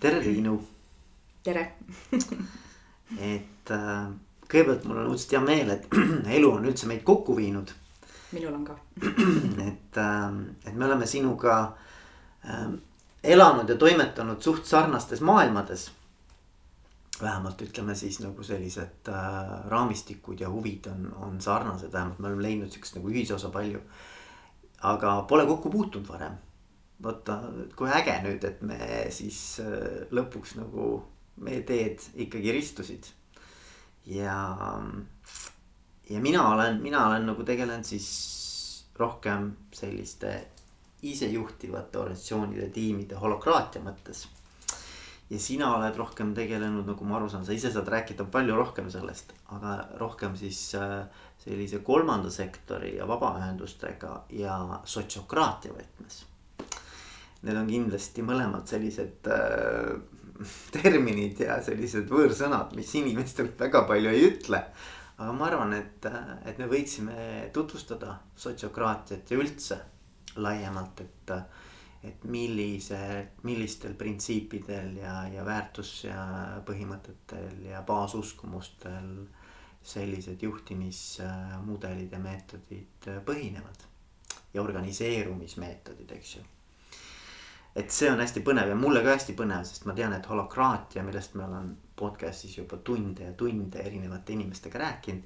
tere, 0.00 0.20
Triinu. 0.20 0.60
tere 1.44 1.62
et 3.32 3.70
äh, 3.74 4.08
kõigepealt 4.50 4.84
mul 4.88 5.02
on 5.02 5.12
õudselt 5.12 5.36
hea 5.36 5.42
meel, 5.44 5.70
et 5.74 5.86
elu 6.38 6.50
on 6.50 6.66
üldse 6.68 6.88
meid 6.90 7.04
kokku 7.06 7.36
viinud. 7.36 7.72
minul 8.32 8.54
on 8.54 8.66
ka. 8.66 8.76
et 9.70 10.00
äh,, 10.02 10.26
et 10.66 10.74
me 10.74 10.86
oleme 10.88 11.08
sinuga 11.08 11.56
äh, 12.44 12.68
elanud 13.22 13.68
ja 13.68 13.76
toimetanud 13.76 14.42
suht 14.42 14.66
sarnastes 14.66 15.20
maailmades. 15.20 15.90
vähemalt 17.22 17.62
ütleme 17.62 17.94
siis 17.94 18.20
nagu 18.20 18.42
sellised 18.42 19.08
äh, 19.08 19.56
raamistikud 19.68 20.40
ja 20.40 20.50
huvid 20.50 20.86
on, 20.86 21.12
on 21.16 21.40
sarnased, 21.40 21.92
vähemalt 21.92 22.18
me 22.18 22.28
oleme 22.28 22.42
leidnud 22.42 22.70
sihukest 22.70 22.96
nagu 22.96 23.08
ühisosa 23.08 23.50
palju. 23.50 23.80
aga 24.82 25.22
pole 25.28 25.46
kokku 25.46 25.70
puutunud 25.70 26.08
varem 26.08 26.38
vaata, 27.02 27.38
kui 27.76 27.90
äge 27.92 28.16
nüüd, 28.24 28.44
et 28.44 28.60
me 28.66 28.78
siis 29.14 29.40
äh, 29.64 30.04
lõpuks 30.14 30.56
nagu 30.60 30.92
meie 31.40 31.62
teed 31.66 32.02
ikkagi 32.26 32.52
ristusid. 32.52 33.08
ja, 34.06 34.36
ja 36.10 36.20
mina 36.20 36.48
olen, 36.54 36.82
mina 36.82 37.06
olen 37.08 37.26
nagu 37.32 37.44
tegelenud 37.46 37.84
siis 37.86 38.10
rohkem 38.98 39.52
selliste 39.72 40.34
isejuhtivate 41.02 41.98
organisatsioonide, 41.98 42.68
tiimide 42.74 43.16
holokraatia 43.16 43.80
mõttes. 43.84 44.26
ja 45.30 45.38
sina 45.38 45.74
oled 45.76 45.96
rohkem 45.96 46.34
tegelenud, 46.34 46.84
nagu 46.86 47.04
ma 47.08 47.16
aru 47.16 47.28
saan, 47.32 47.46
sa 47.46 47.56
ise 47.56 47.72
saad 47.72 47.88
rääkida 47.88 48.26
palju 48.28 48.56
rohkem 48.56 48.90
sellest, 48.92 49.32
aga 49.56 49.76
rohkem 50.00 50.36
siis 50.36 50.74
äh, 50.76 51.06
sellise 51.40 51.80
kolmanda 51.86 52.30
sektori 52.30 52.96
ja 52.96 53.08
vabaühendustega 53.08 54.24
ja 54.36 54.58
sotsiokraatia 54.84 55.72
võtmes 55.72 56.24
need 57.46 57.56
on 57.56 57.68
kindlasti 57.70 58.24
mõlemad 58.26 58.68
sellised 58.68 59.28
äh, 59.32 59.94
terminid 60.76 61.40
ja 61.44 61.60
sellised 61.64 62.10
võõrsõnad, 62.10 62.74
mis 62.76 62.92
inimestele 63.00 63.54
väga 63.58 63.84
palju 63.88 64.12
ei 64.12 64.26
ütle. 64.28 64.64
aga 65.20 65.32
ma 65.36 65.48
arvan, 65.50 65.74
et, 65.76 66.06
et 66.48 66.60
me 66.60 66.68
võiksime 66.68 67.50
tutvustada 67.52 68.18
sotsiokraatiat 68.36 69.30
ja 69.30 69.40
üldse 69.40 69.80
laiemalt, 70.40 71.02
et, 71.04 71.32
et 72.08 72.24
millise, 72.24 73.00
millistel 73.44 73.96
printsiipidel 73.98 74.96
ja, 75.02 75.16
ja 75.28 75.44
väärtus 75.44 75.92
ja 76.06 76.22
põhimõtetel 76.66 77.66
ja 77.68 77.82
baasuskumustel 77.86 79.12
sellised 79.82 80.42
juhtimismudelid 80.44 82.12
ja 82.12 82.20
meetodid 82.20 83.12
põhinevad. 83.24 83.88
ja 84.54 84.62
organiseerumismeetodid, 84.62 86.10
eks 86.16 86.36
ju 86.36 86.42
et 87.76 87.90
see 87.94 88.10
on 88.10 88.20
hästi 88.20 88.42
põnev 88.46 88.72
ja 88.72 88.76
mulle 88.78 89.02
ka 89.04 89.14
hästi 89.14 89.34
põnev, 89.38 89.64
sest 89.66 89.86
ma 89.86 89.94
tean, 89.94 90.14
et 90.16 90.26
holokraatia, 90.26 91.04
millest 91.06 91.36
me 91.38 91.44
olen 91.46 91.70
podcast'is 91.96 92.56
juba 92.58 92.80
tunde 92.84 93.24
ja 93.24 93.32
tunde 93.32 93.82
erinevate 93.82 94.32
inimestega 94.32 94.78
rääkinud. 94.78 95.22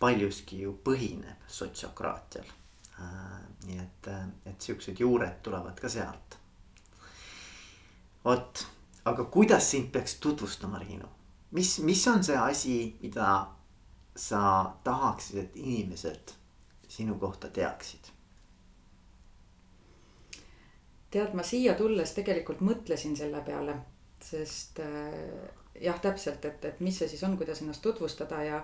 paljuski 0.00 0.62
ju 0.62 0.78
põhineb 0.84 1.44
sotsiokraatial 1.46 2.44
äh,. 3.00 3.40
nii 3.66 3.78
et, 3.78 4.08
et 4.46 4.60
siuksed 4.60 5.00
juured 5.00 5.42
tulevad 5.42 5.80
ka 5.80 5.88
sealt. 5.88 6.38
vot, 8.24 8.66
aga 9.04 9.24
kuidas 9.24 9.70
sind 9.70 9.92
peaks 9.92 10.14
tutvustama, 10.14 10.78
Riinu? 10.78 11.08
mis, 11.50 11.78
mis 11.78 12.06
on 12.08 12.24
see 12.24 12.36
asi, 12.36 12.96
mida 13.02 13.46
sa 14.16 14.72
tahaksid, 14.84 15.38
et 15.38 15.56
inimesed 15.56 16.32
sinu 16.88 17.18
kohta 17.18 17.48
teaksid? 17.48 18.10
Tead, 21.10 21.34
ma 21.34 21.42
siia 21.46 21.74
tulles 21.78 22.12
tegelikult 22.16 22.62
mõtlesin 22.64 23.16
selle 23.18 23.42
peale, 23.46 23.74
sest 24.22 24.80
äh, 24.84 25.50
jah, 25.80 25.98
täpselt, 26.02 26.44
et, 26.44 26.64
et 26.64 26.80
mis 26.84 26.96
see 26.98 27.08
siis 27.10 27.24
on, 27.26 27.36
kuidas 27.40 27.62
ennast 27.62 27.82
tutvustada 27.82 28.42
ja. 28.44 28.60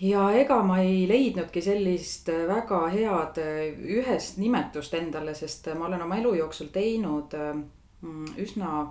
ja 0.00 0.28
ega 0.38 0.60
ma 0.66 0.80
ei 0.82 1.06
leidnudki 1.10 1.62
sellist 1.64 2.30
väga 2.50 2.84
head 2.94 3.42
äh, 3.42 3.66
ühest 3.98 4.40
nimetust 4.42 4.94
endale, 4.98 5.34
sest 5.38 5.70
ma 5.78 5.86
olen 5.90 6.06
oma 6.06 6.20
elu 6.20 6.34
jooksul 6.42 6.72
teinud 6.74 7.36
äh, 7.38 7.52
üsna 8.38 8.86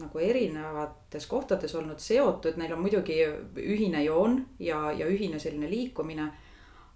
nagu 0.00 0.20
erinevates 0.22 1.26
kohtades 1.28 1.74
olnud 1.76 2.00
seotud, 2.00 2.56
neil 2.56 2.72
on 2.72 2.80
muidugi 2.80 3.18
ühine 3.60 4.04
joon 4.04 4.38
ja, 4.62 4.92
ja 4.96 5.08
ühine 5.10 5.38
selline 5.42 5.68
liikumine. 5.70 6.30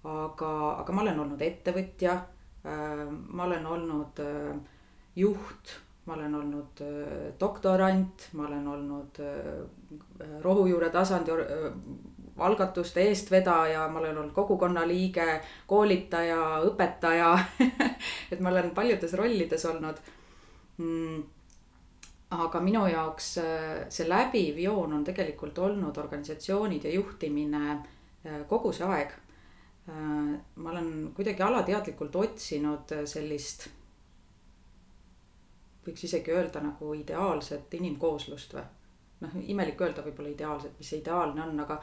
aga, 0.05 0.49
aga 0.83 0.93
ma 0.93 1.00
olen 1.03 1.21
olnud 1.21 1.43
ettevõtja 1.43 2.15
ma 2.65 3.45
olen 3.45 3.67
olnud 3.67 4.21
äh, 4.25 4.57
juht, 5.17 5.75
ma 6.07 6.15
olen 6.15 6.35
olnud 6.35 6.81
äh, 6.81 7.35
doktorant, 7.41 8.29
ma 8.33 8.47
olen 8.47 8.69
olnud 8.69 9.21
rohujuure 10.43 10.91
tasandi 10.91 11.31
algatuste 12.39 13.05
eestvedaja, 13.09 13.89
ma 13.89 14.01
olen 14.01 14.19
olnud 14.19 14.33
kogukonna 14.35 14.87
liige, 14.89 15.41
koolitaja, 15.67 16.41
õpetaja 16.71 17.31
et 18.33 18.41
ma 18.41 18.51
olen 18.51 18.73
paljudes 18.75 19.15
rollides 19.15 19.71
olnud. 19.71 20.03
Mm 20.79 21.23
aga 22.35 22.59
minu 22.59 22.81
jaoks 22.91 23.27
see 23.95 24.07
läbiv 24.09 24.57
joon 24.59 24.97
on 24.97 25.05
tegelikult 25.07 25.59
olnud 25.63 25.99
organisatsioonid 26.03 26.83
ja 26.89 26.91
juhtimine 26.97 27.77
kogu 28.49 28.73
see 28.73 28.87
aeg. 28.89 29.13
Äh, 29.13 29.24
ma 29.87 30.71
olen 30.71 31.12
kuidagi 31.15 31.43
alateadlikult 31.43 32.17
otsinud 32.17 32.93
äh, 32.97 33.03
sellist, 33.09 33.67
võiks 35.84 36.06
isegi 36.09 36.33
öelda 36.33 36.62
nagu 36.65 36.95
ideaalset 36.97 37.75
inimkooslust 37.77 38.56
või. 38.56 38.65
noh, 39.25 39.34
imelik 39.53 39.81
öelda 39.81 40.03
võib-olla 40.05 40.33
ideaalset, 40.33 40.73
mis 40.78 40.89
see 40.89 41.03
ideaalne 41.03 41.43
on, 41.43 41.61
aga, 41.61 41.77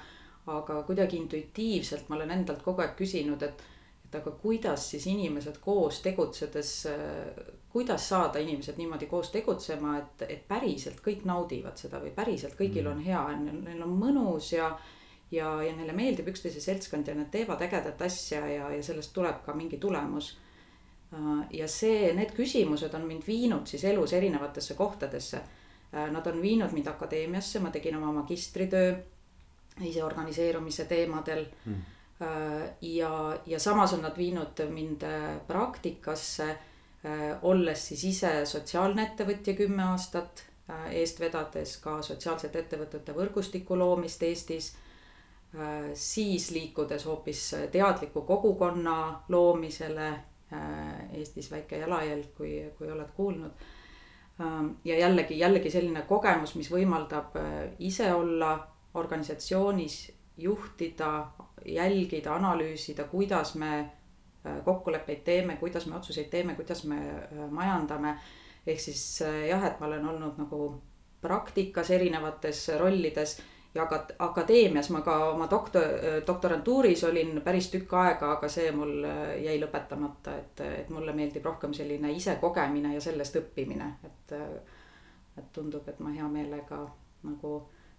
aga 0.53 0.79
kuidagi 0.87 1.17
intuitiivselt 1.17 2.09
ma 2.09 2.17
olen 2.17 2.33
endalt 2.33 2.63
kogu 2.65 2.81
aeg 2.81 2.95
küsinud, 2.97 3.45
et, 3.45 3.61
et 4.05 4.17
aga 4.17 4.33
kuidas 4.41 4.87
siis 4.95 5.05
inimesed 5.07 5.59
koos 5.61 6.01
tegutsedes, 6.01 6.71
äh, 6.89 7.51
kuidas 7.69 8.07
saada 8.09 8.41
inimesed 8.41 8.81
niimoodi 8.81 9.05
koos 9.13 9.29
tegutsema, 9.29 9.99
et, 10.01 10.25
et 10.27 10.47
päriselt 10.47 11.05
kõik 11.05 11.21
naudivad 11.29 11.77
seda 11.77 12.01
või 12.01 12.15
päriselt 12.17 12.57
kõigil 12.57 12.89
mm. 12.89 12.97
on 12.97 13.05
hea, 13.05 13.21
neil 13.69 13.85
on 13.85 13.93
mõnus 14.01 14.55
ja 14.57 14.73
ja, 15.31 15.51
ja 15.63 15.75
neile 15.75 15.95
meeldib 15.95 16.27
üksteise 16.31 16.61
seltskond 16.61 17.07
ja 17.07 17.15
nad 17.15 17.31
teevad 17.31 17.61
ägedat 17.63 18.01
asja 18.01 18.43
ja, 18.47 18.69
ja 18.75 18.83
sellest 18.83 19.13
tuleb 19.15 19.43
ka 19.45 19.55
mingi 19.55 19.79
tulemus. 19.81 20.33
Äh, 21.13 21.45
ja 21.61 21.67
see, 21.71 22.11
need 22.17 22.35
küsimused 22.35 22.93
on 22.97 23.07
mind 23.07 23.27
viinud 23.27 23.67
siis 23.67 23.85
elus 23.87 24.13
erinevatesse 24.17 24.75
kohtadesse. 24.79 25.41
Äh, 25.93 26.11
nad 26.11 26.27
on 26.27 26.41
viinud 26.41 26.75
mind 26.75 26.91
akadeemiasse, 26.91 27.63
ma 27.63 27.71
tegin 27.71 27.97
oma 27.99 28.11
magistritöö 28.21 28.93
iseorganiseerumise 29.81 30.83
teemadel 30.85 31.45
mm. 31.65 31.75
ja, 32.81 33.39
ja 33.45 33.59
samas 33.59 33.93
on 33.95 34.01
nad 34.03 34.17
viinud 34.17 34.59
mind 34.69 35.05
praktikasse, 35.47 36.57
olles 37.41 37.85
siis 37.87 38.03
ise 38.09 38.33
sotsiaalne 38.45 39.05
ettevõtja 39.07 39.55
kümme 39.55 39.85
aastat, 39.93 40.43
eest 40.91 41.23
vedades 41.23 41.77
ka 41.81 42.01
sotsiaalsete 42.03 42.59
ettevõtete 42.59 43.15
võrgustiku 43.15 43.79
loomist 43.79 44.27
Eestis 44.27 44.73
siis 45.93 46.51
liikudes 46.51 47.05
hoopis 47.05 47.55
teadliku 47.71 48.21
kogukonna 48.21 49.23
loomisele. 49.29 50.07
Äh, 50.53 51.13
Eestis 51.13 51.51
väike 51.51 51.77
jalajälg, 51.77 52.33
kui, 52.35 52.73
kui 52.77 52.91
oled 52.91 53.07
kuulnud. 53.15 53.51
Ähm, 54.41 54.67
ja 54.85 54.99
jällegi, 54.99 55.39
jällegi 55.39 55.71
selline 55.71 56.01
kogemus, 56.07 56.55
mis 56.59 56.67
võimaldab 56.71 57.37
äh, 57.39 57.69
ise 57.79 58.09
olla 58.13 58.57
organisatsioonis, 58.93 60.11
juhtida, 60.37 61.31
jälgida, 61.65 62.35
analüüsida, 62.35 63.03
kuidas 63.07 63.55
me 63.55 63.91
kokkuleppeid 64.65 65.19
teeme, 65.23 65.55
kuidas 65.61 65.85
me 65.85 65.95
otsuseid 65.95 66.31
teeme, 66.31 66.55
kuidas 66.55 66.83
me 66.89 66.97
majandame. 67.51 68.15
ehk 68.67 68.79
siis 68.79 69.21
jah, 69.21 69.63
et 69.67 69.79
ma 69.79 69.85
olen 69.85 70.05
olnud 70.05 70.39
nagu 70.41 70.81
praktikas 71.21 71.91
erinevates 71.93 72.63
rollides 72.79 73.37
ja 73.75 73.85
akat-, 73.85 74.15
akadeemias 74.19 74.89
ma 74.91 75.01
ka 75.01 75.17
oma 75.31 75.47
doktor, 75.49 75.83
doktorantuuris 76.27 77.03
olin 77.07 77.41
päris 77.43 77.69
tükk 77.71 77.93
aega, 77.93 78.33
aga 78.35 78.49
see 78.51 78.71
mul 78.75 79.05
äh, 79.07 79.37
jäi 79.45 79.57
lõpetamata, 79.61 80.35
et, 80.37 80.63
et 80.83 80.89
mulle 80.89 81.15
meeldib 81.15 81.45
rohkem 81.45 81.73
selline 81.73 82.11
isekogemine 82.17 82.95
ja 82.95 83.01
sellest 83.01 83.39
õppimine, 83.43 83.95
et. 84.03 84.37
Äh, 84.37 84.79
et 85.37 85.51
tundub, 85.55 85.85
et 85.87 85.99
ma 86.03 86.09
hea 86.11 86.25
meelega 86.27 86.77
nagu 87.23 87.51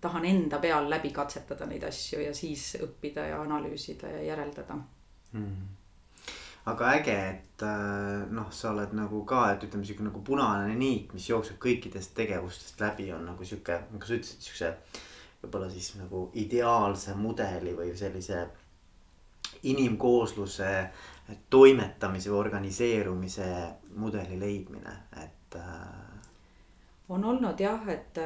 tahan 0.05 0.27
enda 0.29 0.59
peal 0.61 0.89
läbi 0.91 1.09
katsetada 1.17 1.65
neid 1.65 1.85
asju 1.89 2.21
ja 2.21 2.35
siis 2.37 2.75
õppida 2.83 3.25
ja 3.31 3.39
analüüsida 3.41 4.11
ja 4.19 4.27
järeldada 4.33 4.77
mm 5.33 5.79
aga 6.71 6.93
äge, 6.95 7.15
et 7.29 7.63
äh, 7.67 8.23
noh, 8.31 8.51
sa 8.55 8.71
oled 8.71 8.93
nagu 8.95 9.25
ka, 9.27 9.41
et 9.51 9.65
ütleme 9.67 9.87
sihuke 9.87 10.05
nagu 10.07 10.21
punane 10.23 10.77
niit, 10.79 11.11
mis 11.11 11.25
jookseb 11.27 11.57
kõikidest 11.63 12.13
tegevustest 12.15 12.79
läbi, 12.79 13.09
on 13.11 13.25
nagu 13.27 13.43
sihuke, 13.43 13.81
nagu 13.91 14.07
sa 14.07 14.15
ütlesid, 14.15 14.45
siukse 14.47 14.71
võib-olla 15.43 15.71
siis 15.71 15.95
nagu 15.99 16.29
ideaalse 16.39 17.15
mudeli 17.19 17.75
või 17.77 17.97
sellise 17.99 18.47
inimkoosluse 19.63 20.71
toimetamise 21.51 22.31
või 22.31 22.39
organiseerumise 22.39 23.49
mudeli 23.97 24.39
leidmine, 24.41 24.95
et 25.23 25.57
äh, 25.59 26.13
on 27.09 27.25
olnud 27.25 27.61
jah, 27.61 27.89
et, 27.89 28.19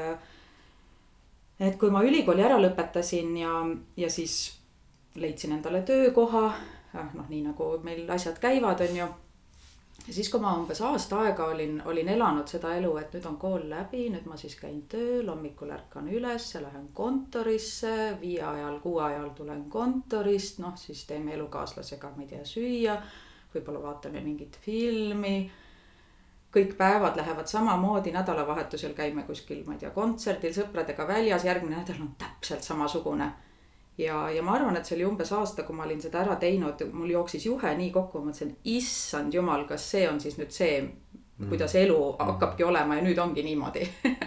et 1.61 1.77
kui 1.79 1.91
ma 1.91 2.05
ülikooli 2.07 2.45
ära 2.45 2.59
lõpetasin 2.61 3.37
ja, 3.41 3.53
ja 3.97 4.11
siis 4.11 4.57
leidsin 5.17 5.57
endale 5.57 5.83
töökoha, 5.83 6.49
noh, 6.95 7.29
nii 7.29 7.43
nagu 7.49 7.71
meil 7.85 8.09
asjad 8.11 8.39
käivad, 8.41 8.81
on 8.89 9.01
ju 9.01 9.09
ja 10.07 10.13
siis, 10.13 10.29
kui 10.31 10.41
ma 10.41 10.53
umbes 10.59 10.81
aasta 10.85 11.21
aega 11.25 11.47
olin, 11.51 11.81
olin 11.91 12.09
elanud 12.09 12.49
seda 12.51 12.75
elu, 12.79 12.93
et 13.01 13.15
nüüd 13.17 13.29
on 13.31 13.37
kool 13.43 13.67
läbi, 13.71 14.05
nüüd 14.13 14.27
ma 14.31 14.39
siis 14.41 14.57
käin 14.61 14.83
tööl, 14.91 15.29
hommikul 15.31 15.73
ärkan 15.75 16.09
üles, 16.13 16.49
lähen 16.63 16.89
kontorisse, 16.95 17.95
viie 18.21 18.43
ajal, 18.47 18.81
kuue 18.85 19.03
ajal 19.09 19.31
tulen 19.39 19.65
kontorist, 19.73 20.61
noh 20.63 20.77
siis 20.79 21.05
teeme 21.09 21.35
elukaaslasega, 21.35 22.13
ma 22.17 22.27
ei 22.27 22.35
tea, 22.35 22.45
süüa. 22.45 22.99
võib-olla 23.55 23.83
vaatame 23.83 24.21
mingit 24.21 24.59
filmi. 24.61 25.51
kõik 26.57 26.77
päevad 26.77 27.17
lähevad 27.17 27.47
samamoodi, 27.47 28.13
nädalavahetusel 28.13 28.95
käime 28.97 29.23
kuskil, 29.23 29.65
ma 29.67 29.75
ei 29.75 29.79
tea, 29.79 29.91
kontserdil 29.91 30.55
sõpradega 30.55 31.09
väljas, 31.09 31.45
järgmine 31.45 31.77
nädal 31.77 32.01
on 32.01 32.15
täpselt 32.19 32.63
samasugune 32.63 33.33
ja, 33.99 34.31
ja 34.31 34.43
ma 34.43 34.57
arvan, 34.57 34.77
et 34.77 34.89
see 34.89 34.97
oli 34.99 35.07
umbes 35.09 35.33
aasta, 35.33 35.65
kui 35.67 35.77
ma 35.77 35.87
olin 35.87 36.01
seda 36.03 36.23
ära 36.25 36.37
teinud, 36.41 36.83
mul 36.93 37.15
jooksis 37.15 37.47
juhe 37.47 37.73
nii 37.79 37.91
kokku, 37.95 38.21
ma 38.21 38.31
mõtlesin, 38.31 38.57
issand 38.77 39.35
jumal, 39.35 39.65
kas 39.69 39.91
see 39.95 40.05
on 40.09 40.21
siis 40.21 40.37
nüüd 40.41 40.53
see, 40.55 40.81
kuidas 41.37 41.75
mm. 41.75 41.81
elu 41.85 41.97
mm. 42.13 42.27
hakkabki 42.31 42.65
olema 42.65 42.97
ja 42.97 43.05
nüüd 43.05 43.19
ongi 43.21 43.43
niimoodi 43.45 43.83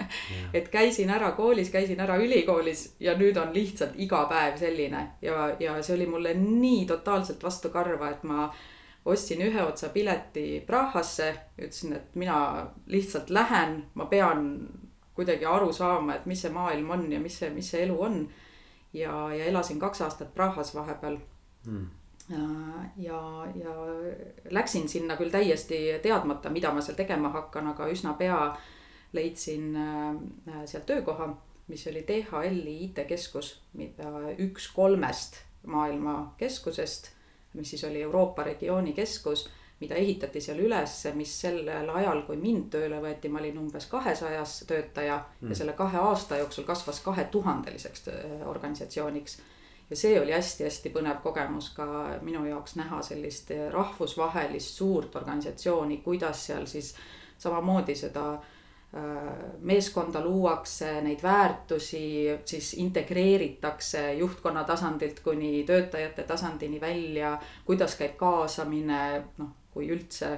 et 0.57 0.67
käisin 0.69 1.09
ära 1.09 1.31
koolis, 1.37 1.71
käisin 1.73 2.01
ära 2.05 2.19
ülikoolis 2.21 2.83
ja 3.01 3.15
nüüd 3.17 3.37
on 3.41 3.53
lihtsalt 3.53 3.97
iga 3.97 4.25
päev 4.29 4.59
selline 4.61 5.05
ja, 5.25 5.47
ja 5.59 5.79
see 5.81 5.95
oli 5.95 6.05
mulle 6.09 6.35
nii 6.37 6.83
totaalselt 6.89 7.43
vastu 7.43 7.73
karva, 7.73 8.11
et 8.13 8.27
ma 8.29 8.51
ostsin 9.09 9.41
ühe 9.41 9.63
otsa 9.63 9.89
pileti 9.89 10.61
Prahasse, 10.67 11.31
ütlesin, 11.57 11.95
et 11.97 12.15
mina 12.19 12.67
lihtsalt 12.85 13.29
lähen, 13.33 13.79
ma 13.97 14.05
pean 14.05 14.51
kuidagi 15.17 15.45
aru 15.49 15.73
saama, 15.73 16.15
et 16.15 16.29
mis 16.29 16.41
see 16.45 16.53
maailm 16.53 16.93
on 16.93 17.09
ja 17.11 17.19
mis 17.19 17.39
see, 17.41 17.49
mis 17.49 17.71
see 17.73 17.87
elu 17.87 17.97
on 18.05 18.21
ja, 18.93 19.33
ja 19.33 19.45
elasin 19.45 19.79
kaks 19.79 20.01
aastat 20.01 20.33
Prahas 20.33 20.73
vahepeal 20.75 21.17
mm. 21.65 21.87
ja, 22.97 23.21
ja 23.55 23.75
läksin 24.49 24.89
sinna 24.89 25.17
küll 25.17 25.31
täiesti 25.33 25.81
teadmata, 26.03 26.49
mida 26.49 26.73
ma 26.73 26.81
seal 26.81 26.97
tegema 26.97 27.29
hakkan, 27.35 27.71
aga 27.73 27.89
üsna 27.91 28.13
pea 28.19 28.39
leidsin 29.13 29.75
äh, 29.75 30.65
sealt 30.65 30.85
töökoha, 30.85 31.31
mis 31.67 31.85
oli 31.87 32.03
DHL-i 32.07 32.75
IT-keskus, 32.87 33.59
mida 33.77 34.33
üks 34.37 34.71
kolmest 34.73 35.41
maailma 35.69 36.33
keskusest, 36.37 37.11
mis 37.53 37.69
siis 37.73 37.83
oli 37.83 38.01
Euroopa 38.01 38.43
regiooni 38.43 38.93
keskus 38.93 39.47
mida 39.79 39.95
ehitati 39.95 40.41
seal 40.41 40.59
ülesse, 40.59 41.13
mis 41.15 41.31
sellel 41.41 41.89
ajal, 41.95 42.23
kui 42.27 42.37
mind 42.39 42.67
tööle 42.73 42.99
võeti, 43.03 43.31
ma 43.31 43.39
olin 43.39 43.61
umbes 43.61 43.87
kahesajas 43.91 44.57
töötaja 44.67 45.21
mm. 45.21 45.51
ja 45.51 45.59
selle 45.61 45.75
kahe 45.77 46.01
aasta 46.03 46.39
jooksul 46.41 46.67
kasvas 46.67 46.99
kahetuhandeliseks 47.05 48.07
äh, 48.11 48.35
organisatsiooniks. 48.49 49.39
ja 49.89 49.95
see 49.95 50.19
oli 50.19 50.35
hästi-hästi 50.35 50.91
põnev 50.93 51.23
kogemus 51.23 51.71
ka 51.73 51.87
minu 52.21 52.43
jaoks 52.45 52.75
näha 52.75 53.01
sellist 53.01 53.51
äh, 53.55 53.69
rahvusvahelist 53.71 54.81
suurt 54.81 55.15
organisatsiooni, 55.15 55.97
kuidas 56.03 56.45
seal 56.45 56.65
siis 56.67 56.95
samamoodi 57.37 57.95
seda 57.95 58.33
äh, 58.33 58.99
meeskonda 59.61 60.19
luuakse, 60.25 60.91
neid 61.01 61.23
väärtusi 61.23 62.03
siis 62.45 62.73
integreeritakse 62.73 64.13
juhtkonna 64.19 64.63
tasandilt 64.67 65.23
kuni 65.23 65.63
töötajate 65.63 66.23
tasandini 66.23 66.81
välja, 66.81 67.37
kuidas 67.65 67.95
käib 67.95 68.19
kaasamine, 68.19 69.23
noh 69.37 69.55
kui 69.73 69.89
üldse 69.93 70.31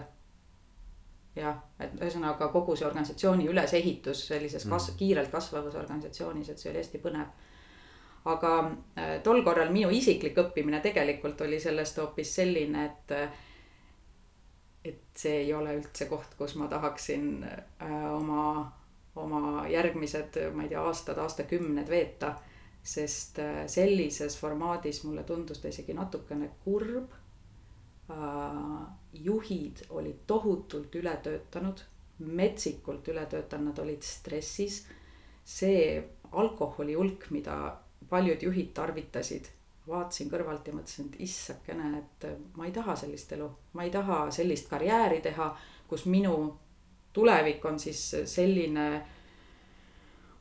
jah, 1.36 1.62
et 1.80 1.94
ühesõnaga 2.00 2.50
kogu 2.52 2.76
see 2.76 2.88
organisatsiooni 2.88 3.48
ülesehitus 3.52 4.26
sellises 4.28 4.66
kas- 4.68 4.90
mm., 4.92 4.98
kiirelt 5.00 5.32
kasvavas 5.32 5.78
organisatsioonis, 5.80 6.50
et 6.50 6.60
see 6.60 6.72
oli 6.72 6.82
hästi 6.82 7.00
põnev. 7.04 7.32
aga 8.26 8.50
äh, 8.98 9.16
tol 9.24 9.42
korral 9.44 9.72
minu 9.74 9.90
isiklik 9.90 10.38
õppimine 10.38 10.82
tegelikult 10.82 11.42
oli 11.42 11.60
sellest 11.60 11.98
hoopis 11.98 12.36
selline, 12.36 12.86
et 12.86 13.16
et 14.86 15.02
see 15.16 15.40
ei 15.44 15.54
ole 15.54 15.76
üldse 15.78 16.06
koht, 16.10 16.36
kus 16.38 16.56
ma 16.56 16.68
tahaksin 16.68 17.44
äh, 17.44 18.14
oma, 18.14 18.72
oma 19.16 19.68
järgmised, 19.70 20.38
ma 20.54 20.64
ei 20.64 20.70
tea, 20.70 20.82
aastad, 20.82 21.18
aastakümned 21.18 21.90
veeta. 21.90 22.36
sest 22.84 23.40
äh, 23.40 23.68
sellises 23.68 24.38
formaadis 24.38 25.04
mulle 25.04 25.24
tundus 25.24 25.60
ta 25.62 25.68
isegi 25.70 25.94
natukene 25.94 26.50
kurb 26.64 27.12
Äh, 27.14 27.21
juhid 29.14 29.86
olid 29.90 30.24
tohutult 30.28 30.96
üle 30.96 31.14
töötanud, 31.24 31.82
metsikult 32.20 33.08
üle 33.12 33.26
töötanud, 33.30 33.72
nad 33.72 33.80
olid 33.80 34.04
stressis. 34.04 34.86
see 35.46 36.04
alkoholi 36.32 36.94
hulk, 36.94 37.26
mida 37.34 37.56
paljud 38.10 38.44
juhid 38.44 38.70
tarvitasid, 38.78 39.48
vaatasin 39.88 40.30
kõrvalt 40.30 40.68
ja 40.68 40.74
mõtlesin, 40.74 41.08
et 41.10 41.22
issakene, 41.26 41.98
et 41.98 42.28
ma 42.56 42.68
ei 42.68 42.72
taha 42.72 42.96
sellist 42.96 43.32
elu, 43.34 43.48
ma 43.74 43.84
ei 43.84 43.92
taha 43.92 44.20
sellist 44.32 44.70
karjääri 44.70 45.22
teha, 45.22 45.50
kus 45.90 46.06
minu 46.06 46.36
tulevik 47.14 47.66
on 47.66 47.80
siis 47.80 48.04
selline 48.26 48.86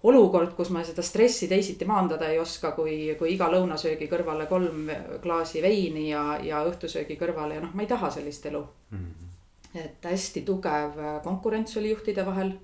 olukord, 0.02 0.54
kus 0.56 0.70
ma 0.72 0.82
seda 0.84 1.02
stressi 1.04 1.48
teisiti 1.48 1.84
maandada 1.88 2.30
ei 2.32 2.38
oska, 2.40 2.72
kui, 2.76 3.12
kui 3.18 3.34
iga 3.34 3.50
lõunasöögi 3.52 4.08
kõrvale 4.08 4.46
kolm 4.48 4.88
klaasi 5.22 5.60
veini 5.62 6.08
ja, 6.08 6.24
ja 6.44 6.62
õhtusöögi 6.68 7.18
kõrvale 7.20 7.58
ja 7.58 7.64
noh, 7.64 7.74
ma 7.76 7.84
ei 7.84 7.90
taha 7.90 8.10
sellist 8.14 8.46
elu 8.48 8.62
mm. 8.62 8.98
-hmm. 8.98 9.84
et 9.84 10.10
hästi 10.12 10.42
tugev 10.46 10.96
konkurents 11.24 11.76
oli 11.76 11.90
juhtide 11.90 12.26
vahel. 12.26 12.56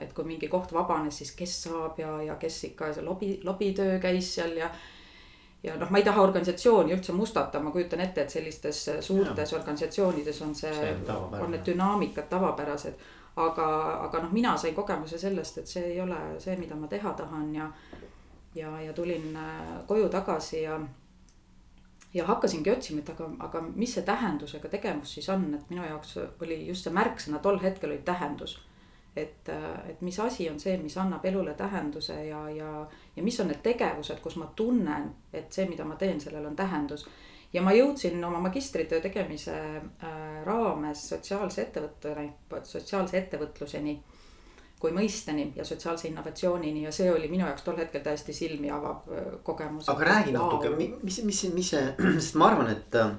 et 0.00 0.12
kui 0.14 0.24
mingi 0.24 0.48
koht 0.48 0.72
vabanes, 0.72 1.16
siis 1.18 1.32
kes 1.34 1.62
saab 1.62 1.98
ja, 1.98 2.22
ja 2.22 2.34
kes 2.38 2.64
ikka 2.64 2.92
see 2.94 3.02
lobi, 3.02 3.40
lobitöö 3.44 3.98
käis 3.98 4.34
seal 4.34 4.52
ja. 4.56 4.70
ja 5.62 5.74
noh, 5.76 5.90
ma 5.90 5.98
ei 5.98 6.04
taha 6.04 6.22
organisatsiooni 6.22 6.92
üldse 6.94 7.12
mustata, 7.12 7.60
ma 7.60 7.70
kujutan 7.70 8.00
ette, 8.00 8.22
et 8.22 8.30
sellistes 8.30 8.90
suurtes 9.00 9.52
ja. 9.52 9.58
organisatsioonides 9.58 10.42
on 10.42 10.54
see, 10.54 10.74
see, 10.74 10.94
on 11.40 11.50
need 11.50 11.66
dünaamikad 11.66 12.28
tavapärased 12.30 12.94
aga, 13.36 13.66
aga 14.06 14.22
noh, 14.24 14.32
mina 14.32 14.56
sain 14.58 14.74
kogemuse 14.74 15.18
sellest, 15.18 15.58
et 15.58 15.68
see 15.70 15.92
ei 15.94 16.00
ole 16.00 16.18
see, 16.42 16.56
mida 16.58 16.76
ma 16.76 16.88
teha 16.90 17.12
tahan 17.18 17.54
ja. 17.54 17.68
ja, 18.54 18.72
ja 18.80 18.92
tulin 18.92 19.36
äh, 19.36 19.76
koju 19.86 20.08
tagasi 20.08 20.62
ja. 20.62 20.80
ja 22.14 22.26
hakkasingi 22.26 22.70
otsima, 22.70 23.00
et 23.00 23.10
aga, 23.10 23.30
aga 23.38 23.62
mis 23.74 23.94
see 23.94 24.02
tähendusega 24.06 24.68
tegevus 24.68 25.14
siis 25.14 25.28
on, 25.28 25.46
et 25.54 25.70
minu 25.70 25.86
jaoks 25.86 26.16
oli 26.42 26.66
just 26.66 26.88
see 26.88 26.94
märksõna 26.94 27.38
tol 27.38 27.60
hetkel 27.62 27.90
oli 27.90 28.02
tähendus. 28.04 28.58
et, 29.16 29.48
äh, 29.48 29.88
et 29.90 30.02
mis 30.02 30.20
asi 30.20 30.50
on 30.50 30.60
see, 30.60 30.76
mis 30.78 30.96
annab 30.98 31.24
elule 31.24 31.54
tähenduse 31.54 32.24
ja, 32.26 32.48
ja, 32.50 32.86
ja 33.16 33.22
mis 33.22 33.40
on 33.40 33.50
need 33.50 33.62
tegevused, 33.62 34.20
kus 34.22 34.36
ma 34.36 34.46
tunnen, 34.56 35.10
et 35.32 35.52
see, 35.52 35.68
mida 35.68 35.84
ma 35.84 35.96
teen, 35.96 36.20
sellel 36.20 36.46
on 36.46 36.56
tähendus 36.56 37.06
ja 37.52 37.62
ma 37.62 37.74
jõudsin 37.74 38.22
oma 38.24 38.40
magistritöö 38.44 39.00
tegemise 39.00 39.56
äh, 39.56 40.16
raames 40.46 41.08
sotsiaalse 41.08 41.62
ettevõtteni, 41.66 42.30
sotsiaalse 42.62 43.18
ettevõtluseni 43.18 43.96
kui 44.80 44.94
mõisteni 44.96 45.50
ja 45.56 45.64
sotsiaalse 45.64 46.08
innovatsioonini 46.08 46.86
ja 46.86 46.92
see 46.92 47.10
oli 47.12 47.28
minu 47.28 47.44
jaoks 47.44 47.66
tol 47.66 47.76
hetkel 47.80 48.04
täiesti 48.04 48.32
silmi 48.36 48.70
avav 48.70 49.10
äh, 49.10 49.32
kogemus. 49.42 49.88
aga 49.88 50.12
räägi 50.12 50.36
natuke, 50.36 50.70
mis, 51.02 51.22
mis, 51.24 51.42
mis 51.54 51.74
see, 51.74 51.84
sest 52.18 52.38
ma 52.40 52.52
arvan, 52.52 52.70
et 52.76 53.00
äh, 53.00 53.12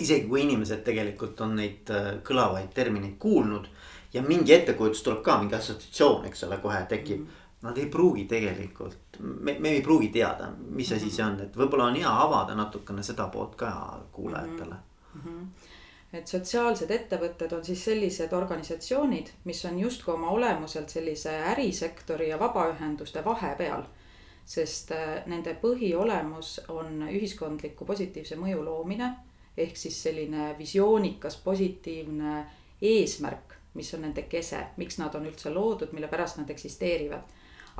isegi 0.00 0.28
kui 0.28 0.44
inimesed 0.46 0.84
tegelikult 0.86 1.40
on 1.44 1.58
neid 1.58 1.90
kõlavaid 2.24 2.70
termineid 2.74 3.18
kuulnud 3.18 3.66
ja 4.14 4.22
mingi 4.22 4.54
ettekujutus 4.54 5.02
tuleb 5.06 5.20
ka, 5.26 5.36
mingi 5.42 5.58
assotsiatsioon, 5.58 6.24
eks 6.30 6.46
ole, 6.46 6.62
kohe 6.62 6.82
tekib 6.88 7.18
mm. 7.18 7.26
-hmm 7.26 7.49
nad 7.62 7.78
ei 7.78 7.86
pruugi 7.86 8.24
tegelikult, 8.24 9.18
me, 9.20 9.56
me 9.58 9.68
ei 9.68 9.82
pruugi 9.84 10.08
teada, 10.08 10.48
mis 10.70 10.92
asi 10.92 11.10
see 11.12 11.24
on, 11.24 11.36
et 11.44 11.56
võib-olla 11.56 11.90
on 11.90 11.98
hea 12.00 12.12
avada 12.24 12.56
natukene 12.56 13.04
seda 13.04 13.28
poolt 13.32 13.56
ka 13.60 13.70
kuulajatele 14.12 14.76
mm. 15.14 15.20
-hmm. 15.24 15.46
et 16.16 16.28
sotsiaalsed 16.28 16.90
ettevõtted 16.90 17.52
on 17.52 17.64
siis 17.64 17.84
sellised 17.84 18.32
organisatsioonid, 18.32 19.32
mis 19.44 19.64
on 19.64 19.78
justkui 19.78 20.14
oma 20.14 20.30
olemuselt 20.30 20.88
sellise 20.88 21.36
ärisektori 21.54 22.28
ja 22.28 22.38
vabaühenduste 22.38 23.24
vahepeal. 23.24 23.82
sest 24.44 24.90
äh, 24.92 25.26
nende 25.26 25.54
põhiolemus 25.62 26.60
on 26.68 27.02
ühiskondliku 27.08 27.84
positiivse 27.84 28.36
mõju 28.36 28.64
loomine 28.64 29.16
ehk 29.56 29.76
siis 29.76 30.02
selline 30.02 30.54
visioonikas, 30.58 31.36
positiivne 31.36 32.46
eesmärk, 32.82 33.54
mis 33.74 33.94
on 33.94 34.00
nende 34.00 34.22
kese, 34.22 34.66
miks 34.76 34.98
nad 34.98 35.14
on 35.14 35.26
üldse 35.26 35.50
loodud, 35.54 35.92
mille 35.92 36.08
pärast 36.08 36.36
nad 36.36 36.50
eksisteerivad 36.50 37.22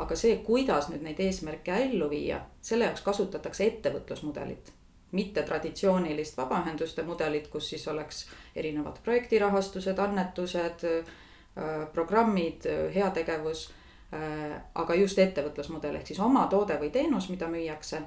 aga 0.01 0.17
see, 0.17 0.37
kuidas 0.45 0.89
nüüd 0.91 1.03
neid 1.05 1.21
eesmärke 1.21 1.77
ellu 1.85 2.09
viia, 2.11 2.41
selle 2.65 2.89
jaoks 2.89 3.03
kasutatakse 3.07 3.67
ettevõtlusmudelit. 3.67 4.73
mitte 5.13 5.43
traditsioonilist 5.43 6.37
vabaühenduste 6.39 7.03
mudelit, 7.03 7.49
kus 7.51 7.69
siis 7.69 7.89
oleks 7.89 8.27
erinevad 8.57 9.01
projektirahastused, 9.03 9.99
annetused, 9.99 10.85
äh, 10.85 11.89
programmid, 11.93 12.69
heategevus. 12.95 13.71
Äh, 14.15 14.61
aga 14.75 14.95
just 14.95 15.19
ettevõtlusmudel 15.19 15.97
ehk 15.97 16.07
siis 16.07 16.21
oma 16.21 16.47
toode 16.47 16.79
või 16.79 16.91
teenus, 16.91 17.29
mida 17.31 17.49
müüakse 17.49 18.03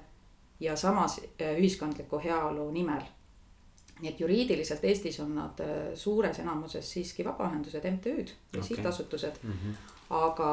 ja 0.60 0.76
samas 0.76 1.20
äh, 1.20 1.58
ühiskondliku 1.60 2.20
heaolu 2.24 2.72
nimel 2.72 3.04
nii 4.04 4.12
et 4.12 4.20
juriidiliselt 4.20 4.84
Eestis 4.84 5.20
on 5.24 5.36
nad 5.36 5.60
äh, 5.64 5.94
suures 5.96 6.40
enamuses 6.40 6.92
siiski 6.96 7.26
vabaühendused, 7.26 7.86
MTÜ-d 7.92 8.28
ja 8.28 8.60
okay. 8.60 8.68
sihtasutused 8.68 9.40
mm. 9.44 9.52
-hmm. 9.52 9.76
Aga, 10.14 10.50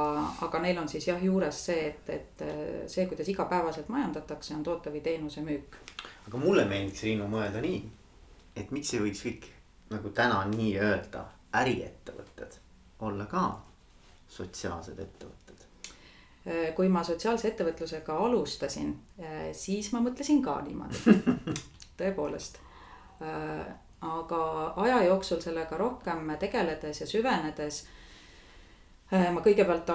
aga 0.47 0.61
neil 0.65 0.79
on 0.83 0.89
siis 0.89 1.07
jah 1.09 1.23
juures 1.25 1.65
see, 1.67 1.89
et, 1.89 2.11
et 2.15 2.45
äh, 2.47 2.61
see, 2.91 3.07
kuidas 3.11 3.29
igapäevaselt 3.29 3.89
majandatakse, 3.93 4.55
on 4.55 4.63
toote 4.67 4.93
või 4.93 5.03
teenuse 5.05 5.45
müük. 5.47 5.81
aga 6.29 6.43
mulle 6.43 6.65
meeldiks, 6.69 7.03
Riinu, 7.09 7.29
mõelda 7.31 7.63
nii, 7.65 7.83
et 8.57 8.71
miks 8.71 8.95
ei 8.95 9.05
võiks 9.05 9.25
kõik 9.27 9.51
nagu 9.91 10.15
täna 10.15 10.45
nii-öelda 10.53 11.25
äriettevõtted 11.61 12.57
olla 13.07 13.27
ka 13.27 13.45
sotsiaalsed 14.29 14.99
ettevõtted? 14.99 15.67
Äh, 16.47 16.73
kui 16.75 16.89
ma 16.89 17.05
sotsiaalse 17.05 17.53
ettevõtlusega 17.53 18.17
alustasin, 18.17 18.97
siis 19.53 19.93
ma 19.93 20.01
mõtlesin 20.05 20.43
ka 20.43 20.61
niimoodi 20.65 21.19
tõepoolest 22.01 22.61
Äh, 23.21 23.73
aga 24.01 24.73
aja 24.77 25.03
jooksul 25.05 25.43
sellega 25.45 25.77
rohkem 25.77 26.31
tegeledes 26.41 27.03
ja 27.03 27.07
süvenedes 27.07 27.83
äh, 27.85 28.00
ma 29.11 29.41
kõigepealt 29.43 29.91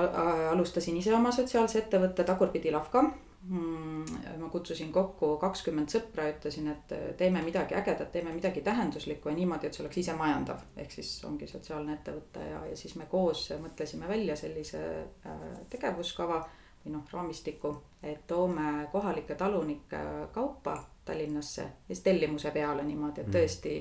alustasin 0.51 0.97
ise 0.99 1.13
oma 1.15 1.31
sotsiaalse 1.31 1.79
ettevõtte 1.79 2.25
Tagurpidi 2.27 2.71
Lavka. 2.71 3.05
Mm, 3.45 4.05
ma 4.41 4.47
kutsusin 4.49 4.89
kokku 4.91 5.35
kakskümmend 5.37 5.91
sõpra, 5.93 6.25
ütlesin, 6.33 6.65
et 6.71 6.93
teeme 7.17 7.43
midagi 7.45 7.75
ägedat, 7.77 8.09
teeme 8.11 8.33
midagi 8.33 8.63
tähenduslikku 8.65 9.29
ja 9.29 9.35
niimoodi, 9.37 9.69
et 9.69 9.77
see 9.77 9.83
oleks 9.83 9.99
isemajandav. 10.01 10.63
ehk 10.81 10.91
siis 10.91 11.11
ongi 11.29 11.47
sotsiaalne 11.47 11.93
ettevõte 11.93 12.41
ja, 12.49 12.63
ja 12.71 12.77
siis 12.77 12.95
me 12.97 13.05
koos 13.11 13.51
mõtlesime 13.61 14.09
välja 14.09 14.35
sellise 14.35 14.81
äh, 15.05 15.45
tegevuskava 15.69 16.41
või 16.85 16.95
noh, 16.95 17.05
raamistiku, 17.11 17.75
et 18.03 18.25
toome 18.27 18.87
kohalike 18.91 19.35
talunike 19.35 20.01
kaupa 20.33 20.77
Tallinnasse 21.05 21.61
ja 21.61 21.87
siis 21.87 22.01
tellimuse 22.01 22.51
peale 22.51 22.83
niimoodi, 22.83 23.21
et 23.21 23.27
mm. 23.27 23.33
tõesti 23.33 23.75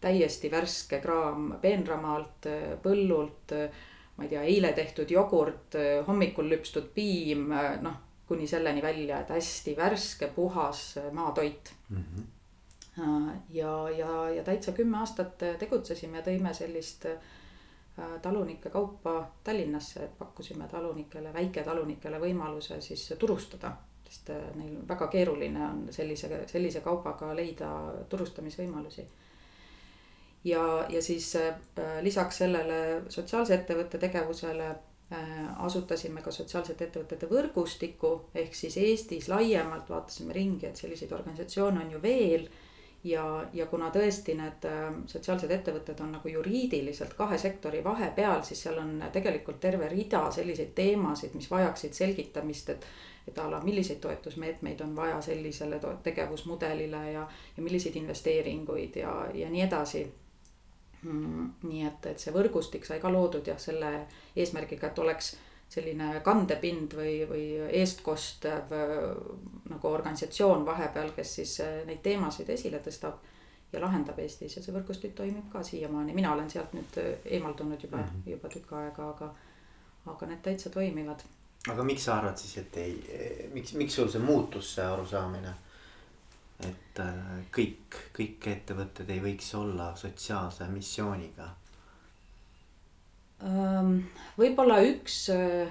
täiesti 0.00 0.50
värske 0.50 1.00
kraam 1.00 1.52
peenramaalt, 1.62 2.48
põllult. 2.82 3.54
Ma 4.16 4.24
ei 4.24 4.30
tea, 4.30 4.42
eile 4.42 4.72
tehtud 4.72 5.10
jogurt, 5.10 5.76
hommikul 6.06 6.48
lüpstud 6.48 6.88
piim, 6.94 7.50
noh 7.84 8.02
kuni 8.26 8.46
selleni 8.50 8.82
välja, 8.82 9.20
et 9.20 9.28
hästi 9.30 9.76
värske, 9.76 10.26
puhas 10.34 10.98
maatoit 11.12 11.74
mm. 11.88 12.04
-hmm. 12.04 13.30
ja, 13.50 13.90
ja, 13.90 14.30
ja 14.30 14.44
täitsa 14.44 14.72
kümme 14.72 14.98
aastat 14.98 15.38
tegutsesime 15.58 16.18
ja 16.18 16.24
tõime 16.24 16.54
sellist 16.54 17.06
äh, 17.06 17.18
talunike 18.22 18.70
kaupa 18.70 19.30
Tallinnasse, 19.44 20.04
et 20.04 20.18
pakkusime 20.18 20.68
talunikele, 20.68 21.32
väiketalunikele 21.32 22.20
võimaluse 22.20 22.80
siis 22.80 23.14
turustada 23.18 23.76
sest 24.08 24.30
äh, 24.30 24.42
neil 24.54 24.76
väga 24.88 25.08
keeruline 25.12 25.62
on 25.66 25.86
sellise, 25.90 26.44
sellise 26.46 26.80
kaubaga 26.80 27.32
leida 27.34 27.70
turustamisvõimalusi. 28.08 29.06
Ja, 30.46 30.64
ja 30.88 31.02
siis 31.02 31.32
äh, 31.36 31.54
lisaks 32.06 32.42
sellele 32.44 33.02
sotsiaalse 33.08 33.54
ettevõtte 33.54 33.98
tegevusele 33.98 34.68
äh, 34.68 35.32
asutasime 35.66 36.22
ka 36.22 36.34
sotsiaalsete 36.34 36.86
ettevõtete 36.88 37.30
võrgustiku, 37.30 38.12
ehk 38.34 38.54
siis 38.54 38.76
Eestis 38.82 39.28
laiemalt 39.32 39.90
vaatasime 39.90 40.36
ringi, 40.36 40.68
et 40.70 40.78
selliseid 40.78 41.12
organisatsioone 41.12 41.84
on 41.84 41.90
ju 41.96 42.02
veel 42.02 42.46
ja, 43.04 43.24
ja 43.54 43.66
kuna 43.70 43.90
tõesti 43.94 44.36
need 44.38 44.64
sotsiaalsed 45.10 45.50
ettevõtted 45.58 46.00
on 46.02 46.14
nagu 46.18 46.30
juriidiliselt 46.30 47.14
kahe 47.18 47.38
sektori 47.38 47.82
vahepeal, 47.84 48.42
siis 48.46 48.62
seal 48.66 48.78
on 48.82 48.96
tegelikult 49.12 49.60
terve 49.60 49.90
rida 49.92 50.24
selliseid 50.34 50.72
teemasid, 50.78 51.34
mis 51.38 51.50
vajaksid 51.50 51.94
selgitamist, 51.94 52.74
et 52.74 52.88
et 53.26 53.38
a 53.38 53.50
la 53.50 53.60
milliseid 53.60 53.98
toetusmeetmeid 53.98 54.80
on 54.80 54.96
vaja 54.96 55.20
sellisele 55.20 55.80
tegevusmudelile 56.02 57.00
ja, 57.12 57.28
ja 57.56 57.62
milliseid 57.62 57.96
investeeringuid 57.96 58.96
ja, 59.02 59.14
ja 59.34 59.50
nii 59.50 59.64
edasi. 59.66 60.06
Nii 61.02 61.84
et, 61.86 62.06
et 62.06 62.18
see 62.18 62.32
võrgustik 62.34 62.86
sai 62.86 63.00
ka 63.00 63.10
loodud 63.12 63.46
jah, 63.46 63.58
selle 63.60 64.06
eesmärgiga, 64.36 64.88
et 64.88 64.98
oleks 64.98 65.36
selline 65.68 66.20
kandepind 66.24 66.94
või, 66.94 67.14
või 67.28 67.46
eestkostev 67.80 68.74
nagu 69.70 69.88
organisatsioon 69.88 70.66
vahepeal, 70.66 71.10
kes 71.16 71.34
siis 71.40 71.56
äh, 71.64 71.80
neid 71.86 72.02
teemasid 72.04 72.50
esile 72.54 72.78
tõstab 72.84 73.18
ja 73.72 73.80
lahendab 73.82 74.18
Eestis 74.22 74.56
ja 74.56 74.62
see 74.62 74.74
võrgustik 74.74 75.16
toimib 75.18 75.48
ka 75.52 75.62
siiamaani, 75.66 76.14
mina 76.14 76.32
olen 76.32 76.50
sealt 76.50 76.76
nüüd 76.76 77.00
äh, 77.02 77.16
eemaldunud 77.38 77.82
juba 77.82 77.98
mm, 77.98 78.04
-hmm. 78.04 78.30
juba 78.30 78.48
tükk 78.48 78.72
aega, 78.78 79.08
aga, 79.10 79.32
aga 80.12 80.30
need 80.30 80.42
täitsa 80.42 80.70
toimivad 80.70 81.26
aga 81.72 81.82
miks 81.82 82.04
sa 82.04 82.18
arvad 82.20 82.38
siis, 82.38 82.58
et 82.58 82.76
ei, 82.76 83.48
miks, 83.52 83.74
miks 83.74 83.94
sul 83.98 84.08
see 84.08 84.22
muutus, 84.22 84.74
see 84.74 84.86
arusaamine? 84.86 85.54
Et 86.64 87.00
äh, 87.02 87.14
kõik, 87.52 87.96
kõik 88.16 88.48
ettevõtted 88.48 89.10
ei 89.12 89.20
võiks 89.22 89.52
olla 89.58 89.92
sotsiaalse 89.96 90.68
missiooniga? 90.72 91.52
võib-olla 93.36 94.78
üks, 94.80 95.16
äh, 95.28 95.68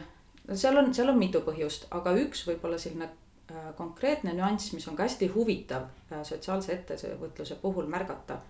seal 0.53 0.77
on, 0.77 0.91
seal 0.93 1.09
on 1.09 1.17
mitu 1.17 1.41
põhjust, 1.41 1.87
aga 1.97 2.13
üks 2.21 2.43
võib-olla 2.45 2.77
selline 2.77 3.07
äh, 3.09 3.71
konkreetne 3.77 4.35
nüanss, 4.37 4.75
mis 4.75 4.85
on 4.87 4.97
ka 4.97 5.07
hästi 5.07 5.31
huvitav 5.33 5.87
sotsiaalse 6.11 6.75
ettevõtluse 6.75 7.57
puhul 7.61 7.89
märgata. 7.89 8.41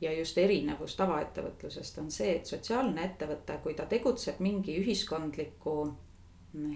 ja 0.00 0.10
just 0.12 0.38
erinevus 0.38 0.94
tavaettevõtlusest 0.96 1.98
on 2.02 2.10
see, 2.12 2.34
et 2.36 2.46
sotsiaalne 2.46 3.00
ettevõte, 3.02 3.54
kui 3.62 3.72
ta 3.74 3.86
tegutseb 3.88 4.42
mingi 4.44 4.74
ühiskondliku 4.76 5.76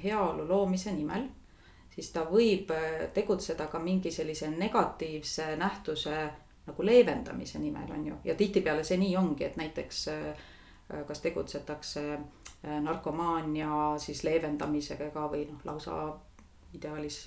heaolu 0.02 0.46
loomise 0.48 0.94
nimel, 0.96 1.26
siis 1.94 2.10
ta 2.12 2.24
võib 2.28 2.70
äh, 2.74 3.08
tegutseda 3.14 3.66
ka 3.72 3.80
mingi 3.82 4.10
sellise 4.10 4.50
negatiivse 4.50 5.56
nähtuse 5.56 6.16
nagu 6.66 6.86
leevendamise 6.86 7.58
nimel, 7.58 7.90
on 7.90 8.06
ju, 8.06 8.16
ja 8.24 8.34
tihtipeale 8.38 8.84
see 8.86 8.98
nii 9.00 9.16
ongi, 9.18 9.44
et 9.44 9.56
näiteks 9.60 10.02
äh, 10.12 10.26
äh, 10.28 11.04
kas 11.08 11.20
tegutsetakse 11.24 12.06
narkomaania 12.62 13.96
siis 13.98 14.20
leevendamisega 14.22 15.24
või 15.32 15.48
noh, 15.48 15.64
lausa 15.66 15.96
ideaalis 16.78 17.24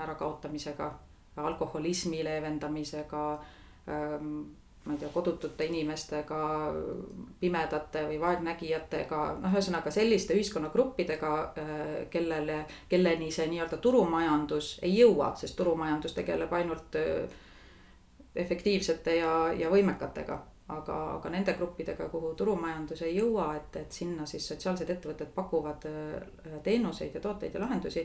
ärakaotamisega, 0.00 0.86
alkoholismi 1.36 2.22
leevendamisega 2.24 3.24
ähm, 3.92 4.30
ma 4.86 4.92
ei 4.94 4.98
tea, 4.98 5.08
kodutute 5.10 5.66
inimestega, 5.66 6.40
pimedate 7.40 8.04
või 8.06 8.18
vaegnägijatega, 8.22 9.22
noh, 9.42 9.54
ühesõnaga 9.54 9.90
selliste 9.90 10.34
ühiskonnagruppidega, 10.38 11.32
äh, 11.58 11.80
kellele, 12.10 12.60
kelleni 12.88 13.30
see 13.34 13.48
nii-öelda 13.50 13.80
turumajandus 13.82 14.76
ei 14.86 14.94
jõua, 15.00 15.32
sest 15.36 15.58
turumajandus 15.58 16.14
tegeleb 16.14 16.54
ainult 16.54 16.98
äh, 17.00 17.24
efektiivsete 18.36 19.16
ja, 19.18 19.32
ja 19.58 19.72
võimekatega. 19.72 20.42
aga, 20.68 20.94
aga 21.14 21.30
nende 21.30 21.52
gruppidega, 21.54 22.08
kuhu 22.10 22.32
turumajandus 22.34 23.02
ei 23.06 23.12
jõua, 23.16 23.52
et, 23.54 23.76
et 23.78 23.92
sinna 23.92 24.24
siis 24.26 24.48
sotsiaalsed 24.48 24.88
ettevõtted 24.90 25.28
pakuvad 25.34 25.86
äh, 25.86 26.56
teenuseid 26.62 27.14
ja 27.14 27.20
tooteid 27.20 27.54
ja 27.54 27.60
lahendusi 27.60 28.02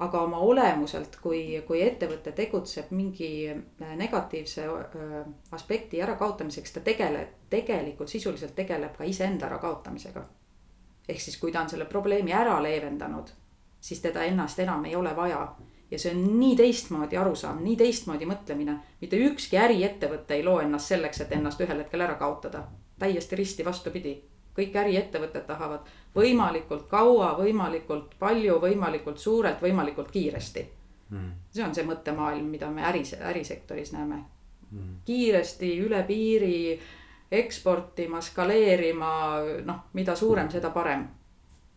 aga 0.00 0.20
oma 0.24 0.38
olemuselt, 0.38 1.16
kui, 1.20 1.42
kui 1.66 1.82
ettevõte 1.84 2.32
tegutseb 2.36 2.92
mingi 2.96 3.30
äh, 3.52 3.90
negatiivse 4.00 4.64
äh, 4.64 5.16
aspekti 5.52 6.00
ärakaotamiseks, 6.02 6.72
ta 6.72 6.80
tegeleb, 6.84 7.34
tegelikult 7.52 8.08
sisuliselt 8.08 8.54
tegeleb 8.56 8.96
ka 8.96 9.04
iseenda 9.04 9.46
ärakaotamisega. 9.50 10.24
ehk 11.08 11.20
siis, 11.20 11.36
kui 11.36 11.52
ta 11.52 11.60
on 11.60 11.68
selle 11.68 11.84
probleemi 11.84 12.32
ära 12.32 12.62
leevendanud, 12.62 13.32
siis 13.80 14.00
teda 14.00 14.24
ennast 14.24 14.58
enam 14.58 14.84
ei 14.84 14.96
ole 14.96 15.16
vaja. 15.16 15.54
ja 15.90 15.98
see 15.98 16.14
on 16.14 16.40
nii 16.40 16.56
teistmoodi 16.56 17.16
arusaam, 17.16 17.62
nii 17.64 17.76
teistmoodi 17.76 18.26
mõtlemine, 18.26 18.78
mitte 19.00 19.16
ükski 19.16 19.58
äriettevõte 19.58 20.34
ei 20.34 20.44
loo 20.44 20.60
ennast 20.60 20.94
selleks, 20.94 21.20
et 21.20 21.32
ennast 21.32 21.60
ühel 21.60 21.84
hetkel 21.84 22.00
ära 22.00 22.14
kaotada. 22.14 22.64
täiesti 22.98 23.36
risti 23.36 23.64
vastupidi 23.64 24.22
kõik 24.56 24.76
äriettevõtted 24.76 25.46
tahavad 25.46 25.88
võimalikult 26.14 26.88
kaua, 26.90 27.34
võimalikult 27.38 28.16
palju, 28.18 28.58
võimalikult 28.62 29.18
suurelt, 29.18 29.62
võimalikult 29.62 30.10
kiiresti 30.10 30.66
mm.. 31.10 31.32
see 31.54 31.64
on 31.64 31.74
see 31.74 31.86
mõttemaailm, 31.86 32.48
mida 32.50 32.70
me 32.70 32.82
äris, 32.86 33.14
ärisektoris 33.14 33.92
näeme 33.92 34.22
mm.. 34.70 34.96
kiiresti 35.06 35.70
üle 35.84 36.02
piiri 36.08 36.80
eksportima, 37.30 38.20
skaleerima, 38.20 39.14
noh, 39.64 39.82
mida 39.94 40.16
suurem, 40.16 40.50
seda 40.50 40.72
parem. 40.74 41.06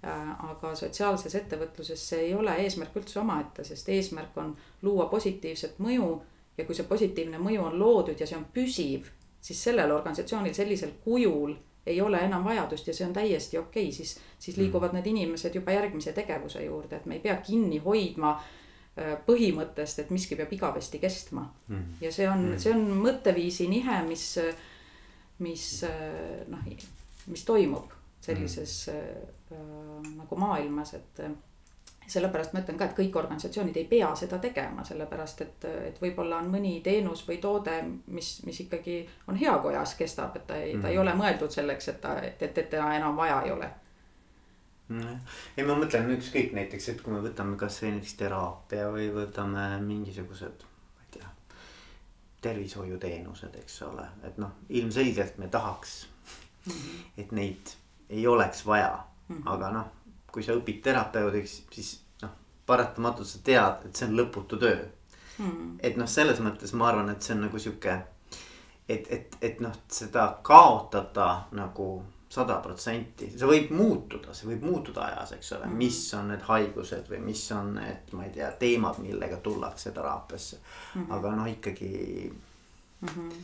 Äh, 0.04 0.30
aga 0.50 0.74
sotsiaalses 0.76 1.36
ettevõtluses 1.38 2.02
see 2.10 2.26
ei 2.28 2.34
ole 2.36 2.56
eesmärk 2.66 2.96
üldse 3.00 3.22
omaette, 3.22 3.64
sest 3.64 3.90
eesmärk 3.94 4.38
on 4.42 4.56
luua 4.82 5.06
positiivset 5.12 5.80
mõju. 5.80 6.22
ja 6.58 6.66
kui 6.66 6.76
see 6.78 6.86
positiivne 6.86 7.40
mõju 7.42 7.64
on 7.66 7.80
loodud 7.80 8.20
ja 8.20 8.28
see 8.30 8.38
on 8.38 8.44
püsiv, 8.54 9.08
siis 9.42 9.64
sellel 9.64 9.92
organisatsioonil 9.92 10.54
sellisel 10.54 10.92
kujul 11.04 11.56
ei 11.86 12.02
ole 12.02 12.20
enam 12.26 12.44
vajadust 12.44 12.88
ja 12.88 12.94
see 12.96 13.08
on 13.08 13.14
täiesti 13.14 13.58
okei 13.58 13.88
okay., 13.88 13.96
siis, 13.96 14.18
siis 14.40 14.58
liiguvad 14.58 14.92
mm. 14.92 15.00
need 15.00 15.10
inimesed 15.12 15.56
juba 15.56 15.76
järgmise 15.76 16.14
tegevuse 16.14 16.64
juurde, 16.66 16.96
et 16.96 17.06
me 17.06 17.18
ei 17.20 17.24
pea 17.24 17.36
kinni 17.44 17.82
hoidma 17.84 18.36
äh, 18.38 19.18
põhimõttest, 19.28 20.04
et 20.04 20.14
miski 20.16 20.38
peab 20.40 20.54
igavesti 20.56 21.02
kestma 21.04 21.48
mm.. 21.68 21.98
ja 22.02 22.12
see 22.12 22.30
on 22.30 22.46
mm., 22.54 22.62
see 22.64 22.76
on 22.76 22.86
mõtteviisi 23.04 23.68
nihe, 23.72 24.00
mis, 24.08 24.28
mis 25.44 25.68
äh, 25.90 26.46
noh, 26.48 26.70
mis 27.28 27.48
toimub 27.48 27.92
sellises 28.24 28.78
mm. 28.94 29.58
äh, 29.58 30.14
nagu 30.22 30.40
maailmas, 30.40 30.96
et 31.00 31.26
sellepärast 32.08 32.54
ma 32.54 32.62
ütlen 32.64 32.78
ka, 32.78 32.86
et 32.86 32.98
kõik 32.98 33.16
organisatsioonid 33.20 33.78
ei 33.78 33.86
pea 33.90 34.10
seda 34.16 34.40
tegema, 34.44 34.84
sellepärast 34.88 35.42
et, 35.46 35.68
et 35.90 36.02
võib-olla 36.02 36.42
on 36.42 36.50
mõni 36.54 36.74
teenus 36.84 37.24
või 37.28 37.38
toode, 37.44 37.78
mis, 38.08 38.34
mis 38.48 38.60
ikkagi 38.66 38.98
on 39.28 39.40
heakojas, 39.40 39.96
kestab, 40.00 40.36
et 40.36 40.48
ta 40.48 40.58
ei 40.58 40.74
mm, 40.74 40.78
-hmm. 40.78 40.82
ta 40.82 40.90
ei 40.90 40.98
mhm. 40.98 41.02
ole 41.02 41.16
mõeldud 41.22 41.56
selleks, 41.56 41.88
et 41.88 42.02
ta, 42.02 42.18
et, 42.22 42.42
et, 42.42 42.54
teda 42.54 42.94
enam 42.96 43.18
vaja 43.18 43.42
ei 43.46 43.52
ole 43.52 43.72
ei, 45.58 45.64
ma 45.64 45.74
mõtlen 45.80 46.12
ükskõik 46.18 46.52
näiteks, 46.54 46.90
et 46.90 47.02
kui 47.02 47.14
me 47.14 47.22
võtame 47.24 47.58
kasvõi 47.58 47.92
näiteks 47.96 48.14
teraapia 48.20 48.90
või 48.92 49.08
võtame 49.14 49.80
mingisugused, 49.82 50.66
ma 50.96 51.06
ei 51.06 51.12
tea. 51.18 51.30
tervishoiuteenused, 52.42 53.56
eks 53.56 53.82
ole, 53.82 54.08
et 54.24 54.38
noh, 54.38 54.52
ilmselgelt 54.70 55.38
me 55.38 55.48
tahaks 55.48 56.08
-hmm. 56.68 57.04
et 57.18 57.32
neid 57.32 57.76
ei 58.10 58.28
oleks 58.28 58.66
vaja 58.66 59.04
mm, 59.28 59.36
-hmm. 59.36 59.52
aga 59.54 59.72
noh 59.72 60.03
kui 60.34 60.44
sa 60.44 60.56
õpid 60.58 60.82
terapeudiks, 60.84 61.60
siis 61.72 61.94
noh, 62.24 62.34
paratamatult 62.66 63.30
sa 63.30 63.42
tead, 63.46 63.86
et 63.88 63.96
see 63.96 64.10
on 64.10 64.18
lõputu 64.18 64.58
töö 64.62 64.82
mm.. 65.38 65.78
et 65.84 66.00
noh, 66.00 66.10
selles 66.10 66.42
mõttes 66.44 66.74
ma 66.78 66.90
arvan, 66.90 67.12
et 67.14 67.22
see 67.22 67.36
on 67.38 67.46
nagu 67.46 67.62
sihuke, 67.62 68.00
et, 68.90 69.08
et, 69.14 69.38
et 69.42 69.62
noh, 69.64 69.76
seda 69.94 70.28
kaotada 70.46 71.30
nagu 71.58 71.90
sada 72.34 72.58
protsenti, 72.64 73.28
see 73.30 73.46
võib 73.46 73.74
muutuda, 73.78 74.34
see 74.34 74.48
võib 74.50 74.64
muutuda 74.66 75.04
ajas, 75.06 75.36
eks 75.36 75.52
ole 75.54 75.68
mm, 75.68 75.72
-hmm. 75.72 75.82
mis 75.84 76.00
on 76.18 76.32
need 76.34 76.46
haigused 76.48 77.12
või 77.12 77.20
mis 77.28 77.44
on 77.54 77.76
need, 77.78 78.14
ma 78.18 78.26
ei 78.26 78.32
tea, 78.34 78.50
teemad, 78.64 78.98
millega 79.04 79.38
tullakse 79.38 79.92
teraapiasse 79.94 80.58
mm. 80.58 81.04
-hmm. 81.04 81.12
aga 81.18 81.36
noh, 81.36 81.52
ikkagi 81.52 81.92
mm. 83.02 83.08
-hmm. 83.08 83.44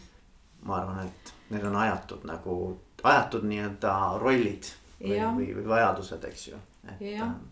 ma 0.63 0.79
arvan, 0.79 1.05
et 1.05 1.33
need 1.49 1.67
on 1.69 1.75
ajatud 1.75 2.25
nagu, 2.25 2.55
ajatud 3.03 3.45
nii-öelda 3.51 3.93
rollid 4.25 4.73
või, 5.03 5.21
või, 5.37 5.53
või 5.59 5.67
vajadused, 5.75 6.25
eks 6.31 6.47
ju 6.47 6.57
jah, 6.99 7.27
ähm, 7.27 7.47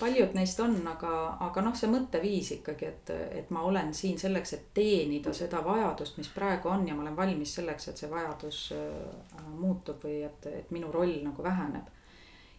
paljud 0.00 0.34
neist 0.34 0.60
on, 0.60 0.76
aga, 0.88 1.12
aga 1.46 1.62
noh, 1.64 1.76
see 1.76 1.90
mõtteviis 1.92 2.54
ikkagi, 2.56 2.88
et, 2.88 3.12
et 3.40 3.50
ma 3.54 3.62
olen 3.68 3.92
siin 3.94 4.18
selleks, 4.20 4.54
et 4.56 4.68
teenida 4.74 5.32
seda 5.36 5.60
vajadust, 5.64 6.18
mis 6.20 6.30
praegu 6.32 6.70
on 6.72 6.86
ja 6.88 6.96
ma 6.96 7.04
olen 7.04 7.16
valmis 7.16 7.54
selleks, 7.58 7.90
et 7.90 8.00
see 8.00 8.10
vajadus 8.10 8.60
äh, 8.76 9.48
muutub 9.58 10.04
või 10.06 10.22
et, 10.28 10.46
et 10.52 10.70
minu 10.74 10.92
roll 10.94 11.18
nagu 11.24 11.44
väheneb. 11.44 11.90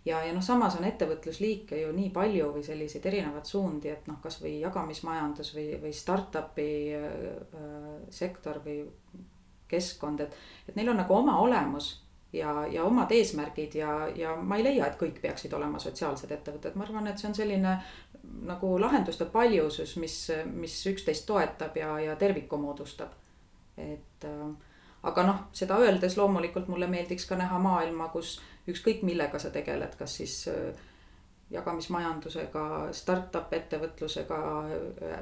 ja, 0.05 0.21
ja 0.25 0.33
noh, 0.33 0.43
samas 0.45 0.77
on 0.77 0.85
ettevõtlusliike 0.85 1.81
ju 1.81 1.91
nii 1.95 2.11
palju 2.13 2.51
või 2.55 2.63
selliseid 2.65 3.05
erinevaid 3.05 3.49
suundi, 3.49 3.89
et 3.89 4.07
noh, 4.09 4.21
kasvõi 4.21 4.59
jagamismajandus 4.59 5.55
või, 5.55 5.67
või 5.81 5.93
startup'i 5.93 6.69
äh, 6.97 7.11
sektor 8.09 8.61
või 8.65 8.83
keskkond, 9.71 10.25
et, 10.27 10.39
et 10.67 10.75
neil 10.75 10.91
on 10.91 10.99
nagu 10.99 11.15
oma 11.15 11.39
olemus 11.39 11.93
ja, 12.33 12.67
ja 12.67 12.83
omad 12.83 13.11
eesmärgid 13.11 13.75
ja, 13.75 14.07
ja 14.15 14.35
ma 14.35 14.57
ei 14.57 14.63
leia, 14.63 14.87
et 14.87 14.99
kõik 14.99 15.21
peaksid 15.21 15.53
olema 15.53 15.79
sotsiaalsed 15.79 16.31
ettevõtted, 16.31 16.75
ma 16.75 16.87
arvan, 16.87 17.07
et 17.11 17.19
see 17.19 17.29
on 17.29 17.37
selline 17.37 17.77
nagu 18.47 18.73
lahenduste 18.79 19.25
paljusus, 19.33 19.95
mis, 19.99 20.17
mis 20.53 20.75
üksteist 20.87 21.25
toetab 21.27 21.77
ja, 21.77 21.95
ja 21.99 22.15
terviku 22.15 22.57
moodustab. 22.61 23.17
et 23.77 24.25
äh, 24.27 24.47
aga 25.03 25.23
noh, 25.25 25.43
seda 25.57 25.79
öeldes 25.81 26.17
loomulikult 26.17 26.67
mulle 26.67 26.87
meeldiks 26.87 27.25
ka 27.25 27.35
näha 27.39 27.59
maailma, 27.59 28.09
kus 28.13 28.39
ükskõik 28.69 29.01
millega 29.03 29.39
sa 29.39 29.49
tegeled, 29.49 29.95
kas 29.97 30.15
siis 30.21 30.35
äh, 30.51 30.87
jagamismajandusega, 31.51 32.63
startup 32.95 33.53
ettevõtlusega, 33.53 34.37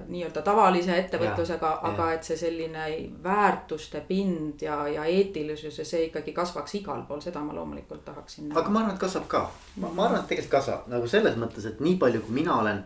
nii-öelda 0.07 0.43
tavalise 0.45 0.97
ettevõtlusega, 1.01 1.71
aga 1.89 2.09
et 2.13 2.27
see 2.27 2.37
selline 2.37 2.87
väärtuste 3.23 4.03
pind 4.07 4.61
ja, 4.61 4.83
ja 4.87 5.05
eetilisus 5.09 5.79
ja 5.81 5.85
see 5.85 6.05
ikkagi 6.07 6.33
kasvaks 6.37 6.77
igal 6.81 7.01
pool, 7.07 7.21
seda 7.25 7.41
ma 7.45 7.55
loomulikult 7.57 8.03
tahaksin. 8.05 8.51
aga 8.53 8.69
ma 8.69 8.83
arvan, 8.83 8.93
et 8.95 9.01
kasvab 9.01 9.29
ka, 9.31 9.45
ma, 9.77 9.89
ma 9.89 10.05
arvan, 10.05 10.21
et 10.21 10.29
tegelikult 10.33 10.57
kasvab 10.59 10.91
nagu 10.93 11.09
selles 11.09 11.39
mõttes, 11.41 11.65
et 11.65 11.81
nii 11.81 11.97
palju, 12.01 12.21
kui 12.27 12.37
mina 12.41 12.59
olen 12.61 12.83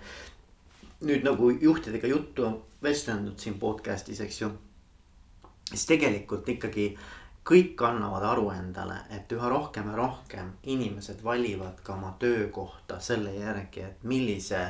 nüüd 1.04 1.28
nagu 1.28 1.50
juhtidega 1.52 2.08
juttu 2.08 2.48
vestelnud 2.84 3.36
siin 3.40 3.60
podcast'is, 3.60 4.24
eks 4.24 4.42
ju. 4.42 4.52
siis 5.70 5.86
tegelikult 5.90 6.50
ikkagi 6.50 6.94
kõik 7.44 7.82
annavad 7.84 8.24
aru 8.24 8.50
endale, 8.56 9.02
et 9.12 9.32
üha 9.36 9.50
rohkem 9.52 9.90
ja 9.92 9.98
rohkem 10.00 10.54
inimesed 10.64 11.24
valivad 11.24 11.82
ka 11.84 11.94
oma 11.98 12.14
töökohta 12.20 13.00
selle 13.04 13.34
järgi, 13.36 13.84
et 13.84 14.04
millise 14.08 14.64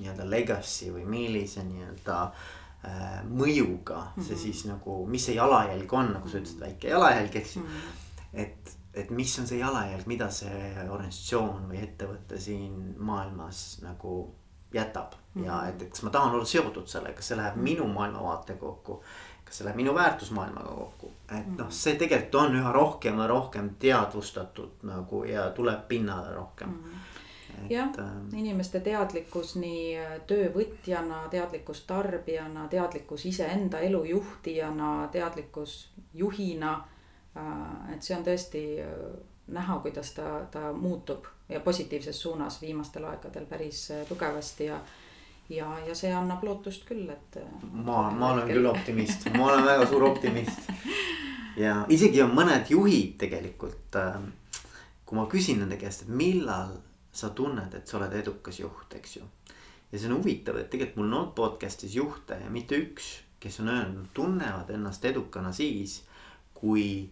nii-öelda 0.00 0.26
legacy 0.28 0.90
või 0.92 1.06
millise 1.08 1.64
nii-öelda 1.64 2.18
äh, 2.24 3.24
mõjuga 3.28 3.98
mm 4.00 4.12
-hmm. 4.16 4.26
see 4.26 4.34
mhm. 4.34 4.42
siis 4.42 4.64
nagu, 4.68 5.06
mis 5.06 5.26
see 5.26 5.34
jalajälg 5.34 5.92
on, 5.92 6.12
nagu 6.12 6.28
sa 6.28 6.38
ütlesid, 6.38 6.60
väike 6.60 6.88
jalajälg, 6.88 7.36
eks 7.36 7.56
ju 7.56 7.62
mm 7.62 7.68
-hmm.. 7.68 8.38
et, 8.44 8.76
et 8.94 9.10
mis 9.10 9.38
on 9.38 9.46
see 9.46 9.58
jalajälg, 9.58 10.06
mida 10.06 10.30
see 10.30 10.86
organisatsioon 10.88 11.68
või 11.68 11.82
ettevõte 11.82 12.40
siin 12.40 12.94
maailmas 12.98 13.80
nagu 13.82 14.34
jätab 14.72 15.12
mm 15.12 15.42
-hmm. 15.42 15.46
ja 15.46 15.66
et, 15.68 15.82
et 15.82 15.90
kas 15.90 16.02
ma 16.02 16.10
tahan 16.10 16.34
olla 16.34 16.44
seotud 16.44 16.86
sellega, 16.86 17.14
kas 17.14 17.28
see 17.28 17.36
läheb 17.36 17.56
mhm. 17.56 17.64
minu 17.64 17.88
maailmavaate 17.88 18.54
kokku 18.54 19.02
kas 19.44 19.58
see 19.58 19.66
läheb 19.66 19.80
minu 19.82 19.94
väärtusmaailmaga 19.94 20.74
kokku. 20.74 21.12
et 21.30 21.46
noh, 21.46 21.66
mm. 21.66 21.70
see 21.70 21.96
tegelikult 22.00 22.34
on 22.42 22.58
üha 22.60 22.72
rohkem 22.72 23.18
ja 23.18 23.26
rohkem 23.26 23.70
teadvustatud 23.78 24.84
nagu 24.88 25.24
ja 25.24 25.50
tuleb 25.50 25.88
pinnale 25.88 26.34
rohkem 26.34 26.68
mm.. 26.68 27.02
jah 27.70 27.90
äh,, 27.98 28.14
inimeste 28.36 28.80
teadlikkus 28.80 29.56
nii 29.56 29.98
äh, 29.98 30.14
töövõtjana, 30.26 31.26
teadlikkus 31.30 31.84
tarbijana, 31.88 32.68
teadlikkus 32.68 33.26
iseenda 33.26 33.80
elu 33.80 34.04
juhtijana, 34.14 35.08
teadlikkus 35.12 35.76
juhina 36.14 36.72
äh,. 37.36 37.94
et 37.94 38.02
see 38.02 38.16
on 38.16 38.24
tõesti 38.26 38.64
äh, 38.86 38.96
näha, 39.52 39.78
kuidas 39.78 40.14
ta, 40.16 40.40
ta 40.50 40.72
muutub 40.72 41.26
ja 41.48 41.60
positiivses 41.60 42.22
suunas 42.22 42.60
viimastel 42.62 43.04
aegadel 43.04 43.46
päris 43.46 43.88
tugevasti 44.08 44.64
ja 44.64 44.80
ja, 45.56 45.68
ja 45.86 45.94
see 45.96 46.12
annab 46.14 46.44
lootust 46.46 46.86
küll, 46.88 47.08
et. 47.12 47.38
ma, 47.72 48.06
ma 48.10 48.32
olen 48.32 48.48
küll 48.48 48.68
optimist, 48.68 49.28
ma 49.36 49.50
olen 49.50 49.66
väga 49.66 49.88
suur 49.90 50.06
optimist. 50.08 50.70
ja 51.60 51.82
isegi 51.92 52.22
on 52.24 52.34
mõned 52.36 52.70
juhid 52.72 53.18
tegelikult 53.20 53.98
äh,. 54.00 54.20
kui 55.06 55.18
ma 55.18 55.26
küsin 55.30 55.60
nende 55.60 55.76
käest, 55.80 56.06
et 56.06 56.12
millal 56.16 56.78
sa 57.12 57.28
tunned, 57.36 57.74
et 57.76 57.88
sa 57.88 57.98
oled 57.98 58.14
edukas 58.16 58.62
juht, 58.62 58.94
eks 58.96 59.18
ju. 59.18 59.26
ja 59.92 59.98
see 59.98 60.08
on 60.08 60.18
huvitav, 60.20 60.60
et 60.60 60.70
tegelikult 60.72 61.02
mul 61.02 61.10
on 61.10 61.18
olnud 61.18 61.34
podcast'is 61.36 61.96
juhte 61.98 62.38
ja 62.40 62.52
mitte 62.52 62.78
üks, 62.80 63.18
kes 63.42 63.60
on 63.60 63.74
öelnud, 63.74 64.08
tunnevad 64.14 64.70
ennast 64.72 65.04
edukana 65.04 65.52
siis, 65.52 66.00
kui 66.56 67.10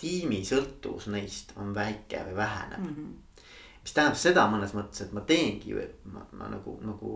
tiimi 0.00 0.40
sõltuvus 0.46 1.10
neist 1.12 1.52
on 1.60 1.74
väike 1.76 2.24
või 2.30 2.40
väheneb 2.40 2.80
mm. 2.80 2.96
-hmm 2.96 3.20
mis 3.84 3.92
tähendab 3.92 4.16
seda 4.16 4.46
mõnes 4.48 4.70
mõttes, 4.72 5.02
et 5.04 5.10
ma 5.12 5.20
teengi, 5.28 5.74
ma, 6.08 6.22
ma 6.32 6.46
nagu, 6.48 6.78
nagu 6.80 7.10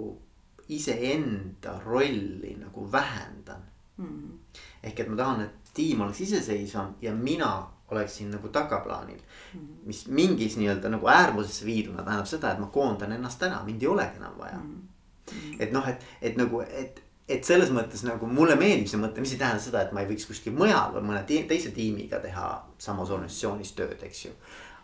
iseenda 0.69 1.81
rolli 1.85 2.57
nagu 2.61 2.93
vähendan. 2.93 3.63
Mm.. 3.99 4.39
ehk 4.83 5.01
et 5.01 5.09
ma 5.11 5.17
tahan, 5.19 5.41
et 5.43 5.73
tiim 5.75 6.01
oleks 6.05 6.21
iseseisvam 6.21 6.93
ja 7.03 7.11
mina 7.15 7.67
oleksin 7.91 8.31
nagu 8.31 8.49
tagaplaanil. 8.49 9.19
Mm.. 9.55 9.67
mis 9.87 10.07
mingis 10.07 10.57
nii-öelda 10.57 10.89
nagu 10.89 11.09
äärmusesse 11.09 11.67
viiduna 11.67 12.03
tähendab 12.03 12.27
seda, 12.31 12.53
et 12.53 12.63
ma 12.63 12.67
koondan 12.67 13.13
ennast 13.13 13.43
ära, 13.43 13.63
mind 13.65 13.83
ei 13.83 13.89
olegi 13.89 14.23
enam 14.23 14.39
vaja. 14.39 14.61
Mm.. 14.63 15.59
et 15.59 15.73
noh, 15.73 15.89
et, 15.89 16.05
et 16.23 16.39
nagu, 16.39 16.63
et, 16.63 17.03
et 17.29 17.45
selles 17.45 17.73
mõttes 17.75 18.05
nagu 18.07 18.27
mulle 18.31 18.57
meeldib 18.61 18.89
see 18.89 19.01
mõte, 19.01 19.25
mis 19.25 19.35
ei 19.35 19.43
tähenda 19.43 19.63
seda, 19.63 19.83
et 19.83 19.93
ma 19.93 20.05
ei 20.05 20.13
võiks 20.13 20.29
kuskil 20.29 20.55
mujal 20.57 20.95
või 20.95 21.09
mõne 21.11 21.25
teise 21.27 21.75
tiimiga 21.75 22.23
teha 22.23 22.53
samas 22.79 23.11
organisatsioonis 23.11 23.75
tööd, 23.77 23.99
eks 24.05 24.25
ju 24.29 24.37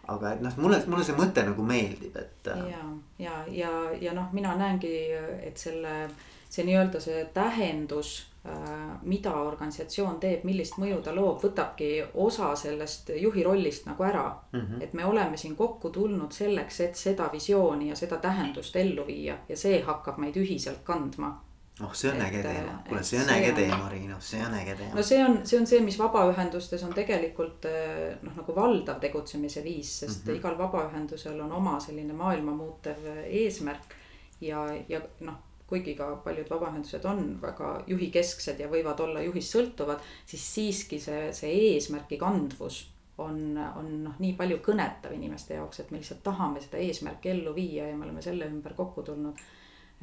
aga 0.09 0.35
noh, 0.41 0.61
mulle, 0.61 0.83
mulle 0.87 1.07
see 1.07 1.17
mõte 1.19 1.45
nagu 1.47 1.65
meeldib, 1.67 2.17
et. 2.21 2.53
Äh, 2.53 2.69
ja, 2.71 2.85
ja, 3.19 3.41
ja, 3.49 3.73
ja 4.01 4.15
noh, 4.17 4.31
mina 4.37 4.55
näengi, 4.59 4.95
et 5.43 5.59
selle, 5.61 6.05
see 6.51 6.67
nii-öelda 6.69 7.01
see 7.01 7.25
tähendus, 7.35 8.13
äh, 8.49 8.75
mida 9.03 9.33
organisatsioon 9.45 10.19
teeb, 10.23 10.45
millist 10.49 10.79
mõju 10.83 11.01
ta 11.05 11.15
loob, 11.17 11.41
võtabki 11.45 11.91
osa 12.27 12.53
sellest 12.59 13.15
juhi 13.21 13.47
rollist 13.47 13.89
nagu 13.89 14.05
ära 14.05 14.27
mm. 14.53 14.61
-hmm. 14.61 14.83
et 14.83 14.93
me 14.93 15.05
oleme 15.05 15.37
siin 15.37 15.57
kokku 15.57 15.91
tulnud 15.91 16.33
selleks, 16.33 16.81
et 16.81 16.97
seda 16.97 17.31
visiooni 17.33 17.89
ja 17.89 17.97
seda 17.97 18.17
tähendust 18.17 18.77
ellu 18.77 19.07
viia 19.07 19.39
ja 19.49 19.57
see 19.57 19.83
hakkab 19.83 20.19
meid 20.19 20.37
ühiselt 20.37 20.85
kandma 20.85 21.35
oh, 21.83 21.95
see 21.95 22.11
on 22.11 22.21
äge 22.23 22.43
teema, 22.43 22.77
kuule, 22.89 23.03
see 23.03 23.21
on 23.21 23.31
äge 23.35 23.53
teema, 23.57 23.89
Riina, 23.91 24.19
see 24.21 24.43
on 24.47 24.55
äge 24.55 24.77
teema. 24.79 24.95
no 24.95 25.03
see 25.03 25.25
on, 25.25 25.41
see 25.47 25.59
on 25.59 25.67
see, 25.67 25.81
mis 25.83 25.99
vabaühendustes 25.99 26.85
on 26.87 26.95
tegelikult 26.95 27.67
eh, 27.71 28.15
noh, 28.23 28.37
nagu 28.39 28.55
valdav 28.57 29.01
tegutsemise 29.03 29.65
viis, 29.65 29.99
sest 30.05 30.23
mm 30.25 30.31
-hmm. 30.31 30.39
igal 30.39 30.59
vabaühendusel 30.59 31.41
on 31.41 31.53
oma 31.53 31.81
selline 31.81 32.13
maailma 32.13 32.55
muutev 32.55 33.11
eesmärk. 33.25 33.99
ja, 34.41 34.67
ja 34.89 35.01
noh, 35.21 35.35
kuigi 35.67 35.95
ka 35.95 36.17
paljud 36.25 36.51
vabaühendused 36.51 37.05
on 37.05 37.39
väga 37.43 37.83
juhikesksed 37.87 38.61
ja 38.61 38.69
võivad 38.69 39.01
olla 39.01 39.23
juhist 39.23 39.57
sõltuvad, 39.57 39.99
siis 40.27 40.55
siiski 40.55 41.01
see, 41.01 41.33
see 41.33 41.51
eesmärki 41.75 42.17
kandvus 42.17 42.85
on, 43.19 43.59
on 43.77 43.91
noh, 44.05 44.15
nii 44.19 44.33
palju 44.39 44.59
kõnetav 44.63 45.15
inimeste 45.15 45.55
jaoks, 45.55 45.81
et 45.81 45.91
me 45.91 45.99
lihtsalt 45.99 46.23
tahame 46.23 46.61
seda 46.61 46.79
eesmärki 46.83 47.31
ellu 47.31 47.55
viia 47.55 47.89
ja 47.89 47.97
me 47.97 48.05
oleme 48.05 48.23
selle 48.23 48.47
ümber 48.51 48.75
kokku 48.75 49.03
tulnud 49.03 49.39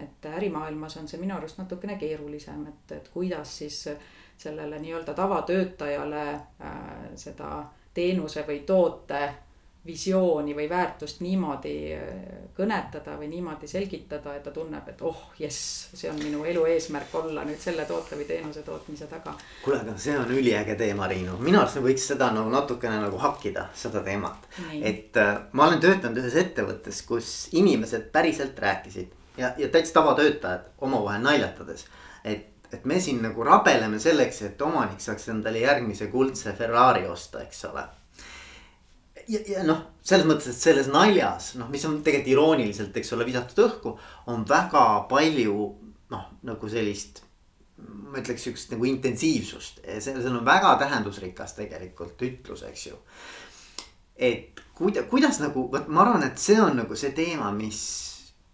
et 0.03 0.25
ärimaailmas 0.25 0.97
on 0.97 1.07
see 1.07 1.19
minu 1.21 1.35
arust 1.37 1.61
natukene 1.61 1.97
keerulisem, 2.01 2.65
et, 2.67 2.97
et 2.97 3.07
kuidas 3.13 3.57
siis 3.61 3.83
sellele 4.41 4.79
nii-öelda 4.79 5.13
tavatöötajale 5.13 6.25
äh, 6.33 6.75
seda 7.15 7.63
teenuse 7.93 8.43
või 8.47 8.59
toote 8.65 9.29
visiooni 9.85 10.53
või 10.55 10.67
väärtust 10.69 11.21
niimoodi 11.25 11.75
äh, 11.93 12.01
kõnetada 12.57 13.15
või 13.17 13.27
niimoodi 13.31 13.67
selgitada, 13.67 14.35
et 14.35 14.43
ta 14.45 14.53
tunneb, 14.53 14.87
et 14.89 15.01
oh 15.01 15.23
jess, 15.39 15.87
see 15.97 16.09
on 16.09 16.19
minu 16.21 16.43
elu 16.45 16.65
eesmärk 16.73 17.15
olla 17.21 17.45
nüüd 17.45 17.61
selle 17.61 17.85
toote 17.89 18.17
või 18.17 18.27
teenuse 18.29 18.61
tootmise 18.65 19.09
taga. 19.09 19.33
kuule, 19.63 19.81
aga 19.81 19.97
see 19.97 20.17
on 20.17 20.33
üliäge 20.37 20.75
teema, 20.77 21.07
Riinu, 21.09 21.37
minu 21.41 21.61
arust 21.61 21.79
me 21.79 21.87
võiks 21.89 22.05
seda 22.13 22.29
nagu 22.35 22.53
natukene 22.53 22.99
nagu 23.01 23.17
hakkida, 23.21 23.69
seda 23.73 24.03
teemat. 24.05 24.45
et 24.81 25.17
äh, 25.17 25.33
ma 25.51 25.67
olen 25.67 25.81
töötanud 25.81 26.21
ühes 26.21 26.37
ettevõttes, 26.45 27.01
kus 27.07 27.33
inimesed 27.51 28.11
päriselt 28.13 28.59
rääkisid 28.59 29.20
ja, 29.37 29.53
ja 29.57 29.69
täitsa 29.69 29.99
tavatöötajad 29.99 30.71
omavahel 30.81 31.21
naljatades, 31.21 31.85
et 32.23 32.47
et 32.71 32.85
me 32.87 33.01
siin 33.03 33.17
nagu 33.19 33.43
rabeleme 33.43 33.97
selleks, 33.99 34.37
et 34.47 34.61
omanik 34.63 35.01
saaks 35.03 35.25
endale 35.27 35.59
järgmise 35.59 36.05
kuldse 36.07 36.53
Ferrari 36.55 37.03
osta, 37.07 37.41
eks 37.43 37.65
ole 37.67 37.83
ja, 39.27 39.39
ja 39.47 39.63
noh, 39.65 39.81
selles 40.05 40.27
mõttes, 40.27 40.51
et 40.51 40.61
selles 40.61 40.89
naljas, 40.91 41.53
noh, 41.59 41.69
mis 41.71 41.83
on 41.87 41.99
tegelikult 42.05 42.31
irooniliselt, 42.33 42.95
eks 42.97 43.13
ole, 43.15 43.27
visatud 43.27 43.63
õhku, 43.65 43.93
on 44.31 44.45
väga 44.47 44.85
palju 45.11 45.57
noh, 46.13 46.25
nagu 46.47 46.71
sellist. 46.71 47.23
ma 47.81 48.19
ütleks 48.19 48.43
sihukest 48.45 48.73
nagu 48.75 48.85
intensiivsust, 48.85 49.79
seal 50.05 50.25
on 50.29 50.43
väga 50.45 50.75
tähendusrikas 50.77 51.55
tegelikult 51.57 52.19
ütlus, 52.21 52.61
eks 52.67 52.85
ju. 52.87 52.99
et 54.15 54.61
kuida-, 54.77 55.07
kuidas 55.09 55.39
nagu, 55.41 55.65
vot 55.71 55.87
ma 55.87 56.03
arvan, 56.03 56.27
et 56.27 56.37
see 56.37 56.59
on 56.61 56.77
nagu 56.77 56.95
see 56.95 57.09
teema, 57.17 57.49
mis 57.55 57.81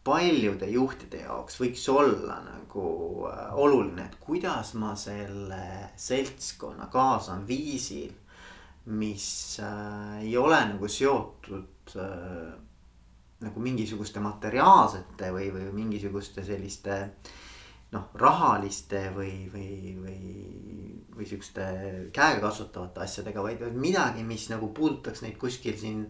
paljude 0.08 0.70
juhtide 0.72 1.26
jaoks 1.26 1.60
võiks 1.60 1.84
olla 1.92 2.40
nagu 2.46 2.88
äh, 3.28 3.52
oluline, 3.60 4.08
et 4.08 4.16
kuidas 4.24 4.72
ma 4.80 4.96
selle 4.96 5.92
seltskonna 6.00 6.88
kaasan 6.94 7.44
viisil 7.48 8.16
mis 8.88 9.60
äh, 9.60 10.24
ei 10.24 10.38
ole 10.38 10.60
nagu 10.66 10.88
seotud 10.88 11.96
äh, 12.00 12.54
nagu 13.44 13.60
mingisuguste 13.62 14.22
materiaalsete 14.24 15.32
või, 15.36 15.50
või 15.52 15.68
mingisuguste 15.76 16.44
selliste 16.46 16.96
noh, 17.92 18.08
rahaliste 18.20 19.10
või, 19.16 19.50
või, 19.52 19.96
või, 20.00 20.22
või 21.18 21.28
siukeste 21.28 21.68
käegakasutavate 22.16 23.04
asjadega, 23.04 23.44
vaid 23.44 23.64
midagi, 23.76 24.24
mis 24.28 24.48
nagu 24.52 24.72
puudutaks 24.76 25.24
neid 25.26 25.38
kuskil 25.40 25.76
siin 25.80 26.06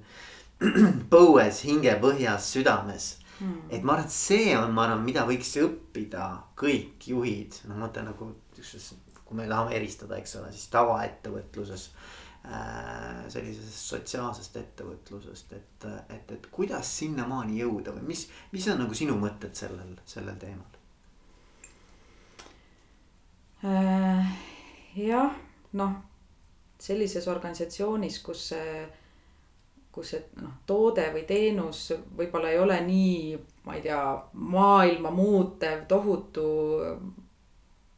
põues, 1.13 1.63
hingepõhjas, 1.65 2.53
südames 2.53 3.15
mm.. 3.39 3.69
et 3.69 3.83
ma 3.83 3.97
arvan, 3.97 4.05
et 4.05 4.17
see 4.17 4.53
on, 4.57 4.71
ma 4.73 4.87
arvan, 4.87 5.03
mida 5.07 5.25
võiks 5.29 5.55
õppida 5.63 6.29
kõik 6.59 7.09
juhid, 7.13 7.61
noh, 7.67 7.75
ma 7.75 7.87
mõtlen 7.87 8.09
nagu, 8.11 8.31
kui 9.23 9.37
me 9.37 9.49
tahame 9.49 9.75
eristada, 9.75 10.19
eks 10.21 10.37
ole, 10.39 10.53
siis 10.55 10.69
tavaettevõtluses 10.73 11.89
Äh, 12.47 13.25
sellisest 13.27 13.89
sotsiaalsest 13.89 14.55
ettevõtlusest, 14.55 15.49
et, 15.57 15.85
et, 16.15 16.29
et 16.31 16.45
kuidas 16.53 16.87
sinnamaani 17.01 17.57
jõuda 17.59 17.91
või 17.97 18.13
mis, 18.13 18.21
mis 18.53 18.67
on 18.71 18.79
nagu 18.79 18.95
sinu 18.95 19.17
mõtted 19.19 19.57
sellel, 19.57 19.89
sellel 20.07 20.37
teemal? 20.39 20.77
Äh, 23.67 24.31
jah, 24.95 25.35
noh, 25.75 25.97
sellises 26.79 27.27
organisatsioonis, 27.27 28.21
kus 28.23 28.45
see, 28.53 28.85
kus 29.97 30.13
see 30.13 30.23
noh, 30.41 30.59
toode 30.69 31.09
või 31.13 31.25
teenus 31.29 31.87
võib-olla 32.17 32.53
ei 32.53 32.59
ole 32.61 32.77
nii, 32.85 33.37
ma 33.65 33.77
ei 33.77 33.83
tea, 33.85 34.01
maailma 34.33 35.11
muutev, 35.11 35.85
tohutu, 35.89 36.47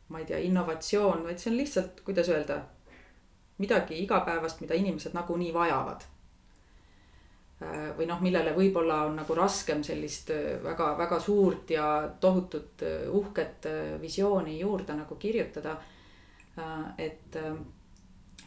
ma 0.09 0.21
ei 0.21 0.27
tea, 0.29 0.39
innovatsioon, 0.47 1.25
vaid 1.27 1.41
see 1.41 1.51
on 1.51 1.59
lihtsalt, 1.59 2.01
kuidas 2.07 2.31
öelda 2.31 2.61
midagi 3.59 3.99
igapäevast, 4.03 4.63
mida 4.63 4.77
inimesed 4.79 5.13
nagunii 5.13 5.51
vajavad. 5.53 6.07
Äh, 7.59 7.89
või 7.97 8.05
noh, 8.07 8.21
millele 8.23 8.53
võib-olla 8.55 9.01
on 9.09 9.17
nagu 9.19 9.35
raskem 9.35 9.81
sellist 9.83 10.31
väga-väga 10.63 11.17
äh, 11.17 11.23
suurt 11.23 11.73
ja 11.73 11.87
tohutut 12.23 12.85
äh, 12.87 13.09
uhket 13.11 13.67
visiooni 13.99 14.55
juurde 14.61 14.95
nagu 14.95 15.15
kirjutada. 15.19 15.77
et, 16.97 17.35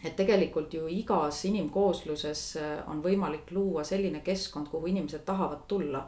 et 0.04 0.16
tegelikult 0.16 0.74
ju 0.74 0.88
igas 0.90 1.44
inimkoosluses 1.44 2.42
on 2.90 3.02
võimalik 3.02 3.50
luua 3.50 3.84
selline 3.84 4.20
keskkond, 4.20 4.68
kuhu 4.68 4.90
inimesed 4.90 5.24
tahavad 5.24 5.62
tulla 5.68 6.02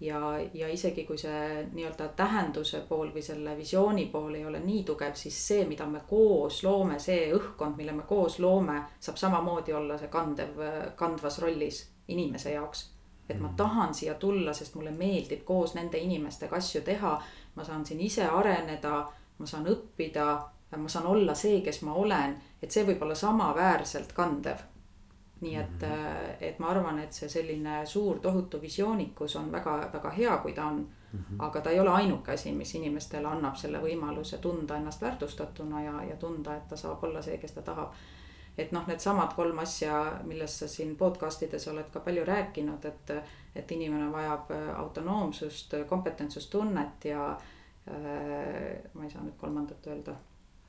ja, 0.00 0.38
ja 0.54 0.68
isegi 0.68 1.04
kui 1.04 1.18
see 1.18 1.64
nii-öelda 1.72 2.08
tähenduse 2.16 2.80
pool 2.88 3.10
või 3.14 3.22
selle 3.22 3.56
visiooni 3.58 4.06
pool 4.12 4.34
ei 4.38 4.44
ole 4.46 4.60
nii 4.62 4.84
tugev, 4.86 5.16
siis 5.18 5.38
see, 5.48 5.64
mida 5.68 5.86
me 5.86 6.02
koos 6.08 6.62
loome, 6.64 6.98
see 7.02 7.32
õhkkond, 7.34 7.76
mille 7.76 7.92
me 7.92 8.06
koos 8.08 8.38
loome, 8.38 8.82
saab 9.00 9.18
samamoodi 9.18 9.74
olla 9.74 9.98
see 9.98 10.12
kandev, 10.12 10.62
kandvas 10.96 11.40
rollis 11.42 11.82
inimese 12.08 12.54
jaoks. 12.54 12.90
et 13.28 13.40
ma 13.40 13.48
mm. 13.48 13.56
tahan 13.56 13.94
siia 13.94 14.14
tulla, 14.14 14.52
sest 14.52 14.74
mulle 14.74 14.90
meeldib 14.90 15.42
koos 15.44 15.74
nende 15.74 15.98
inimestega 15.98 16.56
asju 16.56 16.80
teha. 16.80 17.22
ma 17.54 17.64
saan 17.64 17.86
siin 17.86 18.00
ise 18.00 18.24
areneda, 18.24 19.06
ma 19.38 19.46
saan 19.46 19.66
õppida, 19.66 20.38
ma 20.76 20.88
saan 20.88 21.06
olla 21.06 21.34
see, 21.34 21.60
kes 21.60 21.82
ma 21.82 21.94
olen, 21.94 22.36
et 22.62 22.70
see 22.70 22.84
võib 22.84 23.02
olla 23.02 23.14
samaväärselt 23.14 24.12
kandev 24.12 24.60
nii 25.40 25.56
et, 25.56 25.80
mhm. 25.80 25.92
äh, 25.92 26.36
et 26.40 26.58
ma 26.58 26.70
arvan, 26.72 26.98
et 26.98 27.12
see 27.12 27.28
selline 27.28 27.86
suur 27.86 28.18
tohutu 28.18 28.60
visioonikus 28.62 29.36
on 29.36 29.52
väga-väga 29.52 30.10
hea, 30.10 30.36
kui 30.42 30.52
ta 30.52 30.64
on 30.66 30.76
mm. 31.12 31.18
-hmm. 31.18 31.36
aga 31.38 31.60
ta 31.60 31.70
ei 31.70 31.80
ole 31.80 31.90
ainuke 31.90 32.32
asi, 32.32 32.52
mis 32.52 32.74
inimestele 32.74 33.28
annab 33.28 33.56
selle 33.56 33.78
võimaluse 33.78 34.38
tunda 34.38 34.76
ennast 34.76 35.02
väärtustatuna 35.02 35.82
ja, 35.82 36.04
ja 36.04 36.16
tunda, 36.16 36.56
et 36.56 36.68
ta 36.68 36.76
saab 36.76 37.04
olla 37.04 37.22
see, 37.22 37.38
kes 37.38 37.52
ta 37.52 37.62
tahab. 37.62 37.92
et 38.58 38.72
noh, 38.72 38.86
needsamad 38.86 39.34
kolm 39.34 39.58
asja, 39.58 40.18
millest 40.24 40.54
sa 40.54 40.68
siin 40.68 40.96
podcast 40.96 41.42
ides 41.42 41.68
oled 41.68 41.90
ka 41.92 42.00
palju 42.00 42.24
rääkinud, 42.24 42.84
et, 42.84 43.10
et 43.54 43.70
inimene 43.70 44.12
vajab 44.12 44.50
äh, 44.50 44.80
autonoomsust, 44.80 45.74
kompetentsust, 45.88 46.54
ja 47.04 47.30
äh, 47.30 48.90
ma 48.94 49.04
ei 49.04 49.10
saa 49.10 49.22
nüüd 49.22 49.36
kolmandat 49.36 49.86
öelda 49.86 50.14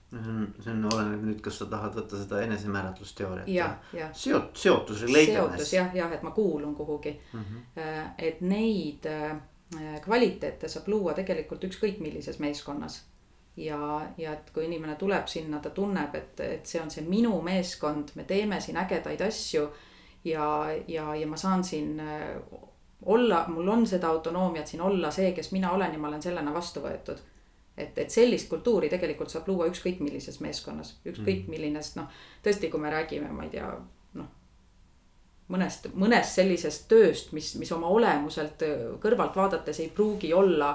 see 0.09 0.19
on, 0.19 0.47
see 0.63 0.71
on, 0.73 0.85
oleneb 0.89 1.25
nüüd, 1.27 1.41
kas 1.45 1.59
sa 1.61 1.67
tahad 1.69 1.93
võtta 1.97 2.17
seda 2.17 2.41
enesemääratlusteooriat. 2.47 3.49
jah, 3.53 3.75
jah. 3.93 4.09
seot-, 4.13 4.57
leidmine. 5.05 5.35
seotus 5.37 5.73
jah, 5.73 5.91
jah, 5.95 6.13
et 6.15 6.23
ma 6.25 6.31
kuulun 6.31 6.75
kuhugi 6.75 7.13
mm. 7.33 7.39
-hmm. 7.39 8.09
et 8.17 8.41
neid 8.41 9.05
äh, 9.05 9.37
kvaliteete 10.01 10.67
saab 10.67 10.87
luua 10.87 11.13
tegelikult 11.13 11.63
ükskõik 11.63 11.99
millises 11.99 12.39
meeskonnas. 12.39 13.03
ja, 13.57 14.01
ja 14.17 14.33
et 14.33 14.49
kui 14.53 14.65
inimene 14.65 14.95
tuleb 14.95 15.27
sinna, 15.27 15.59
ta 15.59 15.69
tunneb, 15.69 16.15
et, 16.15 16.39
et 16.39 16.65
see 16.65 16.81
on 16.81 16.91
see 16.91 17.03
minu 17.03 17.41
meeskond, 17.41 18.15
me 18.15 18.23
teeme 18.23 18.61
siin 18.61 18.77
ägedaid 18.77 19.21
asju. 19.21 19.69
ja, 20.25 20.65
ja, 20.87 21.15
ja 21.15 21.27
ma 21.27 21.37
saan 21.37 21.63
siin 21.63 21.99
äh, 21.99 22.35
olla, 23.05 23.45
mul 23.47 23.67
on 23.67 23.87
seda 23.87 24.07
autonoomiat 24.07 24.67
siin 24.67 24.81
olla 24.81 25.11
see, 25.11 25.31
kes 25.31 25.51
mina 25.51 25.71
olen 25.71 25.93
ja 25.93 25.99
ma 25.99 26.07
olen 26.07 26.21
sellena 26.21 26.53
vastu 26.53 26.79
võetud 26.79 27.19
et, 27.79 27.97
et 27.97 28.11
sellist 28.11 28.49
kultuuri 28.49 28.89
tegelikult 28.91 29.31
saab 29.31 29.47
luua 29.49 29.69
ükskõik 29.71 30.01
millises 30.03 30.39
meeskonnas, 30.43 30.95
ükskõik 31.05 31.45
mm. 31.45 31.53
milline, 31.53 31.83
sest 31.83 31.99
noh, 31.99 32.09
tõesti, 32.45 32.69
kui 32.71 32.81
me 32.83 32.91
räägime, 32.93 33.31
ma 33.33 33.45
ei 33.47 33.53
tea, 33.53 33.69
noh. 34.19 34.31
mõnest, 35.53 35.91
mõnest 35.99 36.39
sellisest 36.39 36.89
tööst, 36.91 37.31
mis, 37.35 37.53
mis 37.61 37.71
oma 37.75 37.91
olemuselt 37.93 38.65
kõrvalt 39.03 39.37
vaadates 39.39 39.79
ei 39.83 39.93
pruugi 39.93 40.33
olla 40.33 40.73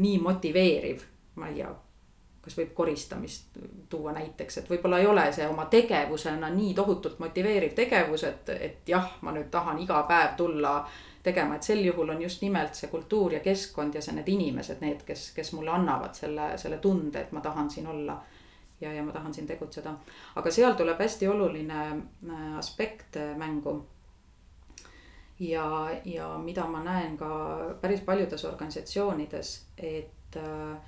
nii 0.00 0.18
motiveeriv, 0.22 1.06
ma 1.40 1.52
ei 1.52 1.62
tea 1.62 1.70
kas 2.40 2.54
võib 2.56 2.70
koristamist 2.72 3.58
tuua 3.92 4.14
näiteks, 4.16 4.62
et 4.62 4.70
võib-olla 4.70 4.96
ei 5.02 5.06
ole 5.06 5.26
see 5.36 5.44
oma 5.44 5.66
tegevusena 5.68 6.48
nii 6.54 6.70
tohutult 6.74 7.18
motiveeriv 7.20 7.74
tegevus, 7.76 8.24
et, 8.24 8.48
et 8.56 8.88
jah, 8.88 9.10
ma 9.20 9.34
nüüd 9.36 9.50
tahan 9.52 9.82
iga 9.82 9.98
päev 10.08 10.38
tulla 10.38 10.72
äh, 10.78 11.09
tegema, 11.22 11.56
et 11.56 11.62
sel 11.62 11.84
juhul 11.84 12.08
on 12.14 12.22
just 12.22 12.42
nimelt 12.42 12.74
see 12.74 12.90
kultuur 12.90 13.34
ja 13.36 13.40
keskkond 13.44 13.94
ja 13.94 14.02
see 14.02 14.16
need 14.16 14.28
inimesed, 14.32 14.80
need, 14.80 15.04
kes, 15.06 15.30
kes 15.36 15.52
mulle 15.52 15.72
annavad 15.74 16.14
selle, 16.16 16.52
selle 16.58 16.78
tunde, 16.78 17.20
et 17.20 17.32
ma 17.32 17.40
tahan 17.44 17.70
siin 17.70 17.86
olla. 17.86 18.20
ja, 18.80 18.92
ja 18.92 19.02
ma 19.04 19.12
tahan 19.12 19.34
siin 19.34 19.46
tegutseda, 19.46 19.90
aga 20.40 20.50
seal 20.50 20.72
tuleb 20.72 21.00
hästi 21.00 21.28
oluline 21.28 21.80
äh, 21.90 22.44
aspekt 22.58 23.16
äh, 23.16 23.36
mängu. 23.36 23.86
ja, 25.40 25.90
ja 26.04 26.38
mida 26.38 26.66
ma 26.66 26.80
näen 26.84 27.16
ka 27.16 27.28
päris 27.80 28.00
paljudes 28.00 28.44
organisatsioonides, 28.44 29.66
et 29.76 30.36
äh, 30.36 30.78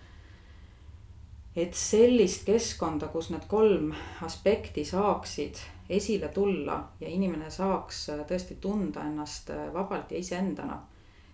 et 1.57 1.75
sellist 1.77 2.47
keskkonda, 2.49 3.11
kus 3.13 3.29
need 3.31 3.45
kolm 3.49 3.93
aspekti 4.25 4.85
saaksid 4.89 5.61
esile 5.93 6.29
tulla 6.29 6.89
ja 7.01 7.09
inimene 7.09 7.51
saaks 7.51 8.09
äh, 8.13 8.23
tõesti 8.29 8.57
tunda 8.61 9.05
ennast 9.05 9.51
äh, 9.51 9.69
vabalt 9.75 10.13
ja 10.13 10.19
iseendana. 10.19 10.83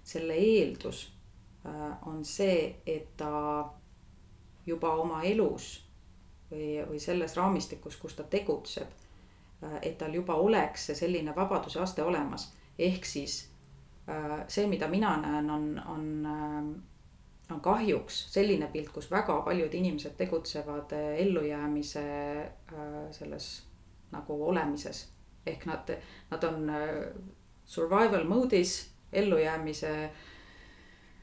selle 0.09 0.35
eeldus 0.35 1.13
äh, 1.67 2.09
on 2.09 2.25
see, 2.25 2.81
et 2.87 3.17
ta 3.17 3.69
juba 4.67 4.95
oma 4.97 5.23
elus 5.23 5.85
või, 6.51 6.79
või 6.89 7.01
selles 7.01 7.37
raamistikus, 7.37 7.97
kus 7.97 8.15
ta 8.15 8.23
tegutseb. 8.23 8.89
et 9.83 9.99
tal 9.99 10.15
juba 10.15 10.35
oleks 10.35 10.87
see 10.87 10.95
selline 10.95 11.33
vabaduse 11.37 11.81
aste 11.81 12.03
olemas, 12.03 12.53
ehk 12.79 13.05
siis 13.05 13.51
see, 14.47 14.67
mida 14.67 14.89
mina 14.89 15.17
näen, 15.19 15.51
on, 15.51 15.65
on, 15.87 16.85
on 17.51 17.61
kahjuks 17.61 18.21
selline 18.33 18.69
pilt, 18.73 18.93
kus 18.95 19.11
väga 19.11 19.41
paljud 19.43 19.75
inimesed 19.75 20.15
tegutsevad 20.17 20.95
ellujäämise 20.95 22.05
selles 23.11 23.68
nagu 24.13 24.41
olemises. 24.49 25.07
ehk 25.47 25.65
nad, 25.67 25.91
nad 26.31 26.45
on 26.45 26.71
survival 27.65 28.25
mode'is, 28.29 28.91
ellujäämise 29.13 30.11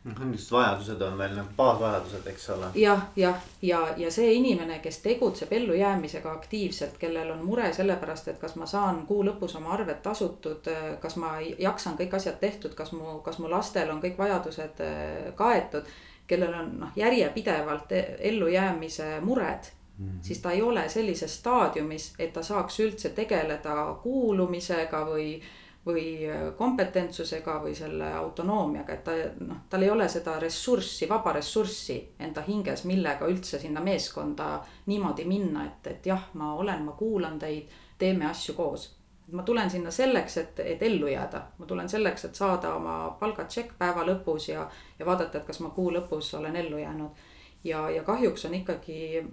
noh, 0.05 0.19
niisugused 0.19 0.51
vajadused 0.51 1.01
on 1.01 1.17
veel 1.17 1.33
nagu 1.35 1.53
baasvajadused, 1.57 2.27
eks 2.29 2.49
ole. 2.53 2.69
jah, 2.75 3.05
jah, 3.15 3.39
ja, 3.61 3.79
ja, 3.79 3.93
ja 3.97 4.11
see 4.11 4.33
inimene, 4.37 4.79
kes 4.83 4.99
tegutseb 5.01 5.53
ellujäämisega 5.53 6.31
aktiivselt, 6.31 6.97
kellel 7.01 7.31
on 7.33 7.45
mure 7.45 7.71
sellepärast, 7.73 8.27
et 8.27 8.41
kas 8.41 8.55
ma 8.61 8.69
saan 8.69 9.05
kuu 9.09 9.23
lõpus 9.25 9.57
oma 9.57 9.73
arved 9.77 10.01
tasutud, 10.05 10.69
kas 11.01 11.17
ma 11.21 11.35
jaksan 11.41 11.97
kõik 12.01 12.17
asjad 12.19 12.37
tehtud, 12.41 12.75
kas 12.77 12.93
mu, 12.93 13.19
kas 13.25 13.39
mu 13.41 13.49
lastel 13.51 13.89
on 13.93 14.01
kõik 14.03 14.19
vajadused 14.21 14.83
äh, 14.85 15.31
kaetud. 15.35 15.95
kellel 16.27 16.53
on 16.57 16.69
noh, 16.79 16.93
järjepidevalt 16.97 17.91
ellujäämise 18.19 19.19
mured 19.21 19.67
Mm 19.97 20.07
-hmm. 20.07 20.21
siis 20.21 20.39
ta 20.39 20.51
ei 20.51 20.61
ole 20.61 20.89
sellises 20.89 21.37
staadiumis, 21.39 22.13
et 22.19 22.33
ta 22.33 22.43
saaks 22.43 22.79
üldse 22.79 23.09
tegeleda 23.09 23.99
kuulumisega 24.03 25.05
või 25.05 25.41
või 25.85 26.27
kompetentsusega 26.57 27.59
või 27.63 27.75
selle 27.75 28.13
autonoomiaga, 28.13 28.93
et 28.93 29.03
ta 29.03 29.11
noh, 29.45 29.57
tal 29.69 29.83
ei 29.85 29.89
ole 29.89 30.07
seda 30.09 30.39
ressurssi, 30.41 31.09
vaba 31.09 31.33
ressurssi 31.33 31.97
enda 32.19 32.41
hinges, 32.47 32.85
millega 32.89 33.27
üldse 33.29 33.59
sinna 33.61 33.83
meeskonda 33.85 34.63
niimoodi 34.85 35.25
minna, 35.29 35.65
et, 35.65 35.87
et 35.87 36.09
jah, 36.09 36.29
ma 36.33 36.53
olen, 36.53 36.81
ma 36.87 36.97
kuulan 36.97 37.39
teid, 37.39 37.69
teeme 37.97 38.25
asju 38.25 38.55
koos. 38.55 38.91
ma 39.31 39.43
tulen 39.43 39.69
sinna 39.69 39.91
selleks, 39.91 40.37
et, 40.37 40.59
et 40.59 40.81
ellu 40.83 41.07
jääda, 41.07 41.41
ma 41.57 41.65
tulen 41.65 41.89
selleks, 41.89 42.25
et 42.25 42.35
saada 42.35 42.75
oma 42.75 43.15
palgatšekk 43.19 43.77
päeva 43.77 44.03
lõpus 44.05 44.49
ja, 44.49 44.67
ja 44.99 45.05
vaadata, 45.05 45.37
et 45.37 45.45
kas 45.45 45.59
ma 45.59 45.69
kuu 45.69 45.91
lõpus 45.93 46.33
olen 46.37 46.55
ellu 46.55 46.77
jäänud. 46.77 47.25
ja, 47.63 47.89
ja 47.89 48.03
kahjuks 48.03 48.45
on 48.45 48.53
ikkagi 48.53 49.23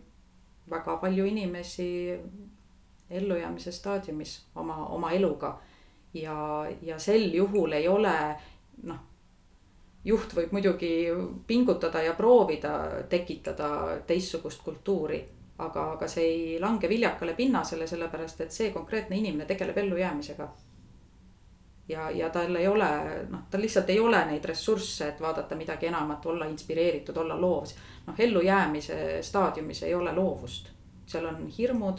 väga 0.70 0.96
palju 0.96 1.24
inimesi 1.26 2.18
ellujäämise 3.10 3.72
staadiumis 3.72 4.46
oma, 4.54 4.86
oma 4.86 5.10
eluga 5.12 5.58
ja, 6.14 6.66
ja 6.82 6.98
sel 6.98 7.34
juhul 7.34 7.72
ei 7.72 7.88
ole 7.88 8.14
noh, 8.82 9.00
juht 10.04 10.34
võib 10.34 10.52
muidugi 10.52 10.92
pingutada 11.46 12.02
ja 12.02 12.14
proovida 12.18 13.04
tekitada 13.08 13.98
teistsugust 14.06 14.62
kultuuri, 14.64 15.22
aga, 15.58 15.92
aga 15.96 16.08
see 16.08 16.26
ei 16.26 16.60
lange 16.60 16.88
viljakale 16.88 17.34
pinnasele, 17.38 17.86
sellepärast 17.86 18.40
et 18.40 18.52
see 18.52 18.72
konkreetne 18.74 19.16
inimene 19.18 19.46
tegeleb 19.46 19.78
ellujäämisega. 19.84 20.48
Ja, 21.88 22.10
ja 22.10 22.30
tal 22.30 22.56
ei 22.56 22.68
ole, 22.68 22.88
noh, 23.30 23.40
tal 23.50 23.60
lihtsalt 23.60 23.90
ei 23.90 24.00
ole 24.00 24.24
neid 24.26 24.44
ressursse, 24.44 25.08
et 25.08 25.20
vaadata 25.20 25.56
midagi 25.56 25.86
enamat, 25.86 26.26
olla 26.26 26.46
inspireeritud, 26.46 27.16
olla 27.16 27.40
loov. 27.40 27.64
noh, 28.06 28.14
ellujäämise 28.18 29.22
staadiumis 29.22 29.82
ei 29.82 29.94
ole 29.94 30.12
loovust, 30.12 30.70
seal 31.06 31.26
on 31.26 31.46
hirmud 31.58 31.98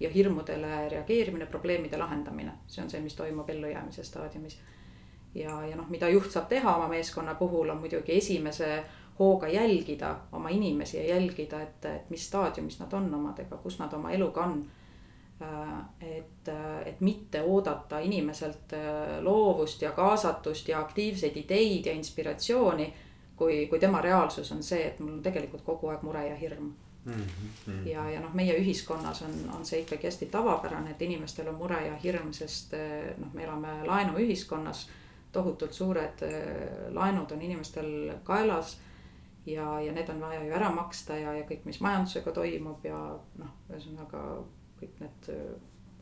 ja 0.00 0.10
hirmudele 0.10 0.88
reageerimine, 0.88 1.46
probleemide 1.46 1.96
lahendamine, 1.96 2.52
see 2.66 2.84
on 2.84 2.90
see, 2.90 3.00
mis 3.00 3.14
toimub 3.14 3.48
ellujäämise 3.48 4.04
staadiumis. 4.04 4.58
ja, 5.34 5.62
ja 5.66 5.76
noh, 5.76 5.88
mida 5.88 6.08
juht 6.08 6.30
saab 6.30 6.48
teha 6.48 6.76
oma 6.76 6.88
meeskonna 6.88 7.34
puhul, 7.34 7.68
on 7.68 7.78
muidugi 7.78 8.16
esimese 8.16 8.84
hooga 9.20 9.48
jälgida 9.48 10.16
oma 10.32 10.48
inimesi 10.48 10.96
ja 10.96 11.14
jälgida, 11.14 11.62
et, 11.62 11.84
et 11.84 12.10
mis 12.10 12.26
staadiumis 12.26 12.80
nad 12.80 12.92
on 12.92 13.14
omadega, 13.14 13.56
kus 13.56 13.78
nad 13.78 13.92
oma 13.92 14.10
eluga 14.10 14.44
on. 14.44 14.64
Et, 16.00 16.48
et 16.84 17.00
mitte 17.00 17.42
oodata 17.42 17.98
inimeselt 17.98 18.74
loovust 19.20 19.82
ja 19.82 19.92
kaasatust 19.96 20.68
ja 20.68 20.80
aktiivseid 20.80 21.36
ideid 21.36 21.86
ja 21.86 21.92
inspiratsiooni. 21.92 22.92
kui, 23.36 23.66
kui 23.66 23.78
tema 23.78 24.00
reaalsus 24.00 24.52
on 24.52 24.62
see, 24.62 24.82
et 24.86 24.98
mul 25.00 25.14
on 25.14 25.22
tegelikult 25.22 25.62
kogu 25.64 25.88
aeg 25.88 26.02
mure 26.04 26.26
ja 26.28 26.36
hirm 26.36 26.72
Mm 27.04 27.12
-hmm. 27.12 27.88
ja, 27.88 28.10
ja 28.10 28.20
noh, 28.20 28.34
meie 28.34 28.58
ühiskonnas 28.58 29.22
on, 29.22 29.30
on 29.56 29.64
see 29.66 29.80
ikkagi 29.80 30.06
hästi 30.06 30.26
tavapärane, 30.26 30.90
et 30.90 31.02
inimestel 31.02 31.48
on 31.48 31.54
mure 31.54 31.86
ja 31.86 31.96
hirm, 31.96 32.32
sest 32.32 32.72
noh, 33.18 33.32
me 33.32 33.44
elame 33.44 33.68
laenuühiskonnas. 33.86 34.88
tohutult 35.32 35.72
suured 35.72 36.18
laenud 36.90 37.30
on 37.30 37.42
inimestel 37.42 38.12
kaelas 38.24 38.80
ja, 39.46 39.80
ja 39.80 39.92
need 39.92 40.08
on 40.08 40.20
vaja 40.20 40.44
ju 40.44 40.52
ära 40.52 40.70
maksta 40.70 41.16
ja, 41.16 41.34
ja 41.34 41.44
kõik, 41.48 41.64
mis 41.64 41.80
majandusega 41.80 42.32
toimub 42.32 42.84
ja 42.84 42.98
noh, 43.38 43.52
ühesõnaga 43.70 44.22
kõik 44.80 45.00
need 45.04 45.32
eh, 45.34 45.48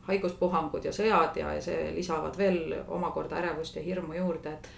haiguspuhangud 0.09 0.85
ja 0.85 0.93
sõjad 0.95 1.37
ja, 1.37 1.53
ja 1.57 1.61
see 1.61 1.89
lisavad 1.95 2.37
veel 2.37 2.73
omakorda 2.87 3.37
ärevust 3.41 3.75
ja 3.77 3.83
hirmu 3.85 4.17
juurde, 4.17 4.55
et 4.57 4.69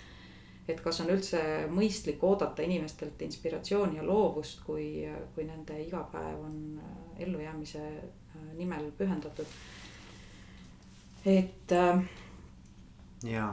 et 0.70 0.82
kas 0.84 1.02
on 1.04 1.12
üldse 1.14 1.42
mõistlik 1.74 2.22
oodata 2.26 2.64
inimestelt 2.66 3.22
inspiratsiooni 3.26 4.00
ja 4.00 4.06
loovust, 4.06 4.62
kui, 4.66 5.04
kui 5.36 5.46
nende 5.48 5.78
igapäev 5.84 6.44
on 6.46 6.58
äh, 6.78 7.24
ellujäämise 7.26 7.82
äh, 7.82 8.46
nimel 8.58 8.92
pühendatud. 8.98 9.58
et 11.26 11.72
äh,. 11.72 12.04
ja, 13.24 13.50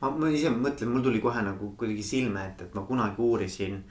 ma, 0.00 0.10
ma 0.10 0.30
ise 0.32 0.52
mõtlen, 0.52 0.92
mul 0.92 1.04
tuli 1.04 1.20
kohe 1.24 1.42
nagu 1.44 1.72
kuidagi 1.78 2.04
silme 2.04 2.46
ette, 2.50 2.68
et 2.68 2.74
ma 2.74 2.86
kunagi 2.88 3.22
uurisin 3.22 3.82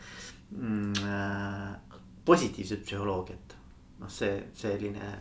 mm, 0.51 0.93
äh, 1.03 1.99
positiivset 2.25 2.85
psühholoogiat. 2.85 3.57
noh, 3.99 4.11
see 4.11 4.37
selline 4.53 5.13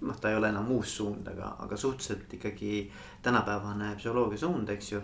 noh, 0.00 0.20
ta 0.20 0.30
ei 0.30 0.38
ole 0.38 0.52
enam 0.52 0.70
uus 0.76 0.96
suund, 1.00 1.26
aga, 1.28 1.56
aga 1.64 1.76
suhteliselt 1.76 2.32
ikkagi 2.38 2.86
tänapäevane 3.22 3.94
psühholoogia 3.98 4.46
suund, 4.46 4.70
eks 4.74 4.92
ju 4.92 5.02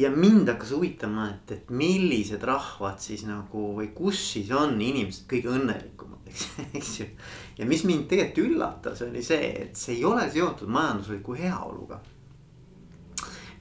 ja 0.00 0.10
mind 0.10 0.48
hakkas 0.48 0.70
huvitama, 0.70 1.28
et, 1.30 1.52
et 1.52 1.70
millised 1.70 2.42
rahvad 2.46 3.00
siis 3.02 3.24
nagu 3.28 3.70
või 3.76 3.90
kus 3.94 4.20
siis 4.34 4.50
on 4.56 4.78
inimesed 4.80 5.26
kõige 5.30 5.52
õnnelikumad, 5.56 6.22
eks, 6.30 6.46
eks 6.78 6.92
ju. 7.00 7.08
ja 7.58 7.66
mis 7.68 7.84
mind 7.88 8.08
tegelikult 8.10 8.46
üllatas, 8.46 9.02
oli 9.06 9.22
see, 9.24 9.50
et 9.66 9.76
see 9.76 9.98
ei 9.98 10.06
ole 10.08 10.24
seotud 10.32 10.70
majandusliku 10.70 11.36
heaoluga. 11.38 12.00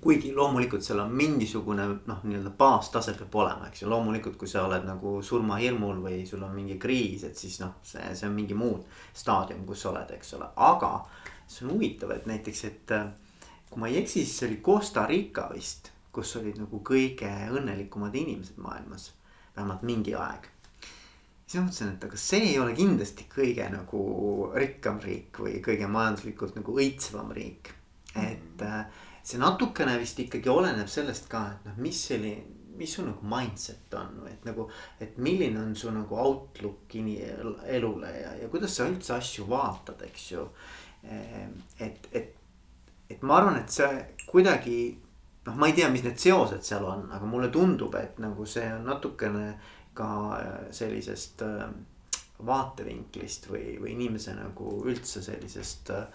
Kuigi 0.01 0.31
loomulikult 0.35 0.85
seal 0.85 1.01
on 1.03 1.11
mingisugune 1.11 1.85
noh, 2.07 2.23
nii-öelda 2.23 2.53
baastase 2.57 3.13
peab 3.19 3.35
olema, 3.35 3.67
eks 3.67 3.83
ju, 3.83 3.89
loomulikult, 3.91 4.37
kui 4.39 4.47
sa 4.47 4.63
oled 4.67 4.87
nagu 4.87 5.17
surmahirmul 5.25 5.99
või 6.05 6.23
sul 6.27 6.43
on 6.47 6.55
mingi 6.55 6.79
kriis, 6.79 7.25
et 7.27 7.37
siis 7.37 7.59
noh, 7.59 7.77
see, 7.83 8.03
see 8.15 8.29
on 8.29 8.35
mingi 8.37 8.57
muud 8.57 8.87
staadium, 9.13 9.65
kus 9.67 9.83
sa 9.83 9.91
oled, 9.93 10.15
eks 10.15 10.35
ole, 10.39 10.49
aga. 10.55 10.93
see 11.49 11.65
on 11.65 11.75
huvitav, 11.75 12.11
et 12.15 12.27
näiteks, 12.29 12.65
et 12.69 12.97
kui 13.69 13.81
ma 13.81 13.91
ei 13.91 14.01
eksi, 14.03 14.23
siis 14.23 14.35
see 14.37 14.51
oli 14.51 14.61
Costa 14.63 15.05
Rica 15.09 15.49
vist 15.53 15.91
kus 16.19 16.35
olid 16.39 16.57
nagu 16.59 16.79
kõige 16.85 17.29
õnnelikumad 17.53 18.15
inimesed 18.17 18.57
maailmas, 18.61 19.11
vähemalt 19.55 19.83
mingi 19.87 20.15
aeg. 20.17 20.47
siis 21.45 21.59
ma 21.59 21.67
mõtlesin, 21.67 21.93
et 21.95 22.03
aga 22.05 22.17
see 22.21 22.41
ei 22.51 22.57
ole 22.61 22.73
kindlasti 22.77 23.27
kõige 23.29 23.67
nagu 23.73 24.01
rikkam 24.55 24.99
riik 25.03 25.39
või 25.41 25.61
kõige 25.65 25.87
majanduslikult 25.89 26.57
nagu 26.59 26.75
õitsevam 26.75 27.31
riik. 27.35 27.73
et 28.15 28.65
äh, 28.65 28.85
see 29.29 29.41
natukene 29.41 29.97
vist 30.01 30.19
ikkagi 30.21 30.49
oleneb 30.49 30.89
sellest 30.89 31.29
ka, 31.31 31.43
et 31.53 31.67
noh, 31.69 31.77
mis 31.83 31.99
selline, 32.09 32.45
mis 32.79 32.93
su 32.95 33.03
nagu 33.03 33.27
mindset 33.27 33.93
on 33.99 34.21
või 34.23 34.31
et 34.31 34.45
nagu, 34.47 34.65
et 35.03 35.17
milline 35.19 35.59
on 35.59 35.73
su 35.75 35.91
nagu 35.91 36.15
outlook 36.17 36.95
elule 36.95 38.13
ja, 38.15 38.31
ja 38.39 38.47
kuidas 38.49 38.77
sa 38.77 38.87
üldse 38.87 39.17
asju 39.17 39.49
vaatad, 39.49 40.01
eks 40.07 40.29
ju. 40.31 40.45
et, 41.03 42.07
et, 42.15 42.31
et 43.09 43.21
ma 43.27 43.41
arvan, 43.41 43.59
et 43.59 43.73
see 43.73 43.89
kuidagi 44.31 44.79
noh, 45.49 45.55
ma 45.55 45.67
ei 45.67 45.75
tea, 45.75 45.89
mis 45.91 46.03
need 46.05 46.19
seosed 46.21 46.63
seal 46.65 46.85
on, 46.87 47.07
aga 47.15 47.27
mulle 47.29 47.49
tundub, 47.53 47.95
et 47.99 48.19
nagu 48.23 48.47
see 48.49 48.67
on 48.73 48.87
natukene 48.87 49.53
ka 49.97 50.09
äh, 50.37 50.51
sellisest 50.75 51.43
äh, 51.45 51.65
vaatevinklist 52.45 53.49
või, 53.51 53.75
või 53.81 53.95
inimese 53.97 54.35
nagu 54.37 54.79
üldse 54.87 55.23
sellisest 55.25 55.91
äh, 55.95 56.05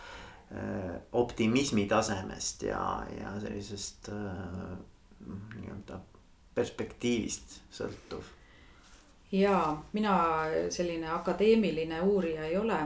optimismi 1.12 1.86
tasemest 1.90 2.62
ja, 2.62 2.80
ja 3.18 3.32
sellisest 3.42 4.08
nii-öelda 5.24 5.98
perspektiivist 6.54 7.56
sõltuv. 7.74 8.28
ja 9.32 9.76
mina 9.92 10.14
selline 10.70 11.08
akadeemiline 11.10 12.00
uurija 12.00 12.44
ei 12.44 12.56
ole. 12.56 12.78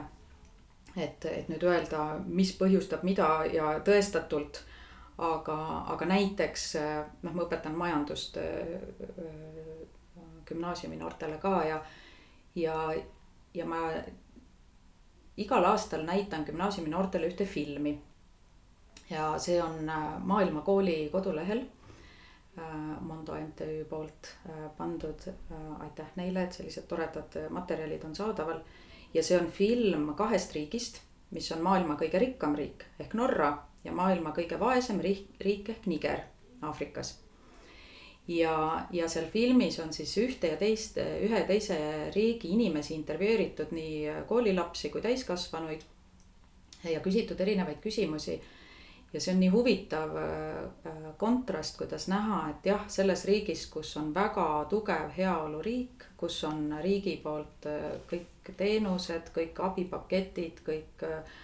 et, 0.96 1.24
et 1.24 1.48
nüüd 1.52 1.62
öelda, 1.62 2.20
mis 2.26 2.54
põhjustab 2.56 3.04
mida 3.04 3.28
ja 3.52 3.74
tõestatult 3.84 4.62
aga, 5.18 5.56
aga 5.94 6.08
näiteks 6.08 6.64
noh, 7.24 7.34
ma 7.34 7.44
õpetan 7.44 7.76
majandust 7.78 8.38
äh, 8.40 8.78
äh, 9.18 10.22
gümnaasiumi 10.48 10.98
noortele 11.00 11.38
ka 11.42 11.54
ja, 11.66 11.80
ja, 12.54 12.76
ja 13.54 13.66
ma 13.68 13.90
igal 15.38 15.64
aastal 15.64 16.04
näitan 16.06 16.44
gümnaasiumi 16.44 16.90
noortele 16.90 17.30
ühte 17.30 17.44
filmi. 17.46 17.98
ja 19.10 19.38
see 19.38 19.62
on 19.62 19.88
äh, 19.88 20.06
Maailmakooli 20.24 21.08
kodulehel 21.12 21.64
Mondo 23.00 23.34
MTÜ 23.34 23.84
poolt 23.84 24.28
pandud, 24.76 25.20
aitäh 25.78 26.06
neile, 26.16 26.42
et 26.42 26.52
sellised 26.52 26.88
toredad 26.90 27.36
materjalid 27.50 28.02
on 28.04 28.16
saadaval. 28.16 28.60
ja 29.14 29.22
see 29.22 29.38
on 29.38 29.46
film 29.46 30.14
kahest 30.14 30.54
riigist, 30.54 31.00
mis 31.30 31.52
on 31.52 31.62
maailma 31.62 31.94
kõige 32.00 32.18
rikkam 32.18 32.56
riik 32.58 32.84
ehk 32.98 33.14
Norra 33.14 33.52
ja 33.84 33.92
maailma 33.92 34.34
kõige 34.36 34.58
vaesem 34.60 35.00
riik, 35.00 35.30
riik 35.40 35.68
ehk 35.68 35.86
Niger 35.86 36.20
Aafrikas. 36.62 37.14
Ja, 38.28 38.86
ja 38.92 39.08
seal 39.08 39.26
filmis 39.32 39.78
on 39.80 39.92
siis 39.92 40.12
ühte 40.20 40.52
ja 40.52 40.56
teist, 40.60 40.98
ühe 40.98 41.40
ja 41.40 41.46
teise 41.48 41.78
riigi 42.14 42.52
inimesi 42.54 42.94
intervjueeritud, 42.94 43.72
nii 43.72 44.24
koolilapsi 44.28 44.90
kui 44.90 45.04
täiskasvanuid. 45.04 45.82
ja 46.84 47.00
küsitud 47.00 47.40
erinevaid 47.40 47.80
küsimusi 47.82 48.40
ja 49.12 49.20
see 49.20 49.32
on 49.34 49.40
nii 49.40 49.48
huvitav 49.48 50.16
äh, 50.20 50.92
kontrast, 51.16 51.78
kuidas 51.78 52.08
näha, 52.08 52.42
et 52.50 52.66
jah, 52.68 52.84
selles 52.92 53.24
riigis, 53.28 53.66
kus 53.72 53.94
on 53.96 54.12
väga 54.14 54.66
tugev 54.70 55.12
heaoluriik, 55.16 56.04
kus 56.16 56.42
on 56.44 56.74
riigi 56.82 57.16
poolt 57.22 57.68
äh, 57.70 57.90
kõik 58.10 58.52
teenused, 58.56 59.32
kõik 59.34 59.60
abipaketid, 59.64 60.62
kõik 60.66 61.06
äh, 61.08 61.36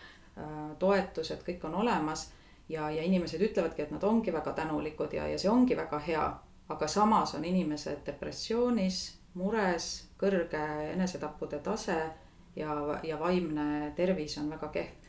toetused, 0.79 1.44
kõik 1.47 1.64
on 1.68 1.81
olemas. 1.85 2.31
ja, 2.68 2.90
ja 2.90 3.03
inimesed 3.03 3.42
ütlevadki, 3.44 3.83
et 3.83 3.90
nad 3.92 4.05
ongi 4.05 4.33
väga 4.33 4.53
tänulikud 4.57 5.12
ja, 5.12 5.27
ja 5.29 5.38
see 5.38 5.51
ongi 5.51 5.77
väga 5.77 5.99
hea. 5.99 6.23
Aga 6.68 6.88
samas 6.88 7.35
on 7.35 7.44
inimesed 7.44 8.05
depressioonis, 8.07 9.00
mures, 9.35 9.88
kõrge 10.20 10.62
enesetappude 10.92 11.59
tase 11.64 11.98
ja, 12.57 12.77
ja 13.03 13.18
vaimne 13.20 13.92
tervis 13.96 14.38
on 14.38 14.50
väga 14.55 14.70
kehv 14.77 15.05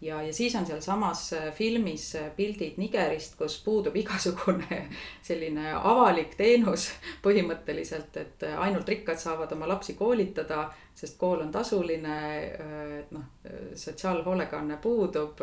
ja, 0.00 0.22
ja 0.22 0.32
siis 0.32 0.54
on 0.56 0.66
sealsamas 0.66 1.32
äh, 1.32 1.52
filmis 1.54 2.14
äh, 2.16 2.30
pildid 2.36 2.78
Nigerist, 2.80 3.36
kus 3.38 3.60
puudub 3.64 3.96
igasugune 4.02 4.84
selline 5.22 5.74
avalik 5.74 6.34
teenus 6.38 6.90
põhimõtteliselt, 7.24 8.16
et 8.16 8.46
äh, 8.48 8.56
ainult 8.60 8.88
rikkad 8.88 9.20
saavad 9.20 9.52
oma 9.56 9.68
lapsi 9.68 9.94
koolitada, 9.98 10.68
sest 10.94 11.18
kool 11.20 11.44
on 11.44 11.52
tasuline, 11.52 12.16
et 13.00 13.12
noh, 13.14 13.28
sotsiaalhoolekanne 13.74 14.76
puudub. 14.82 15.38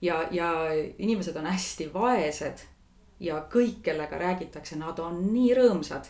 ja, 0.00 0.22
ja 0.30 0.52
inimesed 0.98 1.36
on 1.36 1.46
hästi 1.46 1.90
vaesed 1.92 2.62
ja 3.20 3.42
kõik, 3.52 3.82
kellega 3.84 4.18
räägitakse, 4.18 4.78
nad 4.80 4.98
on 4.98 5.22
nii 5.32 5.52
rõõmsad 5.58 6.08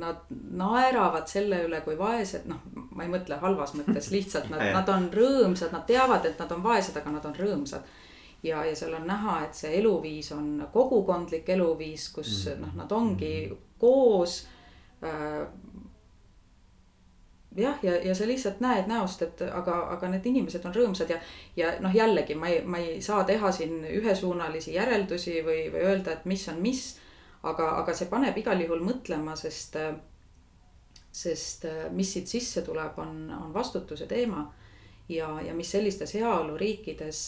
nad 0.00 0.16
naeravad 0.30 1.28
selle 1.28 1.64
üle, 1.66 1.80
kui 1.84 1.96
vaesed, 1.98 2.46
noh, 2.50 2.60
ma 2.96 3.04
ei 3.04 3.10
mõtle 3.12 3.36
halvas 3.42 3.74
mõttes, 3.78 4.10
lihtsalt 4.14 4.50
nad, 4.52 4.62
nad 4.74 4.92
on 4.92 5.10
rõõmsad, 5.14 5.72
nad 5.74 5.86
teavad, 5.88 6.26
et 6.26 6.40
nad 6.40 6.52
on 6.54 6.62
vaesed, 6.64 6.96
aga 6.96 7.16
nad 7.16 7.26
on 7.28 7.36
rõõmsad. 7.36 7.98
ja, 8.42 8.62
ja 8.64 8.76
seal 8.76 8.94
on 8.96 9.06
näha, 9.06 9.40
et 9.44 9.58
see 9.58 9.74
eluviis 9.80 10.32
on 10.32 10.62
kogukondlik 10.72 11.48
eluviis, 11.52 12.08
kus 12.14 12.46
mm. 12.48 12.62
noh, 12.64 12.76
nad 12.82 12.92
ongi 12.96 13.34
koos 13.78 14.46
äh, 15.04 15.44
jah, 17.56 17.78
ja, 17.82 17.96
ja 17.96 18.14
sa 18.14 18.26
lihtsalt 18.26 18.60
näed 18.60 18.86
näost, 18.86 19.22
et 19.22 19.42
aga, 19.42 19.76
aga 19.96 20.08
need 20.12 20.26
inimesed 20.30 20.64
on 20.64 20.74
rõõmsad 20.74 21.10
ja, 21.10 21.18
ja 21.56 21.72
noh, 21.82 21.94
jällegi 21.94 22.34
ma 22.38 22.48
ei, 22.48 22.60
ma 22.64 22.78
ei 22.78 23.00
saa 23.02 23.24
teha 23.24 23.52
siin 23.52 23.84
ühesuunalisi 23.84 24.74
järeldusi 24.74 25.40
või, 25.46 25.64
või 25.72 25.86
öelda, 25.90 26.14
et 26.14 26.28
mis 26.30 26.46
on 26.48 26.60
mis 26.62 26.84
aga, 27.42 27.72
aga 27.80 27.94
see 27.96 28.08
paneb 28.10 28.38
igal 28.38 28.60
juhul 28.60 28.84
mõtlema, 28.84 29.34
sest, 29.38 29.76
sest 31.12 31.66
mis 31.96 32.14
siit 32.14 32.30
sisse 32.30 32.62
tuleb, 32.66 32.98
on, 33.02 33.26
on 33.34 33.54
vastutuse 33.54 34.06
teema. 34.06 34.50
ja, 35.08 35.40
ja 35.42 35.54
mis 35.54 35.70
sellistes 35.70 36.14
heaoluriikides, 36.14 37.20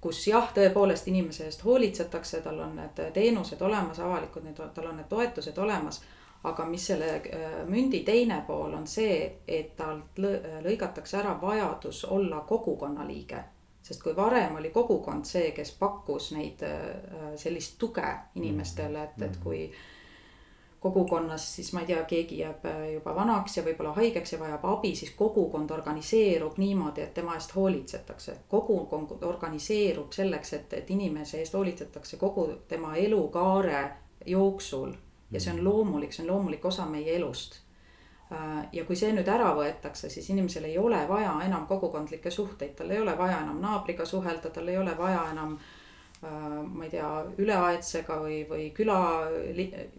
kus 0.00 0.26
jah, 0.28 0.52
tõepoolest 0.54 1.08
inimese 1.10 1.48
eest 1.48 1.64
hoolitsetakse, 1.64 2.40
tal 2.44 2.60
on 2.60 2.76
need 2.76 3.00
teenused 3.12 3.62
olemas, 3.62 3.98
avalikud, 3.98 4.46
tal 4.54 4.86
on 4.86 5.00
need 5.00 5.08
toetused 5.10 5.58
olemas 5.58 6.02
aga 6.46 6.64
mis 6.70 6.86
selle 6.86 7.20
mündi 7.66 8.04
teine 8.06 8.42
pool 8.46 8.74
on 8.74 8.86
see, 8.86 9.42
et 9.48 9.76
talt 9.76 10.18
lõigatakse 10.18 11.18
ära 11.18 11.34
vajadus 11.42 12.04
olla 12.04 12.40
kogukonna 12.46 13.06
liige 13.08 13.42
sest 13.86 14.02
kui 14.02 14.16
varem 14.16 14.56
oli 14.58 14.70
kogukond 14.74 15.26
see, 15.28 15.52
kes 15.54 15.70
pakkus 15.78 16.32
neid, 16.34 16.62
äh, 16.66 17.36
sellist 17.38 17.76
tuge 17.78 18.06
inimestele, 18.34 19.04
et, 19.04 19.22
et 19.22 19.36
kui 19.42 19.60
kogukonnas 20.82 21.44
siis 21.56 21.70
ma 21.74 21.82
ei 21.82 21.90
tea, 21.92 22.02
keegi 22.10 22.40
jääb 22.40 22.66
äh, 22.66 22.82
juba 22.96 23.14
vanaks 23.14 23.56
ja 23.58 23.64
võib-olla 23.66 23.94
haigeks 23.96 24.34
ja 24.34 24.40
vajab 24.42 24.66
abi, 24.72 24.92
siis 24.98 25.14
kogukond 25.18 25.70
organiseerub 25.70 26.58
niimoodi, 26.62 27.04
et 27.06 27.14
tema 27.14 27.38
eest 27.38 27.54
hoolitsetakse. 27.54 28.36
kogukond 28.48 29.22
organiseerub 29.22 30.12
selleks, 30.12 30.52
et, 30.58 30.78
et 30.80 30.90
inimese 30.90 31.40
eest 31.44 31.54
hoolitsetakse 31.54 32.18
kogu 32.18 32.48
tema 32.68 32.96
elukaare 32.96 33.84
jooksul. 34.26 34.96
Ja 35.30 35.40
see 35.40 35.52
on 35.52 35.64
loomulik, 35.64 36.12
see 36.12 36.24
on 36.24 36.34
loomulik 36.34 36.64
osa 36.64 36.86
meie 36.86 37.16
elust 37.16 37.60
Äh, 38.32 38.68
ja 38.72 38.82
kui 38.84 38.96
see 38.98 39.12
nüüd 39.14 39.28
ära 39.30 39.52
võetakse, 39.54 40.08
siis 40.10 40.26
inimesel 40.32 40.64
ei 40.66 40.78
ole 40.82 40.98
vaja 41.06 41.36
enam 41.44 41.66
kogukondlikke 41.70 42.30
suhteid, 42.34 42.72
tal 42.74 42.90
ei 42.90 42.98
ole 42.98 43.14
vaja 43.18 43.36
enam 43.44 43.60
naabriga 43.62 44.04
suhelda, 44.04 44.50
tal 44.50 44.66
ei 44.66 44.78
ole 44.80 44.96
vaja 44.98 45.20
enam 45.30 45.52
äh, 45.54 46.56
ma 46.66 46.88
ei 46.88 46.90
tea, 46.90 47.10
üleaedsega 47.38 48.16
või, 48.24 48.40
või 48.50 48.66
küla 48.74 48.98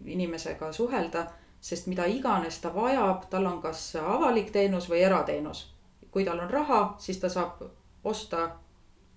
inimesega 0.04 0.72
suhelda. 0.72 1.26
sest 1.60 1.86
mida 1.86 2.04
iganes 2.06 2.60
ta 2.60 2.70
vajab, 2.74 3.24
tal 3.30 3.46
on 3.46 3.62
kas 3.62 3.96
avalik 3.96 4.52
teenus 4.52 4.90
või 4.90 5.00
erateenus. 5.02 5.64
kui 6.10 6.24
tal 6.24 6.38
on 6.38 6.50
raha, 6.50 6.94
siis 6.98 7.18
ta 7.18 7.28
saab 7.28 7.64
osta 8.04 8.50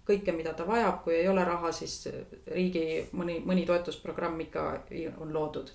kõike, 0.08 0.32
mida 0.32 0.54
ta 0.54 0.64
vajab, 0.68 1.04
kui 1.04 1.16
ei 1.16 1.28
ole 1.28 1.44
raha, 1.44 1.72
siis 1.72 2.08
riigi 2.48 3.10
mõni, 3.12 3.42
mõni 3.46 3.66
toetusprogramm 3.66 4.40
ikka 4.40 4.84
on 5.20 5.34
loodud 5.34 5.72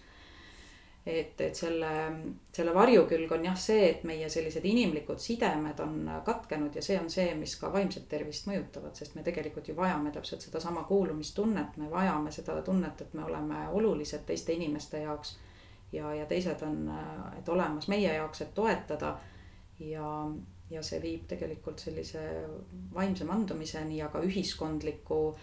et, 1.06 1.40
et 1.40 1.54
selle, 1.54 1.90
selle 2.52 2.72
varjukülg 2.74 3.30
on 3.36 3.44
jah 3.46 3.58
see, 3.58 3.84
et 3.92 4.04
meie 4.08 4.26
sellised 4.32 4.64
inimlikud 4.66 5.20
sidemed 5.22 5.78
on 5.84 6.10
katkenud 6.26 6.74
ja 6.74 6.82
see 6.82 6.98
on 6.98 7.06
see, 7.12 7.28
mis 7.38 7.54
ka 7.60 7.70
vaimset 7.72 8.08
tervist 8.10 8.48
mõjutavad, 8.50 8.96
sest 8.98 9.14
me 9.14 9.22
tegelikult 9.26 9.70
ju 9.70 9.76
vajame 9.78 10.10
täpselt 10.14 10.42
sedasama 10.42 10.82
kuulumistunnet, 10.88 11.78
me 11.78 11.90
vajame 11.92 12.34
seda 12.34 12.58
tunnet, 12.66 13.06
et 13.06 13.14
me 13.14 13.24
oleme 13.24 13.68
olulised 13.78 14.26
teiste 14.26 14.56
inimeste 14.58 15.04
jaoks. 15.04 15.36
ja, 15.92 16.10
ja 16.14 16.26
teised 16.26 16.62
on, 16.66 16.90
et 17.38 17.48
olemas 17.48 17.86
meie 17.88 18.12
jaoks, 18.14 18.42
et 18.42 18.54
toetada 18.54 19.14
ja, 19.78 20.10
ja 20.70 20.82
see 20.82 20.98
viib 21.02 21.28
tegelikult 21.30 21.78
sellise 21.78 22.20
vaimse 22.94 23.24
mandumiseni 23.24 24.02
ja 24.02 24.08
ka 24.08 24.20
ühiskondliku 24.26 25.36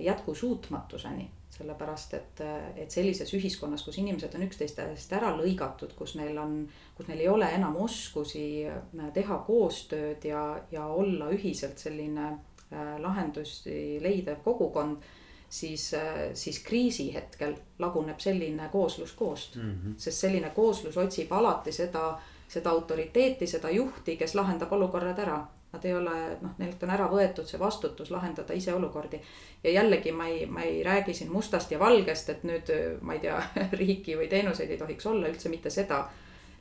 jätkusuutmatuseni 0.00 1.30
sellepärast 1.54 2.14
et, 2.18 2.40
et 2.76 2.90
sellises 2.90 3.30
ühiskonnas, 3.36 3.84
kus 3.86 3.98
inimesed 4.02 4.34
on 4.34 4.46
üksteistest 4.48 5.12
ära 5.14 5.30
lõigatud, 5.36 5.94
kus 5.98 6.16
neil 6.18 6.38
on, 6.40 6.56
kus 6.96 7.08
neil 7.10 7.22
ei 7.22 7.30
ole 7.30 7.50
enam 7.54 7.76
oskusi 7.84 8.46
äh, 8.66 9.10
teha 9.14 9.38
koostööd 9.46 10.24
ja, 10.26 10.44
ja 10.74 10.88
olla 10.90 11.30
ühiselt 11.34 11.78
selline 11.78 12.30
äh, 12.32 12.96
lahendusi 13.02 14.00
leidev 14.02 14.42
kogukond. 14.44 15.12
siis, 15.54 15.94
äh, 15.94 16.34
siis 16.34 16.58
kriisi 16.58 17.12
hetkel 17.14 17.54
laguneb 17.78 18.18
selline 18.20 18.68
kooslus 18.72 19.12
koost 19.12 19.56
mm, 19.56 19.70
-hmm. 19.70 19.94
sest 19.96 20.18
selline 20.18 20.50
kooslus 20.50 20.96
otsib 20.96 21.32
alati 21.32 21.72
seda, 21.72 22.18
seda 22.48 22.70
autoriteeti, 22.70 23.46
seda 23.46 23.70
juhti, 23.70 24.16
kes 24.16 24.34
lahendab 24.34 24.72
olukorrad 24.72 25.18
ära 25.18 25.46
Nad 25.74 25.84
ei 25.84 25.94
ole, 25.94 26.14
noh, 26.38 26.52
neilt 26.58 26.82
on 26.86 26.92
ära 26.94 27.08
võetud 27.10 27.48
see 27.50 27.58
vastutus 27.58 28.12
lahendada 28.14 28.54
ise 28.54 28.74
olukordi. 28.74 29.18
ja 29.64 29.70
jällegi 29.70 30.12
ma 30.12 30.28
ei, 30.30 30.46
ma 30.46 30.62
ei 30.62 30.82
räägi 30.86 31.14
siin 31.14 31.32
mustast 31.32 31.70
ja 31.74 31.78
valgest, 31.78 32.28
et 32.30 32.44
nüüd 32.46 32.70
ma 33.02 33.16
ei 33.16 33.22
tea, 33.24 33.40
riiki 33.80 34.14
või 34.16 34.28
teenuseid 34.30 34.70
ei 34.70 34.78
tohiks 34.78 35.06
olla, 35.06 35.28
üldse 35.28 35.48
mitte 35.48 35.70
seda. 35.70 36.04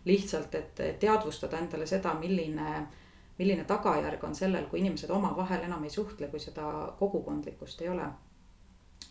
lihtsalt, 0.05 0.55
et 0.55 0.79
teadvustada 0.99 1.57
endale 1.57 1.85
seda, 1.87 2.13
milline, 2.19 2.87
milline 3.37 3.63
tagajärg 3.63 4.23
on 4.23 4.35
sellel, 4.35 4.65
kui 4.67 4.79
inimesed 4.79 5.09
omavahel 5.09 5.63
enam 5.63 5.83
ei 5.83 5.89
suhtle, 5.89 6.27
kui 6.27 6.39
seda 6.39 6.95
kogukondlikkust 6.99 7.81
ei 7.81 7.89
ole. 7.89 8.07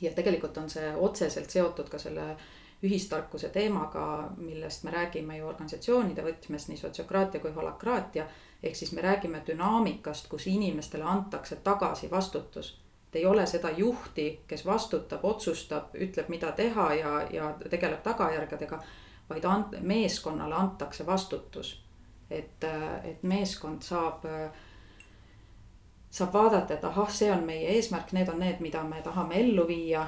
ja 0.01 0.11
tegelikult 0.13 0.59
on 0.59 0.71
see 0.71 0.95
otseselt 0.97 1.51
seotud 1.51 1.89
ka 1.89 1.99
selle 1.99 2.37
ühistarkuse 2.83 3.49
teemaga, 3.49 4.31
millest 4.37 4.85
me 4.85 4.91
räägime 4.91 5.37
ju 5.39 5.47
organisatsioonide 5.47 6.25
võtmes, 6.27 6.67
nii 6.69 6.81
sotsiokraatia 6.81 7.41
kui 7.41 7.53
holakraatia 7.55 8.27
ehk 8.63 8.77
siis 8.77 8.93
me 8.93 9.01
räägime 9.03 9.43
dünaamikast, 9.47 10.29
kus 10.29 10.47
inimestele 10.47 11.05
antakse 11.05 11.57
tagasi 11.57 12.11
vastutus. 12.11 12.83
et 13.09 13.17
ei 13.17 13.27
ole 13.27 13.47
seda 13.47 13.71
juhti, 13.71 14.41
kes 14.47 14.67
vastutab, 14.67 15.25
otsustab, 15.25 15.95
ütleb, 15.95 16.29
mida 16.29 16.53
teha 16.53 16.95
ja, 16.95 17.23
ja 17.31 17.55
tegeleb 17.71 18.03
tagajärgedega. 18.03 18.83
vaid 19.31 19.45
ant-, 19.45 19.81
meeskonnale 19.81 20.55
antakse 20.55 21.07
vastutus. 21.07 21.85
et, 22.31 22.65
et 23.05 23.23
meeskond 23.23 23.83
saab, 23.83 24.25
saab 26.11 26.33
vaadata, 26.33 26.75
et 26.75 26.85
ahah, 26.85 27.11
see 27.11 27.33
on 27.33 27.45
meie 27.45 27.69
eesmärk, 27.69 28.13
need 28.13 28.29
on 28.29 28.39
need, 28.39 28.61
mida 28.61 28.85
me 28.85 29.03
tahame 29.03 29.41
ellu 29.41 29.69
viia 29.69 30.07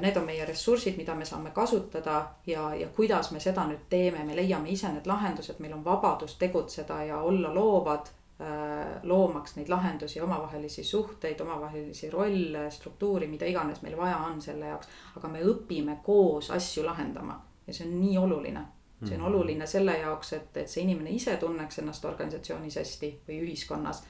need 0.00 0.16
on 0.16 0.26
meie 0.26 0.44
ressursid, 0.46 0.96
mida 0.96 1.14
me 1.14 1.24
saame 1.24 1.50
kasutada 1.50 2.24
ja, 2.46 2.74
ja 2.74 2.88
kuidas 2.88 3.30
me 3.34 3.40
seda 3.40 3.64
nüüd 3.66 3.88
teeme, 3.90 4.24
me 4.24 4.36
leiame 4.36 4.70
ise 4.70 4.90
need 4.92 5.06
lahendused, 5.10 5.58
meil 5.58 5.74
on 5.74 5.84
vabadus 5.84 6.36
tegutseda 6.38 7.02
ja 7.04 7.22
olla 7.22 7.54
loovad. 7.54 8.12
Äh, 8.34 9.02
loomaks 9.06 9.54
neid 9.56 9.68
lahendusi, 9.70 10.18
omavahelisi 10.20 10.82
suhteid, 10.84 11.40
omavahelisi 11.40 12.08
rolle, 12.10 12.64
struktuuri, 12.70 13.28
mida 13.30 13.46
iganes 13.46 13.78
meil 13.82 13.94
vaja 13.96 14.16
on 14.26 14.40
selle 14.42 14.72
jaoks. 14.72 14.88
aga 15.16 15.28
me 15.28 15.42
õpime 15.46 15.94
koos 16.02 16.50
asju 16.50 16.82
lahendama 16.86 17.36
ja 17.66 17.72
see 17.72 17.86
on 17.86 18.00
nii 18.00 18.18
oluline. 18.18 18.64
see 19.04 19.14
on 19.14 19.20
mhm. 19.20 19.28
oluline 19.28 19.66
selle 19.66 19.98
jaoks, 19.98 20.32
et, 20.32 20.56
et 20.56 20.68
see 20.68 20.82
inimene 20.82 21.10
ise 21.10 21.36
tunneks 21.36 21.78
ennast 21.78 22.04
organisatsioonis 22.04 22.76
hästi 22.76 23.12
või 23.28 23.38
ühiskonnas 23.46 24.02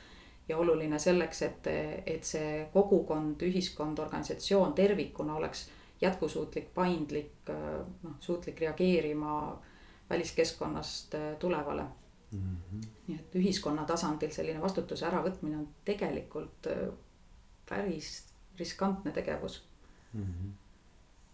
ja 0.49 0.59
oluline 0.59 0.99
selleks, 0.99 1.43
et, 1.43 1.67
et 2.07 2.25
see 2.25 2.69
kogukond, 2.73 3.43
ühiskond, 3.43 3.99
organisatsioon 3.99 4.75
tervikuna 4.75 5.37
oleks 5.37 5.69
jätkusuutlik, 6.01 6.75
paindlik, 6.75 7.49
noh, 8.03 8.17
suutlik 8.21 8.61
reageerima 8.61 9.61
väliskeskkonnast 10.11 11.15
tulevale. 11.39 11.85
mm. 12.31 12.57
-hmm. 12.73 12.87
nii 13.07 13.19
et 13.19 13.35
ühiskonna 13.35 13.85
tasandil 13.85 14.31
selline 14.31 14.61
vastutuse 14.63 15.07
äravõtmine 15.07 15.57
on 15.57 15.69
tegelikult 15.85 16.67
äh, 16.67 16.89
päris 17.69 18.25
riskantne 18.59 19.13
tegevus 19.13 19.63
mm. 20.13 20.23
-hmm. 20.23 20.51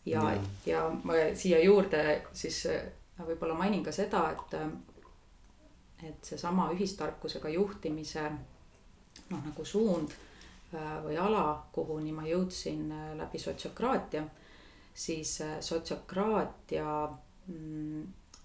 ja 0.07 0.21
-hmm. 0.21 0.47
ja 0.67 0.91
ma 1.05 1.13
siia 1.35 1.65
juurde 1.65 2.23
siis 2.33 2.67
äh, 2.67 2.83
võib-olla 3.27 3.55
mainin 3.55 3.85
ka 3.85 3.93
seda, 3.93 4.31
et, 4.31 4.55
äh, 4.55 6.09
et 6.09 6.25
seesama 6.25 6.71
ühistarkusega 6.73 7.49
juhtimise 7.49 8.31
noh, 9.31 9.45
nagu 9.45 9.65
suund 9.65 10.15
või 10.71 11.17
ala, 11.19 11.67
kuhuni 11.75 12.13
ma 12.15 12.23
jõudsin 12.29 12.93
läbi 13.19 13.39
sotsiokraatia, 13.43 14.23
siis 14.95 15.33
sotsiokraatia 15.67 16.87
mm, 17.51 18.05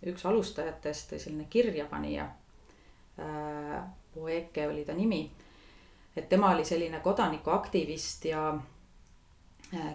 üks 0.10 0.26
alustajatest, 0.26 1.14
selline 1.22 1.46
kirjapanija. 1.50 2.26
Poeke 4.16 4.68
oli 4.68 4.86
ta 4.86 4.94
nimi. 4.94 5.32
et 6.16 6.30
tema 6.30 6.50
oli 6.56 6.66
selline 6.66 7.00
kodanikuaktivist 7.00 8.26
ja 8.26 8.58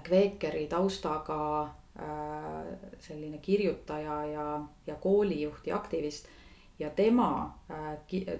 kveekeri 0.04 0.66
taustaga 0.66 1.74
selline 2.98 3.38
kirjutaja 3.38 4.24
ja, 4.24 4.60
ja 4.86 4.94
koolijuht 4.94 5.66
ja 5.66 5.76
aktivist. 5.76 6.28
Ja 6.80 6.90
tema, 6.90 7.30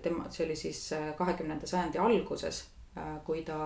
tema, 0.02 0.30
see 0.30 0.46
oli 0.46 0.56
siis 0.56 0.94
kahekümnenda 1.16 1.66
sajandi 1.66 1.98
alguses, 1.98 2.64
kui 3.24 3.42
ta 3.46 3.58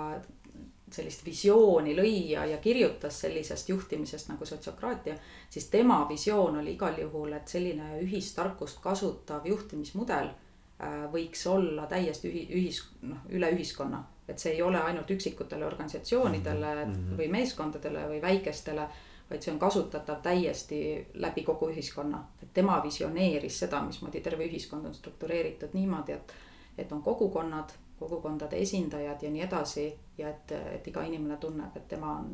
sellist 0.94 1.24
visiooni 1.26 1.94
lõi 1.96 2.14
ja, 2.32 2.44
ja 2.46 2.58
kirjutas 2.62 3.18
sellisest 3.24 3.68
juhtimisest 3.68 4.30
nagu 4.30 4.46
sotsiokraatia, 4.46 5.16
siis 5.50 5.68
tema 5.72 6.02
visioon 6.08 6.60
oli 6.60 6.74
igal 6.76 6.98
juhul, 7.00 7.32
et 7.36 7.48
selline 7.50 7.98
ühistarkust 8.04 8.80
kasutav 8.84 9.46
juhtimismudel 9.48 10.30
äh, 10.30 10.98
võiks 11.12 11.46
olla 11.50 11.88
täiesti 11.90 12.30
ühi-, 12.30 12.46
ühis-, 12.60 12.84
noh, 13.02 13.24
üle 13.30 13.50
ühiskonna. 13.56 14.04
et 14.28 14.40
see 14.40 14.54
ei 14.54 14.62
ole 14.64 14.78
ainult 14.80 15.10
üksikutele 15.10 15.66
organisatsioonidele 15.66 16.68
mm 16.74 16.92
-hmm. 16.92 17.16
või 17.18 17.26
meeskondadele 17.28 18.06
või 18.08 18.22
väikestele, 18.22 18.86
vaid 19.30 19.42
see 19.42 19.52
on 19.52 19.58
kasutatav 19.58 20.20
täiesti 20.22 21.06
läbi 21.14 21.42
kogu 21.42 21.70
ühiskonna. 21.70 22.24
et 22.42 22.48
tema 22.54 22.82
visioneeris 22.82 23.58
seda, 23.58 23.82
mismoodi 23.82 24.20
terve 24.20 24.46
ühiskond 24.46 24.86
on 24.86 24.94
struktureeritud 24.94 25.72
niimoodi, 25.72 26.12
et, 26.12 26.34
et 26.78 26.92
on 26.92 27.02
kogukonnad 27.02 27.72
kogukondade 27.98 28.56
esindajad 28.56 29.22
ja 29.22 29.30
nii 29.30 29.42
edasi. 29.42 29.98
ja 30.18 30.28
et, 30.28 30.52
et 30.52 30.88
iga 30.88 31.02
inimene 31.02 31.36
tunneb, 31.36 31.76
et 31.76 31.88
tema 31.88 32.12
on 32.18 32.30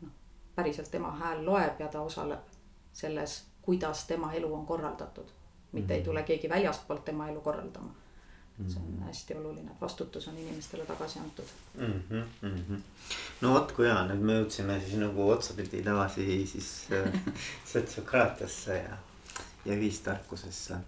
noh, 0.00 0.12
päriselt 0.54 0.90
tema 0.90 1.12
hääl 1.22 1.44
loeb 1.46 1.80
ja 1.80 1.88
ta 1.88 2.00
osaleb 2.00 2.56
selles, 2.92 3.46
kuidas 3.62 4.06
tema 4.06 4.32
elu 4.32 4.54
on 4.54 4.66
korraldatud. 4.66 5.28
mitte 5.72 5.86
mm 5.86 5.88
-hmm. 5.88 5.92
ei 5.92 6.00
mhm. 6.00 6.04
tule 6.04 6.22
keegi 6.22 6.48
väljastpoolt 6.48 7.04
tema 7.04 7.28
elu 7.28 7.40
korraldama. 7.40 7.94
See 8.68 8.80
on 8.82 8.88
mhm. 8.92 9.02
hästi 9.08 9.34
oluline, 9.34 9.70
et 9.70 9.80
vastutus 9.80 10.28
on 10.28 10.38
inimestele 10.38 10.84
tagasi 10.84 11.18
antud 11.18 11.52
mm. 11.78 12.02
-hmm, 12.10 12.24
mm 12.42 12.56
-hmm. 12.56 12.80
no 13.40 13.52
vot, 13.54 13.72
kui 13.72 13.86
hea, 13.86 14.00
nüüd 14.12 14.24
me 14.30 14.40
jõudsime 14.40 14.80
siis 14.80 14.98
nagu 15.00 15.30
otsapidi 15.30 15.82
tagasi 15.82 16.46
siis 16.46 16.70
äh, 16.92 17.20
sotsiokraatiasse 17.72 18.76
ja, 18.76 18.96
ja 19.64 19.74
ühistarkusesse 19.74 20.80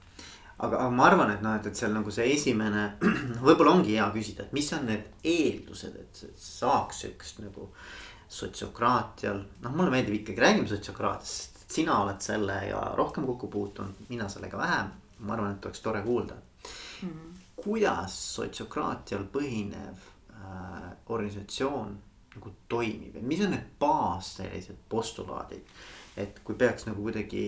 aga, 0.58 0.76
aga 0.76 0.90
ma 0.90 1.06
arvan, 1.06 1.30
et 1.34 1.42
noh, 1.42 1.56
et, 1.58 1.66
et 1.66 1.78
seal 1.78 1.92
nagu 1.94 2.10
see 2.14 2.28
esimene, 2.34 2.84
võib-olla 3.46 3.74
ongi 3.76 3.96
hea 3.96 4.08
küsida, 4.14 4.46
et 4.46 4.52
mis 4.56 4.72
on 4.76 4.86
need 4.90 5.26
eeldused, 5.34 5.96
et 5.96 6.22
saaks 6.38 7.04
üks 7.10 7.36
nagu 7.42 7.68
sotsiokraatial, 8.32 9.42
noh, 9.64 9.74
mulle 9.76 9.92
meeldib 9.92 10.20
ikkagi, 10.20 10.40
räägime 10.40 10.70
sotsiokraatiast, 10.70 11.58
sest 11.62 11.76
sina 11.80 11.98
oled 12.04 12.20
sellega 12.24 12.80
rohkem 12.98 13.26
kokku 13.28 13.50
puutunud, 13.52 14.06
mina 14.12 14.28
sellega 14.32 14.60
vähem. 14.60 14.98
ma 15.22 15.36
arvan, 15.36 15.52
et 15.54 15.66
oleks 15.66 15.80
tore 15.80 16.00
kuulda 16.02 16.34
mm. 16.34 17.08
-hmm. 17.08 17.31
Kuidas 17.64 18.16
sotsiokraatial 18.36 19.26
põhinev 19.32 20.06
äh, 20.32 20.88
organisatsioon 21.08 21.92
nagu 22.32 22.54
toimib 22.68 23.18
ja 23.18 23.22
mis 23.22 23.42
on 23.44 23.52
need 23.52 23.68
baas 23.80 24.36
sellised 24.38 24.78
postulaadid, 24.88 25.68
et 26.16 26.40
kui 26.44 26.56
peaks 26.58 26.88
nagu 26.88 27.04
kuidagi 27.04 27.44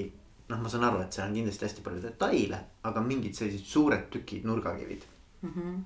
noh, 0.51 0.61
ma 0.61 0.69
saan 0.69 0.85
aru, 0.85 1.01
et 1.05 1.17
seal 1.17 1.31
on 1.31 1.39
kindlasti 1.39 1.69
hästi 1.69 1.85
palju 1.87 2.05
detaile, 2.05 2.61
aga 2.85 3.03
mingid 3.05 3.37
sellised 3.39 3.67
suured 3.69 4.09
tükid, 4.13 4.45
nurgakivid 4.49 5.09
mm. 5.43 5.53
-hmm 5.57 5.83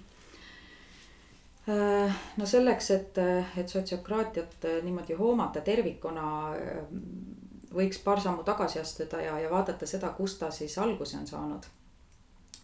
no 2.37 2.47
selleks, 2.47 2.91
et, 2.91 3.19
et 3.57 3.69
sotsiokraatiat 3.69 4.65
äh, 4.65 4.85
niimoodi 4.85 5.17
hoomata 5.19 5.61
tervikuna, 5.61 6.29
äh, 6.57 6.79
võiks 7.75 8.01
paar 8.05 8.21
sammu 8.21 8.45
tagasi 8.47 8.81
astuda 8.81 9.21
ja, 9.21 9.39
ja 9.43 9.51
vaadata 9.51 9.87
seda, 9.87 10.09
kust 10.17 10.41
ta 10.41 10.51
siis 10.51 10.79
alguse 10.79 11.19
on 11.19 11.27
saanud. 11.27 11.69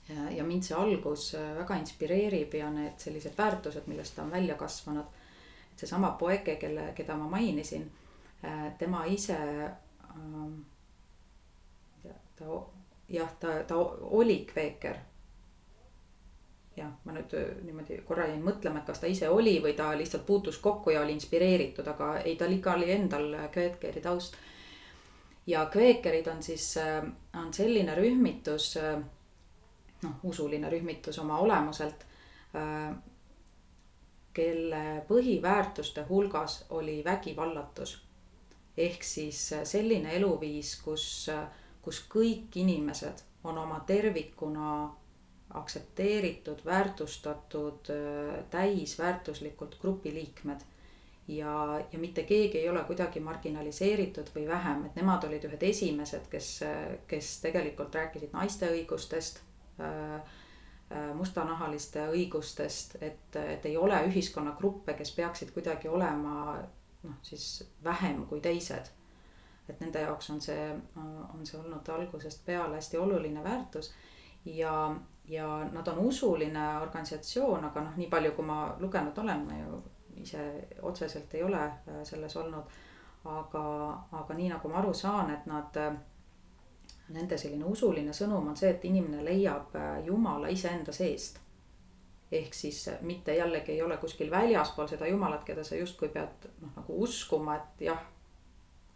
Ja, 0.09 0.31
ja 0.31 0.45
mind 0.45 0.63
see 0.67 0.77
algus 0.77 1.31
väga 1.59 1.77
inspireerib 1.81 2.55
ja 2.55 2.71
need 2.71 2.99
sellised 2.99 3.39
väärtused, 3.39 3.87
millest 3.87 4.17
ta 4.17 4.23
on 4.23 4.31
välja 4.31 4.55
kasvanud. 4.55 5.05
et 5.73 5.79
seesama 5.79 6.11
Poeke, 6.19 6.57
kelle, 6.57 6.93
keda 6.95 7.17
ma 7.17 7.29
mainisin, 7.29 7.91
tema 8.79 9.05
ise 9.05 9.39
ähm, 9.65 10.61
ta 12.37 12.45
jah, 13.09 13.31
ta, 13.41 13.63
ta 13.63 13.77
oli 14.01 14.47
kveeker. 14.53 14.97
jah, 16.77 16.91
ma 17.05 17.13
nüüd 17.15 17.31
äh, 17.39 17.51
niimoodi 17.63 18.01
korra 18.03 18.27
jäin 18.27 18.41
mõtlema, 18.43 18.81
et 18.81 18.89
kas 18.89 18.99
ta 18.99 19.07
ise 19.07 19.29
oli 19.31 19.61
või 19.63 19.77
ta 19.79 19.93
lihtsalt 19.95 20.25
puutus 20.27 20.59
kokku 20.59 20.91
ja 20.91 21.05
oli 21.05 21.15
inspireeritud, 21.15 21.87
aga 21.87 22.17
ei, 22.25 22.35
tal 22.37 22.51
ikka 22.51 22.73
oli 22.75 22.91
endal 22.91 23.29
kveekeri 23.55 24.03
taust. 24.03 24.35
ja 25.47 25.67
kveekerid 25.71 26.27
on 26.33 26.43
siis, 26.43 26.77
äh, 26.83 27.05
on 27.39 27.53
selline 27.55 27.95
rühmitus, 27.95 28.77
äh, 28.77 28.99
noh, 30.05 30.21
usuline 30.23 30.71
rühmitus 30.71 31.19
oma 31.19 31.39
olemuselt 31.43 32.07
kelle 34.35 34.83
põhiväärtuste 35.09 36.05
hulgas 36.09 36.65
oli 36.71 37.01
vägivallatus. 37.05 37.97
ehk 38.77 39.03
siis 39.03 39.41
selline 39.65 40.13
eluviis, 40.17 40.77
kus 40.85 41.07
äh, 41.33 41.49
kus 41.85 42.01
kõik 42.09 42.57
inimesed 42.57 43.25
on 43.45 43.59
oma 43.61 43.83
tervikuna 43.87 44.69
aktsepteeritud, 45.55 46.65
väärtustatud, 46.67 47.91
täisväärtuslikult 48.51 49.77
grupiliikmed. 49.81 50.65
ja, 51.29 51.81
ja 51.93 51.99
mitte 51.99 52.23
keegi 52.23 52.59
ei 52.59 52.69
ole 52.69 52.83
kuidagi 52.85 53.21
marginaliseeritud 53.21 54.29
või 54.35 54.49
vähem, 54.49 54.85
et 54.87 54.97
nemad 54.97 55.25
olid 55.25 55.45
ühed 55.49 55.63
esimesed, 55.63 56.27
kes, 56.31 56.49
kes 57.09 57.31
tegelikult 57.41 57.95
rääkisid 57.95 58.33
naiste 58.33 58.69
õigustest 58.69 59.41
mustanahaliste 61.19 62.05
õigustest, 62.13 62.99
et, 63.03 63.37
et 63.37 63.65
ei 63.67 63.77
ole 63.77 63.97
ühiskonnagruppe, 64.07 64.95
kes 64.95 65.11
peaksid 65.17 65.51
kuidagi 65.51 65.89
olema 65.89 66.35
noh, 67.03 67.17
siis 67.23 67.65
vähem 67.85 68.21
kui 68.31 68.41
teised 68.45 68.93
et 69.69 69.81
nende 69.81 70.05
jaoks 70.05 70.31
on 70.31 70.41
see, 70.45 70.69
on 70.97 71.45
see 71.47 71.59
olnud 71.61 71.89
algusest 71.97 72.45
peale 72.47 72.77
hästi 72.77 72.99
oluline 73.01 73.45
väärtus. 73.45 73.93
ja, 74.45 74.97
ja 75.29 75.49
nad 75.73 75.87
on 75.89 75.99
usuline 75.99 76.65
organisatsioon, 76.79 77.65
aga 77.65 77.81
noh, 77.81 77.97
nii 77.97 78.09
palju, 78.13 78.33
kui 78.37 78.45
ma 78.45 78.59
lugenud 78.81 79.19
olen, 79.19 79.47
ma 79.49 79.61
ju 79.61 79.83
ise 80.21 80.43
otseselt 80.83 81.35
ei 81.35 81.43
ole 81.43 81.63
äh, 81.65 82.03
selles 82.05 82.37
olnud. 82.37 82.75
aga, 83.25 83.65
aga 84.13 84.35
nii 84.37 84.51
nagu 84.53 84.69
ma 84.69 84.83
aru 84.83 84.93
saan, 84.95 85.31
et 85.33 85.47
nad, 85.49 85.79
nende 87.09 87.37
selline 87.39 87.65
usuline 87.69 88.13
sõnum 88.17 88.49
on 88.49 88.57
see, 88.57 88.71
et 88.71 88.85
inimene 88.85 89.25
leiab 89.25 89.75
äh, 89.77 90.05
Jumala 90.07 90.49
iseenda 90.49 90.93
seest 90.93 91.45
ehk 92.33 92.55
siis 92.55 92.91
mitte 93.01 93.35
jällegi 93.35 93.73
ei 93.73 93.83
ole 93.83 93.97
kuskil 93.97 94.31
väljaspool 94.31 94.89
seda 94.89 95.07
Jumalat, 95.07 95.45
keda 95.45 95.65
sa 95.65 95.77
justkui 95.77 96.09
pead 96.09 96.49
noh, 96.61 96.73
nagu 96.77 97.01
uskuma, 97.03 97.57
et 97.57 97.87
jah, 97.89 98.03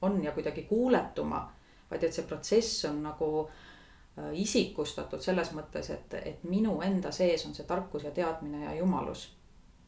on 0.02 0.22
ja 0.24 0.32
kuidagi 0.32 0.62
kuuletuma, 0.62 1.42
vaid 1.90 2.04
et 2.04 2.14
see 2.14 2.26
protsess 2.26 2.84
on 2.88 3.02
nagu 3.02 3.30
äh, 3.44 4.30
isikustatud 4.42 5.22
selles 5.22 5.52
mõttes, 5.56 5.90
et, 5.94 6.14
et 6.22 6.44
minu 6.44 6.78
enda 6.84 7.12
sees 7.14 7.46
on 7.46 7.54
see 7.54 7.66
tarkus 7.66 8.06
ja 8.08 8.14
teadmine 8.14 8.64
ja 8.64 8.78
jumalus. 8.78 9.34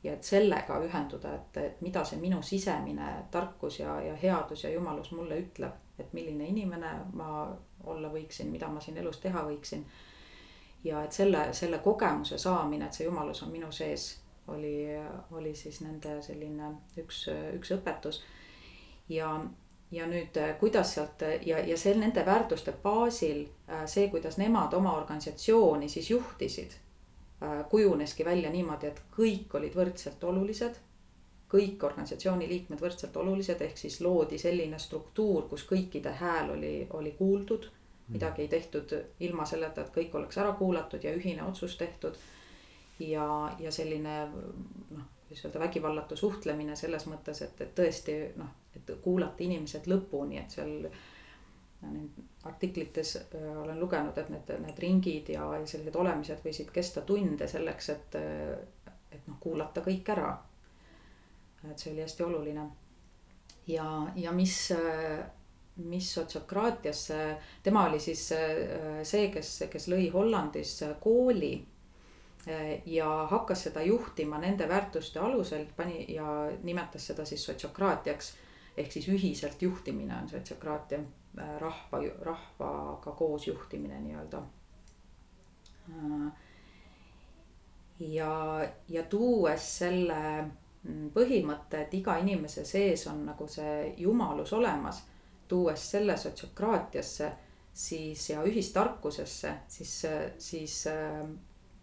ja 0.02 0.12
et 0.12 0.24
sellega 0.24 0.78
ühenduda, 0.80 1.34
et, 1.34 1.56
et 1.60 1.80
mida 1.84 2.04
see 2.08 2.16
minu 2.20 2.38
sisemine 2.42 3.08
tarkus 3.30 3.80
ja, 3.80 3.98
ja 4.00 4.14
headus 4.16 4.64
ja 4.64 4.70
jumalus 4.70 5.10
mulle 5.12 5.36
ütleb, 5.42 5.74
et 5.98 6.12
milline 6.16 6.46
inimene 6.48 6.92
ma 7.12 7.50
olla 7.84 8.08
võiksin, 8.08 8.50
mida 8.50 8.68
ma 8.68 8.80
siin 8.80 8.96
elus 8.98 9.18
teha 9.18 9.44
võiksin. 9.46 9.84
ja 10.84 11.02
et 11.04 11.12
selle, 11.12 11.52
selle 11.52 11.78
kogemuse 11.78 12.38
saamine, 12.38 12.86
et 12.86 12.92
see 12.92 13.04
jumalus 13.04 13.42
on 13.42 13.50
minu 13.52 13.72
sees, 13.72 14.20
oli, 14.48 14.86
oli 15.30 15.54
siis 15.54 15.80
nende 15.80 16.22
selline 16.22 16.74
üks, 16.98 17.26
üks 17.56 17.72
õpetus. 17.76 18.22
ja, 19.08 19.32
ja 19.90 20.06
nüüd, 20.06 20.36
äh, 20.36 20.54
kuidas 20.58 20.94
sealt 20.94 21.22
äh, 21.22 21.40
ja, 21.46 21.58
ja 21.66 21.76
see 21.78 21.94
nende 21.98 22.24
väärtuste 22.26 22.72
baasil 22.82 23.46
äh, 23.68 23.84
see, 23.86 24.08
kuidas 24.08 24.38
nemad 24.38 24.74
oma 24.74 24.94
organisatsiooni 24.96 25.88
siis 25.88 26.10
juhtisid, 26.10 26.78
kujuneski 27.70 28.24
välja 28.24 28.50
niimoodi, 28.52 28.90
et 28.90 28.98
kõik 29.16 29.54
olid 29.56 29.72
võrdselt 29.72 30.24
olulised. 30.28 30.74
Kõik 31.50 31.82
organisatsiooni 31.84 32.48
liikmed 32.48 32.80
võrdselt 32.80 33.16
olulised, 33.16 33.60
ehk 33.66 33.78
siis 33.78 34.00
loodi 34.00 34.38
selline 34.38 34.78
struktuur, 34.78 35.48
kus 35.50 35.64
kõikide 35.66 36.12
hääl 36.20 36.54
oli, 36.56 36.74
oli 36.90 37.12
kuuldud. 37.18 37.70
midagi 38.10 38.42
ei 38.42 38.48
tehtud 38.48 38.92
ilma 39.20 39.44
selleta, 39.46 39.80
et 39.80 39.92
kõik 39.94 40.14
oleks 40.18 40.38
ära 40.38 40.52
kuulatud 40.58 41.04
ja 41.04 41.14
ühine 41.14 41.42
otsus 41.42 41.76
tehtud. 41.76 42.14
ja, 42.98 43.56
ja 43.58 43.70
selline 43.72 44.28
noh, 44.90 45.04
kuidas 45.28 45.44
öelda, 45.44 45.58
vägivallatu 45.58 46.16
suhtlemine 46.16 46.76
selles 46.76 47.06
mõttes, 47.06 47.42
et, 47.42 47.60
et 47.60 47.74
tõesti 47.74 48.18
noh, 48.36 48.50
et 48.76 48.90
kuulata 49.02 49.42
inimesed 49.42 49.86
lõpuni, 49.86 50.38
et 50.38 50.50
seal 50.50 50.90
artiklites 52.44 53.16
äh, 53.16 53.62
olen 53.62 53.80
lugenud, 53.80 54.18
et 54.18 54.28
need, 54.28 54.52
need 54.60 54.78
ringid 54.78 55.28
ja 55.32 55.46
sellised 55.64 55.96
olemised 55.96 56.42
võisid 56.44 56.70
kesta 56.74 57.02
tunde 57.06 57.48
selleks, 57.48 57.88
et, 57.94 58.16
et 59.12 59.26
noh, 59.26 59.38
kuulata 59.40 59.84
kõik 59.84 60.08
ära. 60.12 60.32
Et 61.64 61.78
see 61.78 61.92
oli 61.92 62.04
hästi 62.04 62.22
oluline. 62.22 62.68
ja, 63.66 63.86
ja 64.16 64.32
mis, 64.32 64.72
mis 65.76 66.14
sotsiokraatiasse, 66.14 67.36
tema 67.62 67.84
oli 67.88 68.00
siis 68.00 68.32
äh, 68.32 69.02
see, 69.02 69.28
kes, 69.34 69.64
kes 69.70 69.88
lõi 69.92 70.10
Hollandis 70.12 70.78
kooli 71.00 71.54
äh, 72.48 72.86
ja 72.86 73.08
hakkas 73.30 73.68
seda 73.68 73.82
juhtima 73.82 74.38
nende 74.38 74.68
väärtuste 74.68 75.20
alusel, 75.20 75.66
pani 75.76 76.06
ja 76.14 76.50
nimetas 76.62 77.06
seda 77.12 77.24
siis 77.24 77.44
sotsiokraatiaks 77.44 78.34
ehk 78.76 78.92
siis 78.92 79.08
ühiselt 79.08 79.62
juhtimine 79.62 80.16
on 80.22 80.28
sotsiokraatia 80.28 81.04
Äh, 81.38 81.58
rahva, 81.60 81.98
rahvaga 82.22 83.12
koos 83.12 83.46
juhtimine 83.46 84.00
nii-öelda. 84.00 84.42
Ja, 88.00 88.32
ja 88.88 89.02
tuues 89.02 89.78
selle 89.78 90.44
mm, 90.84 91.10
põhimõtte, 91.14 91.84
et 91.84 91.94
iga 91.94 92.18
inimese 92.22 92.64
sees 92.64 93.06
on 93.10 93.24
nagu 93.28 93.46
see 93.48 93.94
jumalus 93.98 94.52
olemas, 94.56 95.04
tuues 95.48 95.90
selle 95.92 96.16
sotsiokraatiasse 96.16 97.30
siis 97.74 98.30
ja 98.30 98.42
ühistarkusesse, 98.46 99.54
siis, 99.68 99.92
siis 100.38 100.76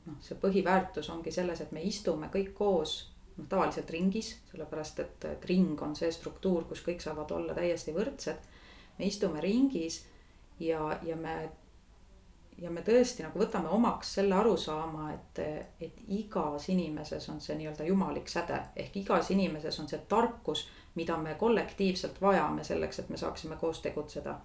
noh, 0.06 0.18
see 0.24 0.40
põhiväärtus 0.42 1.10
ongi 1.14 1.32
selles, 1.34 1.62
et 1.64 1.72
me 1.76 1.84
istume 1.84 2.30
kõik 2.34 2.54
koos 2.58 2.98
noh, 3.38 3.48
tavaliselt 3.50 3.90
ringis, 3.94 4.34
sellepärast 4.52 5.02
et, 5.04 5.30
et 5.32 5.48
ring 5.50 5.80
on 5.84 5.96
see 5.98 6.12
struktuur, 6.14 6.68
kus 6.70 6.84
kõik 6.86 7.04
saavad 7.04 7.32
olla 7.36 7.56
täiesti 7.58 7.96
võrdsed. 7.96 8.54
Me 8.98 9.08
istume 9.08 9.42
ringis 9.44 10.02
ja, 10.60 10.82
ja 11.06 11.16
me, 11.16 11.38
ja 12.62 12.72
me 12.74 12.82
tõesti 12.82 13.24
nagu 13.26 13.40
võtame 13.40 13.70
omaks 13.74 14.16
selle 14.18 14.36
arusaama, 14.36 15.12
et, 15.14 15.42
et 15.82 16.00
igas 16.18 16.70
inimeses 16.74 17.30
on 17.30 17.42
see 17.42 17.58
nii-öelda 17.60 17.86
jumalik 17.86 18.30
säde. 18.32 18.60
Ehk 18.76 18.98
igas 19.04 19.30
inimeses 19.32 19.78
on 19.80 19.90
see 19.90 20.00
tarkus, 20.10 20.66
mida 20.98 21.18
me 21.22 21.36
kollektiivselt 21.38 22.22
vajame 22.22 22.66
selleks, 22.66 23.00
et 23.00 23.10
me 23.14 23.18
saaksime 23.18 23.60
koos 23.62 23.82
tegutseda. 23.82 24.40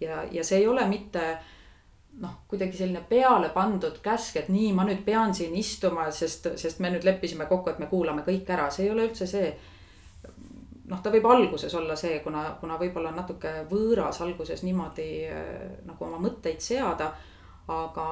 ja, 0.00 0.24
ja 0.30 0.44
see 0.44 0.58
ei 0.58 0.68
ole 0.68 0.86
mitte 0.88 1.38
noh, 2.20 2.36
kuidagi 2.48 2.76
selline 2.76 3.00
peale 3.08 3.48
pandud 3.54 4.00
käsk, 4.02 4.36
et 4.36 4.48
nii, 4.48 4.72
ma 4.76 4.84
nüüd 4.84 5.04
pean 5.04 5.34
siin 5.34 5.54
istuma, 5.56 6.10
sest, 6.10 6.48
sest 6.60 6.80
me 6.80 6.90
nüüd 6.90 7.04
leppisime 7.06 7.46
kokku, 7.46 7.70
et 7.70 7.78
me 7.78 7.86
kuulame 7.86 8.24
kõik 8.26 8.48
ära, 8.50 8.68
see 8.70 8.86
ei 8.86 8.92
ole 8.92 9.06
üldse 9.08 9.28
see. 9.30 9.52
Noh, 10.90 10.98
ta 11.02 11.12
võib 11.14 11.26
alguses 11.30 11.74
olla 11.78 11.94
see, 11.96 12.18
kuna, 12.24 12.48
kuna 12.60 12.76
võib-olla 12.80 13.12
natuke 13.14 13.60
võõras 13.70 14.18
alguses 14.24 14.64
niimoodi 14.66 15.10
nagu 15.86 16.04
oma 16.04 16.18
mõtteid 16.18 16.58
seada, 16.64 17.12
aga. 17.70 18.06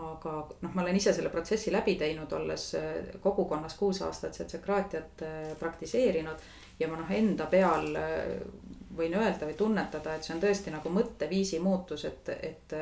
aga 0.00 0.32
noh, 0.62 0.72
ma 0.72 0.82
olen 0.82 0.96
ise 0.96 1.12
selle 1.12 1.28
protsessi 1.28 1.72
läbi 1.72 1.96
teinud, 2.00 2.32
olles 2.32 2.70
äh, 2.78 3.12
kogukonnas 3.20 3.74
kuus 3.76 4.02
aastat 4.06 4.38
setsekraatiat 4.38 5.24
äh, 5.26 5.52
praktiseerinud 5.58 6.48
ja 6.80 6.88
ma 6.88 6.96
noh, 6.96 7.10
enda 7.12 7.46
peal 7.50 7.90
võin 8.96 9.14
öelda 9.14 9.46
või 9.46 9.54
tunnetada, 9.58 10.14
et 10.14 10.24
see 10.24 10.34
on 10.34 10.40
tõesti 10.42 10.72
nagu 10.72 10.90
mõtteviisi 10.92 11.60
muutus, 11.60 12.06
et, 12.08 12.30
et 12.40 12.74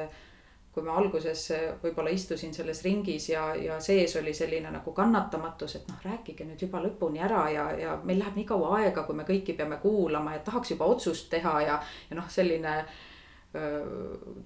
kui 0.78 0.86
ma 0.86 0.95
alguses 1.01 1.43
võib-olla 1.82 2.12
istusin 2.14 2.55
selles 2.55 2.84
ringis 2.86 3.28
ja, 3.32 3.49
ja 3.59 3.80
sees 3.82 4.14
oli 4.20 4.34
selline 4.36 4.70
nagu 4.70 4.93
kannatamatus, 4.95 5.74
et 5.74 5.91
noh, 5.91 5.99
rääkige 6.05 6.47
nüüd 6.47 6.62
juba 6.62 6.78
lõpuni 6.84 7.22
ära 7.24 7.43
ja, 7.51 7.66
ja 7.74 7.97
meil 8.05 8.22
läheb 8.22 8.39
nii 8.39 8.47
kaua 8.47 8.76
aega, 8.78 9.03
kui 9.03 9.18
me 9.18 9.26
kõiki 9.26 9.57
peame 9.59 9.80
kuulama 9.82 10.36
ja 10.36 10.45
tahaks 10.47 10.76
juba 10.76 10.86
otsust 10.86 11.30
teha 11.32 11.55
ja, 11.66 11.80
ja 12.11 12.18
noh, 12.20 12.30
selline 12.30 12.76
öö, 12.78 13.07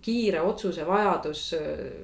kiire 0.03 0.41
otsuse 0.41 0.87
vajadus 0.87 1.55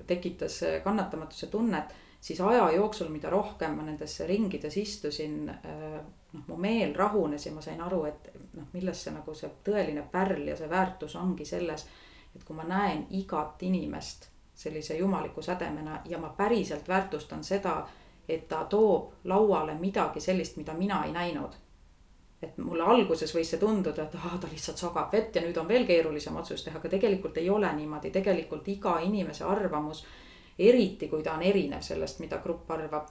tekitas 0.07 0.61
kannatamatuse 0.85 1.47
tunnet. 1.47 1.95
siis 2.21 2.41
aja 2.41 2.71
jooksul, 2.71 3.09
mida 3.09 3.31
rohkem 3.31 3.77
ma 3.77 3.83
nendes 3.83 4.21
ringides 4.27 4.77
istusin, 4.77 5.47
noh, 6.33 6.43
mu 6.47 6.57
meel 6.57 6.95
rahunes 6.95 7.47
ja 7.47 7.53
ma 7.53 7.63
sain 7.63 7.81
aru, 7.81 8.05
et 8.05 8.31
noh, 8.55 8.67
milles 8.73 9.03
see 9.05 9.13
nagu 9.15 9.35
see 9.35 9.51
tõeline 9.65 10.03
pärl 10.13 10.49
ja 10.49 10.57
see 10.57 10.71
väärtus 10.71 11.15
ongi 11.17 11.45
selles 11.45 11.87
et 12.39 12.45
kui 12.45 12.57
ma 12.57 12.65
näen 12.65 13.07
igat 13.11 13.63
inimest 13.63 14.29
sellise 14.55 14.97
jumaliku 14.97 15.43
sädemena 15.43 16.01
ja 16.05 16.19
ma 16.19 16.29
päriselt 16.29 16.89
väärtustan 16.89 17.45
seda, 17.45 17.87
et 18.29 18.49
ta 18.49 18.65
toob 18.65 19.13
lauale 19.25 19.75
midagi 19.75 20.21
sellist, 20.21 20.57
mida 20.57 20.75
mina 20.75 21.05
ei 21.05 21.13
näinud. 21.13 21.53
Et 22.43 22.59
mulle 22.63 22.85
alguses 22.87 23.33
võis 23.35 23.51
see 23.51 23.59
tunduda, 23.59 24.05
et 24.05 24.15
ahah, 24.15 24.39
ta 24.41 24.49
lihtsalt 24.51 24.79
sogab 24.79 25.13
vett 25.13 25.37
ja 25.37 25.43
nüüd 25.43 25.57
on 25.59 25.69
veel 25.69 25.87
keerulisem 25.87 26.37
otsus 26.39 26.63
teha, 26.65 26.79
aga 26.79 26.91
tegelikult 26.93 27.39
ei 27.41 27.51
ole 27.51 27.71
niimoodi, 27.75 28.13
tegelikult 28.15 28.69
iga 28.69 28.99
inimese 29.03 29.45
arvamus. 29.45 30.05
eriti 30.59 31.09
kui 31.09 31.23
ta 31.23 31.37
on 31.39 31.43
erinev 31.43 31.83
sellest, 31.87 32.19
mida 32.19 32.39
grupp 32.43 32.71
arvab, 32.71 33.09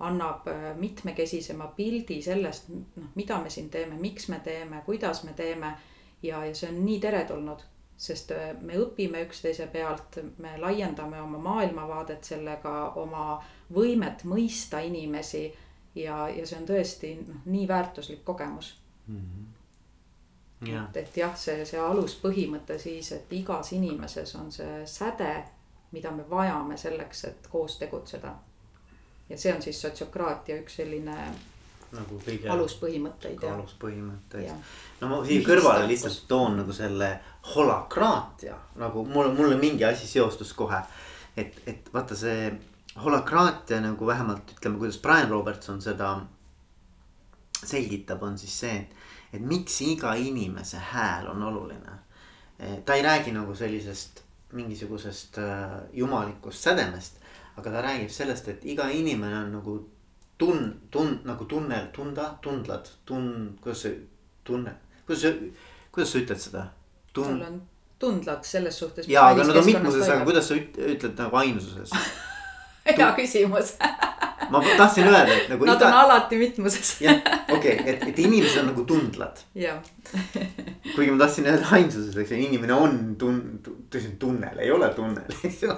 annab 0.00 0.48
äh, 0.48 0.76
mitmekesisema 0.76 1.66
pildi 1.76 2.22
sellest, 2.22 2.68
noh, 2.68 3.10
mida 3.14 3.38
me 3.42 3.50
siin 3.50 3.70
teeme, 3.70 3.96
miks 4.00 4.28
me 4.28 4.40
teeme, 4.44 4.82
kuidas 4.86 5.24
me 5.24 5.32
teeme. 5.32 5.76
ja, 6.22 6.44
ja 6.44 6.54
see 6.54 6.68
on 6.68 6.84
nii 6.84 7.00
teretulnud 7.00 7.62
sest 7.96 8.32
äh, 8.36 8.52
me 8.60 8.76
õpime 8.80 9.22
üksteise 9.24 9.66
pealt, 9.72 10.18
me 10.38 10.56
laiendame 10.60 11.20
oma 11.22 11.38
maailmavaadet 11.40 12.24
sellega, 12.24 12.92
oma 13.00 13.40
võimet 13.72 14.24
mõista 14.28 14.82
inimesi. 14.84 15.48
Ja, 15.96 16.28
ja 16.28 16.46
see 16.46 16.58
on 16.60 16.68
tõesti 16.68 17.12
noh, 17.20 17.42
nii 17.44 17.68
väärtuslik 17.68 18.24
kogemus 18.24 18.74
mm. 19.06 19.16
-hmm. 19.16 19.52
Ja. 20.72 20.84
et, 20.88 20.96
et 20.96 21.16
jah, 21.16 21.34
see, 21.36 21.64
see 21.68 21.80
aluspõhimõte 21.80 22.78
siis, 22.78 23.12
et 23.12 23.32
igas 23.36 23.72
inimeses 23.76 24.34
on 24.34 24.52
see 24.52 24.86
säde, 24.88 25.44
mida 25.92 26.10
me 26.10 26.24
vajame 26.30 26.76
selleks, 26.76 27.24
et 27.24 27.48
koos 27.50 27.76
tegutseda. 27.78 28.34
ja 29.28 29.38
see 29.38 29.54
on 29.54 29.62
siis 29.62 29.80
sotsiokraatia 29.80 30.56
üks 30.62 30.76
selline 30.76 31.16
nagu 31.92 32.20
kõige. 32.26 32.48
aluspõhimõtteid. 32.48 33.44
aluspõhimõtteid. 33.50 34.52
no 35.00 35.08
ma 35.08 35.24
siia 35.26 35.44
kõrvale 35.46 35.86
lihtsalt 35.88 36.24
toon 36.28 36.56
nagu 36.56 36.72
selle 36.72 37.10
holakraatia 37.54 38.56
nagu 38.76 39.04
mulle, 39.04 39.34
mulle 39.34 39.56
mingi 39.56 39.84
asi 39.84 40.06
seostus 40.06 40.52
kohe. 40.52 40.80
et, 41.36 41.60
et 41.66 41.92
vaata 41.92 42.16
see 42.16 42.50
holakraatia 43.04 43.80
nagu 43.80 44.06
vähemalt 44.06 44.52
ütleme, 44.56 44.78
kuidas 44.78 44.98
Brian 44.98 45.30
Robertson 45.30 45.82
seda 45.82 46.20
selgitab, 47.64 48.22
on 48.22 48.38
siis 48.38 48.54
see, 48.60 48.76
et, 48.76 48.94
et 49.36 49.42
miks 49.42 49.80
iga 49.84 50.14
inimese 50.14 50.80
hääl 50.92 51.28
on 51.32 51.42
oluline. 51.42 51.98
ta 52.84 52.94
ei 52.94 53.02
räägi 53.02 53.32
nagu 53.32 53.54
sellisest 53.54 54.22
mingisugusest 54.52 55.38
äh, 55.38 55.70
jumalikust 55.92 56.62
sädemest, 56.62 57.18
aga 57.56 57.70
ta 57.70 57.82
räägib 57.82 58.10
sellest, 58.10 58.48
et 58.48 58.64
iga 58.64 58.88
inimene 58.88 59.38
on 59.38 59.52
nagu 59.52 59.76
tun-, 60.38 60.74
tun-, 60.90 61.20
nagu 61.24 61.44
tunne, 61.44 61.88
tunda, 61.92 62.30
tundlad, 62.42 62.88
tun-, 63.04 63.58
kuidas 63.60 63.82
see 63.82 63.98
tunne, 64.44 64.72
kuidas 65.06 65.22
sa, 65.22 65.32
kuidas 65.92 66.12
sa 66.12 66.22
ütled 66.22 66.44
seda? 66.46 66.68
sul 67.16 67.40
on 67.40 67.60
tundlad 67.98 68.44
selles 68.44 68.78
suhtes. 68.78 69.08
jaa, 69.08 69.30
aga 69.32 69.44
nad 69.48 69.56
on 69.56 69.64
mitmuses, 69.66 70.08
aga 70.08 70.24
kuidas 70.24 70.48
sa 70.48 70.56
ütled 70.56 71.14
nagu 71.16 71.36
ainususes 71.42 71.92
hea 72.98 73.12
küsimus 73.18 73.76
ma 74.50 74.62
tahtsin 74.76 75.06
öelda, 75.06 75.34
et 75.34 75.48
nagu. 75.50 75.66
Nad 75.66 75.80
iga... 75.80 75.88
on 75.88 75.92
alati 75.92 76.38
mitmuses. 76.38 76.92
jah, 77.00 77.18
okei 77.48 77.74
okay,, 77.80 77.94
et, 77.94 78.04
et 78.10 78.18
inimesed 78.18 78.60
on 78.62 78.70
nagu 78.70 78.84
tundlad. 78.88 79.42
jah 79.54 79.80
kuigi 80.94 81.10
ma 81.10 81.18
tahtsin 81.18 81.48
öelda 81.50 81.68
ainsuses, 81.76 82.16
eks 82.16 82.32
ju, 82.32 82.38
inimene 82.46 82.76
on 82.76 82.96
tun-, 83.20 83.42
tõsi, 83.92 84.14
tunnel, 84.20 84.58
ei 84.62 84.70
ole 84.70 84.88
tunnel, 84.96 85.36
eks 85.48 85.62
ju. 85.66 85.76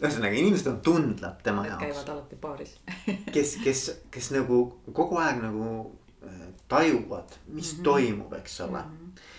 ühesõnaga, 0.00 0.32
inimesed 0.40 0.70
on 0.70 0.80
tundlad 0.86 1.42
tema 1.46 1.66
jaoks. 1.68 1.84
käivad 1.84 2.12
alati 2.14 2.40
baaris 2.40 2.74
kes, 3.34 3.56
kes, 3.64 3.84
kes 4.14 4.32
nagu 4.36 4.64
kogu 4.92 5.20
aeg 5.22 5.42
nagu 5.42 5.70
äh, 6.26 6.44
tajuvad, 6.68 7.38
mis 7.46 7.72
mm 7.72 7.78
-hmm. 7.78 7.84
toimub, 7.84 8.36
eks 8.40 8.60
ole 8.60 8.82
mm. 8.82 8.98
-hmm 8.98 9.30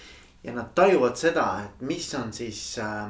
ja 0.46 0.54
nad 0.54 0.68
tajuvad 0.76 1.16
seda, 1.18 1.62
et 1.66 1.82
mis 1.82 2.14
on 2.14 2.34
siis 2.34 2.78
äh, 2.78 3.10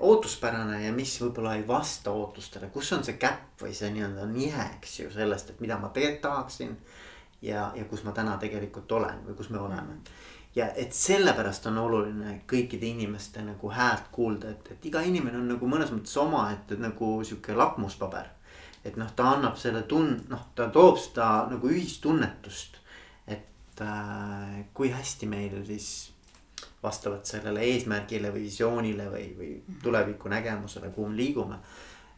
ootuspärane 0.00 0.82
ja 0.84 0.92
mis 0.92 1.14
võib-olla 1.22 1.54
ei 1.56 1.62
vasta 1.68 2.12
ootustele, 2.12 2.68
kus 2.72 2.92
on 2.92 3.04
see 3.04 3.16
käpp 3.20 3.62
või 3.62 3.72
see 3.76 3.88
nii-öelda 3.94 4.26
nihe, 4.28 4.66
eks 4.76 4.98
ju, 5.00 5.12
sellest, 5.14 5.54
et 5.54 5.62
mida 5.64 5.78
ma 5.80 5.88
tegelikult 5.94 6.22
tahaksin. 6.26 6.76
ja, 7.42 7.70
ja 7.74 7.84
kus 7.88 8.04
ma 8.04 8.12
täna 8.12 8.36
tegelikult 8.36 8.92
olen 8.92 9.22
või 9.26 9.36
kus 9.36 9.48
me 9.50 9.58
oleme. 9.58 10.00
ja 10.54 10.66
et 10.76 10.92
sellepärast 10.92 11.66
on 11.66 11.78
oluline 11.78 12.40
kõikide 12.50 12.86
inimeste 12.86 13.42
nagu 13.42 13.70
häält 13.70 14.10
kuulda, 14.12 14.50
et, 14.50 14.72
et 14.72 14.86
iga 14.86 15.00
inimene 15.00 15.38
on 15.38 15.48
nagu 15.54 15.66
mõnes 15.66 15.92
mõttes 15.94 16.16
omaette 16.20 16.76
nagu 16.76 17.24
sihuke 17.24 17.56
lakmuspaber. 17.56 18.28
et 18.84 18.96
noh, 18.96 19.08
ta 19.16 19.32
annab 19.36 19.56
selle 19.56 19.82
tun-, 19.82 20.20
noh, 20.28 20.46
ta 20.54 20.68
toob 20.68 20.98
seda 20.98 21.46
nagu 21.50 21.68
ühistunnetust 21.68 22.80
et 23.80 23.86
äh, 23.86 24.64
kui 24.74 24.90
hästi 24.92 25.26
meil 25.26 25.60
siis 25.66 26.10
vastavalt 26.82 27.28
sellele 27.28 27.60
eesmärgile 27.60 28.32
või 28.32 28.46
visioonile 28.46 29.06
või, 29.12 29.24
või 29.36 29.78
tulevikunägemusele, 29.82 30.90
kuhu 30.94 31.08
me 31.08 31.16
liigume. 31.16 31.58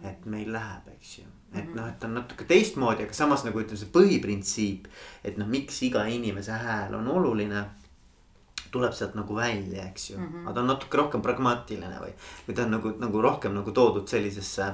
et 0.03 0.25
meil 0.27 0.49
läheb, 0.53 0.89
eks 0.97 1.19
ju, 1.19 1.25
et 1.55 1.69
noh, 1.75 1.87
et 1.87 2.05
on 2.05 2.15
natuke 2.17 2.45
teistmoodi, 2.45 3.05
aga 3.07 3.15
samas 3.15 3.45
nagu 3.47 3.61
ütleme, 3.61 3.79
see 3.79 3.91
põhiprintsiip. 3.95 4.89
et 5.25 5.39
noh, 5.39 5.47
miks 5.47 5.83
iga 5.83 6.05
inimese 6.11 6.53
hääl 6.53 6.95
on 6.95 7.09
oluline 7.09 7.65
tuleb 8.73 8.93
sealt 8.97 9.15
nagu 9.15 9.37
välja, 9.37 9.85
eks 9.85 10.11
ju 10.11 10.19
mm, 10.19 10.27
-hmm. 10.27 10.45
aga 10.45 10.55
ta 10.55 10.61
on 10.61 10.67
natuke 10.67 10.97
rohkem 10.97 11.23
pragmaatiline 11.23 11.99
või, 12.01 12.13
või 12.49 12.55
ta 12.57 12.63
on 12.63 12.71
nagu, 12.71 12.95
nagu 12.99 13.23
rohkem 13.23 13.55
nagu 13.55 13.73
toodud 13.73 14.09
sellisesse. 14.09 14.73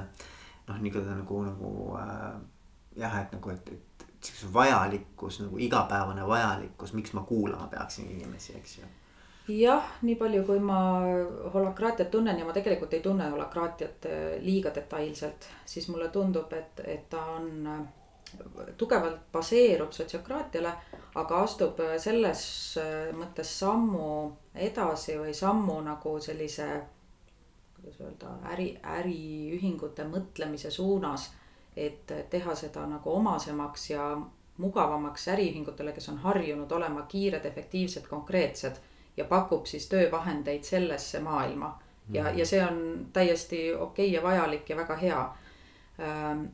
noh, 0.67 0.77
nii-öelda 0.77 1.15
nagu, 1.15 1.43
nagu 1.43 1.97
äh, 1.97 2.41
jah, 2.95 3.21
et 3.21 3.31
nagu, 3.31 3.49
et, 3.49 3.69
et 3.69 4.05
siukse 4.21 4.53
vajalikkus 4.53 5.39
nagu 5.39 5.57
igapäevane 5.57 6.27
vajalikkus, 6.27 6.93
miks 6.93 7.13
ma 7.13 7.21
kuulama 7.21 7.67
peaksin 7.67 8.11
inimesi, 8.11 8.53
eks 8.57 8.77
ju 8.77 8.85
jah, 9.49 9.85
nii 10.01 10.15
palju, 10.15 10.43
kui 10.45 10.59
ma 10.61 10.79
holakraatiat 11.53 12.11
tunnen 12.11 12.39
ja 12.39 12.45
ma 12.45 12.53
tegelikult 12.53 12.93
ei 12.93 13.01
tunne 13.01 13.29
holakraatiat 13.33 14.05
äh, 14.05 14.25
liiga 14.45 14.71
detailselt, 14.75 15.47
siis 15.65 15.87
mulle 15.89 16.09
tundub, 16.13 16.53
et, 16.53 16.81
et 16.85 17.09
ta 17.09 17.23
on 17.35 17.67
äh, 17.67 17.79
tugevalt 18.77 19.31
baseerub 19.33 19.91
sotsiokraatiale, 19.95 20.73
aga 21.21 21.41
astub 21.45 21.81
äh, 21.85 21.97
selles 22.01 22.43
mõttes 23.17 23.53
sammu 23.59 24.09
edasi 24.55 25.17
või 25.19 25.33
sammu 25.33 25.81
nagu 25.87 26.19
sellise. 26.21 26.69
kuidas 27.79 28.01
öelda, 28.01 28.33
äri, 28.53 28.73
äriühingute 28.83 30.03
mõtlemise 30.03 30.71
suunas, 30.71 31.31
et 31.77 32.11
teha 32.29 32.55
seda 32.55 32.85
nagu 32.87 33.13
omasemaks 33.15 33.89
ja 33.89 34.17
mugavamaks 34.59 35.27
äriühingutele, 35.31 35.93
kes 35.95 36.09
on 36.09 36.17
harjunud 36.17 36.71
olema 36.71 37.05
kiired, 37.07 37.45
efektiivsed, 37.45 38.07
konkreetsed 38.07 38.81
ja 39.19 39.25
pakub 39.27 39.67
siis 39.67 39.89
töövahendeid 39.91 40.63
sellesse 40.63 41.19
maailma. 41.19 41.73
ja, 42.13 42.31
ja 42.31 42.45
see 42.45 42.63
on 42.65 43.09
täiesti 43.13 43.73
okei 43.73 44.07
okay 44.07 44.15
ja 44.15 44.23
vajalik 44.23 44.69
ja 44.69 44.77
väga 44.77 44.95
hea. 44.95 45.19
Ähm, 45.99 46.45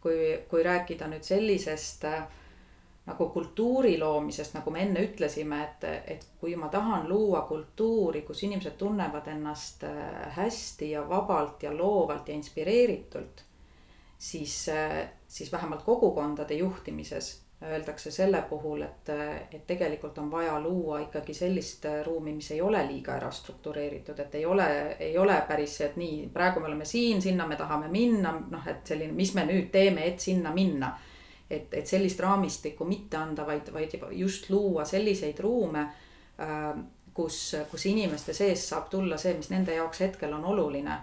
kui, 0.00 0.16
kui 0.48 0.62
rääkida 0.62 1.08
nüüd 1.10 1.24
sellisest 1.26 2.04
äh, 2.08 2.24
nagu 3.06 3.28
kultuuri 3.28 3.98
loomisest, 4.00 4.54
nagu 4.56 4.72
me 4.72 4.82
enne 4.86 5.02
ütlesime, 5.04 5.60
et, 5.64 5.84
et 6.14 6.26
kui 6.40 6.56
ma 6.56 6.70
tahan 6.72 7.08
luua 7.08 7.42
kultuuri, 7.48 8.22
kus 8.24 8.42
inimesed 8.46 8.78
tunnevad 8.80 9.28
ennast 9.28 9.84
äh, 9.84 10.30
hästi 10.38 10.90
ja 10.94 11.04
vabalt 11.08 11.62
ja 11.62 11.72
loovalt 11.76 12.28
ja 12.28 12.34
inspireeritult, 12.34 13.44
siis, 14.18 14.68
äh, 14.72 15.02
siis 15.28 15.52
vähemalt 15.52 15.84
kogukondade 15.84 16.54
juhtimises 16.54 17.43
öeldakse 17.70 18.10
selle 18.10 18.42
puhul, 18.48 18.82
et, 18.82 19.10
et 19.52 19.66
tegelikult 19.66 20.18
on 20.18 20.30
vaja 20.30 20.58
luua 20.60 21.00
ikkagi 21.04 21.34
sellist 21.34 21.86
ruumi, 22.06 22.34
mis 22.36 22.50
ei 22.50 22.60
ole 22.62 22.82
liiga 22.86 23.14
ära 23.16 23.30
struktureeritud, 23.30 24.18
et 24.20 24.34
ei 24.34 24.46
ole, 24.46 24.66
ei 24.98 25.18
ole 25.18 25.36
päris 25.48 25.78
see, 25.78 25.88
et 25.88 25.96
nii, 26.00 26.18
praegu 26.32 26.60
me 26.60 26.70
oleme 26.70 26.84
siin, 26.84 27.22
sinna 27.22 27.46
me 27.46 27.56
tahame 27.56 27.88
minna, 27.92 28.34
noh, 28.50 28.68
et 28.68 28.86
selline, 28.86 29.12
mis 29.16 29.34
me 29.34 29.46
nüüd 29.48 29.70
teeme, 29.72 30.08
et 30.08 30.20
sinna 30.20 30.52
minna. 30.54 30.94
et, 31.50 31.74
et 31.74 31.86
sellist 31.86 32.20
raamistikku 32.20 32.84
mitte 32.88 33.16
anda, 33.16 33.44
vaid, 33.46 33.68
vaid 33.72 33.92
just 34.16 34.48
luua 34.50 34.84
selliseid 34.88 35.40
ruume 35.44 35.82
äh, 36.40 36.70
kus, 37.14 37.56
kus 37.70 37.86
inimeste 37.86 38.34
sees 38.34 38.68
saab 38.68 38.88
tulla 38.90 39.18
see, 39.20 39.34
mis 39.38 39.50
nende 39.52 39.74
jaoks 39.76 40.00
hetkel 40.00 40.32
on 40.34 40.44
oluline 40.44 40.96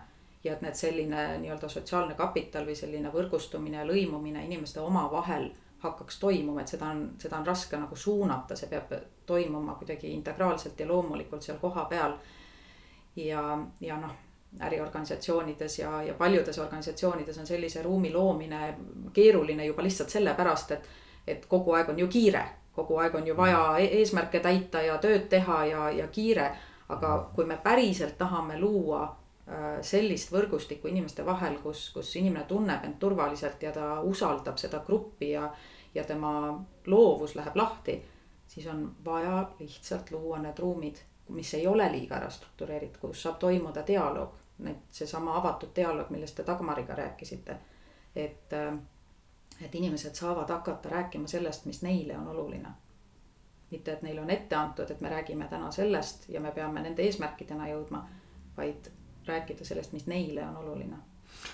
ja 0.43 0.55
et 0.55 0.63
need 0.65 0.75
selline 0.75 1.25
nii-öelda 1.43 1.69
sotsiaalne 1.69 2.17
kapital 2.19 2.65
või 2.67 2.75
selline 2.75 3.11
võrgustumine 3.13 3.81
ja 3.81 3.87
lõimumine 3.87 4.43
inimeste 4.45 4.81
omavahel 4.81 5.51
hakkaks 5.81 6.19
toimuma, 6.19 6.61
et 6.61 6.67
seda 6.67 6.91
on, 6.93 7.07
seda 7.19 7.37
on 7.37 7.47
raske 7.47 7.77
nagu 7.77 7.95
suunata, 7.95 8.55
see 8.55 8.69
peab 8.69 8.91
toimuma 9.25 9.75
kuidagi 9.79 10.11
integraalselt 10.13 10.79
ja 10.79 10.87
loomulikult 10.87 11.41
seal 11.41 11.57
kohapeal. 11.61 12.17
ja, 13.15 13.57
ja 13.81 13.97
noh, 13.97 14.11
äriorganisatsioonides 14.59 15.79
ja, 15.79 16.03
ja 16.03 16.13
paljudes 16.13 16.59
organisatsioonides 16.59 17.37
on 17.37 17.47
sellise 17.47 17.83
ruumi 17.83 18.13
loomine 18.13 18.75
keeruline 19.13 19.65
juba 19.65 19.83
lihtsalt 19.83 20.09
sellepärast, 20.09 20.71
et, 20.71 20.89
et 21.27 21.45
kogu 21.45 21.73
aeg 21.73 21.89
on 21.89 21.99
ju 21.99 22.07
kiire, 22.07 22.43
kogu 22.75 22.97
aeg 22.97 23.15
on 23.15 23.27
ju 23.27 23.37
vaja 23.37 23.77
e-, 23.79 23.89
eesmärke 24.01 24.39
täita 24.39 24.81
ja 24.81 24.97
tööd 24.97 25.29
teha 25.29 25.65
ja, 25.65 25.89
ja 25.91 26.07
kiire. 26.07 26.51
aga 26.91 27.29
kui 27.35 27.45
me 27.47 27.55
päriselt 27.63 28.17
tahame 28.17 28.57
luua 28.59 29.03
äh, 29.03 29.77
sellist 29.81 30.31
võrgustikku 30.31 30.89
inimeste 30.91 31.25
vahel, 31.25 31.55
kus, 31.63 31.89
kus 31.93 32.15
inimene 32.15 32.43
tunneb 32.43 32.83
end 32.83 32.97
turvaliselt 32.99 33.63
ja 33.63 33.71
ta 33.71 34.01
usaldab 34.01 34.57
seda 34.57 34.81
gruppi 34.85 35.29
ja 35.31 35.45
ja 35.95 36.03
tema 36.03 36.63
loovus 36.85 37.35
läheb 37.35 37.55
lahti, 37.55 38.05
siis 38.47 38.67
on 38.67 38.95
vaja 39.05 39.49
lihtsalt 39.59 40.11
luua 40.11 40.39
need 40.39 40.59
ruumid, 40.59 40.95
mis 41.29 41.53
ei 41.53 41.67
ole 41.67 41.91
liiga 41.91 42.15
ära 42.15 42.29
struktureeritud, 42.29 43.01
kus 43.01 43.23
saab 43.23 43.39
toimuda 43.39 43.83
dialoog. 43.87 44.37
Need, 44.61 44.77
seesama 44.91 45.37
avatud 45.37 45.69
dialoog, 45.75 46.09
millest 46.09 46.35
te 46.35 46.43
Dagmariga 46.47 46.95
rääkisite. 46.95 47.57
et, 48.15 48.53
et 49.65 49.75
inimesed 49.75 50.15
saavad 50.15 50.49
hakata 50.49 50.89
rääkima 50.89 51.27
sellest, 51.27 51.65
mis 51.65 51.81
neile 51.81 52.17
on 52.17 52.27
oluline. 52.27 52.69
mitte, 53.71 53.91
et 53.91 54.01
neile 54.01 54.21
on 54.21 54.29
ette 54.29 54.55
antud, 54.55 54.91
et 54.91 55.01
me 55.01 55.09
räägime 55.09 55.47
täna 55.47 55.71
sellest 55.71 56.29
ja 56.29 56.39
me 56.41 56.51
peame 56.51 56.81
nende 56.81 57.01
eesmärkidena 57.01 57.67
jõudma, 57.67 58.07
vaid 58.57 58.91
rääkida 59.25 59.65
sellest, 59.65 59.93
mis 59.93 60.07
neile 60.07 60.43
on 60.43 60.57
oluline 60.57 60.97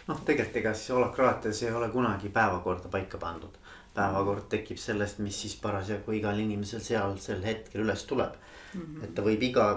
noh, 0.08 0.22
tegelikult 0.26 0.56
ega 0.56 0.74
siis 0.74 0.90
holakraatias 0.90 1.64
ei 1.64 1.72
ole 1.72 1.90
kunagi 1.90 2.30
päevakorda 2.30 2.90
paika 2.90 3.18
pandud 3.18 3.58
päevakord 3.98 4.46
tekib 4.52 4.78
sellest, 4.82 5.20
mis 5.26 5.42
siis 5.42 5.56
parasjagu 5.62 6.14
igal 6.18 6.38
inimesel 6.40 6.84
seal 6.86 7.18
sel 7.22 7.44
hetkel 7.46 7.84
üles 7.86 8.06
tuleb 8.10 8.36
mm. 8.74 8.82
-hmm. 8.82 9.04
et 9.04 9.16
ta 9.16 9.26
võib 9.26 9.44
iga 9.44 9.68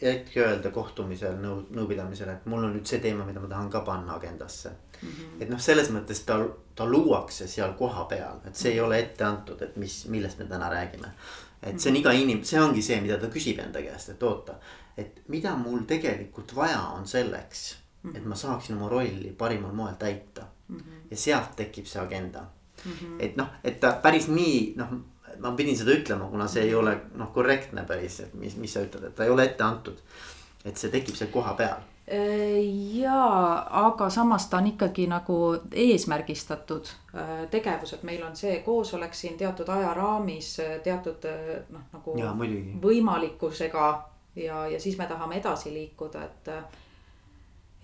hetk 0.00 0.36
öelda 0.36 0.70
kohtumisel, 0.70 1.38
nõu, 1.40 1.62
nõupidamisel, 1.74 2.30
et 2.32 2.46
mul 2.50 2.66
on 2.68 2.74
nüüd 2.76 2.86
see 2.86 3.00
teema, 3.02 3.24
mida 3.26 3.40
ma 3.40 3.48
tahan 3.50 3.70
ka 3.70 3.80
panna 3.86 4.14
agendasse 4.14 4.70
mm. 4.70 5.08
-hmm. 5.08 5.42
et 5.42 5.50
noh, 5.50 5.60
selles 5.60 5.90
mõttes 5.90 6.24
ta, 6.26 6.38
ta 6.74 6.86
luuakse 6.86 7.48
seal 7.48 7.74
kohapeal, 7.78 8.42
et 8.46 8.56
see 8.56 8.72
ei 8.72 8.80
ole 8.80 8.98
ette 8.98 9.24
antud, 9.24 9.62
et 9.62 9.76
mis, 9.76 10.04
millest 10.08 10.38
me 10.38 10.48
täna 10.50 10.70
räägime. 10.70 11.12
et 11.62 11.80
see 11.80 11.90
on 11.90 11.96
iga 11.96 12.12
inim-, 12.12 12.44
see 12.44 12.60
ongi 12.60 12.82
see, 12.82 13.00
mida 13.00 13.18
ta 13.18 13.32
küsib 13.32 13.58
enda 13.58 13.82
käest, 13.82 14.08
et 14.08 14.22
oota, 14.22 14.58
et 14.96 15.22
mida 15.28 15.56
mul 15.56 15.86
tegelikult 15.88 16.56
vaja 16.56 16.82
on 16.98 17.06
selleks, 17.06 17.76
et 18.14 18.24
ma 18.24 18.34
saaksin 18.36 18.76
oma 18.76 18.88
rolli 18.88 19.32
parimal 19.38 19.72
moel 19.72 19.94
täita 19.94 20.42
mm. 20.68 20.76
-hmm. 20.76 21.08
ja 21.10 21.16
sealt 21.16 21.56
tekib 21.56 21.86
see 21.86 22.02
agenda 22.02 22.44
mm. 22.84 22.92
-hmm. 22.92 23.16
et 23.18 23.36
noh, 23.36 23.48
et 23.64 23.80
ta 23.80 23.92
päris 24.02 24.28
nii 24.28 24.74
noh, 24.76 24.94
ma 25.40 25.52
pidin 25.52 25.76
seda 25.78 25.94
ütlema, 25.94 26.28
kuna 26.30 26.46
see 26.48 26.62
ei 26.68 26.74
ole 26.74 26.94
noh 27.14 27.32
korrektne 27.32 27.84
päris, 27.88 28.20
et 28.20 28.34
mis, 28.34 28.56
mis 28.56 28.72
sa 28.72 28.84
ütled, 28.84 29.08
et 29.08 29.14
ta 29.14 29.24
ei 29.24 29.30
ole 29.30 29.44
ette 29.44 29.64
antud. 29.64 29.98
et 30.64 30.76
see 30.80 30.88
tekib 30.90 31.16
seal 31.16 31.28
kohapeal 31.28 31.82
äh, 32.08 32.96
jaa, 32.96 33.66
aga 33.86 34.10
samas 34.10 34.46
ta 34.48 34.56
on 34.56 34.66
ikkagi 34.66 35.06
nagu 35.06 35.36
eesmärgistatud 35.72 36.88
äh, 37.14 37.44
tegevus, 37.50 37.92
et 37.92 38.02
meil 38.02 38.22
on 38.24 38.36
see 38.36 38.62
koosolek 38.64 39.14
siin 39.14 39.36
teatud 39.36 39.68
ajaraamis, 39.68 40.60
äh, 40.60 40.80
teatud 40.80 41.28
noh, 41.70 41.84
nagu 41.92 42.16
ja, 42.18 42.32
võimalikkusega 42.86 43.90
ja, 44.36 44.66
ja 44.68 44.80
siis 44.80 44.98
me 44.98 45.06
tahame 45.06 45.36
edasi 45.36 45.74
liikuda, 45.74 46.24
et 46.24 46.50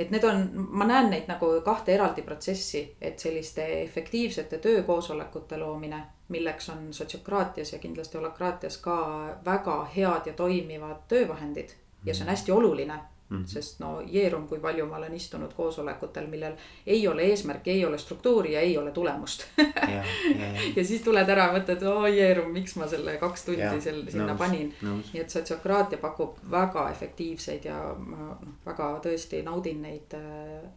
et 0.01 0.11
need 0.11 0.25
on, 0.25 0.47
ma 0.55 0.87
näen 0.89 1.11
neid 1.13 1.29
nagu 1.29 1.51
kahte 1.65 1.93
eraldi 1.93 2.23
protsessi, 2.25 2.81
et 3.01 3.19
selliste 3.21 3.67
efektiivsete 3.83 4.59
töökoosolekute 4.59 5.59
loomine, 5.61 6.01
milleks 6.29 6.71
on 6.73 6.87
sotsiokraatias 6.95 7.73
ja 7.73 7.79
kindlasti 7.79 8.19
holakraatias 8.19 8.79
ka 8.81 8.97
väga 9.45 9.77
head 9.97 10.27
ja 10.27 10.33
toimivad 10.33 11.05
töövahendid. 11.09 11.77
Ja 12.05 12.15
see 12.15 12.25
on 12.25 12.33
hästi 12.33 12.53
oluline 12.53 12.97
Mm 13.31 13.37
-hmm. 13.37 13.47
sest 13.47 13.81
no 13.81 14.03
jeerum, 14.07 14.49
kui 14.49 14.59
palju 14.59 14.87
ma 14.87 14.97
olen 14.97 15.15
istunud 15.15 15.53
koosolekutel, 15.55 16.27
millel 16.27 16.53
ei 16.87 17.09
ole 17.09 17.23
eesmärki, 17.23 17.71
ei 17.71 17.85
ole 17.85 17.99
struktuuri 17.99 18.53
ja 18.53 18.61
ei 18.61 18.79
ole 18.79 18.91
tulemust 18.91 19.45
ja, 19.59 20.03
ja, 20.39 20.47
ja. 20.77 20.85
siis 20.85 21.03
tuled 21.03 21.29
ära 21.29 21.47
ja 21.47 21.53
mõtled, 21.59 21.87
oo 21.87 22.07
jeerum, 22.07 22.51
miks 22.53 22.77
ma 22.77 22.89
selle 22.89 23.17
kaks 23.17 23.45
tundi 23.45 23.61
ja, 23.61 23.81
sel, 23.81 24.03
sinna 24.09 24.33
nõus, 24.33 24.39
panin. 24.39 24.75
nii 24.83 25.21
et 25.21 25.31
sotsiokraatia 25.31 25.99
pakub 25.99 26.43
väga 26.51 26.91
efektiivseid 26.91 27.65
ja 27.65 27.79
ma 27.99 28.17
noh, 28.17 28.53
väga 28.67 28.91
tõesti 29.05 29.43
naudin 29.47 29.83
neid, 29.83 30.19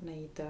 neid 0.02 0.42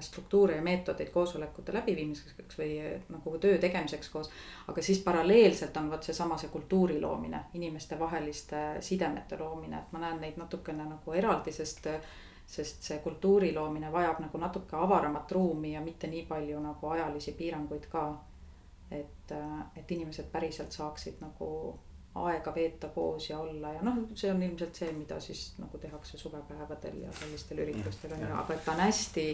struktuure 0.00 0.56
ja 0.56 0.62
meetodeid 0.62 1.10
koosolekute 1.14 1.72
läbiviimiseks 1.74 2.58
või 2.58 2.70
nagu 3.12 3.38
töö 3.38 3.58
tegemiseks 3.58 4.10
koos. 4.10 4.30
aga 4.68 4.82
siis 4.82 5.00
paralleelselt 5.04 5.76
on 5.76 5.90
vot 5.90 6.02
seesama 6.02 6.38
see 6.38 6.50
kultuuri 6.52 7.00
loomine, 7.00 7.44
inimestevaheliste 7.54 8.62
sidemete 8.80 9.38
loomine, 9.38 9.78
et 9.78 9.92
ma 9.92 10.02
näen 10.04 10.20
neid 10.20 10.36
natukene 10.36 10.84
nagu 10.84 11.12
eraldi, 11.12 11.52
sest. 11.52 11.88
sest 12.46 12.82
see 12.86 12.98
kultuuri 13.02 13.48
loomine 13.54 13.88
vajab 13.92 14.20
nagu 14.22 14.38
natuke 14.38 14.76
avaramat 14.78 15.32
ruumi 15.32 15.72
ja 15.72 15.80
mitte 15.80 16.06
nii 16.06 16.26
palju 16.28 16.60
nagu 16.62 16.88
ajalisi 16.88 17.32
piiranguid 17.32 17.88
ka. 17.90 18.04
et, 18.90 19.32
et 19.76 19.90
inimesed 19.90 20.28
päriselt 20.32 20.72
saaksid 20.72 21.18
nagu 21.20 21.48
aega 22.16 22.54
veeta 22.54 22.88
koos 22.88 23.30
ja 23.30 23.38
olla 23.38 23.72
ja 23.72 23.82
noh, 23.84 23.98
see 24.14 24.30
on 24.32 24.42
ilmselt 24.42 24.74
see, 24.74 24.88
mida 24.96 25.18
siis 25.20 25.42
nagu 25.60 25.78
tehakse 25.78 26.18
suvepäevadel 26.18 27.00
ja 27.02 27.12
sellistel 27.12 27.60
üritustel 27.64 28.14
on 28.16 28.24
ju, 28.24 28.32
aga 28.40 28.54
et 28.54 28.64
ta 28.64 28.72
on 28.72 28.80
hästi, 28.80 29.24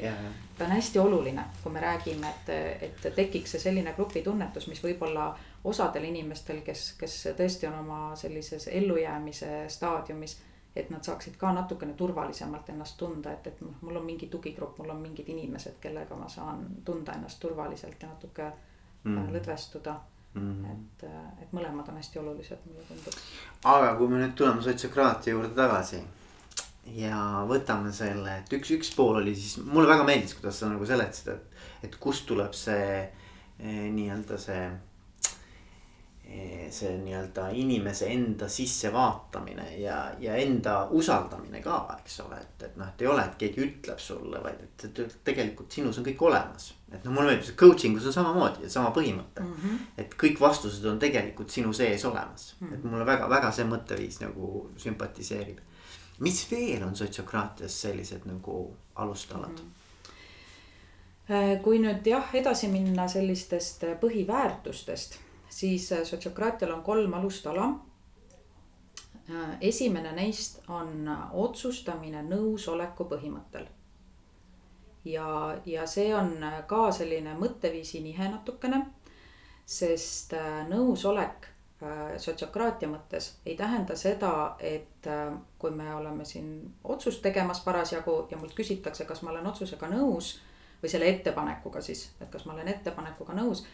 ta 0.58 0.64
on 0.66 0.74
hästi 0.76 0.98
oluline, 0.98 1.44
kui 1.62 1.72
me 1.72 1.80
räägime, 1.80 2.30
et, 2.30 2.52
et 2.88 3.08
tekiks 3.14 3.56
see 3.56 3.66
selline 3.68 3.94
grupitunnetus, 3.96 4.66
mis 4.70 4.82
võib-olla 4.82 5.30
osadel 5.64 6.08
inimestel, 6.10 6.62
kes, 6.66 6.92
kes 6.98 7.18
tõesti 7.38 7.70
on 7.70 7.78
oma 7.84 8.00
sellises 8.18 8.66
ellujäämise 8.72 9.52
staadiumis 9.70 10.38
et 10.76 10.90
nad 10.90 11.04
saaksid 11.04 11.36
ka 11.36 11.52
natukene 11.52 11.92
turvalisemalt 11.92 12.70
ennast 12.72 12.96
tunda, 12.96 13.32
et, 13.32 13.46
et 13.46 13.60
noh, 13.60 13.74
mul 13.84 13.98
on 14.00 14.06
mingi 14.06 14.26
tugigrupp, 14.32 14.78
mul 14.80 14.94
on 14.94 15.02
mingid 15.04 15.28
inimesed, 15.28 15.76
kellega 15.80 16.16
ma 16.16 16.28
saan 16.32 16.64
tunda 16.84 17.12
ennast 17.12 17.40
turvaliselt 17.40 18.02
ja 18.02 18.08
natuke 18.08 18.46
mm. 19.04 19.28
lõdvestuda 19.34 19.98
mm.. 20.34 20.72
et, 20.72 21.06
et 21.42 21.54
mõlemad 21.54 21.88
on 21.88 22.00
hästi 22.00 22.20
olulised, 22.22 22.66
mulle 22.66 22.84
tundub. 22.88 23.20
aga 23.74 23.94
kui 23.98 24.10
me 24.10 24.22
nüüd 24.22 24.34
tuleme 24.38 24.64
sotsiokraatia 24.64 25.36
juurde 25.36 25.54
tagasi 25.58 26.02
ja 26.98 27.18
võtame 27.48 27.92
selle, 27.94 28.38
et 28.42 28.54
üks, 28.58 28.72
üks 28.76 28.94
pool 28.96 29.20
oli 29.22 29.34
siis, 29.38 29.58
mulle 29.64 29.90
väga 29.90 30.06
meeldis, 30.08 30.34
kuidas 30.38 30.58
sa 30.62 30.70
nagu 30.70 30.86
seletasid, 30.88 31.34
et, 31.36 31.66
et 31.88 31.98
kust 32.02 32.26
tuleb 32.28 32.56
see 32.56 32.86
eh, 33.02 33.84
nii-öelda 33.92 34.38
see 34.40 34.64
see 36.72 36.92
nii-öelda 36.98 37.48
inimese 37.48 38.06
enda 38.12 38.48
sissevaatamine 38.48 39.76
ja, 39.76 39.96
ja 40.20 40.34
enda 40.40 40.86
usaldamine 40.90 41.60
ka, 41.62 41.80
eks 42.00 42.20
ole, 42.24 42.38
et, 42.40 42.62
et 42.68 42.76
noh, 42.80 42.88
et 42.88 43.02
ei 43.04 43.08
ole, 43.12 43.24
et 43.24 43.34
keegi 43.40 43.64
ütleb 43.66 43.98
sulle, 44.00 44.40
vaid 44.44 44.62
et, 44.64 44.86
et 44.88 45.18
tegelikult 45.24 45.72
sinus 45.72 45.98
on 46.00 46.06
kõik 46.06 46.22
olemas. 46.28 46.70
et 46.92 47.04
noh, 47.04 47.12
mulle 47.12 47.32
meeldib 47.32 47.48
see 47.48 47.58
coaching 47.60 47.98
us 47.98 48.06
on 48.08 48.16
samamoodi, 48.16 48.70
sama 48.72 48.92
põhimõte 48.96 49.44
mm. 49.44 49.58
-hmm. 49.64 49.82
et 50.04 50.16
kõik 50.22 50.40
vastused 50.40 50.84
on 50.88 50.98
tegelikult 51.02 51.50
sinu 51.50 51.72
sees 51.72 52.04
olemas 52.04 52.54
mm, 52.60 52.68
-hmm. 52.68 52.74
et 52.74 52.84
mulle 52.84 53.06
väga-väga 53.06 53.52
see 53.52 53.64
mõtteviis 53.68 54.20
nagu 54.20 54.70
sümpatiseerib. 54.76 55.58
mis 56.18 56.46
veel 56.50 56.82
on 56.82 56.96
sotsiokraatias 56.96 57.80
sellised 57.80 58.24
nagu 58.24 58.76
alustalad 58.94 59.60
mm? 59.60 59.72
-hmm. 61.28 61.60
kui 61.62 61.78
nüüd 61.78 62.06
jah, 62.06 62.34
edasi 62.34 62.68
minna 62.68 63.08
sellistest 63.08 63.84
põhiväärtustest 64.00 65.18
siis 65.52 65.92
äh, 65.92 66.02
sotsiokraatial 66.04 66.70
on 66.70 66.82
kolm 66.82 67.14
alustala. 67.14 67.64
Äh, 69.30 69.56
esimene 69.60 70.12
neist 70.12 70.62
on 70.68 71.08
otsustamine 71.32 72.22
nõusoleku 72.22 73.06
põhimõttel. 73.10 73.68
ja, 75.04 75.58
ja 75.66 75.86
see 75.86 76.12
on 76.14 76.36
ka 76.66 76.92
selline 76.94 77.34
mõtteviisi 77.34 78.00
nihe 78.02 78.28
natukene, 78.30 78.84
sest 79.66 80.32
äh, 80.38 80.62
nõusolek 80.68 81.48
sotsiokraatia 82.22 82.86
mõttes 82.86 83.24
ei 83.46 83.56
tähenda 83.58 83.96
seda, 83.98 84.54
et 84.62 85.02
kui 85.58 85.70
me 85.74 85.88
oleme 85.94 86.22
siin 86.24 86.76
otsust 86.84 87.18
tegemas 87.24 87.58
parasjagu 87.64 88.28
ja 88.30 88.38
mult 88.38 88.54
küsitakse, 88.54 89.02
kas 89.04 89.24
ma 89.26 89.32
olen 89.32 89.48
otsusega 89.50 89.88
nõus 89.90 90.28
või 90.82 90.92
selle 90.92 91.08
ettepanekuga 91.10 91.82
siis, 91.82 92.04
et 92.20 92.30
kas 92.30 92.46
ma 92.46 92.54
olen 92.54 92.70
ettepanekuga 92.70 93.34
nõus 93.34 93.64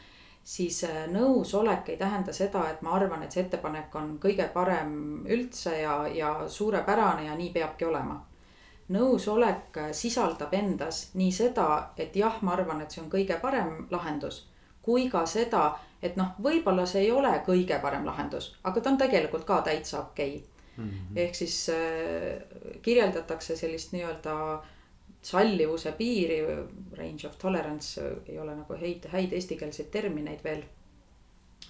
siis 0.49 0.85
äh, 0.85 1.05
nõusolek 1.13 1.91
ei 1.93 1.97
tähenda 2.01 2.33
seda, 2.33 2.63
et 2.71 2.81
ma 2.83 2.95
arvan, 2.97 3.23
et 3.23 3.35
see 3.35 3.43
ettepanek 3.45 3.95
on 4.01 4.15
kõige 4.23 4.47
parem 4.55 4.93
üldse 5.29 5.75
ja, 5.83 5.99
ja 6.09 6.31
suurepärane 6.49 7.27
ja 7.27 7.37
nii 7.37 7.51
peabki 7.53 7.85
olema. 7.85 8.23
nõusolek 8.89 9.77
äh, 9.77 9.91
sisaldab 9.93 10.55
endas 10.57 11.11
nii 11.21 11.33
seda, 11.33 11.67
et 11.97 12.17
jah, 12.17 12.39
ma 12.43 12.55
arvan, 12.57 12.81
et 12.81 12.95
see 12.95 13.03
on 13.03 13.11
kõige 13.13 13.37
parem 13.43 13.85
lahendus, 13.91 14.47
kui 14.83 15.11
ka 15.13 15.27
seda, 15.27 15.67
et 16.03 16.17
noh, 16.17 16.33
võib-olla 16.41 16.87
see 16.87 17.05
ei 17.05 17.13
ole 17.13 17.35
kõige 17.47 17.77
parem 17.83 18.09
lahendus, 18.09 18.55
aga 18.65 18.81
ta 18.81 18.91
on 18.91 18.99
tegelikult 19.05 19.45
ka 19.45 19.61
täitsa 19.69 20.01
okei 20.01 20.37
okay. 20.37 20.49
mm. 20.77 20.91
-hmm. 20.91 21.21
ehk 21.27 21.35
siis 21.35 21.61
äh, 21.69 22.81
kirjeldatakse 22.83 23.57
sellist 23.57 23.93
nii-öelda 23.93 24.39
äh, 24.55 24.75
sallivuse 25.23 25.93
piiri, 25.93 26.41
range 26.97 27.27
of 27.27 27.37
tolerance 27.39 28.03
ei 28.27 28.39
ole 28.39 28.55
nagu 28.55 28.77
häid, 28.79 29.09
häid 29.13 29.33
eestikeelseid 29.33 29.91
termineid 29.91 30.45
veel. 30.45 30.63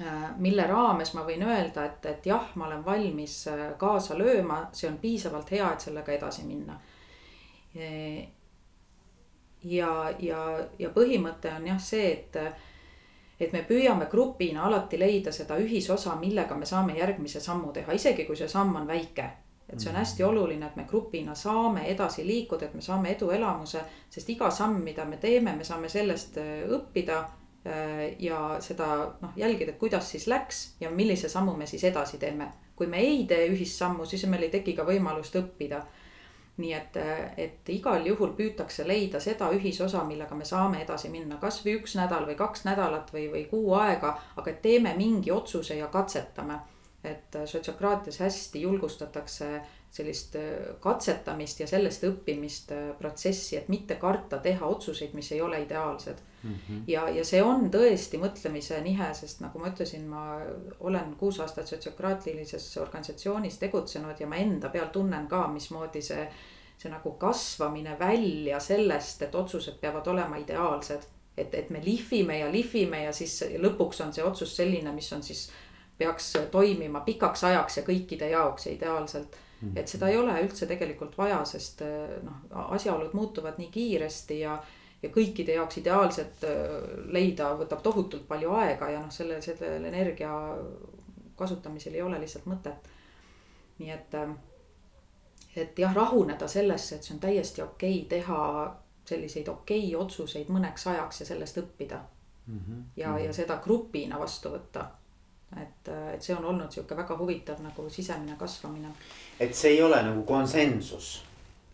Äh, 0.00 0.24
mille 0.38 0.66
raames 0.68 1.14
ma 1.16 1.24
võin 1.26 1.42
öelda, 1.42 1.84
et, 1.88 2.06
et 2.06 2.26
jah, 2.28 2.52
ma 2.54 2.68
olen 2.68 2.84
valmis 2.84 3.40
äh, 3.50 3.64
kaasa 3.80 4.18
lööma, 4.18 4.68
see 4.72 4.90
on 4.90 4.98
piisavalt 5.02 5.50
hea, 5.56 5.72
et 5.72 5.88
sellega 5.88 6.12
edasi 6.12 6.44
minna. 6.46 6.78
ja, 9.64 9.90
ja, 10.18 10.38
ja 10.78 10.88
põhimõte 10.90 11.50
on 11.54 11.66
jah 11.68 11.80
see, 11.82 12.06
et, 12.12 12.36
et 13.40 13.52
me 13.52 13.60
püüame 13.68 14.08
grupina 14.10 14.64
alati 14.66 14.98
leida 14.98 15.32
seda 15.32 15.58
ühisosa, 15.60 16.16
millega 16.18 16.56
me 16.56 16.66
saame 16.66 16.96
järgmise 16.98 17.40
sammu 17.40 17.72
teha, 17.72 17.92
isegi 17.92 18.24
kui 18.26 18.36
see 18.36 18.48
samm 18.48 18.76
on 18.80 18.88
väike 18.88 19.28
et 19.72 19.80
see 19.80 19.90
on 19.90 19.96
hästi 19.96 20.24
oluline, 20.24 20.66
et 20.66 20.76
me 20.76 20.84
grupina 20.88 21.34
saame 21.36 21.84
edasi 21.92 22.26
liikuda, 22.26 22.66
et 22.66 22.74
me 22.74 22.80
saame 22.80 23.12
eduelamuse, 23.12 23.82
sest 24.10 24.30
iga 24.32 24.50
samm, 24.50 24.80
mida 24.84 25.04
me 25.04 25.18
teeme, 25.20 25.52
me 25.56 25.64
saame 25.64 25.90
sellest 25.92 26.38
äh, 26.40 26.64
õppida. 26.72 27.24
Äh, 27.66 28.14
ja 28.22 28.56
seda 28.62 28.86
noh, 29.20 29.32
jälgida, 29.36 29.74
et 29.74 29.78
kuidas 29.80 30.10
siis 30.10 30.28
läks 30.30 30.76
ja 30.80 30.90
millise 30.94 31.28
sammu 31.28 31.56
me 31.58 31.66
siis 31.66 31.84
edasi 31.84 32.18
teeme. 32.18 32.52
kui 32.78 32.86
me 32.86 33.00
ei 33.02 33.24
tee 33.26 33.48
ühissammu, 33.50 34.04
siis 34.06 34.22
meil 34.30 34.44
ei 34.46 34.50
teki 34.50 34.76
ka 34.78 34.84
võimalust 34.86 35.34
õppida. 35.36 35.82
nii 36.56 36.72
et, 36.72 36.96
äh, 36.96 37.34
et 37.36 37.68
igal 37.68 38.06
juhul 38.06 38.32
püütakse 38.38 38.86
leida 38.86 39.20
seda 39.20 39.50
ühisosa, 39.50 40.04
millega 40.04 40.34
me 40.34 40.44
saame 40.44 40.82
edasi 40.82 41.08
minna, 41.08 41.36
kasvõi 41.36 41.76
üks 41.80 41.94
nädal 41.94 42.26
või 42.26 42.34
kaks 42.36 42.64
nädalat 42.64 43.12
või, 43.12 43.28
või 43.32 43.44
kuu 43.50 43.74
aega, 43.74 44.16
aga 44.36 44.52
teeme 44.52 44.94
mingi 44.96 45.30
otsuse 45.30 45.76
ja 45.76 45.86
katsetame 45.86 46.58
et 47.04 47.36
sotsiokraatias 47.46 48.18
hästi 48.20 48.60
julgustatakse 48.62 49.60
sellist 49.90 50.36
äh, 50.36 50.42
katsetamist 50.80 51.60
ja 51.60 51.66
sellest 51.66 52.04
õppimist 52.04 52.72
äh, 52.74 52.88
protsessi, 52.98 53.56
et 53.56 53.68
mitte 53.72 53.96
karta 54.00 54.38
teha 54.42 54.66
otsuseid, 54.66 55.14
mis 55.16 55.30
ei 55.32 55.40
ole 55.42 55.62
ideaalsed 55.62 56.18
mm. 56.42 56.54
-hmm. 56.54 56.82
ja, 56.86 57.08
ja 57.08 57.24
see 57.24 57.42
on 57.42 57.70
tõesti 57.70 58.20
mõtlemise 58.20 58.80
nihe, 58.84 59.08
sest 59.14 59.40
nagu 59.40 59.58
ma 59.58 59.70
ütlesin, 59.72 60.04
ma 60.06 60.40
olen 60.80 61.14
kuus 61.16 61.40
aastat 61.40 61.66
sotsiokraatilises 61.66 62.76
organisatsioonis 62.76 63.58
tegutsenud 63.58 64.20
ja 64.20 64.26
ma 64.26 64.36
enda 64.36 64.68
peal 64.68 64.92
tunnen 64.92 65.26
ka, 65.26 65.46
mismoodi 65.48 66.02
see. 66.02 66.28
see 66.78 66.90
nagu 66.90 67.10
kasvamine 67.10 67.96
välja 67.98 68.60
sellest, 68.60 69.22
et 69.22 69.34
otsused 69.34 69.80
peavad 69.80 70.06
olema 70.06 70.36
ideaalsed, 70.36 71.02
et, 71.36 71.54
et 71.54 71.70
me 71.70 71.80
lihvime 71.84 72.38
ja 72.38 72.52
lihvime 72.52 73.02
ja 73.02 73.12
siis 73.12 73.44
lõpuks 73.58 74.04
on 74.04 74.12
see 74.12 74.24
otsus 74.24 74.56
selline, 74.56 74.92
mis 74.92 75.12
on 75.12 75.22
siis 75.22 75.50
peaks 75.98 76.32
toimima 76.50 77.00
pikaks 77.00 77.44
ajaks 77.44 77.76
ja 77.76 77.82
kõikide 77.82 78.30
jaoks 78.30 78.66
ja 78.66 78.72
ideaalselt. 78.72 79.36
Mhm. 79.60 79.76
et 79.76 79.88
seda 79.88 80.08
ei 80.08 80.16
ole 80.16 80.36
üldse 80.38 80.66
tegelikult 80.70 81.16
vaja, 81.18 81.40
sest 81.44 81.80
eh, 81.82 82.10
noh, 82.22 82.68
asjaolud 82.76 83.10
muutuvad 83.12 83.56
nii 83.58 83.72
kiiresti 83.74 84.36
ja, 84.40 84.52
ja 85.02 85.08
kõikide 85.10 85.56
jaoks 85.56 85.80
ideaalset 85.80 86.44
eh, 86.46 86.68
leida 87.10 87.48
võtab 87.58 87.82
tohutult 87.82 88.28
palju 88.28 88.52
aega 88.54 88.90
ja 88.92 89.00
noh, 89.02 89.10
selle, 89.10 89.40
sellel 89.42 89.88
energia 89.90 90.30
kasutamisel 91.36 91.94
ei 91.98 92.02
ole 92.02 92.20
lihtsalt 92.22 92.46
mõtet. 92.46 92.86
nii 93.78 93.90
et, 93.90 94.14
eh, 94.14 94.30
et 95.56 95.78
jah, 95.78 95.94
rahuneda 95.94 96.48
sellesse, 96.48 96.94
et 96.94 97.02
see 97.02 97.16
on 97.16 97.20
täiesti 97.26 97.62
okei 97.62 97.98
okay 97.98 98.08
teha 98.14 98.44
selliseid 99.08 99.48
okei 99.48 99.88
okay 99.88 100.04
otsuseid 100.04 100.54
mõneks 100.54 100.86
ajaks 100.86 101.20
ja 101.20 101.26
sellest 101.26 101.58
õppida 101.58 101.98
mm. 102.46 102.58
-hmm. 102.58 102.82
ja, 102.96 103.18
ja 103.18 103.32
seda 103.32 103.58
grupina 103.64 104.18
vastu 104.18 104.54
võtta 104.54 104.86
et, 105.56 105.88
et 106.14 106.22
see 106.22 106.34
on 106.36 106.44
olnud 106.44 106.72
sihuke 106.72 106.96
väga 106.96 107.16
huvitav 107.16 107.62
nagu 107.64 107.88
sisemine 107.90 108.36
kasvamine. 108.38 108.90
et 109.40 109.54
see 109.54 109.70
ei 109.76 109.82
ole 109.82 110.02
nagu 110.02 110.22
konsensus? 110.28 111.22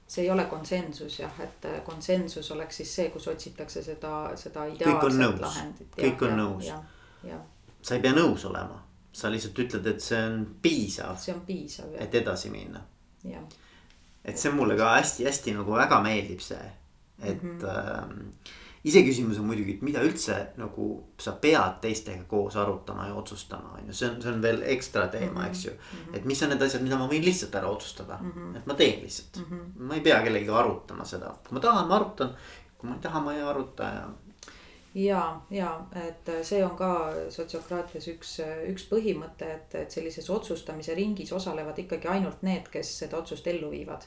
see 0.06 0.24
ei 0.24 0.30
ole 0.30 0.44
konsensus 0.44 1.18
jah, 1.18 1.40
et 1.40 1.66
konsensus 1.84 2.50
oleks 2.50 2.76
siis 2.76 2.94
see, 2.96 3.10
kus 3.10 3.28
otsitakse 3.28 3.82
seda, 3.82 4.14
seda 4.36 4.66
ideaalset 4.70 5.40
lahendit. 5.40 5.90
kõik 5.98 6.24
on 6.28 6.36
nõus. 6.38 6.70
sa 7.82 7.96
ei 7.96 8.04
pea 8.04 8.14
nõus 8.14 8.46
olema, 8.46 8.78
sa 9.12 9.30
lihtsalt 9.32 9.58
ütled, 9.66 9.86
et 9.90 10.00
see 10.02 10.22
on 10.22 10.46
piisav. 10.62 11.16
see 11.18 11.34
on 11.34 11.40
piisav 11.46 11.92
jah. 11.96 12.02
et 12.06 12.14
edasi 12.22 12.50
minna. 12.50 12.84
et 14.24 14.38
see 14.38 14.52
mulle 14.52 14.76
ka 14.78 14.94
hästi-hästi 14.98 15.58
nagu 15.58 15.74
väga 15.74 16.02
meeldib 16.04 16.40
see, 16.40 16.70
et 17.22 17.42
mm. 17.42 17.58
-hmm. 17.58 17.68
äh, 17.68 18.62
iseküsimus 18.84 19.38
on 19.40 19.46
muidugi, 19.48 19.76
et 19.78 19.84
mida 19.84 20.02
üldse 20.04 20.36
nagu 20.60 20.88
sa 21.20 21.32
pead 21.40 21.78
teistega 21.84 22.26
koos 22.28 22.56
arutama 22.60 23.06
ja 23.08 23.14
otsustama, 23.16 23.78
on 23.78 23.88
ju, 23.88 23.96
see 23.96 24.10
on, 24.10 24.18
see 24.22 24.32
on 24.32 24.42
veel 24.44 24.60
ekstra 24.74 25.06
teema 25.12 25.32
mm, 25.32 25.44
-hmm. 25.44 25.48
eks 25.48 25.64
ju. 25.64 25.72
Mhm. 25.72 26.14
et 26.16 26.24
mis 26.24 26.42
on 26.42 26.52
need 26.52 26.66
asjad, 26.66 26.82
mida 26.82 26.98
ma 27.00 27.08
võin 27.08 27.24
lihtsalt 27.24 27.54
ära 27.54 27.68
otsustada 27.68 28.18
mm, 28.20 28.32
-hmm. 28.32 28.56
et 28.56 28.66
ma 28.66 28.74
teen 28.74 29.00
lihtsalt 29.02 29.36
mm, 29.36 29.56
-hmm. 29.56 29.86
ma 29.88 29.94
ei 29.94 30.00
pea 30.00 30.20
kellegagi 30.22 30.50
arutama 30.50 31.04
seda, 31.04 31.34
kui 31.48 31.56
ma 31.56 31.60
tahan, 31.60 31.88
ma 31.88 31.96
arutan. 31.96 32.36
kui 32.78 32.88
ma 32.88 32.94
ei 32.94 33.00
taha, 33.00 33.20
ma 33.20 33.34
ei 33.34 33.42
aruta 33.42 33.84
ja. 33.84 34.08
ja, 34.94 35.40
ja 35.50 35.86
et 36.08 36.30
see 36.42 36.64
on 36.64 36.76
ka 36.76 36.90
sotsiokraatias 37.28 38.08
üks, 38.08 38.34
üks 38.68 38.84
põhimõte, 38.90 39.54
et, 39.54 39.74
et 39.74 39.90
sellises 39.90 40.30
otsustamise 40.30 40.94
ringis 40.94 41.32
osalevad 41.32 41.78
ikkagi 41.78 42.08
ainult 42.08 42.42
need, 42.42 42.68
kes 42.68 42.98
seda 42.98 43.16
otsust 43.16 43.46
ellu 43.46 43.70
viivad 43.70 44.04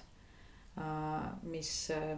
mis, 1.41 1.69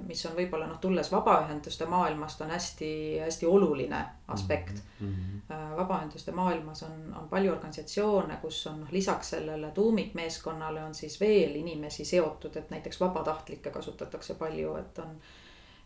mis 0.03 0.25
on 0.27 0.33
võib-olla 0.35 0.67
noh, 0.67 0.79
tulles 0.83 1.11
vabaühenduste 1.11 1.85
maailmast 1.87 2.41
on 2.43 2.49
hästi-hästi 2.51 3.47
oluline 3.47 3.99
aspekt 4.27 4.81
mm. 4.99 5.13
-hmm. 5.13 5.75
vabaühenduste 5.77 6.31
maailmas 6.31 6.83
on, 6.83 7.13
on 7.21 7.29
palju 7.29 7.51
organisatsioone, 7.51 8.37
kus 8.41 8.67
on 8.67 8.81
noh, 8.81 8.91
lisaks 8.91 9.29
sellele 9.29 9.71
tuumikmeeskonnale 9.71 10.83
on 10.83 10.93
siis 10.93 11.19
veel 11.21 11.55
inimesi 11.55 12.05
seotud, 12.05 12.55
et 12.55 12.69
näiteks 12.69 12.99
vabatahtlikke 12.99 13.71
kasutatakse 13.71 14.33
palju, 14.33 14.75
et 14.75 14.99
on 14.99 15.15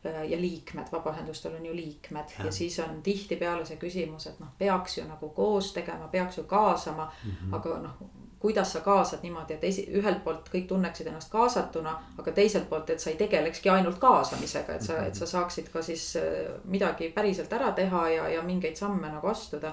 ja 0.03 0.41
liikmed, 0.41 0.87
vabaühendustel 0.91 1.55
on 1.55 1.65
ju 1.65 1.75
liikmed 1.75 2.33
ja. 2.39 2.45
ja 2.45 2.51
siis 2.51 2.79
on 2.79 3.01
tihtipeale 3.03 3.65
see 3.65 3.77
küsimus, 3.77 4.27
et 4.27 4.39
noh, 4.39 4.49
peaks 4.57 4.97
ju 4.97 5.05
nagu 5.07 5.29
koos 5.29 5.73
tegema, 5.73 6.07
peaks 6.07 6.37
ju 6.37 6.43
kaasama 6.43 7.11
mm, 7.23 7.31
-hmm. 7.31 7.55
aga 7.55 7.79
noh 7.79 8.22
kuidas 8.43 8.73
sa 8.73 8.81
kaasad 8.83 9.21
niimoodi, 9.23 9.55
et 9.55 9.63
esi-, 9.63 9.85
ühelt 9.95 10.19
poolt 10.25 10.49
kõik 10.51 10.65
tunneksid 10.67 11.07
ennast 11.07 11.31
kaasatuna, 11.31 11.93
aga 12.19 12.31
teiselt 12.35 12.65
poolt, 12.67 12.89
et 12.91 12.99
sa 12.99 13.13
ei 13.13 13.15
tegelekski 13.15 13.71
ainult 13.71 14.01
kaasamisega, 14.03 14.75
et 14.75 14.83
sa, 14.83 14.97
et 15.07 15.15
sa 15.15 15.27
saaksid 15.31 15.69
ka 15.71 15.81
siis 15.81 16.09
äh, 16.19 16.49
midagi 16.67 17.07
päriselt 17.15 17.55
ära 17.55 17.71
teha 17.71 18.01
ja, 18.11 18.27
ja 18.35 18.43
mingeid 18.43 18.75
samme 18.75 19.13
nagu 19.13 19.31
astuda. 19.31 19.71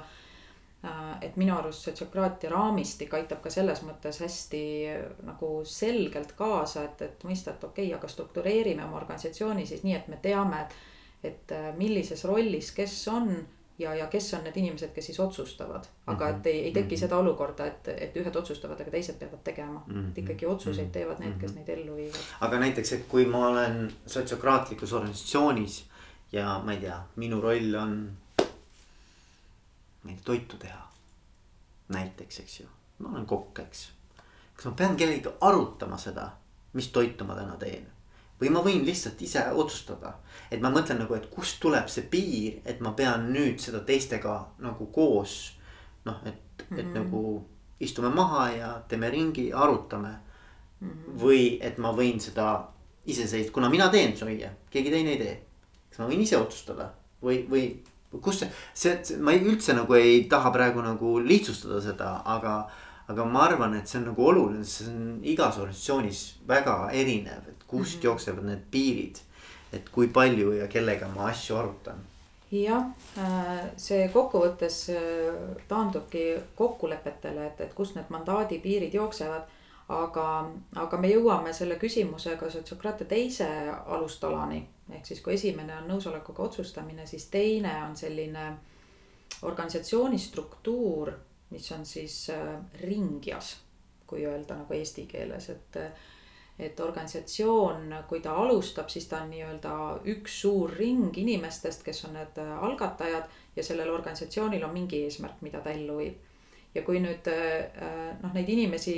Äh, 0.86 1.10
et 1.26 1.34
minu 1.42 1.56
arust 1.58 1.88
sotsiokraatia 1.88 2.54
raamistik 2.54 3.18
aitab 3.18 3.42
ka 3.42 3.50
selles 3.50 3.82
mõttes 3.82 4.22
hästi 4.22 4.64
äh, 4.94 5.04
nagu 5.26 5.50
selgelt 5.66 6.36
kaasa, 6.38 6.86
et, 6.86 7.02
et 7.08 7.26
mõista, 7.26 7.58
et 7.58 7.66
okei 7.72 7.88
okay,, 7.88 7.98
aga 7.98 8.14
struktureerime 8.14 8.86
oma 8.86 9.02
organisatsiooni 9.02 9.66
siis 9.66 9.82
nii, 9.82 9.98
et 9.98 10.14
me 10.14 10.22
teame, 10.22 10.62
et, 10.62 11.32
et 11.32 11.58
millises 11.74 12.22
rollis 12.30 12.70
kes 12.78 13.00
on 13.10 13.34
ja, 13.80 13.94
ja 13.94 14.06
kes 14.06 14.34
on 14.34 14.44
need 14.44 14.56
inimesed, 14.56 14.92
kes 14.94 15.06
siis 15.06 15.20
otsustavad. 15.20 15.84
aga 16.06 16.28
et 16.28 16.46
ei, 16.46 16.64
ei 16.64 16.72
teki 16.72 16.94
mhm. 16.94 17.00
seda 17.00 17.18
olukorda, 17.18 17.66
et, 17.66 17.88
et 17.88 18.16
ühed 18.20 18.36
otsustavad, 18.36 18.80
aga 18.80 18.92
teised 18.92 19.18
peavad 19.18 19.42
tegema 19.44 19.84
et 20.08 20.18
ikkagi 20.22 20.46
otsuseid 20.46 20.86
mhm. 20.86 20.92
teevad 20.92 21.22
need, 21.24 21.36
kes 21.40 21.54
mhm. 21.54 21.60
neid 21.60 21.72
ellu 21.76 21.96
viivad. 21.96 22.26
aga 22.46 22.60
näiteks, 22.64 22.92
et 22.92 23.06
kui 23.08 23.26
ma 23.26 23.46
olen 23.48 23.80
sotsiokraatlikus 24.06 24.92
organisatsioonis 24.92 25.84
ja 26.32 26.58
ma 26.64 26.76
ei 26.76 26.82
tea, 26.84 26.98
minu 27.16 27.40
roll 27.40 27.74
on. 27.74 27.96
ma 30.02 30.10
ei 30.10 30.16
tea, 30.16 30.24
toitu 30.24 30.56
teha. 30.56 30.82
näiteks, 31.88 32.40
eks 32.44 32.60
ju, 32.60 32.66
ma 32.98 33.14
olen 33.14 33.26
kokk, 33.26 33.64
eks. 33.64 33.88
kas 34.56 34.70
ma 34.70 34.76
pean 34.82 34.96
kellegagi 34.96 35.36
arutama 35.40 35.98
seda, 35.98 36.30
mis 36.72 36.92
toitu 36.94 37.24
ma 37.24 37.38
täna 37.38 37.56
teen 37.56 37.89
või 38.40 38.50
ma 38.50 38.62
võin 38.64 38.84
lihtsalt 38.86 39.20
ise 39.22 39.44
otsustada. 39.52 40.14
et 40.50 40.60
ma 40.60 40.70
mõtlen 40.70 40.98
nagu, 40.98 41.14
et 41.14 41.30
kust 41.30 41.60
tuleb 41.60 41.88
see 41.88 42.02
piir, 42.02 42.60
et 42.64 42.80
ma 42.80 42.92
pean 42.92 43.32
nüüd 43.32 43.60
seda 43.60 43.80
teistega 43.80 44.46
nagu 44.58 44.86
koos. 44.86 45.56
noh, 46.04 46.16
et, 46.24 46.34
et 46.60 46.70
mm 46.70 46.76
-hmm. 46.76 46.94
nagu 46.94 47.46
istume 47.80 48.08
maha 48.08 48.50
ja 48.50 48.82
teeme 48.88 49.10
ringi, 49.10 49.52
arutame 49.52 50.08
mm. 50.80 50.88
-hmm. 50.88 51.20
või 51.22 51.58
et 51.60 51.78
ma 51.78 51.92
võin 51.92 52.20
seda 52.20 52.68
iseseisvalt, 53.06 53.52
kuna 53.52 53.68
mina 53.68 53.88
teen 53.88 54.16
süüa, 54.16 54.50
keegi 54.70 54.90
teine 54.90 55.10
ei 55.10 55.18
tee. 55.18 55.42
kas 55.90 55.98
ma 55.98 56.06
võin 56.06 56.20
ise 56.20 56.36
otsustada 56.36 56.90
või, 57.22 57.46
või 57.50 57.64
kus 58.20 58.40
see, 58.42 58.50
see, 58.74 58.98
see, 59.02 59.18
ma 59.22 59.32
ei, 59.32 59.42
üldse 59.46 59.74
nagu 59.76 59.94
ei 59.94 60.24
taha 60.30 60.50
praegu 60.50 60.82
nagu 60.82 61.18
lihtsustada 61.22 61.80
seda, 61.80 62.22
aga 62.24 62.54
aga 63.10 63.24
ma 63.24 63.42
arvan, 63.48 63.74
et 63.74 63.88
see 63.88 63.98
on 64.00 64.06
nagu 64.10 64.26
oluline, 64.30 64.64
see 64.66 64.86
on 64.90 65.18
igas 65.26 65.58
organisatsioonis 65.58 66.22
väga 66.48 66.76
erinev, 66.96 67.48
et 67.50 67.66
kust 67.66 67.96
mm 67.96 68.00
-hmm. 68.00 68.04
jooksevad 68.04 68.44
need 68.44 68.62
piirid. 68.70 69.16
et 69.72 69.88
kui 69.88 70.08
palju 70.08 70.52
ja 70.52 70.66
kellega 70.66 71.08
ma 71.08 71.26
asju 71.26 71.56
arutan. 71.56 71.98
jah, 72.52 72.84
äh, 73.18 73.70
see 73.76 74.08
kokkuvõttes 74.08 74.90
äh, 74.90 75.56
taandubki 75.68 76.38
kokkulepetele, 76.54 77.46
et, 77.46 77.60
et 77.60 77.74
kust 77.74 77.94
need 77.94 78.06
mandaadi 78.08 78.58
piirid 78.58 78.94
jooksevad. 78.94 79.42
aga, 79.88 80.50
aga 80.76 80.96
me 80.96 81.08
jõuame 81.08 81.52
selle 81.52 81.74
küsimusega 81.74 82.50
sotsiokraatia 82.50 83.06
teise 83.06 83.48
alustalani. 83.86 84.68
ehk 84.92 85.06
siis, 85.06 85.20
kui 85.20 85.34
esimene 85.34 85.76
on 85.76 85.88
nõusolekuga 85.88 86.42
otsustamine, 86.42 87.06
siis 87.06 87.26
teine 87.26 87.84
on 87.88 87.96
selline 87.96 88.52
organisatsiooni 89.42 90.18
struktuur 90.18 91.12
mis 91.50 91.72
on 91.72 91.84
siis 91.86 92.30
äh, 92.30 92.56
ringjas, 92.82 93.56
kui 94.06 94.24
öelda 94.26 94.56
nagu 94.62 94.74
eesti 94.74 95.06
keeles, 95.10 95.50
et 95.50 95.78
et 96.60 96.80
organisatsioon, 96.80 97.94
kui 98.08 98.20
ta 98.20 98.34
alustab, 98.36 98.90
siis 98.92 99.06
ta 99.08 99.22
on 99.22 99.30
nii-öelda 99.32 99.70
üks 100.12 100.34
suur 100.42 100.72
ring 100.76 101.16
inimestest, 101.16 101.80
kes 101.86 102.04
on 102.04 102.18
need 102.18 102.40
äh, 102.42 102.50
algatajad 102.66 103.30
ja 103.56 103.64
sellel 103.64 103.88
organisatsioonil 103.94 104.64
on 104.66 104.74
mingi 104.74 105.00
eesmärk, 105.06 105.40
mida 105.40 105.62
ta 105.64 105.72
ellu 105.72 105.96
viib. 106.02 106.18
ja 106.74 106.82
kui 106.86 107.00
nüüd 107.02 107.26
äh, 107.32 108.12
noh, 108.20 108.34
neid 108.34 108.48
inimesi 108.52 108.94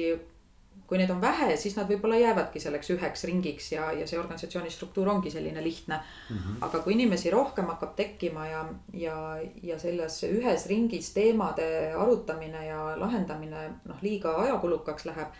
kui 0.92 0.98
neid 1.00 1.08
on 1.08 1.22
vähe, 1.22 1.54
siis 1.56 1.72
nad 1.78 1.88
võib-olla 1.88 2.18
jäävadki 2.20 2.60
selleks 2.60 2.90
üheks 2.92 3.22
ringiks 3.24 3.70
ja, 3.72 3.86
ja 3.96 4.04
see 4.08 4.18
organisatsiooni 4.20 4.68
struktuur 4.70 5.08
ongi 5.08 5.30
selline 5.32 5.62
lihtne 5.64 5.96
mm. 5.96 6.36
-hmm. 6.36 6.58
aga 6.66 6.82
kui 6.84 6.92
inimesi 6.92 7.30
rohkem 7.32 7.70
hakkab 7.72 7.94
tekkima 7.96 8.44
ja, 8.48 8.60
ja, 8.92 9.16
ja 9.62 9.78
selles 9.78 10.18
ühes 10.28 10.66
ringis 10.68 11.08
teemade 11.16 11.94
arutamine 11.96 12.66
ja 12.66 12.82
lahendamine 13.00 13.64
noh, 13.88 14.02
liiga 14.02 14.36
ajakulukaks 14.44 15.08
läheb, 15.08 15.32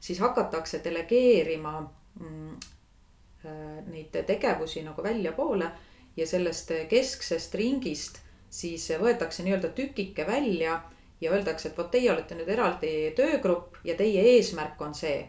siis 0.00 0.20
hakatakse 0.20 0.82
delegeerima 0.84 1.74
mm, 2.20 2.52
äh, 3.44 3.80
neid 3.86 4.20
tegevusi 4.26 4.84
nagu 4.84 5.02
väljapoole 5.02 5.70
ja 6.16 6.26
sellest 6.26 6.76
kesksest 6.92 7.54
ringist 7.54 8.20
siis 8.50 8.90
võetakse 9.00 9.48
nii-öelda 9.48 9.72
tükike 9.72 10.26
välja 10.26 10.82
ja 11.20 11.32
öeldakse, 11.32 11.68
et 11.68 11.78
vot 11.78 11.90
teie 11.90 12.12
olete 12.12 12.34
nüüd 12.34 12.48
eraldi 12.48 13.12
töögrupp 13.16 13.76
ja 13.84 13.96
teie 13.96 14.22
eesmärk 14.36 14.80
on 14.82 14.94
see. 14.94 15.28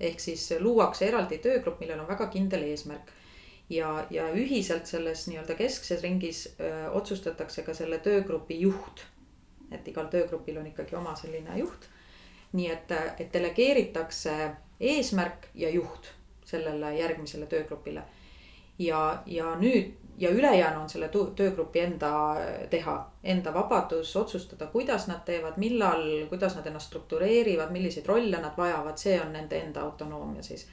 ehk 0.00 0.20
siis 0.20 0.52
luuakse 0.60 1.06
eraldi 1.06 1.38
töögrupp, 1.38 1.80
millel 1.80 2.00
on 2.00 2.08
väga 2.08 2.26
kindel 2.26 2.62
eesmärk. 2.62 3.10
ja, 3.70 4.06
ja 4.10 4.28
ühiselt 4.32 4.86
selles 4.86 5.26
nii-öelda 5.28 5.54
keskses 5.54 6.02
ringis 6.02 6.54
öö, 6.60 6.90
otsustatakse 6.90 7.62
ka 7.62 7.74
selle 7.74 7.98
töögrupi 7.98 8.60
juht. 8.60 9.06
et 9.70 9.88
igal 9.88 10.06
töögrupil 10.06 10.58
on 10.58 10.66
ikkagi 10.66 10.96
oma 10.96 11.16
selline 11.16 11.58
juht. 11.58 11.88
nii 12.52 12.70
et, 12.70 12.92
et 13.18 13.32
delegeeritakse 13.32 14.50
eesmärk 14.80 15.48
ja 15.54 15.70
juht 15.70 16.12
sellele 16.44 16.94
järgmisele 16.98 17.46
töögrupile. 17.46 18.02
ja, 18.78 19.22
ja 19.26 19.54
nüüd 19.56 19.92
ja 20.18 20.30
ülejäänu 20.30 20.80
on 20.80 20.88
selle 20.88 21.10
töögrupi 21.36 21.80
enda 21.80 22.36
teha, 22.70 23.10
enda 23.24 23.54
vabadus 23.54 24.16
otsustada, 24.16 24.66
kuidas 24.66 25.06
nad 25.06 25.24
teevad, 25.24 25.56
millal, 25.56 26.26
kuidas 26.28 26.56
nad 26.56 26.66
ennast 26.66 26.86
struktureerivad, 26.86 27.72
milliseid 27.72 28.06
rolle 28.06 28.38
nad 28.38 28.56
vajavad, 28.56 28.98
see 28.98 29.20
on 29.20 29.32
nende 29.32 29.58
enda 29.58 29.80
autonoomia 29.80 30.42
siis. 30.42 30.68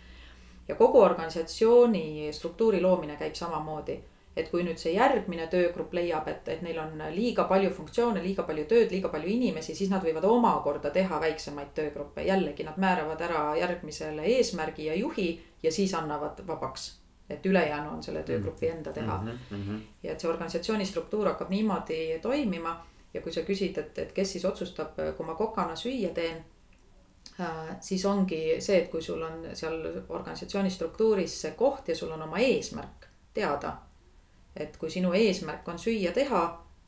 ja 0.67 0.75
kogu 0.75 1.01
organisatsiooni 1.01 2.33
struktuuri 2.33 2.81
loomine 2.81 3.15
käib 3.17 3.35
samamoodi. 3.35 3.99
et 4.37 4.49
kui 4.49 4.63
nüüd 4.63 4.77
see 4.79 4.93
järgmine 4.93 5.47
töögrupp 5.47 5.93
leiab, 5.93 6.27
et, 6.27 6.47
et 6.47 6.61
neil 6.61 6.77
on 6.79 7.03
liiga 7.11 7.43
palju 7.43 7.69
funktsioone, 7.69 8.21
liiga 8.23 8.43
palju 8.43 8.63
tööd, 8.65 8.91
liiga 8.91 9.09
palju 9.09 9.27
inimesi, 9.27 9.75
siis 9.75 9.89
nad 9.89 10.03
võivad 10.03 10.23
omakorda 10.23 10.89
teha 10.89 11.19
väiksemaid 11.19 11.73
töögruppe, 11.75 12.23
jällegi 12.23 12.63
nad 12.63 12.77
määravad 12.77 13.21
ära 13.21 13.43
järgmisele 13.59 14.23
eesmärgi 14.37 14.85
ja 14.85 14.95
juhi 14.95 15.29
ja 15.63 15.71
siis 15.71 15.93
annavad 15.93 16.39
vabaks 16.47 17.00
et 17.31 17.45
ülejäänu 17.45 17.89
on 17.89 18.03
selle 18.03 18.23
töögrupi 18.23 18.67
mm. 18.67 18.77
enda 18.77 18.93
teha 18.93 19.17
mm. 19.21 19.37
-hmm. 19.51 19.81
ja 20.03 20.11
et 20.13 20.19
see 20.19 20.29
organisatsiooni 20.29 20.85
struktuur 20.85 21.27
hakkab 21.27 21.49
niimoodi 21.49 22.19
toimima 22.21 22.75
ja 23.13 23.21
kui 23.21 23.33
sa 23.33 23.41
küsid, 23.41 23.77
et, 23.77 23.97
et 23.97 24.11
kes 24.11 24.31
siis 24.31 24.45
otsustab, 24.45 24.99
kui 25.17 25.25
ma 25.25 25.35
kokana 25.35 25.75
süüa 25.75 26.13
teen 26.13 26.43
äh,. 27.39 27.75
siis 27.79 28.05
ongi 28.05 28.55
see, 28.59 28.77
et 28.77 28.89
kui 28.91 29.01
sul 29.01 29.21
on 29.21 29.45
seal 29.53 30.03
organisatsiooni 30.09 30.69
struktuuris 30.69 31.41
see 31.41 31.51
koht 31.51 31.87
ja 31.87 31.95
sul 31.95 32.11
on 32.11 32.21
oma 32.21 32.37
eesmärk 32.37 33.07
teada. 33.33 33.77
et 34.55 34.77
kui 34.77 34.89
sinu 34.89 35.13
eesmärk 35.13 35.67
on 35.67 35.79
süüa 35.79 36.11
teha 36.11 36.41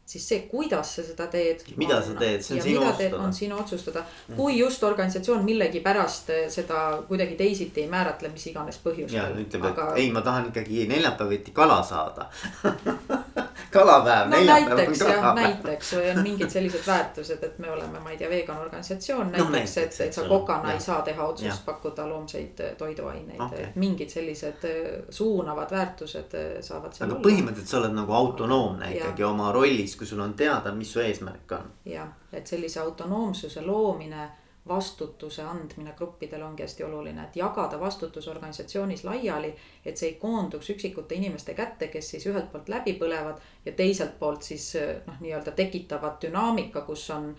siis 0.06 0.28
see, 0.30 0.39
kuidas 0.51 0.95
sa 0.95 1.04
seda 1.04 1.28
teed. 1.32 1.64
mida 1.76 1.97
on, 1.97 2.04
sa 2.04 2.14
teed, 2.20 2.41
see 2.43 2.58
on 2.58 2.64
sinu 2.64 2.82
otsustada. 2.82 3.22
on 3.24 3.34
sinu 3.34 3.58
otsustada, 3.60 4.04
kui 4.36 4.58
just 4.60 4.84
organisatsioon 4.84 5.45
millegipärast 5.45 6.30
eh, 6.30 6.49
seda 6.51 6.82
kuidagi 7.08 7.36
teisiti 7.39 7.82
ei 7.82 7.89
määratle, 7.89 8.30
mis 8.30 8.47
iganes 8.51 8.80
põhjustel. 8.84 9.18
ja 9.18 9.30
ütleb 9.32 9.70
aga..., 9.72 9.91
et 9.93 10.04
ei, 10.04 10.12
ma 10.12 10.22
tahan 10.22 10.51
ikkagi 10.51 10.88
neljapäeviti 10.91 11.56
kala 11.56 11.80
saada 11.88 12.28
kalapäev 13.74 14.30
no,, 14.30 14.38
neljapäev 14.38 14.78
näiteks, 14.78 15.01
on 15.01 15.08
kalapäev. 15.08 15.36
näiteks 15.36 15.93
või 15.93 16.12
on 16.12 16.22
mingid 16.24 16.54
sellised 16.54 16.88
väärtused, 16.88 17.43
et 17.47 17.58
me 17.64 17.72
oleme, 17.72 18.04
ma 18.04 18.12
ei 18.12 18.20
tea, 18.20 18.30
vegan 18.30 18.60
organisatsioon 18.62 19.32
näiteks 19.32 19.45
no,, 19.45 19.56
näiteks, 19.56 19.78
et, 19.82 19.99
et 20.08 20.20
sa 20.20 20.28
kokana 20.28 20.76
ei 20.76 20.84
saa 20.84 20.99
teha 21.01 21.28
otsust 21.32 21.47
ja. 21.49 21.58
pakkuda 21.66 22.10
loomseid 22.10 22.60
eh, 22.60 22.76
toiduaineid 22.78 23.41
okay., 23.47 23.70
et 23.70 23.80
mingid 23.80 24.12
sellised 24.14 24.68
eh, 24.70 24.91
suunavad 25.10 25.72
väärtused 25.72 26.38
saavad 26.62 26.93
aga 26.99 27.10
olla. 27.10 27.24
põhimõtteliselt 27.24 27.72
sa 27.72 27.80
oled 27.82 27.97
nagu 27.97 28.20
autonoomne 28.20 28.93
ikkagi 28.97 29.26
oma 29.32 29.51
rollis 29.56 29.95
kui 30.04 30.10
sul 30.10 30.20
on 30.20 30.34
teada, 30.34 30.74
mis 30.76 30.91
su 30.93 30.99
eesmärk 30.99 31.51
on. 31.56 31.70
jah, 31.86 32.10
et 32.34 32.47
sellise 32.47 32.80
autonoomsuse 32.80 33.62
loomine, 33.64 34.30
vastutuse 34.68 35.43
andmine 35.43 35.93
gruppidele 35.97 36.43
ongi 36.43 36.64
hästi 36.64 36.84
oluline, 36.84 37.24
et 37.24 37.36
jagada 37.36 37.80
vastutus 37.80 38.28
organisatsioonis 38.28 39.04
laiali. 39.04 39.56
et 39.86 39.97
see 39.97 40.10
ei 40.10 40.20
koonduks 40.20 40.70
üksikute 40.76 41.16
inimeste 41.16 41.54
kätte, 41.54 41.88
kes 41.88 42.10
siis 42.10 42.28
ühelt 42.28 42.51
poolt 42.51 42.70
läbi 42.70 42.97
põlevad 42.99 43.39
ja 43.66 43.72
teiselt 43.72 44.20
poolt 44.20 44.43
siis 44.43 44.74
noh, 45.08 45.20
nii-öelda 45.20 45.51
tekitavad 45.51 46.20
dünaamika, 46.22 46.82
kus 46.82 47.10
on 47.10 47.36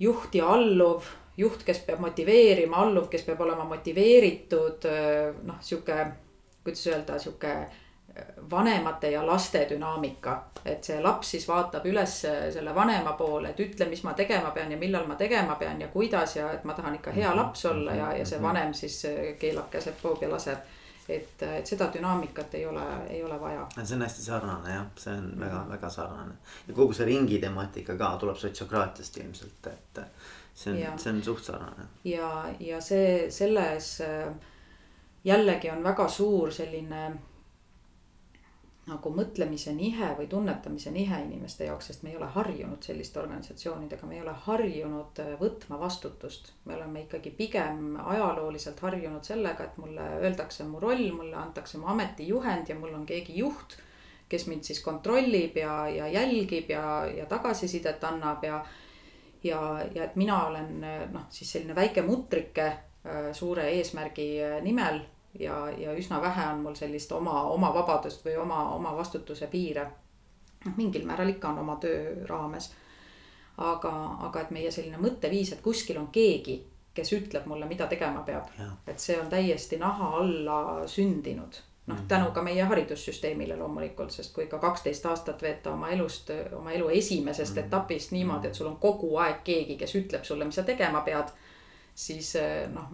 juht 0.00 0.34
ja 0.34 0.48
alluv 0.48 1.04
juht, 1.36 1.64
kes 1.64 1.78
peab 1.84 2.00
motiveerima, 2.00 2.76
alluv, 2.76 3.10
kes 3.12 3.22
peab 3.22 3.40
olema 3.44 3.64
motiveeritud, 3.64 4.88
noh, 5.44 5.60
sihuke, 5.60 6.06
kuidas 6.64 6.86
öelda, 6.86 7.18
sihuke 7.18 7.58
vanemate 8.50 9.10
ja 9.10 9.26
laste 9.26 9.66
dünaamika. 9.70 10.42
et 10.64 10.84
see 10.84 10.96
laps 11.02 11.30
siis 11.30 11.44
vaatab 11.48 11.84
üles 11.86 12.14
selle 12.52 12.74
vanema 12.74 13.12
poole, 13.12 13.52
et 13.52 13.60
ütle, 13.62 13.86
mis 13.86 14.02
ma 14.02 14.12
tegema 14.18 14.50
pean 14.50 14.72
ja 14.72 14.78
millal 14.78 15.06
ma 15.06 15.14
tegema 15.14 15.54
pean 15.54 15.80
ja 15.80 15.88
kuidas 15.88 16.36
ja 16.36 16.48
et 16.52 16.64
ma 16.64 16.74
tahan 16.74 16.94
ikka 16.94 17.12
hea 17.14 17.28
mhm. 17.28 17.38
laps 17.38 17.66
olla 17.66 17.94
ja, 17.94 18.08
ja 18.16 18.24
see 18.26 18.38
mhm. 18.38 18.46
vanem 18.46 18.74
siis 18.74 19.02
keelab, 19.38 19.70
käseb, 19.70 20.00
toob 20.02 20.22
ja 20.22 20.30
laseb. 20.30 20.58
et, 21.08 21.42
et 21.42 21.66
seda 21.66 21.86
dünaamikat 21.94 22.54
ei 22.54 22.66
ole, 22.66 22.82
ei 23.10 23.22
ole 23.24 23.40
vaja. 23.40 23.68
see 23.82 23.94
on 23.96 24.02
hästi 24.02 24.22
sarnane 24.22 24.74
jah, 24.74 24.88
see 24.98 25.14
on 25.14 25.30
väga-väga 25.40 25.90
sarnane. 25.90 26.34
ja 26.68 26.74
kogu 26.74 26.92
see 26.92 27.06
ringi 27.06 27.38
temaatika 27.38 27.96
ka 27.96 28.16
tuleb 28.18 28.36
sotsiokraatiast 28.36 29.16
ilmselt, 29.22 29.70
et 29.70 30.02
see 30.54 30.74
on, 30.74 30.98
see 30.98 31.12
on 31.12 31.22
suht 31.22 31.44
sarnane. 31.44 31.86
ja, 32.04 32.44
ja 32.60 32.80
see 32.80 33.30
selles 33.30 34.02
jällegi 35.24 35.70
on 35.70 35.82
väga 35.84 36.08
suur 36.08 36.52
selline 36.52 37.10
nagu 38.86 39.10
mõtlemise 39.10 39.72
nihe 39.74 40.12
või 40.18 40.28
tunnetamise 40.30 40.92
nihe 40.94 41.18
inimeste 41.24 41.66
jaoks, 41.66 41.88
sest 41.90 42.04
me 42.06 42.12
ei 42.12 42.18
ole 42.20 42.28
harjunud 42.36 42.86
selliste 42.86 43.18
organisatsioonidega, 43.18 44.06
me 44.06 44.14
ei 44.14 44.22
ole 44.22 44.34
harjunud 44.46 45.18
äh, 45.22 45.32
võtma 45.40 45.80
vastutust. 45.80 46.52
me 46.64 46.76
oleme 46.76 47.02
ikkagi 47.02 47.30
pigem 47.30 47.96
ajalooliselt 48.04 48.80
harjunud 48.80 49.24
sellega, 49.24 49.64
et 49.64 49.76
mulle 49.82 50.06
öeldakse 50.22 50.64
mu 50.64 50.80
roll, 50.80 51.10
mulle 51.12 51.36
antakse 51.36 51.78
mu 51.78 51.90
ametijuhend 51.94 52.68
ja 52.68 52.78
mul 52.78 52.94
on 52.94 53.06
keegi 53.06 53.38
juht, 53.38 53.78
kes 54.28 54.46
mind 54.46 54.62
siis 54.62 54.80
kontrollib 54.82 55.56
ja, 55.56 55.88
ja 55.88 56.08
jälgib 56.08 56.70
ja, 56.70 57.06
ja 57.06 57.26
tagasisidet 57.26 58.04
annab 58.04 58.44
ja 58.44 58.64
ja, 59.44 59.60
ja 59.94 60.04
et 60.04 60.16
mina 60.16 60.46
olen 60.46 60.80
noh, 61.12 61.26
siis 61.30 61.52
selline 61.52 61.74
väike 61.74 62.02
mutrike 62.02 62.66
äh, 62.66 63.28
suure 63.32 63.68
eesmärgi 63.76 64.30
äh, 64.42 64.56
nimel 64.64 65.00
ja, 65.40 65.70
ja 65.78 65.92
üsna 65.92 66.20
vähe 66.22 66.46
on 66.52 66.62
mul 66.64 66.74
sellist 66.74 67.12
oma, 67.12 67.42
oma 67.52 67.74
vabadust 67.74 68.24
või 68.24 68.36
oma, 68.40 68.62
oma 68.74 68.96
vastutuse 68.96 69.46
piire. 69.46 69.86
noh, 70.64 70.76
mingil 70.76 71.06
määral 71.06 71.28
ikka 71.28 71.48
on 71.48 71.58
oma 71.58 71.76
töö 71.80 72.26
raames. 72.26 72.72
aga, 73.56 73.92
aga 74.28 74.40
et 74.40 74.50
meie 74.50 74.70
selline 74.70 74.98
mõtteviis, 75.00 75.52
et 75.52 75.62
kuskil 75.62 75.98
on 75.98 76.08
keegi, 76.12 76.58
kes 76.94 77.12
ütleb 77.12 77.46
mulle, 77.46 77.66
mida 77.66 77.86
tegema 77.86 78.22
peab. 78.22 78.50
et 78.86 78.98
see 78.98 79.20
on 79.20 79.28
täiesti 79.28 79.78
naha 79.78 80.16
alla 80.18 80.86
sündinud 80.86 81.62
noh, 81.86 81.96
mhm. 81.96 82.06
tänu 82.08 82.30
ka 82.30 82.42
meie 82.42 82.64
haridussüsteemile 82.64 83.56
loomulikult, 83.56 84.10
sest 84.10 84.34
kui 84.34 84.44
ikka 84.44 84.58
kaksteist 84.58 85.06
aastat 85.06 85.42
veeta 85.42 85.72
oma 85.72 85.90
elust, 85.94 86.30
oma 86.58 86.72
elu 86.72 86.88
esimesest 86.88 87.56
mm 87.56 87.64
etapist 87.66 88.12
niimoodi, 88.12 88.48
et 88.48 88.54
sul 88.54 88.66
on 88.66 88.76
kogu 88.76 89.16
aeg 89.16 89.40
keegi, 89.44 89.76
kes 89.76 89.94
ütleb 89.94 90.24
sulle, 90.24 90.44
mis 90.44 90.54
sa 90.54 90.62
tegema 90.62 91.00
pead 91.00 91.30
siis 91.96 92.34
eh, 92.36 92.68
noh, 92.68 92.90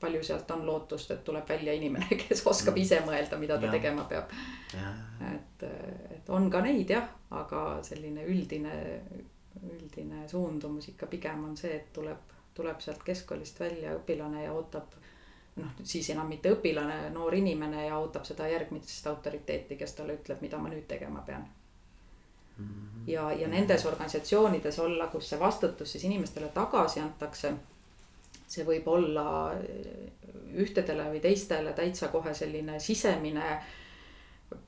palju 0.00 0.22
sealt 0.22 0.50
on 0.54 0.66
lootust, 0.66 1.10
et 1.10 1.24
tuleb 1.26 1.48
välja 1.48 1.74
inimene, 1.74 2.06
kes 2.22 2.44
oskab 2.46 2.76
ise 2.78 3.00
mõelda, 3.06 3.38
mida 3.38 3.58
ta 3.58 3.66
ja. 3.66 3.72
tegema 3.74 4.04
peab. 4.10 4.30
et, 5.34 5.64
et 6.14 6.30
on 6.30 6.46
ka 6.50 6.62
neid 6.62 6.90
jah, 6.90 7.08
aga 7.34 7.64
selline 7.82 8.26
üldine, 8.30 8.76
üldine 9.72 10.28
suundumus 10.30 10.88
ikka 10.92 11.10
pigem 11.10 11.42
on 11.48 11.58
see, 11.58 11.74
et 11.80 11.90
tuleb, 11.94 12.30
tuleb 12.54 12.80
sealt 12.80 13.02
keskkoolist 13.02 13.58
välja 13.60 13.96
õpilane 13.98 14.46
ja 14.46 14.54
ootab 14.54 14.94
noh, 15.58 15.74
siis 15.82 16.10
enam 16.14 16.30
mitte 16.30 16.54
õpilane, 16.54 17.10
noor 17.14 17.34
inimene 17.34 17.88
ja 17.88 17.98
ootab 17.98 18.26
seda 18.26 18.46
järgmist 18.50 19.06
autoriteeti, 19.10 19.78
kes 19.78 19.98
talle 19.98 20.18
ütleb, 20.20 20.42
mida 20.46 20.62
ma 20.62 20.70
nüüd 20.70 20.86
tegema 20.86 21.26
pean 21.26 21.42
mhm. 22.62 23.04
ja, 23.10 23.32
ja 23.34 23.50
nendes 23.50 23.86
organisatsioonides 23.90 24.78
olla, 24.78 25.10
kus 25.10 25.34
see 25.34 25.42
vastutus 25.42 25.98
siis 25.98 26.06
inimestele 26.06 26.54
tagasi 26.54 27.02
antakse 27.02 27.56
see 28.54 28.66
võib 28.66 28.88
olla 28.88 29.26
ühtedele 30.54 31.08
või 31.10 31.20
teistele 31.22 31.72
täitsa 31.74 32.08
kohe 32.12 32.34
selline 32.34 32.78
sisemine 32.80 33.58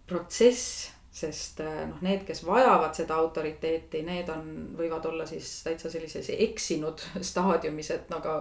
protsess, 0.07 0.91
sest 1.17 1.63
noh, 1.63 2.01
need, 2.05 2.25
kes 2.29 2.43
vajavad 2.47 2.97
seda 2.97 3.17
autoriteeti, 3.23 4.03
need 4.07 4.29
on, 4.33 4.49
võivad 4.77 5.07
olla 5.09 5.27
siis 5.27 5.49
täitsa 5.65 5.91
sellises 5.91 6.31
eksinud 6.35 7.05
staadiumis, 7.31 7.93
et 7.95 8.11
no 8.13 8.21
aga 8.21 8.41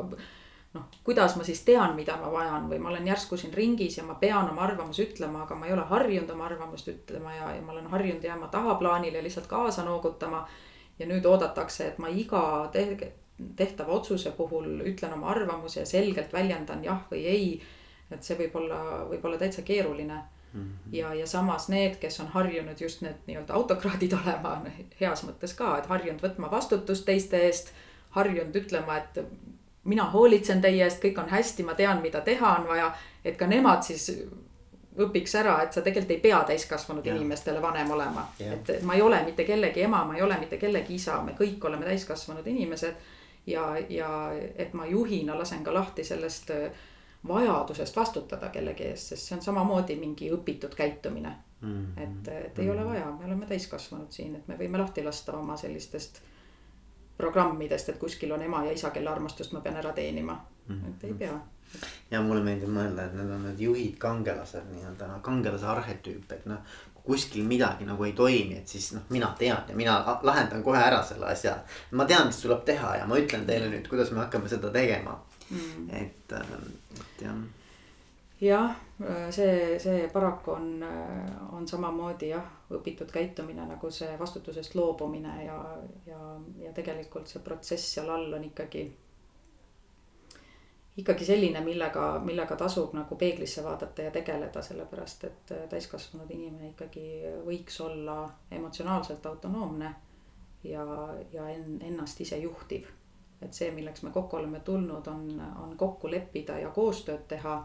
noh, 0.75 0.87
kuidas 1.07 1.37
ma 1.39 1.45
siis 1.47 1.63
tean, 1.67 1.95
mida 1.95 2.17
ma 2.19 2.31
vajan 2.33 2.69
või 2.71 2.79
ma 2.83 2.91
olen 2.91 3.07
järsku 3.07 3.37
siin 3.39 3.53
ringis 3.55 3.99
ja 3.99 4.05
ma 4.07 4.17
pean 4.19 4.49
oma 4.49 4.65
arvamuse 4.67 5.05
ütlema, 5.07 5.45
aga 5.45 5.57
ma 5.57 5.69
ei 5.69 5.75
ole 5.75 5.85
harjunud 5.89 6.33
oma 6.35 6.49
arvamust 6.49 6.89
ütlema 6.91 7.35
ja, 7.35 7.51
ja 7.55 7.61
ma 7.65 7.75
olen 7.75 7.87
harjunud 7.93 8.23
jääma 8.23 8.49
tahaplaanile 8.53 9.23
lihtsalt 9.23 9.47
kaasa 9.47 9.85
noogutama. 9.87 10.47
ja 10.99 11.05
nüüd 11.07 11.25
oodatakse, 11.27 11.87
et 11.87 11.97
ma 11.99 12.07
iga 12.07 12.69
te 12.71 12.85
tehtava 13.55 13.93
otsuse 13.93 14.31
puhul 14.31 14.81
ütlen 14.87 15.13
oma 15.13 15.27
arvamuse 15.33 15.79
ja 15.79 15.85
selgelt 15.85 16.33
väljendan 16.33 16.83
jah 16.83 17.01
või 17.11 17.25
ei. 17.25 17.49
et 18.11 18.23
see 18.23 18.37
võib 18.37 18.55
olla, 18.55 18.79
võib 19.09 19.25
olla 19.25 19.37
täitsa 19.37 19.61
keeruline 19.61 20.13
mm. 20.53 20.61
-hmm. 20.61 20.93
ja, 20.93 21.13
ja 21.13 21.27
samas 21.27 21.67
need, 21.69 21.95
kes 21.99 22.19
on 22.19 22.27
harjunud 22.27 22.81
just 22.81 23.01
need 23.01 23.27
nii-öelda 23.27 23.53
autokraadid 23.53 24.13
olema 24.21 24.61
heas 25.01 25.25
mõttes 25.27 25.55
ka, 25.57 25.77
et 25.77 25.85
harjunud 25.91 26.21
võtma 26.21 26.51
vastutust 26.51 27.05
teiste 27.05 27.37
eest. 27.37 27.73
harjunud 28.09 28.55
ütlema, 28.55 28.97
et 28.97 29.19
mina 29.83 30.03
hoolitsen 30.11 30.61
teie 30.61 30.83
eest, 30.83 31.03
kõik 31.03 31.19
on 31.19 31.29
hästi, 31.29 31.63
ma 31.63 31.73
tean, 31.73 32.01
mida 32.01 32.21
teha 32.21 32.55
on 32.59 32.67
vaja, 32.67 32.93
et 33.25 33.37
ka 33.37 33.47
nemad 33.47 33.83
siis 33.83 34.09
õpiks 34.97 35.35
ära, 35.35 35.57
et 35.63 35.73
sa 35.73 35.81
tegelikult 35.81 36.11
ei 36.15 36.21
pea 36.23 36.39
täiskasvanud 36.47 37.05
ja. 37.05 37.15
inimestele 37.15 37.61
vanem 37.61 37.91
olema. 37.91 38.27
et 38.39 38.71
ma 38.83 38.95
ei 38.95 39.01
ole 39.01 39.23
mitte 39.25 39.43
kellegi 39.43 39.81
ema, 39.81 40.05
ma 40.05 40.15
ei 40.15 40.21
ole 40.21 40.37
mitte 40.39 40.57
kellegi 40.57 40.95
isa, 40.95 41.21
me 41.21 41.35
kõik 41.37 41.65
oleme 41.67 41.85
täiskasvanud 41.85 42.47
inimesed 42.47 42.95
ja, 43.47 43.77
ja 43.89 44.09
et 44.55 44.73
ma 44.73 44.85
juhina 44.85 45.37
lasen 45.37 45.63
ka 45.63 45.73
lahti 45.73 46.03
sellest 46.03 46.51
äh, 46.51 46.71
vajadusest 47.27 47.95
vastutada 47.95 48.49
kellegi 48.49 48.83
eest, 48.83 49.13
sest 49.13 49.27
see 49.27 49.37
on 49.37 49.41
samamoodi 49.41 49.95
mingi 49.99 50.29
õpitud 50.33 50.75
käitumine 50.75 51.35
mm. 51.61 51.73
-hmm. 51.97 52.03
et, 52.03 52.27
et 52.45 52.59
ei 52.59 52.69
ole 52.69 52.85
vaja, 52.85 53.11
me 53.19 53.25
oleme 53.25 53.45
täiskasvanud 53.45 54.11
siin, 54.11 54.35
et 54.35 54.47
me 54.47 54.57
võime 54.57 54.77
lahti 54.77 55.03
lasta 55.03 55.37
oma 55.37 55.57
sellistest 55.57 56.21
programmidest, 57.17 57.89
et 57.89 57.97
kuskil 57.97 58.31
on 58.31 58.41
ema 58.41 58.65
ja 58.65 58.71
isa, 58.71 58.89
kelle 58.89 59.09
armastust 59.09 59.53
ma 59.53 59.61
pean 59.61 59.77
ära 59.77 59.93
teenima 59.93 60.45
mm, 60.67 60.75
-hmm. 60.75 60.89
et 60.89 61.03
ei 61.03 61.13
pea 61.13 61.39
ja 62.11 62.21
mulle 62.21 62.43
meeldib 62.43 62.69
mõelda, 62.69 63.05
et 63.05 63.13
need 63.13 63.31
on 63.31 63.43
need 63.43 63.59
juhid, 63.59 63.97
kangelased 63.97 64.67
nii-öelda 64.71 65.07
noh, 65.07 65.21
kangelase 65.21 65.65
arhetüüp, 65.65 66.31
et 66.31 66.45
noh 66.45 66.57
kuskil 67.05 67.45
midagi 67.45 67.85
nagu 67.85 68.03
ei 68.03 68.13
toimi, 68.17 68.57
et 68.57 68.67
siis 68.67 68.91
noh, 68.95 69.03
mina 69.13 69.29
tean 69.39 69.69
ja 69.69 69.75
mina 69.77 69.97
lahendan 70.23 70.63
kohe 70.63 70.81
ära 70.81 71.03
selle 71.05 71.29
asja. 71.29 71.55
ma 71.91 72.05
tean, 72.05 72.27
mis 72.31 72.41
tuleb 72.41 72.65
teha 72.65 72.95
ja 72.99 73.05
ma 73.09 73.19
ütlen 73.21 73.45
teile 73.45 73.69
nüüd, 73.69 73.87
kuidas 73.89 74.11
me 74.11 74.23
hakkame 74.23 74.49
seda 74.49 74.71
tegema 74.73 75.19
mm.. 75.49 75.89
et, 76.01 76.33
ähm, 76.33 76.65
et 76.97 77.21
jah. 77.21 77.39
jah, 78.41 78.75
see, 79.29 79.79
see 79.79 80.09
paraku 80.13 80.55
on, 80.57 80.67
on 81.53 81.67
samamoodi 81.67 82.33
jah, 82.33 82.49
õpitud 82.73 83.13
käitumine 83.13 83.67
nagu 83.69 83.91
see 83.93 84.17
vastutusest 84.19 84.75
loobumine 84.75 85.37
ja, 85.45 85.61
ja, 86.09 86.21
ja 86.65 86.73
tegelikult 86.73 87.29
see 87.29 87.43
protsess 87.45 87.95
seal 87.97 88.09
all 88.09 88.33
on 88.33 88.49
ikkagi 88.49 88.87
ikkagi 90.97 91.25
selline, 91.25 91.61
millega, 91.61 92.19
millega 92.23 92.55
tasub 92.55 92.93
nagu 92.95 93.15
peeglisse 93.19 93.63
vaadata 93.63 94.07
ja 94.07 94.11
tegeleda, 94.11 94.61
sellepärast 94.61 95.23
et 95.27 95.51
äh, 95.51 95.67
täiskasvanud 95.69 96.31
inimene 96.31 96.71
ikkagi 96.71 97.05
võiks 97.45 97.79
olla 97.83 98.19
emotsionaalselt 98.51 99.25
autonoomne 99.25 99.93
ja, 100.63 100.85
ja 101.33 101.49
en, 101.49 101.79
ennast 101.81 102.21
ise 102.21 102.37
juhtiv. 102.37 102.87
et 103.41 103.53
see, 103.53 103.71
milleks 103.71 104.01
me 104.03 104.11
kokku 104.11 104.37
oleme 104.37 104.59
tulnud, 104.59 105.07
on, 105.07 105.41
on 105.63 105.77
kokku 105.77 106.09
leppida 106.11 106.57
ja 106.59 106.69
koostööd 106.73 107.27
teha, 107.27 107.55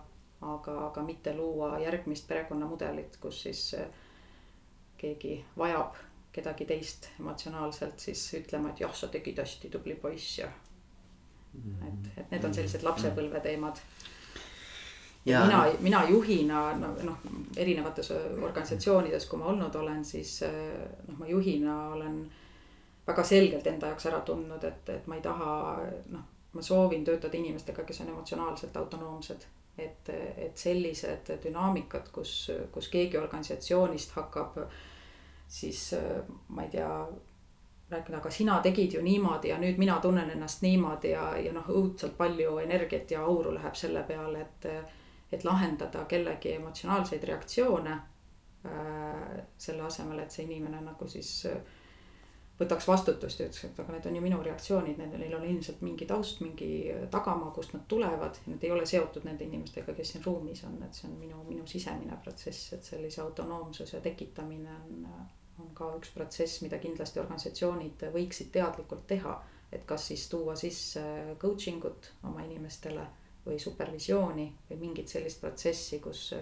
aga, 0.41 0.77
aga 0.87 1.03
mitte 1.03 1.35
luua 1.37 1.79
järgmist 1.79 2.29
perekonnamudelit, 2.29 3.17
kus 3.23 3.43
siis 3.43 3.75
äh, 3.79 3.87
keegi 4.99 5.45
vajab 5.59 5.95
kedagi 6.33 6.67
teist 6.67 7.09
emotsionaalselt 7.21 7.99
siis 7.99 8.23
ütlema, 8.39 8.71
et 8.71 8.83
jah, 8.85 8.93
sa 8.95 9.09
tegid 9.09 9.39
hästi, 9.43 9.71
tubli 9.71 9.95
poiss 9.95 10.39
ja. 10.39 10.51
Et, 11.55 12.11
et 12.17 12.33
need 12.33 12.45
on 12.45 12.55
sellised 12.55 12.85
lapsepõlve 12.87 13.41
teemad. 13.45 13.81
ja 15.27 15.45
mina, 15.45 15.65
mina 15.81 16.03
juhina 16.09 16.65
noh, 16.79 17.25
erinevates 17.57 18.11
organisatsioonides, 18.17 19.27
kui 19.27 19.39
ma 19.39 19.51
olnud 19.53 19.75
olen, 19.77 20.05
siis 20.05 20.41
noh, 21.09 21.17
ma 21.19 21.29
juhina 21.29 21.79
olen 21.95 22.21
väga 23.07 23.25
selgelt 23.25 23.67
enda 23.67 23.91
jaoks 23.91 24.07
ära 24.07 24.21
tundnud, 24.27 24.65
et, 24.65 24.89
et 24.89 25.09
ma 25.11 25.17
ei 25.19 25.25
taha 25.25 25.55
noh, 26.15 26.29
ma 26.53 26.63
soovin 26.63 27.05
töötada 27.05 27.37
inimestega, 27.37 27.85
kes 27.87 28.01
on 28.05 28.15
emotsionaalselt 28.15 28.77
autonoomsed. 28.77 29.49
et, 29.79 30.09
et 30.37 30.59
sellised 30.59 31.31
dünaamikad, 31.43 32.11
kus, 32.13 32.51
kus 32.73 32.89
keegi 32.93 33.17
organisatsioonist 33.17 34.11
hakkab 34.13 34.59
siis 35.51 35.95
ma 36.49 36.63
ei 36.63 36.71
tea 36.71 36.91
rääkida, 37.91 38.19
aga 38.19 38.31
sina 38.31 38.61
tegid 38.63 38.95
ju 38.95 39.03
niimoodi 39.03 39.51
ja 39.53 39.59
nüüd 39.59 39.79
mina 39.79 39.99
tunnen 40.01 40.31
ennast 40.31 40.63
niimoodi 40.63 41.11
ja, 41.11 41.25
ja 41.39 41.53
noh, 41.53 41.67
õudselt 41.69 42.17
palju 42.17 42.59
energiat 42.63 43.11
ja 43.11 43.25
auru 43.25 43.55
läheb 43.55 43.75
selle 43.75 44.03
peale, 44.09 44.47
et, 44.47 44.71
et 45.33 45.45
lahendada 45.45 46.05
kellegi 46.09 46.55
emotsionaalseid 46.55 47.25
reaktsioone 47.33 47.99
äh,. 48.65 49.45
selle 49.59 49.83
asemel, 49.83 50.19
et 50.19 50.31
see 50.31 50.45
inimene 50.45 50.81
nagu 50.85 51.09
siis 51.09 51.47
võtaks 52.61 52.87
vastutust 52.89 53.41
ja 53.41 53.47
ütleks, 53.49 53.65
et 53.71 53.79
aga 53.81 53.95
need 53.95 54.07
on 54.07 54.17
ju 54.19 54.23
minu 54.23 54.41
reaktsioonid, 54.45 54.99
neil 55.01 55.35
on 55.37 55.45
ilmselt 55.49 55.81
mingi 55.85 56.07
taust, 56.09 56.43
mingi 56.45 56.71
tagamaa, 57.13 57.53
kust 57.57 57.73
nad 57.73 57.87
tulevad. 57.89 58.37
Need 58.47 58.67
ei 58.67 58.73
ole 58.75 58.87
seotud 58.87 59.25
nende 59.25 59.47
inimestega, 59.49 59.95
kes 59.97 60.15
siin 60.15 60.25
ruumis 60.27 60.61
on, 60.69 60.77
et 60.85 60.97
see 60.97 61.09
on 61.09 61.17
minu, 61.21 61.41
minu 61.49 61.67
sisemine 61.71 62.19
protsess, 62.23 62.75
et 62.77 62.85
sellise 62.85 63.23
autonoomsuse 63.25 64.03
tekitamine 64.05 64.77
on, 64.77 65.07
on 65.61 65.75
ka 65.75 65.93
üks 65.99 66.11
protsess, 66.15 66.63
mida 66.65 66.81
kindlasti 66.83 67.21
organisatsioonid 67.21 68.09
võiksid 68.15 68.51
teadlikult 68.53 69.07
teha. 69.07 69.41
et 69.73 69.85
kas 69.87 70.09
siis 70.09 70.25
tuua 70.29 70.57
sisse 70.59 71.01
coaching 71.39 71.85
ut 71.85 72.13
oma 72.27 72.43
inimestele 72.43 73.05
või 73.45 73.59
supervisiooni 73.59 74.47
või 74.71 74.79
mingit 74.81 75.09
sellist 75.09 75.41
protsessi, 75.41 76.01
kus 76.01 76.33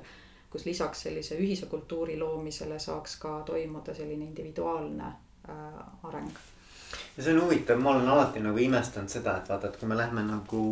kus 0.51 0.65
lisaks 0.65 1.03
sellise 1.03 1.37
ühise 1.37 1.67
kultuuri 1.67 2.19
loomisele 2.19 2.79
saaks 2.79 3.17
ka 3.21 3.41
toimuda 3.47 3.95
selline 3.95 4.25
individuaalne 4.25 5.05
äh, 5.05 6.09
areng. 6.09 6.31
ja 7.17 7.23
see 7.23 7.35
on 7.35 7.43
huvitav, 7.43 7.81
ma 7.81 7.91
olen 7.91 8.09
alati 8.09 8.41
nagu 8.41 8.59
imestanud 8.59 9.13
seda, 9.13 9.37
et 9.39 9.49
vaata, 9.49 9.69
et 9.69 9.77
kui 9.77 9.89
me 9.89 9.99
lähme 9.99 10.25
nagu 10.25 10.63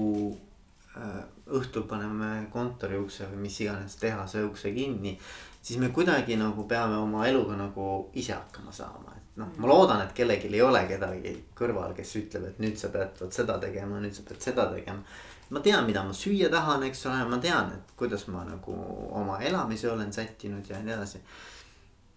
äh, 0.96 1.18
õhtul 1.58 1.84
paneme 1.88 2.46
kontori 2.52 2.98
ukse 2.98 3.28
või 3.32 3.44
mis 3.48 3.60
iganes 3.60 3.98
tehase 4.00 4.44
ukse 4.44 4.72
kinni. 4.72 5.18
Siis 5.66 5.80
me 5.82 5.90
kuidagi 5.94 6.36
nagu 6.38 6.66
peame 6.70 6.98
oma 7.02 7.26
eluga 7.26 7.56
nagu 7.58 7.86
ise 8.14 8.36
hakkama 8.36 8.72
saama, 8.72 9.14
et 9.16 9.40
noh, 9.42 9.48
ma 9.58 9.70
loodan, 9.70 10.04
et 10.06 10.12
kellelgi 10.14 10.52
ei 10.52 10.62
ole 10.62 10.84
kedagi 10.86 11.32
kõrval, 11.58 11.94
kes 11.96 12.12
ütleb, 12.22 12.50
et 12.50 12.60
nüüd 12.62 12.78
sa 12.78 12.92
pead 12.94 13.18
vot 13.20 13.34
seda 13.34 13.58
tegema, 13.62 13.98
nüüd 14.00 14.14
sa 14.14 14.22
pead 14.28 14.44
seda 14.50 14.68
tegema 14.74 15.02
ma 15.50 15.60
tean, 15.62 15.84
mida 15.86 16.02
ma 16.02 16.14
süüa 16.14 16.50
tahan, 16.50 16.82
eks 16.88 17.04
ole, 17.06 17.20
ma 17.30 17.38
tean, 17.42 17.70
et 17.76 17.92
kuidas 17.98 18.26
ma 18.32 18.42
nagu 18.46 18.74
oma 19.14 19.38
elamise 19.38 19.90
olen 19.90 20.12
sättinud 20.12 20.66
ja 20.70 20.80
nii 20.82 20.94
edasi. 20.96 21.20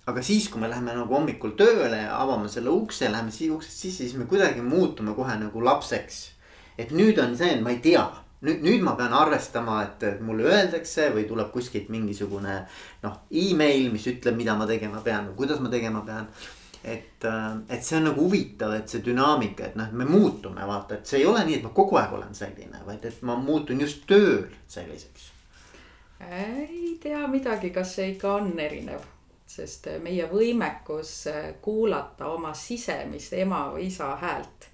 aga 0.10 0.22
siis, 0.26 0.47
kui 0.50 0.62
me 0.62 0.70
läheme 0.70 0.95
nagu 0.97 1.14
hommikul 1.14 1.52
tööle 1.58 2.00
ja 2.02 2.16
avame 2.18 2.50
selle 2.50 2.72
ukse, 2.74 3.12
läheme 3.12 3.32
siia 3.32 3.54
uksest 3.54 3.84
sisse, 3.84 4.08
siis 4.08 4.16
me 4.18 4.26
kuidagi 4.26 4.62
muutume 4.66 5.14
kohe 5.14 5.36
nagu 5.38 5.62
lapseks. 5.66 6.32
et 6.78 6.91
nüüd 6.91 7.22
on 7.22 7.38
see, 7.38 7.54
et 7.54 7.62
ma 7.62 7.70
ei 7.70 7.80
tea, 7.84 8.06
nüüd, 8.41 8.61
nüüd 8.63 8.85
ma 8.85 8.95
pean 8.99 9.15
arvestama, 9.15 9.81
et, 9.87 10.21
mulle 10.21 10.47
öeldakse 10.47 11.09
või 11.15 11.25
tuleb 11.27 11.51
kuskilt 11.51 11.89
mingisugune 11.89 12.61
noh, 13.03 13.19
email, 13.31 13.89
mis 13.91 14.07
ütleb, 14.11 14.37
mida 14.39 14.55
ma 14.55 14.67
tegema 14.69 15.03
pean 15.05 15.31
või 15.31 15.43
kuidas 15.43 15.61
ma 15.63 15.71
tegema 15.73 16.05
pean 16.07 16.29
et, 16.83 17.23
äh, 17.23 17.57
et 17.69 17.83
see 17.83 17.97
on 17.97 18.07
nagu 18.09 18.23
huvitav, 18.23 18.73
et 18.77 18.89
see 18.89 19.03
dünaamika, 19.03 19.67
et 19.67 19.75
noh, 19.79 19.91
me 19.91 20.07
muutume, 20.07 20.63
vaata, 20.67 20.99
et 20.99 21.09
see 21.09 21.21
ei 21.21 21.27
ole 21.27 21.43
nii, 21.45 21.59
et 21.59 21.67
ma 21.67 21.73
kogu 21.75 21.99
aeg 21.99 22.15
olen 22.15 22.35
selline, 22.35 22.83
vaid 22.85 23.05
et 23.05 23.21
ma 23.27 23.35
muutun 23.39 23.83
just 23.83 24.05
tööl 24.07 24.47
selliseks. 24.67 25.31
ei 26.19 26.97
tea 27.01 27.27
midagi, 27.31 27.71
kas 27.75 27.95
see 27.95 28.13
ikka 28.13 28.33
on 28.39 28.51
erinev, 28.59 29.03
sest 29.47 29.87
meie 30.03 30.27
võimekus 30.31 31.13
äh, 31.31 31.45
kuulata 31.61 32.31
oma 32.31 32.53
sisemist 32.53 33.33
ema 33.33 33.65
või 33.73 33.89
isa 33.91 34.13
häält, 34.21 34.69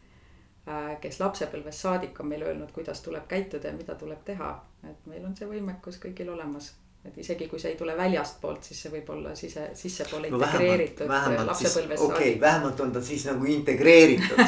kes 1.01 1.19
lapsepõlvest 1.21 1.85
saadik 1.85 2.19
on 2.19 2.31
meile 2.31 2.49
öelnud, 2.49 2.71
kuidas 2.73 3.03
tuleb 3.05 3.27
käituda 3.29 3.69
ja 3.69 3.77
mida 3.77 3.95
tuleb 3.95 4.23
teha, 4.25 4.49
et 4.89 5.05
meil 5.05 5.25
on 5.25 5.35
see 5.37 5.47
võimekus 5.49 5.99
kõigil 6.01 6.31
olemas 6.33 6.73
et 7.05 7.17
isegi 7.21 7.45
kui 7.45 7.59
see 7.61 7.75
ei 7.75 7.77
tule 7.77 7.93
väljastpoolt, 7.97 8.65
siis 8.65 8.79
see 8.81 8.91
võib 8.95 9.11
olla 9.13 9.35
sise, 9.37 9.67
sissepoole 9.77 10.31
no 10.33 10.39
integreeritud 10.39 11.11
lapsepõlvest 11.11 12.01
saadik. 12.01 12.15
okei 12.15 12.31
okay,, 12.31 12.41
vähemalt 12.41 12.81
on 12.81 12.95
ta 12.95 13.03
siis 13.05 13.27
nagu 13.29 13.45
integreeritud 13.45 14.41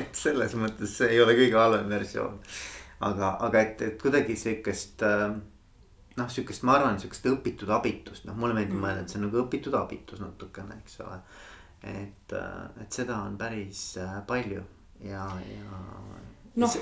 et 0.00 0.20
selles 0.20 0.52
mõttes 0.60 0.98
see 1.00 1.08
ei 1.16 1.24
ole 1.24 1.32
kõige 1.38 1.56
halvem 1.56 1.88
versioon. 1.96 2.36
aga, 3.08 3.32
aga 3.48 3.64
et, 3.64 3.88
et 3.88 3.96
kuidagi 4.02 4.36
sihukest 4.36 5.08
äh, 5.08 5.32
noh, 6.18 6.30
sihukest, 6.30 6.64
ma 6.66 6.78
arvan, 6.78 6.98
sihukest 7.00 7.26
õpitud 7.30 7.70
abitust, 7.74 8.26
noh, 8.28 8.36
mulle 8.38 8.56
meeldib 8.56 8.76
mm. 8.76 8.84
mõelda, 8.84 9.04
et 9.04 9.12
see 9.12 9.20
on 9.20 9.26
nagu 9.28 9.40
õpitud 9.44 9.74
abitus 9.78 10.22
natukene, 10.22 10.78
eks 10.84 11.00
ole. 11.04 11.18
Et, 11.84 12.32
äh, 12.32 12.82
et 12.82 12.92
seda 12.92 13.20
on 13.26 13.38
päris 13.38 13.96
äh, 14.00 14.20
palju 14.26 14.62
ja, 15.04 15.26
ja. 15.48 15.80
noh 16.56 16.76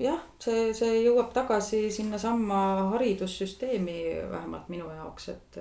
jah, 0.00 0.20
see, 0.42 0.72
see 0.76 1.00
jõuab 1.06 1.32
tagasi 1.34 1.86
sinnasamma 1.94 2.60
haridussüsteemi 2.92 4.00
vähemalt 4.30 4.68
minu 4.72 4.90
jaoks, 4.92 5.30
et, 5.32 5.58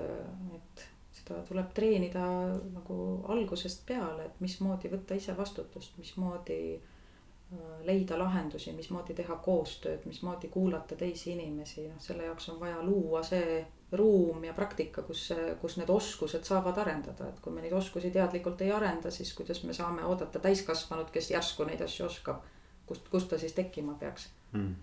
et 0.57 0.85
seda 1.15 1.39
tuleb 1.47 1.71
treenida 1.77 2.25
nagu 2.73 2.97
algusest 3.33 3.85
peale, 3.87 4.27
et 4.27 4.43
mismoodi 4.43 4.91
võtta 4.91 5.17
ise 5.17 5.37
vastutust, 5.37 5.95
mismoodi 6.01 6.59
äh, 6.75 7.79
leida 7.87 8.19
lahendusi, 8.19 8.75
mismoodi 8.75 9.15
teha 9.17 9.39
koostööd, 9.45 10.05
mismoodi 10.09 10.51
kuulata 10.53 10.99
teisi 10.99 11.31
inimesi, 11.37 11.87
noh 11.93 12.03
selle 12.03 12.27
jaoks 12.29 12.51
on 12.53 12.59
vaja 12.61 12.83
luua 12.83 13.23
see 13.23 13.63
ruum 13.91 14.43
ja 14.43 14.53
praktika, 14.53 15.01
kus, 15.05 15.29
kus 15.61 15.77
need 15.77 15.89
oskused 15.89 16.43
saavad 16.43 16.77
arendada, 16.81 17.29
et 17.29 17.39
kui 17.39 17.53
me 17.53 17.61
neid 17.61 17.73
oskusi 17.73 18.11
teadlikult 18.11 18.61
ei 18.65 18.71
arenda, 18.73 19.11
siis 19.11 19.33
kuidas 19.37 19.63
me 19.63 19.73
saame 19.73 20.05
oodata 20.05 20.39
täiskasvanut, 20.39 21.11
kes 21.13 21.29
järsku 21.31 21.67
neid 21.69 21.81
asju 21.85 22.05
oskab 22.05 22.43
kust, 22.85 23.09
kust 23.09 23.29
ta 23.29 23.37
siis 23.37 23.53
tekkima 23.53 23.93
peaks 23.93 24.29
mm. 24.51 24.75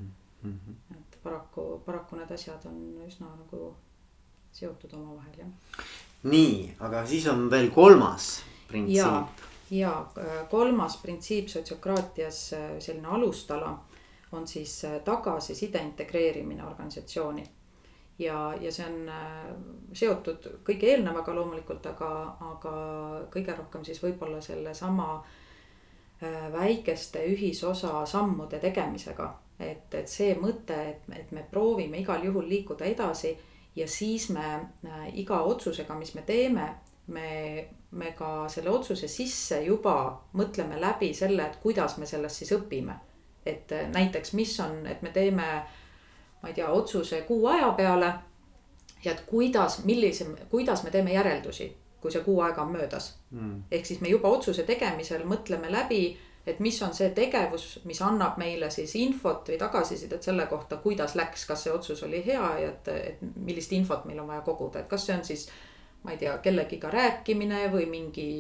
-hmm. 0.45 0.97
et 0.99 1.19
paraku, 1.23 1.83
paraku 1.87 2.17
need 2.17 2.31
asjad 2.31 2.67
on 2.67 3.03
üsna 3.07 3.27
nagu 3.37 3.75
seotud 4.53 4.93
omavahel 4.93 5.39
jah. 5.39 5.49
nii, 6.23 6.77
aga 6.81 7.07
siis 7.07 7.27
on 7.27 7.51
veel 7.51 7.71
kolmas 7.71 8.43
printsiip. 8.69 8.97
ja, 8.97 9.29
ja 9.71 10.07
kolmas 10.51 10.97
printsiip 10.97 11.49
sotsiokraatias, 11.49 12.55
selline 12.79 13.09
alustala 13.09 13.85
on 14.33 14.49
siis 14.49 14.83
tagasiside 15.05 15.79
integreerimine 15.79 16.65
organisatsiooni 16.65 17.45
ja, 18.23 18.55
ja 18.61 18.73
see 18.73 18.87
on 18.87 19.11
seotud 19.93 20.47
kõige 20.67 20.89
eelnevaga 20.95 21.35
loomulikult, 21.37 21.87
aga, 21.91 22.11
aga 22.53 22.75
kõige 23.35 23.57
rohkem 23.59 23.85
siis 23.85 24.01
võib-olla 24.03 24.41
sellesama 24.45 25.09
äh, 25.19 25.39
Äh, 26.23 26.53
väikeste 26.53 27.25
ühisosa 27.27 28.07
sammude 28.07 28.59
tegemisega. 28.59 29.39
et, 29.61 29.95
et 29.95 30.09
see 30.09 30.35
mõte, 30.39 30.75
et, 30.91 31.09
et 31.19 31.33
me 31.35 31.43
proovime 31.51 31.99
igal 31.99 32.23
juhul 32.25 32.47
liikuda 32.49 32.85
edasi 32.87 33.33
ja 33.77 33.87
siis 33.89 34.29
me 34.31 34.45
äh, 34.87 35.09
iga 35.19 35.41
otsusega, 35.43 35.95
mis 35.99 36.15
me 36.15 36.23
teeme, 36.27 36.69
me, 37.07 37.29
me 37.91 38.13
ka 38.19 38.49
selle 38.49 38.71
otsuse 38.71 39.09
sisse 39.09 39.61
juba 39.65 39.95
mõtleme 40.39 40.79
läbi 40.81 41.11
selle, 41.15 41.47
et 41.47 41.59
kuidas 41.63 41.99
me 41.99 42.07
sellest 42.07 42.43
siis 42.43 42.55
õpime. 42.55 42.95
et 43.47 43.73
äh, 43.73 43.89
näiteks, 43.91 44.33
mis 44.39 44.55
on, 44.61 44.87
et 44.87 45.03
me 45.03 45.11
teeme, 45.11 45.49
ma 46.43 46.49
ei 46.49 46.55
tea, 46.55 46.69
otsuse 46.69 47.23
kuu 47.23 47.47
aja 47.47 47.73
peale. 47.73 48.13
ja 49.05 49.13
et 49.13 49.23
kuidas, 49.27 49.85
millise, 49.85 50.27
kuidas 50.51 50.85
me 50.85 50.91
teeme 50.91 51.13
järeldusi 51.13 51.77
kui 52.03 52.11
see 52.11 52.25
kuu 52.27 52.41
aega 52.43 52.63
on 52.67 52.75
möödas 52.75 53.15
mm.. 53.31 53.63
ehk 53.71 53.87
siis 53.87 54.01
me 54.03 54.11
juba 54.11 54.31
otsuse 54.35 54.65
tegemisel 54.67 55.23
mõtleme 55.29 55.71
läbi, 55.71 56.03
et 56.47 56.59
mis 56.61 56.81
on 56.83 56.95
see 56.95 57.13
tegevus, 57.15 57.67
mis 57.87 58.01
annab 58.03 58.39
meile 58.43 58.71
siis 58.75 58.97
infot 58.99 59.49
või 59.49 59.59
tagasisidet 59.61 60.27
selle 60.27 60.49
kohta, 60.51 60.81
kuidas 60.83 61.15
läks, 61.19 61.47
kas 61.47 61.63
see 61.67 61.75
otsus 61.75 62.03
oli 62.03 62.25
hea 62.27 62.49
ja 62.65 62.73
et, 62.73 62.91
et 63.13 63.23
millist 63.37 63.73
infot 63.79 64.09
meil 64.09 64.19
on 64.19 64.33
vaja 64.33 64.43
koguda, 64.47 64.83
et 64.83 64.91
kas 64.91 65.07
see 65.07 65.17
on 65.17 65.25
siis. 65.25 65.47
ma 66.03 66.11
ei 66.11 66.19
tea, 66.19 66.33
kellegiga 66.43 66.91
rääkimine 66.91 67.69
või 67.71 67.85
mingi 67.87 68.31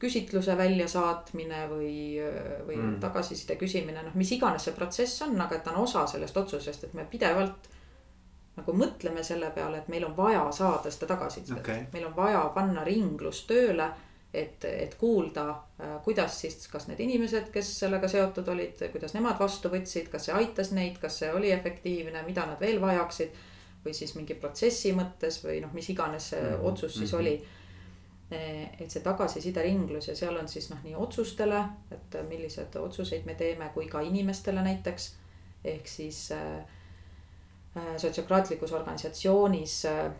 küsitluse 0.00 0.56
väljasaatmine 0.56 1.64
või, 1.68 1.96
või 2.66 2.76
mm. 2.78 2.94
tagasiside 3.02 3.56
küsimine, 3.60 4.02
noh, 4.06 4.14
mis 4.16 4.32
iganes 4.32 4.64
see 4.64 4.76
protsess 4.76 5.26
on, 5.26 5.36
aga 5.40 5.58
et 5.58 5.66
ta 5.66 5.74
on 5.74 5.82
osa 5.84 6.06
sellest 6.08 6.36
otsusest, 6.40 6.88
et 6.88 6.96
me 6.96 7.04
pidevalt 7.10 7.68
nagu 8.60 8.76
mõtleme 8.76 9.24
selle 9.24 9.50
peale, 9.54 9.80
et 9.80 9.90
meil 9.92 10.04
on 10.08 10.14
vaja 10.16 10.42
saada 10.54 10.92
seda 10.92 11.12
tagasisidet 11.14 11.62
okay., 11.62 11.84
meil 11.92 12.08
on 12.08 12.16
vaja 12.16 12.42
panna 12.54 12.84
ringlus 12.86 13.44
tööle. 13.50 13.90
et, 14.32 14.64
et 14.64 14.92
kuulda, 14.94 15.44
äh, 15.82 15.94
kuidas 16.04 16.36
siis, 16.40 16.68
kas 16.70 16.84
need 16.86 17.00
inimesed, 17.02 17.48
kes 17.50 17.70
sellega 17.80 18.06
seotud 18.08 18.46
olid, 18.52 18.78
kuidas 18.92 19.10
nemad 19.16 19.40
vastu 19.40 19.72
võtsid, 19.72 20.06
kas 20.06 20.28
see 20.28 20.34
aitas 20.38 20.70
neid, 20.70 21.00
kas 21.02 21.16
see 21.18 21.32
oli 21.34 21.50
efektiivne, 21.50 22.22
mida 22.22 22.44
nad 22.46 22.60
veel 22.60 22.78
vajaksid. 22.80 23.34
või 23.84 23.94
siis 23.96 24.14
mingi 24.14 24.34
protsessi 24.36 24.92
mõttes 24.92 25.40
või 25.42 25.60
noh, 25.64 25.72
mis 25.72 25.88
iganes 25.90 26.28
see 26.30 26.40
mm 26.40 26.64
otsus 26.70 26.94
siis 26.94 27.12
mm 27.12 27.18
-hmm. 27.18 27.20
oli 27.20 27.59
et 28.30 28.90
see 28.90 29.02
tagasiside 29.02 29.62
ringlus 29.62 30.06
ja 30.08 30.16
seal 30.16 30.36
on 30.38 30.48
siis 30.48 30.68
noh, 30.70 30.78
nii 30.84 30.94
otsustele, 30.94 31.64
et 31.90 32.18
millised 32.28 32.76
otsuseid 32.78 33.24
me 33.26 33.34
teeme, 33.34 33.70
kui 33.74 33.88
ka 33.88 34.00
inimestele 34.00 34.62
näiteks. 34.62 35.14
ehk 35.64 35.88
siis 35.88 36.32
äh, 36.32 36.62
Äh, 37.76 37.96
sotsiokraatlikus 37.96 38.72
organisatsioonis 38.72 39.84
äh, 39.84 40.12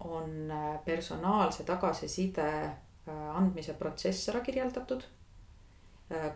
on 0.00 0.50
äh, 0.50 0.84
personaalse 0.84 1.64
tagasiside 1.64 2.70
andmise 3.34 3.74
protsess 3.74 4.28
ära 4.28 4.40
kirjeldatud. 4.40 5.02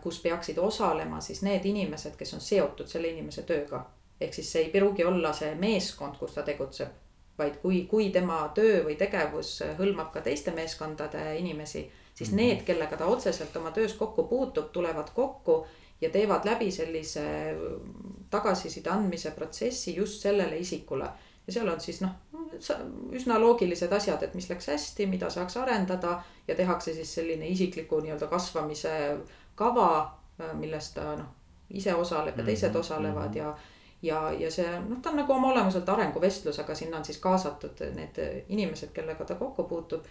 kus 0.01 0.21
peaksid 0.21 0.57
osalema 0.57 1.21
siis 1.21 1.41
need 1.43 1.65
inimesed, 1.65 2.15
kes 2.15 2.33
on 2.33 2.41
seotud 2.41 2.87
selle 2.87 3.07
inimese 3.07 3.41
tööga. 3.43 3.85
ehk 4.21 4.33
siis 4.33 4.51
see 4.51 4.61
ei 4.63 4.69
pruugi 4.71 5.05
olla 5.05 5.33
see 5.33 5.55
meeskond, 5.55 6.17
kus 6.17 6.33
ta 6.33 6.43
tegutseb. 6.43 6.87
Vaid 7.37 7.57
kui, 7.61 7.81
kui 7.89 8.09
tema 8.09 8.39
töö 8.55 8.83
või 8.85 8.95
tegevus 8.99 9.57
hõlmab 9.79 10.11
ka 10.13 10.21
teiste 10.21 10.51
meeskondade 10.55 11.37
inimesi, 11.37 11.91
siis 12.13 12.31
mm 12.31 12.37
-hmm. 12.37 12.41
need, 12.41 12.63
kellega 12.63 12.97
ta 12.97 13.05
otseselt 13.05 13.55
oma 13.55 13.71
töös 13.71 13.93
kokku 13.93 14.23
puutub, 14.23 14.71
tulevad 14.71 15.09
kokku 15.13 15.65
ja 16.01 16.09
teevad 16.09 16.45
läbi 16.45 16.71
sellise 16.71 17.55
tagasiside 18.29 18.89
andmise 18.89 19.31
protsessi 19.31 19.95
just 19.95 20.21
sellele 20.21 20.57
isikule. 20.57 21.09
ja 21.47 21.53
seal 21.53 21.67
on 21.67 21.81
siis 21.81 22.01
noh, 22.01 22.09
üsna 23.11 23.39
loogilised 23.39 23.91
asjad, 23.93 24.23
et 24.23 24.33
mis 24.33 24.49
läks 24.49 24.67
hästi, 24.67 25.05
mida 25.05 25.29
saaks 25.29 25.57
arendada 25.57 26.23
ja 26.47 26.55
tehakse 26.55 26.93
siis 26.93 27.13
selline 27.15 27.47
isikliku 27.47 27.99
nii-öelda 27.99 28.27
kasvamise 28.27 29.17
kava, 29.55 30.17
milles 30.53 30.89
ta 30.93 31.15
noh, 31.15 31.27
ise 31.69 31.93
osaleb 31.95 32.37
ja 32.37 32.45
teised 32.45 32.69
mhm, 32.69 32.79
osalevad 32.79 33.35
mm 33.35 33.41
-hmm. 33.41 33.74
Ja 34.01 34.31
ja, 34.31 34.51
see 34.51 34.79
noh, 34.79 34.99
ta 35.01 35.09
on 35.09 35.21
nagu 35.21 35.33
oma 35.33 35.51
olemuselt 35.51 35.89
arenguvestlus, 35.89 36.59
aga 36.59 36.75
sinna 36.75 36.97
on 36.97 37.05
siis 37.05 37.17
kaasatud 37.23 37.85
need 37.95 38.19
inimesed, 38.49 38.91
kellega 38.93 39.25
ta 39.25 39.35
kokku 39.35 39.63
puutub. 39.63 40.03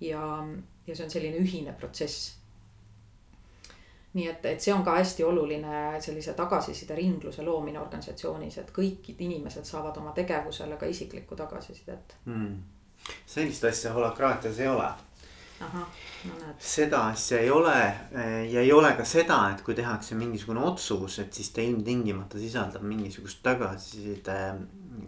ja, 0.00 0.46
ja 0.86 0.96
see 0.96 1.04
on 1.04 1.10
selline 1.10 1.38
ühine 1.38 1.72
protsess. 1.72 2.36
nii 4.12 4.28
et, 4.28 4.46
et 4.46 4.60
see 4.60 4.74
on 4.74 4.84
ka 4.84 4.96
hästi 4.98 5.24
oluline 5.24 6.00
sellise 6.00 6.34
tagasiside 6.36 6.94
ringluse 6.94 7.42
loomine 7.42 7.80
organisatsioonis, 7.80 8.58
et 8.58 8.70
kõik 8.70 9.14
inimesed 9.18 9.64
saavad 9.64 9.96
oma 9.96 10.12
tegevusele 10.12 10.76
ka 10.76 10.86
isiklikku 10.86 11.36
tagasisidet 11.36 12.16
mm.. 12.24 12.58
sellist 13.26 13.64
asja 13.64 13.92
holakraatias 13.92 14.60
ei 14.60 14.68
ole. 14.68 14.90
Seda 16.58 17.06
asja 17.10 17.40
ei 17.42 17.50
ole 17.50 17.74
ja 18.50 18.60
ei 18.60 18.72
ole 18.72 18.92
ka 18.98 19.04
seda, 19.08 19.38
et 19.52 19.62
kui 19.66 19.74
tehakse 19.74 20.14
mingisugune 20.18 20.62
otsus, 20.62 21.18
et 21.22 21.34
siis 21.34 21.50
ta 21.54 21.64
ilmtingimata 21.64 22.38
sisaldab 22.38 22.84
mingisugust 22.86 23.42
tagasiside 23.42 24.38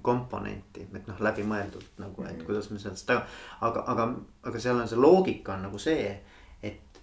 komponenti, 0.03 0.87
et 0.95 1.07
noh, 1.09 1.21
läbimõeldult 1.23 2.01
nagu, 2.03 2.25
et 2.25 2.39
mhm. 2.39 2.47
kuidas 2.49 2.71
me 2.73 2.81
sellest 2.83 3.07
taga, 3.09 3.27
aga, 3.67 3.85
aga, 3.93 4.09
aga 4.49 4.63
seal 4.63 4.81
on 4.81 4.91
see 4.91 5.01
loogika 5.01 5.55
on 5.55 5.67
nagu 5.69 5.81
see, 5.81 6.11
et, 6.65 7.01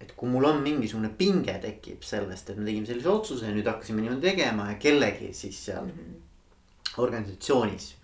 et 0.00 0.16
kui 0.16 0.30
mul 0.30 0.48
on 0.48 0.62
mingisugune 0.64 1.12
pinge 1.18 1.58
tekib 1.62 2.04
sellest, 2.06 2.50
et 2.50 2.58
me 2.58 2.68
tegime 2.68 2.88
sellise 2.88 3.12
otsuse 3.12 3.48
ja 3.48 3.54
nüüd 3.54 3.68
hakkasime 3.68 4.04
niimoodi 4.04 4.30
tegema 4.30 4.70
ja 4.72 4.80
kellegi 4.82 5.32
siis 5.36 5.64
seal 5.70 5.84
mm 5.84 5.96
-hmm. 5.96 7.00
organisatsioonis 7.02 7.94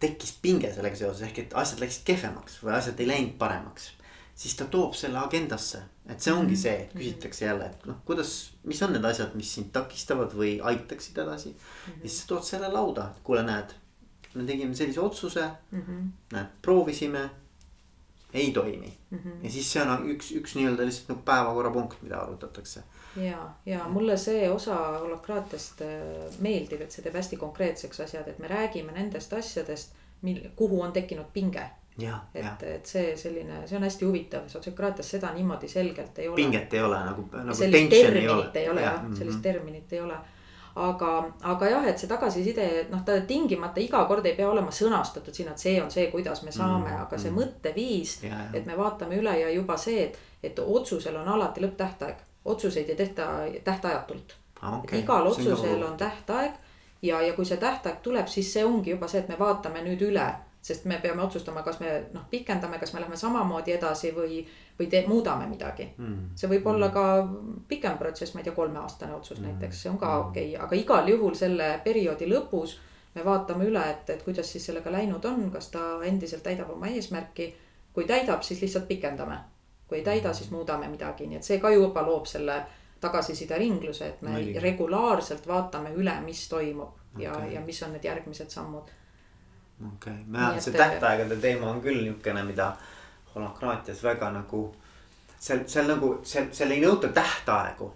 tekkis 0.00 0.38
pinge 0.42 0.72
sellega 0.72 0.96
seoses 0.96 1.26
ehk 1.28 1.38
et 1.42 1.56
asjad 1.60 1.82
läksid 1.82 2.06
kehvemaks 2.08 2.60
või 2.64 2.76
asjad 2.78 3.00
ei 3.00 3.08
läinud 3.10 3.34
paremaks 3.38 3.90
siis 4.40 4.56
ta 4.56 4.64
toob 4.64 4.94
selle 4.96 5.18
agendasse. 5.20 5.82
et 6.10 6.20
see 6.20 6.32
ongi 6.32 6.56
mhm. 6.56 6.60
see, 6.62 6.78
et 6.84 6.94
küsitakse 6.96 7.44
jälle, 7.44 7.66
et 7.70 7.84
noh, 7.86 7.98
kuidas, 8.06 8.30
mis 8.66 8.80
on 8.82 8.94
need 8.96 9.04
asjad, 9.06 9.34
mis 9.38 9.50
sind 9.54 9.68
takistavad 9.74 10.32
või 10.34 10.56
aitaksid 10.72 11.18
edasi 11.22 11.52
mm. 11.52 11.60
-hmm. 11.60 12.00
ja 12.02 12.08
siis 12.08 12.22
sa 12.22 12.30
tood 12.32 12.46
selle 12.48 12.70
lauda, 12.72 13.04
et 13.10 13.20
kuule, 13.24 13.44
näed, 13.46 13.74
me 14.34 14.46
tegime 14.48 14.74
sellise 14.74 15.00
otsuse 15.00 15.44
mm, 15.70 15.82
-hmm. 15.82 16.08
näed, 16.32 16.56
proovisime. 16.62 17.30
ei 18.34 18.52
toimi 18.52 18.98
mm 19.10 19.18
-hmm. 19.18 19.44
ja 19.44 19.50
siis 19.50 19.72
see 19.72 19.82
on 19.82 20.10
üks, 20.10 20.32
üks 20.40 20.54
nii-öelda 20.54 20.86
lihtsalt 20.86 21.08
nagu 21.08 21.22
päevakorrapunkt, 21.22 22.02
mida 22.02 22.18
arutatakse. 22.18 22.82
ja, 23.16 23.54
ja 23.66 23.88
mulle 23.88 24.16
see 24.16 24.50
osa 24.50 24.76
holakraatiast 24.98 25.82
äh, 25.82 26.38
meeldib, 26.38 26.80
et 26.80 26.90
see 26.90 27.02
teeb 27.02 27.14
hästi 27.14 27.36
konkreetseks 27.36 28.00
asjad, 28.00 28.28
et 28.28 28.38
me 28.38 28.48
räägime 28.48 28.92
nendest 28.92 29.32
asjadest, 29.32 29.92
mil, 30.22 30.40
kuhu 30.56 30.82
on 30.82 30.92
tekkinud 30.92 31.26
pinge 31.32 31.70
et, 32.34 32.62
et 32.62 32.86
see 32.86 33.16
selline, 33.16 33.62
see 33.66 33.76
on 33.76 33.82
hästi 33.84 34.04
huvitav, 34.04 34.48
sotsiokraatias 34.48 35.10
seda 35.16 35.32
niimoodi 35.34 35.68
selgelt 35.68 36.18
ei 36.18 36.28
ole. 36.28 36.36
pinget 36.36 36.74
ei 36.74 36.82
ole 36.82 37.00
nagu, 37.04 37.28
nagu. 37.32 37.54
sellist 37.54 37.90
terminit 37.90 38.56
ei 38.56 38.68
ole 38.68 38.80
jah 38.80 38.94
ja, 38.94 39.00
mm 39.02 39.16
sellist 39.16 39.42
terminit 39.42 39.92
ei 39.92 40.00
ole 40.00 40.16
aga, 40.74 41.10
aga 41.42 41.68
jah, 41.68 41.86
et 41.90 41.98
see 41.98 42.08
tagasiside, 42.10 42.66
noh, 42.90 43.02
ta 43.04 43.18
tingimata 43.26 43.82
iga 43.82 44.04
kord 44.08 44.26
ei 44.26 44.36
pea 44.38 44.48
olema 44.48 44.72
sõnastatud 44.74 45.34
siin, 45.34 45.50
et 45.52 45.58
see 45.58 45.76
on 45.82 45.90
see, 45.90 46.06
kuidas 46.12 46.44
me 46.46 46.54
saame 46.54 46.88
mm, 46.88 47.04
aga 47.06 47.18
see 47.18 47.32
mõtteviis, 47.34 48.16
et 48.54 48.66
me 48.66 48.76
vaatame 48.78 49.18
üle 49.18 49.34
ja 49.40 49.50
juba 49.50 49.76
see, 49.80 50.06
et, 50.06 50.18
et 50.42 50.58
otsusel 50.62 51.16
on 51.20 51.28
alati 51.28 51.64
lõpptähtaeg. 51.64 52.26
otsuseid 52.44 52.88
ei 52.88 52.96
tehta 52.96 53.26
tähtajatult 53.64 54.36
ah,. 54.60 54.78
Okay. 54.78 54.98
et 54.98 55.04
igal 55.04 55.26
otsusel 55.26 55.82
on 55.82 55.96
tähtaeg 55.96 56.52
ja, 57.02 57.20
ja 57.20 57.32
kui 57.32 57.44
see 57.44 57.56
tähtaeg 57.56 58.00
tuleb, 58.02 58.26
siis 58.26 58.52
see 58.52 58.64
ongi 58.64 58.90
juba 58.90 59.08
see, 59.08 59.20
et 59.20 59.28
me 59.28 59.38
vaatame 59.38 59.82
nüüd 59.84 60.06
üle 60.06 60.28
sest 60.62 60.84
me 60.84 60.98
peame 61.02 61.22
otsustama, 61.22 61.62
kas 61.62 61.80
me 61.80 61.92
noh, 62.12 62.26
pikendame, 62.30 62.78
kas 62.78 62.92
me 62.92 63.00
lähme 63.00 63.16
samamoodi 63.16 63.72
edasi 63.72 64.10
või, 64.16 64.42
või 64.78 64.88
te, 64.92 65.02
muudame 65.08 65.46
midagi 65.48 65.86
mm.. 65.96 66.34
see 66.36 66.50
võib 66.50 66.66
olla 66.68 66.90
mm. 66.90 66.92
ka 66.92 67.64
pikem 67.68 67.96
protsess, 67.98 68.34
ma 68.34 68.42
ei 68.42 68.48
tea, 68.48 68.56
kolmeaastane 68.56 69.14
otsus 69.16 69.40
mm. 69.40 69.46
näiteks, 69.48 69.82
see 69.82 69.90
on 69.90 69.98
ka 69.98 70.10
mm. 70.12 70.28
okei 70.28 70.50
okay., 70.52 70.64
aga 70.66 70.80
igal 70.82 71.08
juhul 71.08 71.38
selle 71.38 71.72
perioodi 71.84 72.28
lõpus 72.28 72.76
me 73.14 73.24
vaatame 73.24 73.66
üle, 73.66 73.82
et, 73.90 74.10
et 74.10 74.22
kuidas 74.22 74.52
siis 74.52 74.68
sellega 74.68 74.92
läinud 74.92 75.24
on, 75.24 75.48
kas 75.50 75.72
ta 75.72 75.86
endiselt 76.06 76.44
täidab 76.46 76.70
oma 76.70 76.92
eesmärki. 76.92 77.54
kui 77.92 78.04
täidab, 78.06 78.42
siis 78.42 78.60
lihtsalt 78.62 78.86
pikendame. 78.88 79.38
kui 79.88 79.98
ei 79.98 80.04
täida, 80.04 80.32
siis 80.32 80.50
muudame 80.50 80.88
midagi, 80.88 81.26
nii 81.26 81.40
et 81.40 81.44
see 81.44 81.58
ka 81.58 81.70
juba 81.70 82.04
loob 82.06 82.26
selle 82.26 82.60
tagasiside 83.00 83.58
ringluse, 83.58 84.06
et 84.06 84.22
me 84.22 84.36
Mõlgi. 84.36 84.60
regulaarselt 84.60 85.46
vaatame 85.48 85.90
üle, 85.96 86.14
mis 86.20 86.48
toimub 86.48 86.92
okay. 87.14 87.24
ja, 87.24 87.34
ja 87.56 87.60
mis 87.60 87.82
on 87.82 87.96
need 87.96 88.04
järgmised 88.04 88.50
sammud 88.50 88.92
okei 89.80 90.12
okay., 90.12 90.24
ma 90.26 90.52
et 90.54 90.64
see 90.64 90.76
tähtaegade 90.76 91.36
teema 91.40 91.70
on 91.70 91.80
küll 91.84 92.02
niisugune, 92.02 92.44
mida 92.48 92.72
holokraatias 93.34 94.02
väga 94.04 94.30
nagu. 94.34 94.74
seal, 95.38 95.64
seal 95.66 95.88
nagu, 95.88 96.18
seal, 96.22 96.50
seal 96.52 96.70
ei 96.70 96.82
nõuta 96.84 97.08
tähtaegu. 97.16 97.92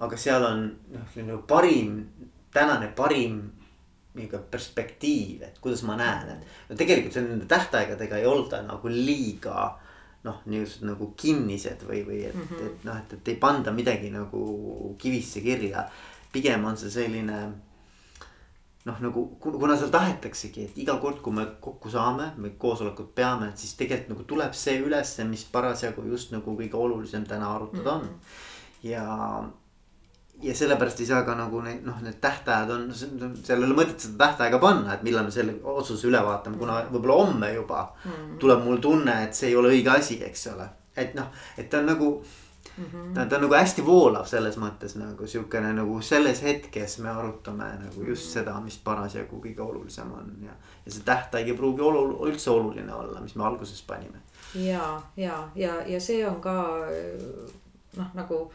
aga 0.00 0.16
seal 0.16 0.44
on 0.44 0.66
noh, 0.92 1.12
nagu 1.16 1.42
parim, 1.48 2.00
tänane 2.52 2.88
parim 2.96 3.40
nihuke 4.16 4.38
perspektiiv, 4.50 5.42
et 5.42 5.58
kuidas 5.60 5.82
ma 5.88 5.96
näen, 5.96 6.30
et. 6.36 6.54
no 6.68 6.76
tegelikult 6.76 7.16
see 7.16 7.24
nende 7.24 7.48
tähtaegadega 7.48 8.20
ei 8.20 8.26
olda 8.28 8.62
nagu 8.64 8.88
liiga 8.92 9.74
noh, 10.26 10.40
niisugused 10.50 10.86
nagu 10.88 11.12
kinnised 11.16 11.84
või, 11.86 12.02
või 12.06 12.22
et 12.26 12.34
mm, 12.34 12.48
-hmm. 12.50 12.66
et 12.66 12.84
noh, 12.88 12.98
et, 12.98 13.12
et 13.18 13.28
ei 13.32 13.38
panda 13.40 13.72
midagi 13.72 14.10
nagu 14.10 14.94
kivisse 14.98 15.40
kirja. 15.40 15.86
pigem 16.32 16.64
on 16.64 16.76
see 16.76 16.90
selline 16.90 17.36
noh, 18.86 18.98
nagu 19.02 19.24
kuna 19.42 19.74
seal 19.78 19.90
tahetaksegi, 19.90 20.68
et 20.68 20.78
iga 20.78 20.94
kord, 21.02 21.18
kui 21.24 21.34
me 21.34 21.46
kokku 21.62 21.90
saame, 21.90 22.30
me 22.42 22.52
koosolekut 22.60 23.10
peame, 23.18 23.50
siis 23.58 23.74
tegelikult 23.78 24.12
nagu 24.12 24.26
tuleb 24.30 24.54
see 24.54 24.78
ülesse, 24.82 25.26
mis 25.26 25.42
parasjagu 25.50 26.06
just 26.06 26.34
nagu 26.34 26.54
kõige 26.58 26.78
olulisem 26.78 27.26
täna 27.26 27.50
arutada 27.56 27.96
on 27.96 28.04
mm. 28.04 28.12
-hmm. 28.12 28.90
ja, 28.90 29.04
ja 30.42 30.54
sellepärast 30.54 31.02
ei 31.02 31.10
saa 31.10 31.24
ka 31.26 31.34
nagu 31.34 31.60
neid 31.66 31.82
noh, 31.86 31.98
need 32.02 32.20
tähtajad 32.22 32.70
on, 32.70 32.86
seal 32.94 33.58
ei 33.58 33.66
ole 33.66 33.80
mõtet 33.82 34.06
seda 34.06 34.22
tähtaega 34.24 34.62
panna, 34.62 34.94
et 34.94 35.02
millal 35.02 35.26
me 35.26 35.34
selle 35.34 35.58
otsuse 35.62 36.06
üle 36.06 36.22
vaatame, 36.22 36.58
kuna 36.62 36.80
võib-olla 36.92 37.20
homme 37.24 37.52
juba 37.54 37.82
mm 38.04 38.10
-hmm. 38.10 38.38
tuleb 38.38 38.64
mul 38.64 38.78
tunne, 38.78 39.22
et 39.24 39.34
see 39.34 39.48
ei 39.48 39.56
ole 39.56 39.74
õige 39.74 39.98
asi, 39.98 40.22
eks 40.24 40.46
ole. 40.54 40.68
et 40.96 41.14
noh, 41.14 41.26
et 41.58 41.70
ta 41.70 41.78
on 41.78 41.86
nagu 41.86 42.24
Mm 42.76 42.84
-hmm. 42.84 43.14
ta, 43.14 43.26
ta 43.26 43.36
on 43.36 43.42
nagu 43.42 43.54
hästi 43.54 43.86
voolav 43.86 44.26
selles 44.26 44.58
mõttes 44.58 44.96
nagu 44.98 45.26
siukene 45.26 45.72
nagu 45.72 46.00
selles 46.02 46.42
hetkes 46.42 46.98
me 46.98 47.08
arutame 47.08 47.64
nagu 47.64 48.02
just 48.08 48.26
mhm. 48.26 48.32
seda, 48.32 48.60
mis 48.60 48.78
parasjagu 48.84 49.40
kõige 49.40 49.62
olulisem 49.62 50.12
on 50.12 50.36
ja. 50.42 50.52
ja 50.86 50.92
see 50.92 51.02
tähtaeg 51.04 51.48
ei 51.48 51.56
pruugi 51.56 51.82
olu, 51.82 52.26
üldse 52.28 52.50
oluline 52.50 52.94
olla, 52.94 53.20
mis 53.20 53.34
me 53.36 53.44
alguses 53.44 53.82
panime. 53.82 54.18
ja, 54.54 55.02
ja, 55.16 55.48
ja, 55.54 55.80
ja 55.86 56.00
see 56.00 56.28
on 56.28 56.40
ka 56.40 56.84
noh, 57.96 58.14
nagu 58.14 58.52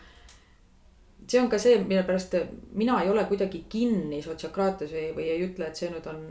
see 1.27 1.41
on 1.41 1.49
ka 1.49 1.57
see, 1.57 1.83
mille 1.83 2.03
pärast 2.03 2.35
mina 2.73 3.01
ei 3.01 3.09
ole 3.09 3.25
kuidagi 3.25 3.65
kinni 3.69 4.21
sotsiokraatias 4.21 4.91
või, 4.91 5.11
või 5.15 5.29
ei 5.33 5.45
ütle, 5.47 5.67
et 5.67 5.75
see 5.75 5.89
nüüd 5.89 6.07
on 6.11 6.25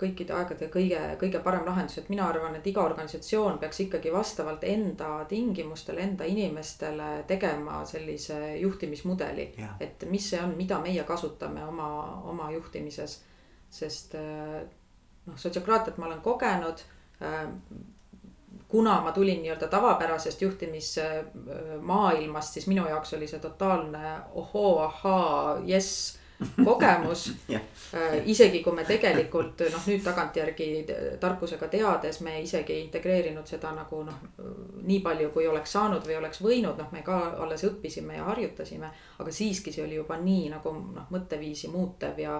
kõikide 0.00 0.34
aegade 0.36 0.68
kõige, 0.72 1.00
kõige 1.20 1.40
parem 1.44 1.66
lahendus, 1.68 1.98
et 2.00 2.08
mina 2.12 2.26
arvan, 2.28 2.56
et 2.56 2.66
iga 2.66 2.82
organisatsioon 2.84 3.58
peaks 3.60 3.80
ikkagi 3.86 4.12
vastavalt 4.12 4.64
enda 4.64 5.24
tingimustele, 5.28 6.00
enda 6.00 6.24
inimestele 6.24 7.24
tegema 7.28 7.84
sellise 7.88 8.56
juhtimismudeli 8.60 9.50
et 9.80 10.04
mis 10.10 10.30
see 10.32 10.40
on, 10.42 10.54
mida 10.56 10.78
meie 10.82 11.04
kasutame 11.08 11.64
oma, 11.66 11.88
oma 12.30 12.50
juhtimises. 12.52 13.20
sest 13.70 14.14
äh, 14.18 14.62
noh, 15.26 15.38
sotsiokraatiat 15.38 15.98
ma 15.98 16.06
olen 16.06 16.20
kogenud 16.20 16.78
äh, 17.22 17.48
kuna 18.68 19.00
ma 19.00 19.12
tulin 19.12 19.42
nii-öelda 19.42 19.68
tavapärasest 19.68 20.42
juhtimismaailmast, 20.42 22.52
siis 22.52 22.66
minu 22.66 22.88
jaoks 22.88 23.14
oli 23.14 23.26
see 23.26 23.40
totaalne 23.40 24.18
ohoo, 24.32 24.82
ahaa, 24.82 25.58
jess 25.64 26.19
kogemus 26.64 27.32
yeah.. 27.48 27.62
Äh, 27.94 28.28
isegi 28.30 28.62
kui 28.62 28.72
me 28.72 28.84
tegelikult 28.86 29.64
noh, 29.72 29.86
nüüd 29.90 30.02
tagantjärgi 30.04 30.68
tarkusega 31.20 31.68
teades 31.72 32.20
me 32.22 32.36
isegi 32.42 32.76
ei 32.76 32.84
integreerinud 32.84 33.48
seda 33.50 33.72
nagu 33.74 34.02
noh, 34.06 34.20
nii 34.86 35.00
palju, 35.04 35.32
kui 35.34 35.48
oleks 35.50 35.74
saanud 35.76 36.06
või 36.06 36.16
oleks 36.20 36.42
võinud, 36.44 36.78
noh, 36.78 36.92
me 36.94 37.02
ka 37.06 37.18
alles 37.42 37.64
õppisime 37.66 38.20
ja 38.20 38.28
harjutasime. 38.30 38.92
aga 39.18 39.32
siiski 39.34 39.72
see 39.72 39.84
oli 39.84 39.98
juba 39.98 40.20
nii 40.22 40.48
nagu 40.54 40.74
noh, 40.94 41.10
mõtteviisi 41.10 41.72
muutev 41.72 42.22
ja, 42.22 42.38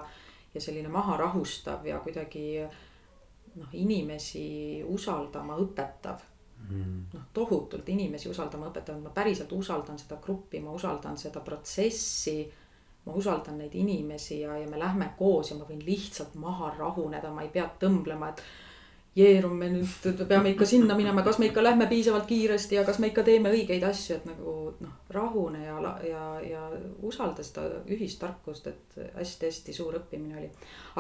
ja 0.55 0.61
selline 0.61 0.89
maha 0.89 1.19
rahustav 1.21 1.87
ja 1.87 1.99
kuidagi 2.05 2.63
noh, 2.63 3.75
inimesi 3.75 4.85
usaldama 4.87 5.59
õpetav 5.59 6.23
mm. 6.69 7.03
noh, 7.13 7.27
tohutult 7.35 7.89
inimesi 7.89 8.31
usaldama 8.31 8.71
õpetanud, 8.71 9.03
ma 9.03 9.15
päriselt 9.15 9.53
usaldan 9.53 9.99
seda 9.99 10.21
gruppi, 10.23 10.63
ma 10.63 10.73
usaldan 10.79 11.19
seda 11.19 11.43
protsessi 11.45 12.39
ma 13.07 13.15
usaldan 13.17 13.59
neid 13.59 13.75
inimesi 13.75 14.41
ja, 14.41 14.57
ja 14.59 14.67
me 14.69 14.79
lähme 14.79 15.13
koos 15.19 15.51
ja 15.51 15.57
ma 15.57 15.69
võin 15.69 15.85
lihtsalt 15.85 16.35
maha 16.41 16.75
rahuneda, 16.79 17.33
ma 17.33 17.47
ei 17.47 17.53
pea 17.55 17.69
tõmblema, 17.81 18.33
et 18.35 18.43
jeerume 19.17 19.67
nüüd, 19.73 20.21
peame 20.29 20.53
ikka 20.53 20.67
sinna 20.69 20.95
minema, 20.99 21.25
kas 21.27 21.41
me 21.43 21.49
ikka 21.51 21.65
lähme 21.65 21.89
piisavalt 21.91 22.29
kiiresti 22.29 22.77
ja 22.79 22.85
kas 22.87 23.01
me 23.03 23.11
ikka 23.11 23.25
teeme 23.27 23.51
õigeid 23.51 23.83
asju, 23.89 24.21
et 24.21 24.29
nagu 24.29 24.55
noh, 24.79 24.95
rahune 25.11 25.65
ja, 25.65 25.81
ja, 26.07 26.25
ja 26.47 26.63
usalda 27.07 27.43
seda 27.47 27.83
ühistarkust, 27.91 28.71
et 28.71 28.99
hästi-hästi 29.17 29.75
suur 29.75 29.99
õppimine 29.99 30.39
oli. 30.39 30.51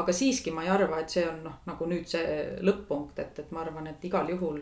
aga 0.02 0.14
siiski 0.16 0.54
ma 0.54 0.66
ei 0.66 0.72
arva, 0.74 0.98
et 1.00 1.14
see 1.14 1.26
on 1.28 1.44
noh, 1.46 1.60
nagu 1.70 1.90
nüüd 1.90 2.10
see 2.10 2.36
lõpp-punkt, 2.66 3.18
et, 3.22 3.44
et 3.44 3.52
ma 3.54 3.62
arvan, 3.62 3.86
et 3.92 4.10
igal 4.10 4.32
juhul 4.34 4.58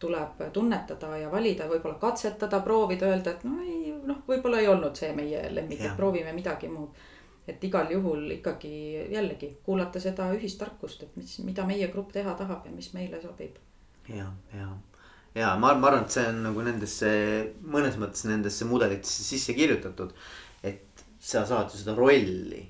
tuleb 0.00 0.42
tunnetada 0.52 1.12
ja 1.20 1.30
valida, 1.32 1.68
võib-olla 1.68 1.98
katsetada, 2.00 2.62
proovida, 2.64 3.06
öelda, 3.12 3.36
et 3.36 3.44
no 3.44 3.60
ei, 3.62 3.94
noh, 4.06 4.22
võib-olla 4.28 4.60
ei 4.60 4.68
olnud 4.72 4.96
see 4.96 5.12
meie 5.16 5.42
lemmik, 5.52 5.82
et 5.84 5.96
proovime 5.98 6.32
midagi 6.36 6.70
muud 6.72 6.96
et 7.50 7.64
igal 7.64 7.90
juhul 7.90 8.30
ikkagi 8.36 8.72
jällegi 9.12 9.50
kuulata 9.64 10.00
seda 10.02 10.28
ühistarkust, 10.36 11.04
et 11.06 11.16
mis, 11.18 11.32
mida 11.46 11.64
meie 11.68 11.88
grupp 11.92 12.12
teha 12.14 12.34
tahab 12.38 12.66
ja 12.68 12.74
mis 12.74 12.92
meile 12.94 13.20
sobib. 13.22 13.56
ja, 14.08 14.28
ja, 14.54 14.68
ja 15.34 15.54
ma, 15.58 15.72
ma 15.74 15.90
arvan, 15.90 16.04
et 16.06 16.16
see 16.16 16.26
on 16.30 16.42
nagu 16.46 16.66
nendesse 16.66 17.10
mõnes 17.76 17.98
mõttes 18.00 18.26
nendesse 18.30 18.68
mudelitesse 18.68 19.26
sisse 19.26 19.56
kirjutatud. 19.56 20.14
et 20.62 21.04
sa 21.20 21.44
saad 21.46 21.72
ju 21.72 21.80
seda 21.80 21.96
rolli, 21.96 22.62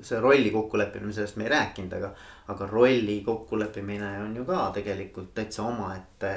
see 0.00 0.20
rolli 0.20 0.50
kokkuleppimine, 0.54 1.12
sellest 1.12 1.36
me 1.36 1.44
ei 1.44 1.50
rääkinud, 1.50 1.92
aga, 1.98 2.12
aga 2.54 2.66
rolli 2.70 3.20
kokkuleppimine 3.26 4.12
on 4.22 4.36
ju 4.36 4.44
ka 4.46 4.70
tegelikult 4.74 5.32
täitsa 5.34 5.64
omaette 5.66 6.30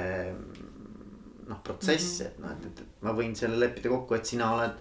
noh, 1.48 1.62
protsess 1.62 2.20
mm, 2.20 2.26
-hmm. 2.26 2.28
et 2.28 2.38
noh, 2.38 2.50
et, 2.50 2.66
et, 2.66 2.80
et 2.80 3.02
ma 3.06 3.14
võin 3.14 3.34
selle 3.38 3.60
leppida 3.60 3.88
kokku, 3.88 4.14
et 4.14 4.26
sina 4.26 4.50
oled 4.56 4.78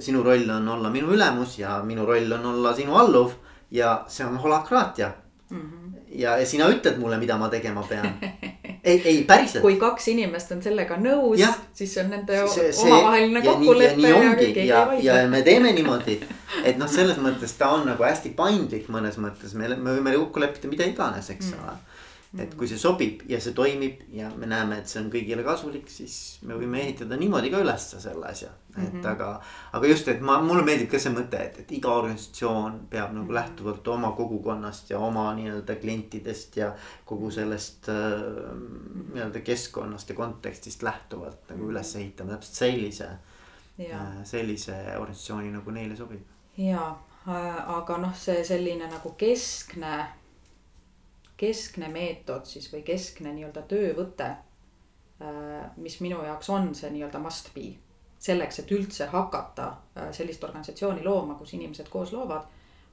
sinu 0.00 0.22
roll 0.22 0.48
on 0.50 0.68
olla 0.68 0.90
minu 0.90 1.12
ülemus 1.12 1.58
ja 1.58 1.82
minu 1.84 2.06
roll 2.06 2.32
on 2.32 2.46
olla 2.54 2.74
sinu 2.76 2.96
alluv 2.96 3.32
ja 3.70 4.04
see 4.08 4.26
on 4.26 4.36
holakraatia 4.36 5.12
mm. 5.50 5.60
-hmm. 5.60 5.94
ja, 6.08 6.38
ja 6.38 6.46
sina 6.46 6.68
ütled 6.68 6.98
mulle, 6.98 7.18
mida 7.18 7.38
ma 7.38 7.48
tegema 7.48 7.82
pean. 7.82 8.14
ei, 8.84 9.02
ei 9.04 9.24
päriselt. 9.24 9.62
kui 9.62 9.76
kaks 9.80 10.08
inimest 10.12 10.52
on 10.52 10.62
sellega 10.62 10.96
nõus, 11.00 11.42
siis 11.74 11.94
on 12.02 12.10
nende 12.12 12.42
omavaheline 12.42 13.42
kokkulepe. 13.44 13.90
ja 13.90 13.96
nii 13.96 14.12
ongi 14.12 14.66
ja, 14.66 14.82
ja, 14.98 15.20
ja 15.22 15.28
me 15.30 15.42
teeme 15.46 15.72
niimoodi, 15.76 16.18
et 16.64 16.78
noh, 16.80 16.90
selles 16.90 17.20
mõttes 17.22 17.54
ta 17.58 17.72
on 17.76 17.86
nagu 17.90 18.06
hästi 18.06 18.34
paindlik 18.38 18.90
mõnes 18.92 19.18
mõttes, 19.22 19.54
me, 19.54 19.70
me 19.76 19.96
võime 19.98 20.16
kokku 20.18 20.42
leppida 20.42 20.70
mida 20.72 20.88
iganes, 20.88 21.30
eks 21.30 21.52
mm. 21.52 21.80
Ole 22.34 22.40
et 22.40 22.54
kui 22.56 22.68
see 22.68 22.80
sobib 22.80 23.26
ja 23.28 23.36
see 23.42 23.52
toimib 23.52 24.06
ja 24.16 24.30
me 24.40 24.46
näeme, 24.48 24.78
et 24.80 24.88
see 24.88 25.02
on 25.02 25.10
kõigile 25.12 25.42
kasulik, 25.44 25.90
siis 25.92 26.38
me 26.48 26.56
võime 26.56 26.80
ehitada 26.80 27.18
niimoodi 27.20 27.50
ka 27.52 27.60
ülesse 27.60 28.00
selle 28.00 28.24
asja. 28.30 28.48
et 28.72 28.78
mm 28.78 29.00
-hmm. 29.00 29.08
aga, 29.10 29.40
aga 29.72 29.86
just, 29.86 30.08
et 30.08 30.20
ma, 30.20 30.40
mulle 30.40 30.62
meeldib 30.64 30.88
ka 30.90 30.98
see 30.98 31.12
mõte, 31.12 31.36
et, 31.36 31.58
et 31.60 31.72
iga 31.72 31.90
organisatsioon 31.92 32.86
peab 32.90 33.12
nagu 33.12 33.26
mhm. 33.26 33.34
lähtuvalt 33.34 33.88
oma 33.88 34.12
kogukonnast 34.12 34.90
ja 34.90 34.98
oma 34.98 35.34
nii-öelda 35.34 35.76
klientidest 35.76 36.56
ja 36.56 36.72
kogu 37.04 37.30
sellest 37.30 37.88
äh, 37.88 38.22
nii-öelda 39.14 39.40
keskkonnast 39.40 40.08
ja 40.08 40.14
kontekstist 40.14 40.82
lähtuvalt 40.82 41.50
nagu 41.50 41.68
üles 41.68 41.96
ehitama 41.96 42.32
täpselt 42.32 42.54
sellise, 42.54 43.08
äh, 43.80 44.24
sellise 44.24 44.74
organisatsiooni 44.98 45.50
nagu 45.50 45.70
neile 45.70 45.96
sobib. 45.96 46.24
ja, 46.56 46.96
äh, 47.28 47.70
aga 47.76 47.98
noh, 47.98 48.16
see 48.16 48.44
selline 48.44 48.88
nagu 48.88 49.10
keskne 49.10 50.21
keskne 51.42 51.88
meetod 51.90 52.46
siis 52.46 52.68
või 52.72 52.84
keskne 52.86 53.32
nii-öelda 53.34 53.64
töövõte, 53.70 54.28
äh, 55.22 55.70
mis 55.82 55.98
minu 56.04 56.22
jaoks 56.22 56.50
on 56.54 56.70
see 56.78 56.90
nii-öelda 56.94 57.22
must 57.22 57.50
be. 57.54 57.72
selleks, 58.22 58.60
et 58.62 58.70
üldse 58.70 59.06
hakata 59.10 59.64
äh, 59.98 60.12
sellist 60.14 60.44
organisatsiooni 60.46 61.02
looma, 61.02 61.34
kus 61.34 61.56
inimesed 61.56 61.88
koos 61.90 62.12
loovad, 62.14 62.44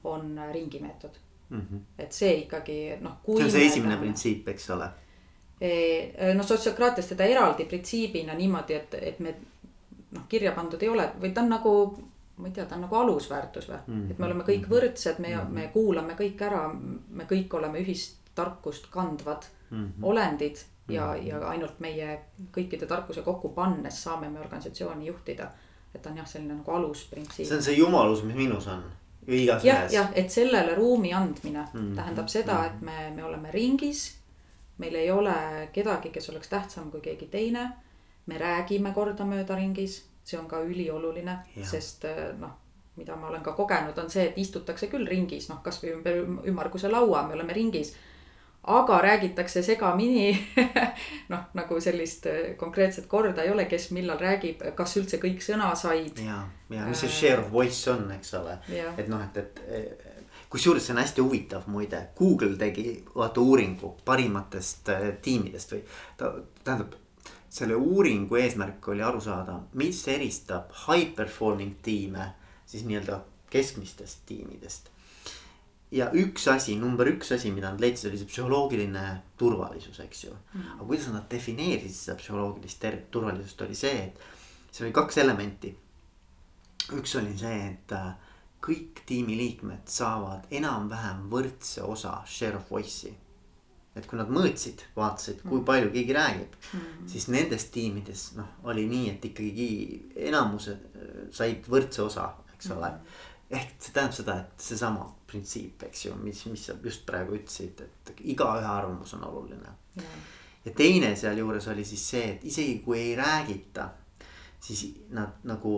on 0.04 0.38
äh, 0.38 0.50
ringi 0.52 0.80
meetod 0.80 1.20
mm. 1.48 1.60
-hmm. 1.60 1.80
et 1.98 2.12
see 2.12 2.34
ikkagi 2.34 2.96
noh. 3.00 3.20
see 3.26 3.44
on 3.44 3.50
see 3.50 3.66
esimene 3.66 3.94
me, 3.94 4.00
printsiip, 4.00 4.48
eks 4.48 4.70
ole. 4.70 4.90
noh, 6.34 6.46
sotsiokraatias 6.46 7.06
teda 7.06 7.24
eraldi 7.24 7.64
printsiibina 7.64 8.34
niimoodi, 8.34 8.74
et, 8.74 8.94
et 8.94 9.18
me 9.20 9.34
noh, 10.10 10.22
kirja 10.28 10.52
pandud 10.52 10.82
ei 10.82 10.88
ole 10.88 11.10
või 11.20 11.34
ta 11.34 11.42
on 11.42 11.48
nagu 11.48 11.74
ma 12.36 12.48
ei 12.48 12.52
tea, 12.52 12.64
ta 12.66 12.74
on 12.74 12.86
nagu 12.88 12.96
alusväärtus 12.96 13.68
või 13.68 13.76
mm, 13.86 13.94
-hmm. 13.94 14.10
et 14.10 14.18
me 14.18 14.26
oleme 14.26 14.44
kõik 14.44 14.64
mhm. 14.66 14.70
võrdsed, 14.74 15.18
me 15.18 15.28
mm, 15.28 15.40
-hmm. 15.40 15.54
me 15.54 15.68
kuulame 15.68 16.14
kõik 16.18 16.42
ära, 16.42 16.62
me 17.08 17.24
kõik 17.30 17.54
oleme 17.54 17.78
ühist 17.84 18.19
tarkust 18.34 18.86
kandvad 18.90 19.42
mm 19.70 19.86
-hmm. 19.86 20.02
olendid 20.02 20.56
ja 20.88 21.06
mm, 21.06 21.20
-hmm. 21.20 21.26
ja 21.26 21.48
ainult 21.48 21.80
meie 21.80 22.20
kõikide 22.56 22.86
tarkuse 22.86 23.22
kokku 23.22 23.48
pannes 23.48 24.02
saame 24.02 24.28
me 24.28 24.40
organisatsiooni 24.40 25.06
juhtida. 25.06 25.50
et 25.94 26.06
on 26.06 26.16
jah, 26.16 26.26
selline 26.26 26.54
nagu 26.54 26.70
alusprintsiip. 26.70 27.48
see 27.48 27.56
on 27.56 27.62
see 27.62 27.74
jumalus, 27.74 28.22
mis 28.22 28.36
minus 28.36 28.66
on 28.66 28.84
ju 29.26 29.34
igas 29.34 29.64
ja, 29.64 29.74
mehes. 29.74 29.92
jah, 29.92 30.08
et 30.14 30.30
sellele 30.30 30.74
ruumi 30.74 31.12
andmine 31.14 31.66
mm 31.72 31.80
-hmm. 31.80 31.96
tähendab 31.96 32.28
seda, 32.28 32.54
mhm. 32.54 32.66
et 32.66 32.80
me, 32.80 33.12
me 33.16 33.24
oleme 33.24 33.50
ringis. 33.50 34.16
meil 34.78 34.94
ei 34.94 35.10
ole 35.10 35.68
kedagi, 35.72 36.10
kes 36.10 36.30
oleks 36.30 36.48
tähtsam 36.48 36.90
kui 36.90 37.00
keegi 37.00 37.26
teine. 37.26 37.72
me 38.26 38.38
räägime 38.38 38.92
kordamööda 38.94 39.56
ringis, 39.56 40.04
see 40.24 40.40
on 40.40 40.46
ka 40.46 40.60
ülioluline, 40.60 41.38
sest 41.62 42.04
noh 42.38 42.50
mida 42.96 43.16
ma 43.16 43.28
olen 43.28 43.42
ka 43.42 43.52
kogenud, 43.52 43.98
on 43.98 44.10
see, 44.10 44.26
et 44.28 44.38
istutakse 44.38 44.86
küll 44.86 45.06
ringis, 45.06 45.48
noh 45.48 45.62
kasvõi 45.62 45.92
ümber 45.92 46.16
ümmarguse 46.46 46.88
laua, 46.88 47.22
me 47.26 47.34
oleme 47.34 47.52
ringis 47.52 47.94
aga 48.62 48.98
räägitakse 49.02 49.62
segamini 49.62 50.34
noh, 51.32 51.46
nagu 51.54 51.80
sellist 51.80 52.26
äh, 52.26 52.56
konkreetset 52.56 53.06
korda 53.06 53.42
ei 53.42 53.50
ole, 53.50 53.64
kes 53.64 53.90
millal 53.96 54.20
räägib, 54.20 54.62
kas 54.76 54.96
üldse 55.00 55.20
kõik 55.22 55.40
sõna 55.44 55.72
said. 55.78 56.20
ja, 56.24 56.42
ja 56.70 56.88
mis 56.88 57.00
see 57.00 57.08
äh, 57.08 57.16
share 57.16 57.44
of 57.44 57.52
voice 57.52 57.90
on, 57.90 58.10
eks 58.18 58.34
ole, 58.36 58.58
et 58.98 59.08
noh, 59.08 59.24
et, 59.24 59.40
et 59.70 60.10
kusjuures 60.50 60.86
see 60.86 60.94
on 60.94 61.00
hästi 61.00 61.22
huvitav 61.24 61.68
muide, 61.70 62.02
Google 62.18 62.56
tegi 62.58 63.04
vaata 63.14 63.40
uuringu 63.40 63.94
parimatest 64.04 64.88
äh, 64.92 65.06
tiimidest 65.22 65.76
või 65.76 65.84
ta 66.16 66.34
tähendab. 66.64 66.98
selle 67.50 67.74
uuringu 67.74 68.36
eesmärk 68.36 68.88
oli 68.88 69.02
aru 69.02 69.20
saada, 69.20 69.60
mis 69.74 70.04
eristab 70.08 70.70
high 70.86 71.14
performing 71.16 71.76
tiime 71.82 72.32
siis 72.66 72.84
nii-öelda 72.84 73.20
keskmistest 73.50 74.26
tiimidest 74.26 74.89
ja 75.90 76.08
üks 76.14 76.46
asi, 76.50 76.76
number 76.78 77.08
üks 77.10 77.32
asi, 77.34 77.50
mida 77.54 77.72
nad 77.72 77.82
leidsid, 77.82 78.10
oli 78.10 78.20
see 78.20 78.30
psühholoogiline 78.30 79.04
turvalisus, 79.40 79.98
eks 80.04 80.24
ju 80.28 80.32
mm.. 80.32 80.74
aga 80.76 80.88
kuidas 80.88 81.08
nad 81.14 81.26
defineerisid 81.30 81.98
seda 81.98 82.18
psühholoogilist 82.20 82.86
turvalisust, 83.10 83.62
oli 83.66 83.78
see, 83.78 84.04
et 84.06 84.20
seal 84.70 84.88
oli 84.88 84.96
kaks 84.96 85.18
elementi. 85.22 85.72
üks 86.94 87.16
oli 87.18 87.34
see, 87.38 87.56
et 87.72 87.94
äh, 87.96 88.12
kõik 88.62 89.02
tiimiliikmed 89.08 89.90
saavad 89.90 90.46
enam-vähem 90.54 91.26
võrdse 91.32 91.82
osa 91.86 92.20
share 92.26 92.60
of 92.60 92.70
voice'i. 92.70 93.12
et 93.98 94.06
kui 94.06 94.18
nad 94.18 94.30
mõõtsid, 94.30 94.84
vaatasid, 94.94 95.42
kui 95.42 95.58
mm. 95.58 95.64
palju 95.66 95.90
keegi 95.96 96.14
räägib 96.14 96.54
mm., 96.54 97.08
siis 97.10 97.26
nendes 97.34 97.66
tiimides 97.74 98.28
noh, 98.38 98.52
oli 98.70 98.86
nii, 98.86 99.10
et 99.16 99.26
ikkagi 99.32 99.72
enamused 100.30 100.86
äh, 100.94 101.26
said 101.34 101.66
võrdse 101.66 102.06
osa, 102.06 102.30
eks 102.54 102.70
ole 102.76 102.94
mm 102.94 103.26
ehk 103.50 103.76
see 103.82 103.94
tähendab 103.94 104.14
seda, 104.14 104.36
et 104.40 104.66
seesama 104.66 105.06
printsiip, 105.30 105.82
eks 105.88 106.04
ju, 106.06 106.16
mis, 106.22 106.42
mis 106.50 106.66
sa 106.68 106.76
just 106.84 107.06
praegu 107.06 107.34
ütlesid, 107.38 107.82
et 107.82 108.20
igaühe 108.32 108.66
arvamus 108.66 109.14
on 109.18 109.24
oluline. 109.26 109.72
ja 110.64 110.74
teine 110.76 111.14
sealjuures 111.16 111.68
oli 111.68 111.84
siis 111.84 112.04
see, 112.12 112.26
et 112.34 112.44
isegi 112.44 112.78
kui 112.84 112.98
ei 112.98 113.16
räägita, 113.16 113.88
siis 114.60 114.84
nad 115.10 115.40
nagu 115.48 115.74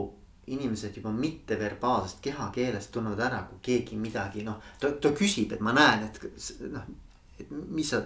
inimesed 0.46 0.96
juba 0.96 1.12
mitteverbaalsest 1.14 2.20
kehakeelest 2.20 2.90
tunnevad 2.92 3.20
ära, 3.28 3.42
kui 3.48 3.60
keegi 3.62 3.96
midagi 3.96 4.42
noh, 4.44 4.58
ta, 4.80 4.90
ta 4.90 5.14
küsib, 5.16 5.54
et 5.54 5.62
ma 5.62 5.74
näen, 5.76 6.08
et 6.08 6.64
noh, 6.72 6.88
et 7.38 7.50
mis 7.50 7.88
sa, 7.88 8.02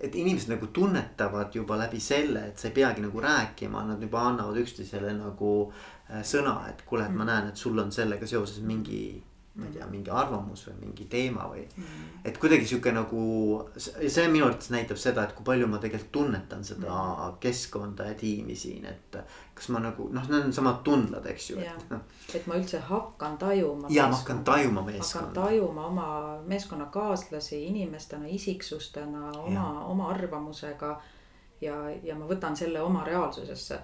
et 0.00 0.14
inimesed 0.14 0.52
nagu 0.54 0.70
tunnetavad 0.72 1.54
juba 1.54 1.76
läbi 1.80 2.00
selle, 2.00 2.46
et 2.48 2.58
sa 2.62 2.70
ei 2.70 2.76
peagi 2.78 3.02
nagu 3.04 3.20
rääkima, 3.20 3.82
nad 3.88 4.02
juba 4.02 4.22
annavad 4.30 4.60
üksteisele 4.62 5.12
nagu 5.18 5.50
sõna, 6.26 6.60
et 6.70 6.84
kuule, 6.86 7.06
et 7.06 7.14
ma 7.14 7.24
mm. 7.24 7.30
näen, 7.32 7.50
et 7.52 7.56
sul 7.56 7.78
on 7.78 7.92
sellega 7.94 8.26
seoses 8.26 8.62
mingi 8.66 9.02
ma 9.54 9.66
ei 9.66 9.72
tea, 9.72 9.84
mm. 9.84 9.90
mingi 9.90 10.10
arvamus 10.14 10.62
või 10.68 10.76
mingi 10.84 11.04
teema 11.10 11.48
või 11.50 11.64
mm.. 11.66 12.10
et 12.28 12.36
kuidagi 12.38 12.68
sihuke 12.70 12.92
nagu, 12.94 13.22
see 13.76 14.26
minu 14.30 14.46
arvates 14.46 14.70
näitab 14.70 15.00
seda, 15.00 15.24
et 15.26 15.34
kui 15.34 15.44
palju 15.46 15.66
ma 15.66 15.80
tegelikult 15.82 16.12
tunnetan 16.14 16.62
seda 16.66 16.86
mm. 16.86 17.40
keskkonda 17.42 18.06
ja 18.12 18.16
tiimi 18.20 18.54
siin, 18.56 18.86
et. 18.86 19.18
kas 19.58 19.68
ma 19.74 19.82
nagu 19.82 20.06
noh, 20.14 20.28
need 20.30 20.46
on 20.48 20.54
samad 20.54 20.84
tundlad, 20.86 21.26
eks 21.32 21.50
ju. 21.50 21.58
Et 22.34 22.46
ma 22.46 22.56
üldse 22.60 22.78
hakkan 22.86 23.36
tajuma. 23.42 23.90
ja 23.90 24.06
ma 24.08 24.20
hakkan 24.20 24.44
tajuma 24.46 24.86
meeskonda. 24.86 25.26
hakkan 25.26 25.42
tajuma 25.42 25.86
oma 25.86 26.10
meeskonnakaaslasi 26.46 27.64
inimestena, 27.66 28.30
isiksustena, 28.30 29.32
oma, 29.42 29.66
oma 29.90 30.12
arvamusega 30.14 30.94
ja, 31.60 31.90
ja 32.02 32.14
ma 32.14 32.28
võtan 32.28 32.56
selle 32.56 32.80
oma 32.82 33.04
reaalsusesse. 33.04 33.78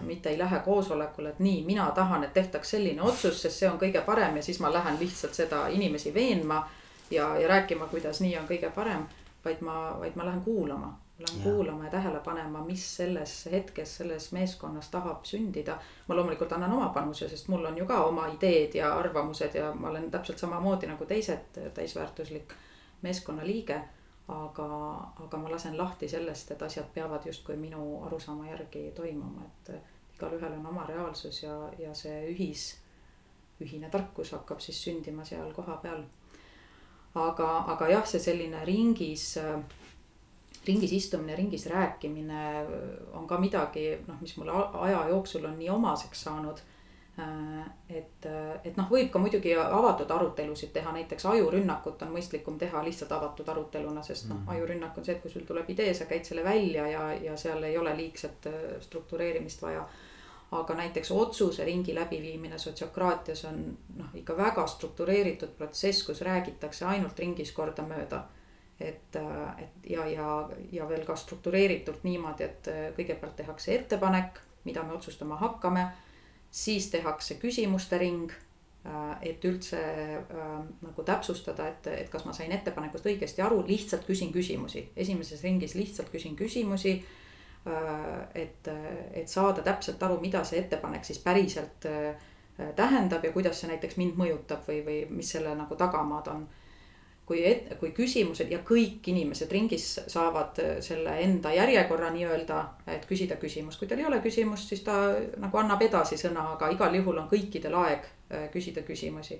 mitte 0.00 0.28
ei 0.28 0.38
lähe 0.38 0.58
koosolekule, 0.64 1.28
et 1.28 1.38
nii, 1.38 1.64
mina 1.64 1.90
tahan, 1.90 2.24
et 2.24 2.32
tehtaks 2.32 2.70
selline 2.70 3.02
otsus, 3.02 3.42
sest 3.42 3.58
see 3.58 3.68
on 3.68 3.78
kõige 3.78 4.00
parem 4.04 4.36
ja 4.36 4.42
siis 4.42 4.60
ma 4.60 4.72
lähen 4.72 4.98
lihtsalt 5.00 5.34
seda 5.34 5.68
inimesi 5.68 6.14
veenma. 6.14 6.68
ja, 7.10 7.36
ja 7.38 7.48
rääkima, 7.48 7.86
kuidas 7.86 8.20
nii 8.20 8.38
on 8.38 8.48
kõige 8.48 8.70
parem, 8.70 9.06
vaid 9.44 9.60
ma, 9.60 9.96
vaid 10.00 10.16
ma 10.16 10.24
lähen 10.24 10.40
kuulama. 10.40 10.98
Lähen 11.18 11.38
ja. 11.38 11.52
kuulama 11.52 11.84
ja 11.84 11.90
tähele 11.90 12.20
panema, 12.24 12.64
mis 12.64 12.96
selles 12.96 13.48
hetkes, 13.52 13.96
selles 13.96 14.32
meeskonnas 14.32 14.88
tahab 14.88 15.24
sündida. 15.24 15.78
ma 16.08 16.14
loomulikult 16.14 16.52
annan 16.52 16.72
oma 16.72 16.88
panuse, 16.88 17.28
sest 17.28 17.48
mul 17.48 17.64
on 17.64 17.78
ju 17.78 17.86
ka 17.86 18.04
oma 18.04 18.26
ideed 18.26 18.74
ja 18.74 18.94
arvamused 18.98 19.54
ja 19.54 19.72
ma 19.74 19.88
olen 19.88 20.10
täpselt 20.10 20.38
samamoodi 20.38 20.86
nagu 20.86 21.06
teised 21.06 21.60
täisväärtuslik 21.74 22.52
meeskonnaliige 23.02 23.80
aga, 24.30 24.66
aga 25.24 25.38
ma 25.38 25.50
lasen 25.50 25.76
lahti 25.78 26.08
sellest, 26.08 26.50
et 26.54 26.62
asjad 26.62 26.86
peavad 26.94 27.26
justkui 27.26 27.56
minu 27.58 28.04
arusaama 28.06 28.46
järgi 28.50 28.90
toimuma, 28.96 29.46
et 29.46 29.72
igalühel 30.14 30.56
on 30.58 30.66
oma 30.72 30.86
reaalsus 30.88 31.42
ja, 31.42 31.56
ja 31.78 31.94
see 31.94 32.16
ühis, 32.32 32.64
ühine 33.60 33.90
tarkus 33.90 34.32
hakkab 34.36 34.60
siis 34.60 34.80
sündima 34.84 35.24
seal 35.24 35.52
kohapeal. 35.56 36.04
aga, 37.14 37.48
aga 37.74 37.88
jah, 37.90 38.06
see 38.06 38.22
selline 38.22 38.64
ringis, 38.64 39.36
ringis 40.66 40.92
istumine, 40.92 41.36
ringis 41.36 41.66
rääkimine 41.66 42.42
on 43.18 43.26
ka 43.26 43.38
midagi, 43.40 43.88
noh, 44.06 44.20
mis 44.20 44.36
mulle 44.36 44.52
aja 44.86 45.08
jooksul 45.08 45.44
on 45.44 45.58
nii 45.58 45.72
omaseks 45.74 46.22
saanud 46.28 46.62
et, 47.88 48.26
äh, 48.26 48.60
et 48.64 48.76
noh, 48.76 48.86
võib 48.90 49.10
ka 49.12 49.18
muidugi 49.18 49.54
avatud 49.58 50.10
arutelusid 50.10 50.72
teha, 50.74 50.92
näiteks 50.94 51.26
ajurünnakut 51.26 52.02
on 52.06 52.12
mõistlikum 52.14 52.58
teha 52.58 52.82
lihtsalt 52.86 53.12
avatud 53.12 53.48
aruteluna, 53.48 54.02
sest 54.02 54.28
noh 54.28 54.36
-hmm., 54.36 54.54
ajurünnak 54.54 54.98
on 54.98 55.04
see, 55.04 55.14
et 55.14 55.22
kui 55.22 55.30
sul 55.30 55.46
tuleb 55.48 55.70
idee, 55.70 55.94
sa 55.94 56.04
käid 56.04 56.24
selle 56.24 56.44
välja 56.44 56.86
ja, 56.88 57.12
ja 57.12 57.36
seal 57.36 57.62
ei 57.62 57.78
ole 57.78 57.96
liigset 57.96 58.46
äh, 58.46 58.80
struktureerimist 58.80 59.62
vaja. 59.62 59.88
aga 60.50 60.74
näiteks 60.74 61.10
otsuse 61.10 61.64
ringi 61.64 61.94
läbiviimine 61.94 62.58
sotsiokraatias 62.58 63.44
on 63.44 63.78
noh, 63.96 64.06
ikka 64.14 64.36
väga 64.36 64.66
struktureeritud 64.66 65.48
protsess, 65.58 66.02
kus 66.06 66.20
räägitakse 66.20 66.86
ainult 66.86 67.18
ringis 67.18 67.52
kordamööda 67.52 68.24
et, 68.80 69.16
et 69.58 69.90
ja, 69.90 70.06
ja, 70.06 70.48
ja 70.72 70.88
veel 70.88 71.04
ka 71.04 71.16
struktureeritult 71.16 72.04
niimoodi, 72.04 72.44
et 72.44 72.68
kõigepealt 72.96 73.36
tehakse 73.36 73.74
ettepanek, 73.74 74.40
mida 74.64 74.82
me 74.82 74.92
otsustama 74.92 75.36
hakkame 75.36 75.86
siis 76.50 76.90
tehakse 76.90 77.36
küsimuste 77.40 77.98
ring, 77.98 78.32
äh, 78.86 79.16
et 79.22 79.44
üldse 79.44 79.80
äh, 79.80 80.50
nagu 80.82 81.04
täpsustada, 81.06 81.68
et, 81.68 81.86
et 81.86 82.10
kas 82.10 82.26
ma 82.26 82.34
sain 82.36 82.52
ettepanekust 82.52 83.06
õigesti 83.06 83.44
aru, 83.44 83.62
lihtsalt 83.68 84.06
küsin 84.08 84.32
küsimusi, 84.34 84.88
esimeses 84.96 85.42
ringis 85.46 85.76
lihtsalt 85.78 86.10
küsin 86.12 86.36
küsimusi 86.36 86.98
äh,. 86.98 88.28
et, 88.34 88.68
et 89.12 89.28
saada 89.28 89.62
täpselt 89.62 90.02
aru, 90.02 90.20
mida 90.20 90.44
see 90.44 90.62
ettepanek 90.62 91.04
siis 91.04 91.20
päriselt 91.22 91.86
äh, 91.86 92.14
tähendab 92.76 93.24
ja 93.24 93.32
kuidas 93.32 93.60
see 93.60 93.70
näiteks 93.70 93.96
mind 94.00 94.16
mõjutab 94.20 94.66
või, 94.68 94.80
või 94.84 94.98
mis 95.20 95.30
selle 95.36 95.54
nagu 95.56 95.76
tagamaad 95.76 96.28
on 96.32 96.48
kui, 97.30 97.42
kui 97.78 97.92
küsimused 97.94 98.50
ja 98.50 98.58
kõik 98.66 99.06
inimesed 99.12 99.52
ringis 99.54 99.86
saavad 100.10 100.58
äh, 100.62 100.70
selle 100.82 101.14
enda 101.22 101.52
järjekorra 101.54 102.10
nii-öelda, 102.14 102.58
et 102.90 103.06
küsida 103.06 103.38
küsimus, 103.38 103.78
kui 103.78 103.86
tal 103.90 104.02
ei 104.02 104.08
ole 104.08 104.18
küsimust, 104.24 104.66
siis 104.72 104.82
ta 104.86 104.96
nagu 105.38 105.60
annab 105.60 105.82
edasi 105.86 106.18
sõna, 106.18 106.48
aga 106.56 106.72
igal 106.74 106.96
juhul 106.98 107.20
on 107.22 107.28
kõikidel 107.30 107.76
aeg 107.84 108.08
äh, 108.08 108.48
küsida 108.54 108.82
küsimusi. 108.86 109.38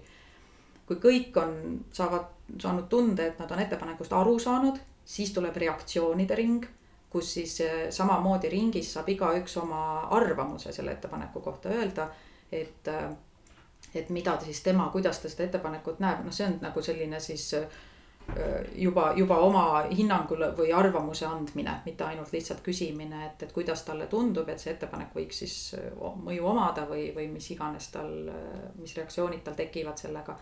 kui 0.87 0.99
kõik 1.03 1.37
on, 1.39 1.53
saavad, 1.95 2.31
saanud 2.59 2.89
tunde, 2.91 3.27
et 3.27 3.39
nad 3.39 3.51
on 3.55 3.61
ettepanekust 3.63 4.15
aru 4.15 4.39
saanud, 4.43 4.79
siis 5.07 5.31
tuleb 5.35 5.57
reaktsioonide 5.57 6.39
ring, 6.39 6.67
kus 7.11 7.35
siis 7.35 7.57
äh, 7.67 7.89
samamoodi 7.91 8.51
ringis 8.55 8.93
saab 8.95 9.11
igaüks 9.11 9.57
oma 9.59 9.83
arvamuse 10.15 10.73
selle 10.73 10.95
ettepaneku 10.95 11.43
kohta 11.43 11.75
öelda, 11.75 12.07
et 12.53 12.87
et 13.95 14.11
mida 14.11 14.37
siis 14.41 14.63
tema, 14.63 14.89
kuidas 14.93 15.19
ta 15.19 15.29
seda 15.29 15.49
ettepanekut 15.49 16.01
näeb, 16.03 16.25
noh, 16.25 16.35
see 16.35 16.47
on 16.47 16.59
nagu 16.63 16.83
selline 16.83 17.21
siis 17.21 17.47
äh, 17.59 17.67
juba, 18.79 19.11
juba 19.17 19.41
oma 19.43 19.65
hinnangule 19.91 20.53
või 20.59 20.73
arvamuse 20.77 21.27
andmine, 21.27 21.81
mitte 21.85 22.07
ainult 22.07 22.33
lihtsalt 22.33 22.63
küsimine, 22.67 23.25
et, 23.27 23.43
et 23.47 23.53
kuidas 23.53 23.83
talle 23.87 24.07
tundub, 24.07 24.49
et 24.49 24.63
see 24.63 24.75
ettepanek 24.75 25.15
võiks 25.17 25.43
siis 25.45 25.59
äh, 25.79 25.91
mõju 26.29 26.47
omada 26.53 26.87
või, 26.91 27.11
või 27.17 27.29
mis 27.33 27.51
iganes 27.55 27.91
tal, 27.95 28.15
äh, 28.31 28.57
mis 28.79 28.97
reaktsioonid 28.97 29.45
tal 29.45 29.59
tekivad 29.59 29.99
sellega. 29.99 30.39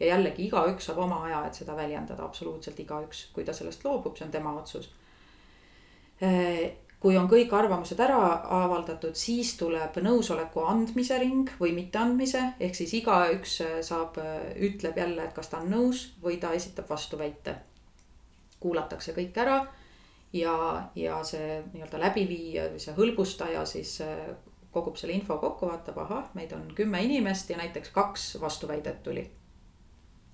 ja 0.00 0.14
jällegi 0.14 0.46
igaüks 0.46 0.86
saab 0.86 0.98
oma 0.98 1.24
aja, 1.24 1.44
et 1.46 1.54
seda 1.54 1.76
väljendada, 1.76 2.24
absoluutselt 2.24 2.80
igaüks, 2.80 3.28
kui 3.32 3.44
ta 3.44 3.52
sellest 3.52 3.84
loobub, 3.84 4.16
see 4.16 4.26
on 4.26 4.32
tema 4.32 4.54
otsus 4.60 4.90
kui 7.02 7.16
on 7.18 7.26
kõik 7.26 7.50
arvamused 7.58 7.98
ära 8.00 8.18
avaldatud, 8.62 9.16
siis 9.18 9.56
tuleb 9.58 9.96
nõusoleku 10.04 10.62
andmise 10.70 11.18
ring 11.18 11.50
või 11.58 11.72
mitteandmise, 11.74 12.52
ehk 12.62 12.78
siis 12.78 12.94
igaüks 13.00 13.56
saab, 13.82 14.20
ütleb 14.54 15.00
jälle, 15.02 15.26
et 15.26 15.34
kas 15.34 15.50
ta 15.50 15.58
on 15.58 15.72
nõus 15.72 16.04
või 16.22 16.38
ta 16.38 16.54
esitab 16.54 16.90
vastuväite. 16.90 17.56
kuulatakse 18.62 19.12
kõik 19.12 19.38
ära 19.42 19.56
ja, 20.32 20.54
ja 20.94 21.18
see 21.26 21.64
nii-öelda 21.72 21.98
läbiviija 21.98 22.68
või 22.70 22.78
see 22.78 22.94
hõlbustaja 22.94 23.64
siis 23.66 23.96
kogub 24.70 24.96
selle 24.96 25.18
info 25.18 25.38
kokku, 25.42 25.66
vaatab, 25.66 25.98
ahah, 25.98 26.30
meid 26.34 26.52
on 26.52 26.70
kümme 26.74 27.02
inimest 27.02 27.50
ja 27.50 27.56
näiteks 27.58 27.90
kaks 27.90 28.36
vastuväidet 28.40 29.02
tuli 29.02 29.26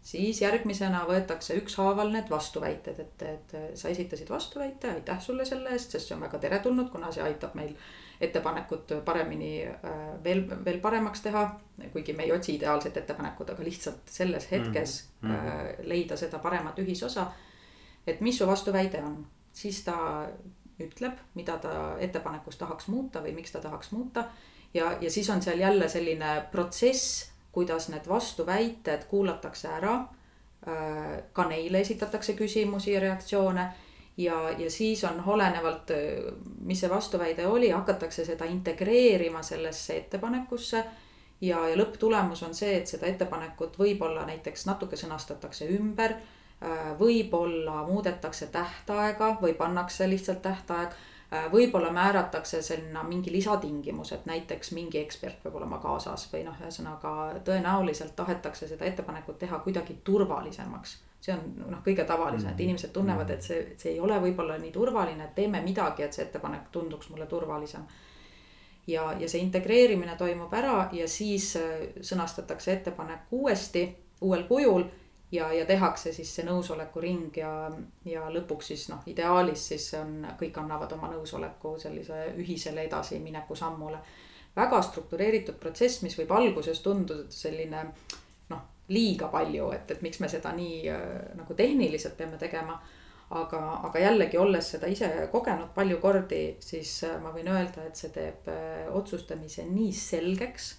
siis 0.03 0.43
järgmisena 0.43 1.05
võetakse 1.09 1.57
ükshaaval 1.59 2.13
need 2.13 2.31
vastuväited, 2.31 2.99
et, 2.99 3.23
et 3.23 3.57
sa 3.79 3.89
esitasid 3.89 4.31
vastuväite, 4.31 4.93
aitäh 4.99 5.21
sulle 5.21 5.45
selle 5.45 5.73
eest, 5.75 5.91
sest 5.91 6.09
see 6.09 6.17
on 6.17 6.25
väga 6.27 6.39
teretulnud, 6.45 6.91
kuna 6.93 7.13
see 7.13 7.25
aitab 7.25 7.57
meil 7.59 7.75
ettepanekut 8.21 8.93
paremini 9.05 9.53
äh, 9.67 9.99
veel, 10.25 10.45
veel 10.65 10.81
paremaks 10.83 11.23
teha. 11.23 11.49
kuigi 11.93 12.13
me 12.13 12.25
ei 12.25 12.33
otsi 12.33 12.57
ideaalset 12.57 12.97
ettepanekut, 12.97 13.51
aga 13.51 13.65
lihtsalt 13.65 14.11
selles 14.11 14.51
hetkes 14.51 15.09
mm 15.21 15.31
-hmm. 15.31 15.89
leida 15.89 16.17
seda 16.17 16.39
paremat 16.39 16.79
ühisosa. 16.79 17.27
et 18.07 18.21
mis 18.21 18.39
su 18.39 18.47
vastuväide 18.47 19.03
on, 19.03 19.27
siis 19.53 19.85
ta 19.85 20.27
ütleb, 20.81 21.13
mida 21.35 21.59
ta 21.59 21.97
ettepanekus 21.99 22.57
tahaks 22.57 22.89
muuta 22.89 23.21
või 23.21 23.35
miks 23.35 23.53
ta 23.53 23.61
tahaks 23.61 23.93
muuta. 23.93 24.25
ja, 24.75 24.97
ja 25.01 25.11
siis 25.11 25.31
on 25.31 25.43
seal 25.43 25.59
jälle 25.59 25.89
selline 25.89 26.45
protsess 26.51 27.31
kuidas 27.53 27.89
need 27.89 28.09
vastuväited 28.09 29.05
kuulatakse 29.11 29.69
ära. 29.69 29.99
Ka 31.33 31.45
neile 31.49 31.81
esitatakse 31.81 32.35
küsimusi 32.37 32.93
ja 32.93 33.01
reaktsioone 33.01 33.69
ja, 34.17 34.51
ja 34.51 34.71
siis 34.71 35.05
on 35.05 35.23
olenevalt, 35.27 35.93
mis 36.61 36.81
see 36.81 36.91
vastuväide 36.91 37.47
oli, 37.47 37.71
hakatakse 37.71 38.25
seda 38.25 38.45
integreerima 38.45 39.43
sellesse 39.43 39.97
ettepanekusse. 39.97 40.85
ja, 41.41 41.69
ja 41.69 41.77
lõpptulemus 41.79 42.43
on 42.43 42.55
see, 42.55 42.75
et 42.77 42.87
seda 42.87 43.07
ettepanekut 43.07 43.79
võib-olla 43.79 44.27
näiteks 44.27 44.67
natuke 44.67 44.97
sõnastatakse 44.97 45.71
ümber. 45.79 46.19
Võib-olla 46.99 47.85
muudetakse 47.87 48.47
tähtaega 48.47 49.37
või 49.41 49.55
pannakse 49.55 50.09
lihtsalt 50.11 50.43
tähtaeg 50.43 50.91
Äh, 50.91 51.18
võib-olla 51.53 51.91
määratakse 51.93 52.63
sinna 52.63 53.03
mingi 53.05 53.33
lisatingimus, 53.33 54.13
et 54.13 54.27
näiteks 54.27 54.73
mingi 54.73 54.99
ekspert 55.03 55.43
peab 55.43 55.59
olema 55.61 55.77
kaasas 55.83 56.25
või 56.33 56.47
noh, 56.47 56.57
ühesõnaga 56.63 57.13
tõenäoliselt 57.45 58.15
tahetakse 58.17 58.69
seda 58.69 58.89
ettepanekut 58.89 59.39
teha 59.39 59.59
kuidagi 59.65 59.99
turvalisemaks. 60.05 60.99
see 61.21 61.35
on 61.35 61.41
noh, 61.67 61.81
kõige 61.85 62.05
tavalisem, 62.07 62.49
et 62.49 62.57
mm. 62.57 62.63
inimesed 62.63 62.93
tunnevad, 62.95 63.31
et 63.31 63.43
see, 63.43 63.75
see 63.77 63.93
ei 63.93 64.01
ole 64.01 64.21
võib-olla 64.23 64.57
nii 64.59 64.71
turvaline, 64.73 65.25
et 65.25 65.35
teeme 65.35 65.61
midagi, 65.61 66.03
et 66.03 66.13
see 66.13 66.25
ettepanek 66.25 66.71
tunduks 66.73 67.11
mulle 67.11 67.27
turvalisem. 67.27 67.85
ja, 68.87 69.13
ja 69.19 69.29
see 69.29 69.43
integreerimine 69.43 70.17
toimub 70.17 70.55
ära 70.55 70.89
ja 70.93 71.09
siis 71.09 71.57
äh, 71.57 71.91
sõnastatakse 72.01 72.73
ettepanek 72.73 73.29
uuesti, 73.31 73.85
uuel 74.21 74.47
kujul 74.49 74.89
ja, 75.33 75.53
ja 75.53 75.67
tehakse 75.67 76.13
siis 76.13 76.31
see 76.37 76.47
nõusoleku 76.47 77.01
ring 77.03 77.37
ja, 77.37 77.51
ja 78.09 78.29
lõpuks 78.33 78.73
siis 78.73 78.87
noh, 78.93 79.03
ideaalis 79.11 79.67
siis 79.73 79.91
on, 79.99 80.23
kõik 80.41 80.57
annavad 80.61 80.93
oma 80.97 81.11
nõusoleku 81.13 81.77
sellise 81.81 82.33
ühisele 82.37 82.87
edasimineku 82.89 83.57
sammule. 83.57 83.99
väga 84.57 84.83
struktureeritud 84.83 85.59
protsess, 85.61 86.03
mis 86.03 86.17
võib 86.19 86.33
alguses 86.33 86.81
tunduda 86.81 87.29
selline 87.31 87.85
noh, 88.51 88.63
liiga 88.89 89.29
palju, 89.29 89.71
et, 89.73 89.91
et 89.91 90.03
miks 90.03 90.21
me 90.21 90.29
seda 90.29 90.53
nii 90.57 90.89
äh, 90.89 91.05
nagu 91.37 91.55
tehniliselt 91.55 92.17
peame 92.17 92.39
tegema. 92.39 92.81
aga, 93.31 93.59
aga 93.85 94.01
jällegi, 94.01 94.39
olles 94.41 94.71
seda 94.71 94.89
ise 94.89 95.29
kogenud 95.33 95.75
palju 95.75 95.99
kordi, 96.01 96.57
siis 96.65 97.05
äh, 97.05 97.21
ma 97.21 97.29
võin 97.31 97.51
öelda, 97.53 97.85
et 97.85 97.97
see 97.97 98.09
teeb 98.09 98.49
äh, 98.49 98.87
otsustamise 98.89 99.67
nii 99.69 99.93
selgeks 99.93 100.77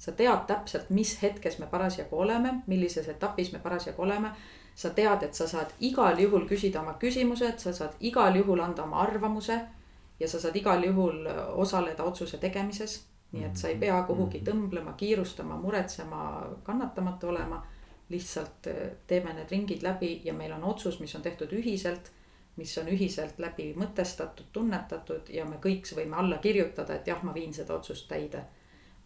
sa 0.00 0.12
tead 0.16 0.46
täpselt, 0.48 0.88
mis 0.90 1.12
hetkes 1.22 1.58
me 1.58 1.66
parasjagu 1.66 2.16
oleme, 2.24 2.54
millises 2.66 3.08
etapis 3.08 3.52
me 3.52 3.58
parasjagu 3.58 4.02
oleme. 4.02 4.32
sa 4.74 4.90
tead, 4.90 5.22
et 5.22 5.34
sa 5.34 5.48
saad 5.48 5.72
igal 5.80 6.18
juhul 6.18 6.46
küsida 6.48 6.80
oma 6.80 6.94
küsimused, 6.94 7.58
sa 7.58 7.72
saad 7.72 7.96
igal 8.00 8.36
juhul 8.36 8.60
anda 8.60 8.82
oma 8.82 9.02
arvamuse. 9.02 9.60
ja 10.20 10.28
sa 10.28 10.40
saad 10.40 10.56
igal 10.56 10.84
juhul 10.84 11.26
osaleda 11.54 12.02
otsuse 12.02 12.38
tegemises. 12.38 13.06
nii 13.32 13.44
et 13.44 13.56
sa 13.56 13.68
ei 13.68 13.76
pea 13.78 14.02
kuhugi 14.02 14.38
mhm. 14.38 14.46
tõmblema, 14.46 14.92
kiirustama, 14.96 15.56
muretsema, 15.56 16.46
kannatamatu 16.62 17.28
olema. 17.28 17.66
lihtsalt 18.08 18.66
äh, 18.66 18.88
teeme 19.06 19.32
need 19.32 19.50
ringid 19.50 19.82
läbi 19.82 20.20
ja 20.24 20.32
meil 20.32 20.52
on 20.52 20.64
otsus, 20.64 21.00
mis 21.00 21.14
on 21.14 21.22
tehtud 21.22 21.52
ühiselt 21.52 22.10
mis 22.56 22.78
on 22.78 22.88
ühiselt 22.88 23.38
läbi 23.38 23.74
mõtestatud, 23.76 24.46
tunnetatud 24.52 25.28
ja 25.28 25.44
me 25.44 25.56
kõik 25.56 25.86
võime 25.96 26.16
alla 26.16 26.38
kirjutada, 26.38 26.94
et 26.94 27.06
jah, 27.06 27.22
ma 27.22 27.34
viin 27.34 27.54
seda 27.54 27.74
otsust 27.74 28.08
täide 28.08 28.42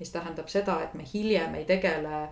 mis 0.04 0.12
tähendab 0.12 0.50
seda, 0.52 0.80
et 0.84 0.94
me 0.94 1.04
hiljem 1.14 1.54
ei 1.60 1.64
tegele. 1.64 2.24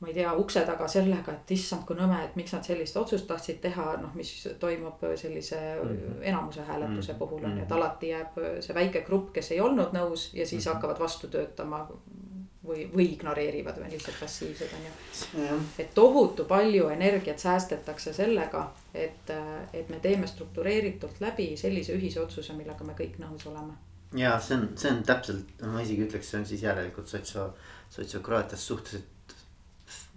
ma 0.00 0.08
ei 0.10 0.14
tea, 0.14 0.32
ukse 0.36 0.60
taga 0.68 0.84
sellega, 0.90 1.32
et 1.32 1.50
issand, 1.54 1.84
kui 1.88 1.96
nõme, 1.96 2.18
et 2.26 2.34
miks 2.36 2.52
nad 2.52 2.66
sellist 2.66 2.96
otsust 3.00 3.24
tahtsid 3.30 3.60
teha, 3.62 3.84
noh, 4.02 4.10
mis 4.18 4.32
toimub 4.60 5.00
sellise 5.16 5.60
mm 5.60 5.88
-hmm. 5.88 6.18
enamuse 6.22 6.60
hääletuse 6.60 7.12
mm 7.12 7.16
-hmm. 7.16 7.18
puhul 7.18 7.44
on 7.44 7.56
ju, 7.56 7.62
et 7.62 7.72
alati 7.72 8.08
jääb 8.08 8.36
see 8.60 8.74
väike 8.74 9.00
grupp, 9.06 9.32
kes 9.32 9.50
ei 9.52 9.60
olnud 9.60 9.96
nõus 9.96 10.34
ja 10.34 10.46
siis 10.46 10.66
mm 10.66 10.70
-hmm. 10.70 10.74
hakkavad 10.74 11.00
vastu 11.00 11.28
töötama 11.28 11.88
või, 12.66 12.88
või 12.96 13.12
ignoreerivad 13.12 13.78
või 13.78 13.84
on 13.84 13.90
lihtsalt 13.90 14.20
passiivsed, 14.20 14.68
on 14.76 14.84
ju. 14.86 15.60
et 15.78 15.94
tohutu 15.94 16.44
palju 16.44 16.88
energiat 16.88 17.38
säästetakse 17.38 18.12
sellega, 18.12 18.72
et, 18.94 19.32
et 19.72 19.88
me 19.88 20.00
teeme 20.00 20.26
struktureeritult 20.26 21.20
läbi 21.20 21.56
sellise 21.56 21.96
ühise 21.96 22.20
otsuse, 22.20 22.52
millega 22.52 22.84
me 22.84 22.96
kõik 22.98 23.18
nõus 23.18 23.46
oleme. 23.46 23.76
Ja 24.14 24.36
see 24.40 24.58
on, 24.58 24.68
see 24.78 24.92
on 24.92 25.02
täpselt, 25.06 25.64
ma 25.66 25.82
isegi 25.82 26.06
ütleks, 26.06 26.30
see 26.30 26.40
on 26.40 26.46
siis 26.46 26.62
järelikult 26.62 27.10
sotsio, 27.10 27.48
sotsiokraatias 27.90 28.66
suhteliselt 28.66 29.10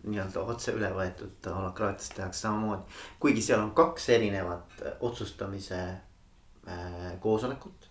nii-öelda 0.08 0.44
otse 0.54 0.72
üle 0.78 0.90
võetud 0.94 1.50
holakraatias 1.52 2.14
tehakse 2.16 2.46
samamoodi. 2.46 3.00
kuigi 3.20 3.42
seal 3.42 3.64
on 3.64 3.74
kaks 3.76 4.10
erinevat 4.16 4.84
äh, 4.86 4.94
otsustamise 5.00 5.80
äh, 6.68 7.10
koosolekut. 7.20 7.90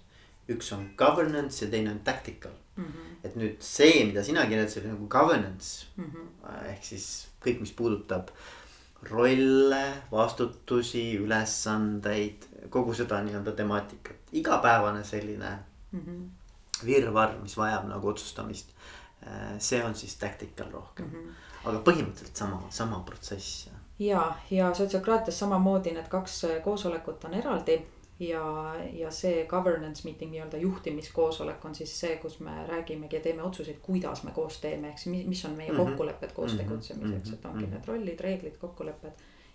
üks 0.48 0.72
on 0.72 0.90
governance 0.96 1.64
ja 1.64 1.70
teine 1.70 1.90
on 1.90 2.00
tactical 2.00 2.54
Mm 2.76 2.84
-hmm. 2.84 3.24
et 3.24 3.36
nüüd 3.36 3.56
see, 3.60 4.04
mida 4.04 4.22
sina 4.24 4.42
kirjeldasid 4.46 4.84
nagu 4.84 5.06
governance 5.08 5.86
Mm 5.96 6.04
-hmm. 6.04 6.66
ehk 6.72 6.84
siis 6.84 7.28
kõik, 7.40 7.60
mis 7.60 7.72
puudutab 7.72 8.28
rolle, 9.10 9.92
vastutusi, 10.10 11.16
ülesandeid, 11.16 12.46
kogu 12.70 12.94
seda 12.94 13.22
nii-öelda 13.22 13.52
temaatikat, 13.52 14.16
igapäevane 14.32 15.04
selline. 15.04 15.58
virvarr, 16.86 17.38
mis 17.42 17.56
vajab 17.56 17.88
nagu 17.88 18.08
otsustamist. 18.08 18.70
see 19.58 19.84
on 19.84 19.94
siis 19.94 20.16
tactical 20.16 20.70
rohkem 20.72 21.06
Mm 21.06 21.12
-hmm. 21.12 21.68
aga 21.68 21.78
põhimõtteliselt 21.78 22.36
sama, 22.36 22.62
sama 22.70 23.00
protsess. 23.00 23.68
ja, 23.98 24.34
ja 24.50 24.74
sotsiokraatias 24.74 25.38
samamoodi 25.38 25.90
need 25.92 26.08
kaks 26.08 26.42
koosolekut 26.64 27.24
on 27.24 27.34
eraldi 27.34 27.82
ja, 28.20 28.74
ja 28.92 29.10
see 29.10 29.46
governance 29.46 30.04
meeting 30.04 30.30
nii-öelda 30.30 30.56
juhtimiskoosolek 30.56 31.64
on 31.64 31.74
siis 31.74 32.00
see, 32.00 32.16
kus 32.16 32.40
me 32.40 32.50
räägimegi 32.68 33.16
ja 33.16 33.22
teeme 33.22 33.42
otsuseid, 33.42 33.76
kuidas 33.82 34.22
me 34.24 34.30
koos 34.30 34.60
teeme, 34.60 34.88
ehk 34.88 34.98
siis 34.98 35.26
mis 35.26 35.44
on 35.44 35.50
meie 35.50 35.72
Mhm. 35.72 35.76
kokkulepped 35.84 36.32
koos 36.32 36.52
Mhm. 36.52 36.60
tegutsemiseks, 36.62 37.32
et 37.32 37.44
ongi 37.44 37.64
Mhm. 37.66 37.70
need 37.74 37.84
rollid, 37.88 38.20
reeglid, 38.20 38.56
kokkulepped. 38.58 39.12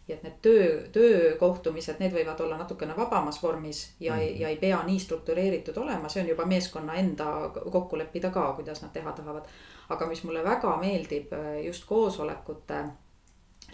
Ja 0.07 0.15
et 0.15 0.23
need 0.23 0.39
töö, 0.41 0.87
töökohtumised, 0.91 1.99
need 1.99 2.13
võivad 2.13 2.39
olla 2.43 2.57
natukene 2.57 2.95
vabamas 2.97 3.37
vormis 3.43 3.83
ja 3.99 4.15
mm, 4.15 4.19
-hmm. 4.19 4.39
ja 4.41 4.49
ei 4.49 4.57
pea 4.57 4.83
nii 4.83 4.99
struktureeritud 4.99 5.77
olema, 5.77 6.09
see 6.09 6.23
on 6.23 6.29
juba 6.29 6.45
meeskonna 6.45 6.93
enda 6.93 7.49
kokku 7.71 7.97
leppida 7.97 8.29
ka, 8.29 8.53
kuidas 8.53 8.81
nad 8.81 8.91
teha 8.93 9.11
tahavad. 9.11 9.45
aga 9.89 10.05
mis 10.07 10.23
mulle 10.23 10.43
väga 10.43 10.77
meeldib 10.77 11.33
äh, 11.33 11.65
just 11.65 11.85
koosolekute 11.85 12.83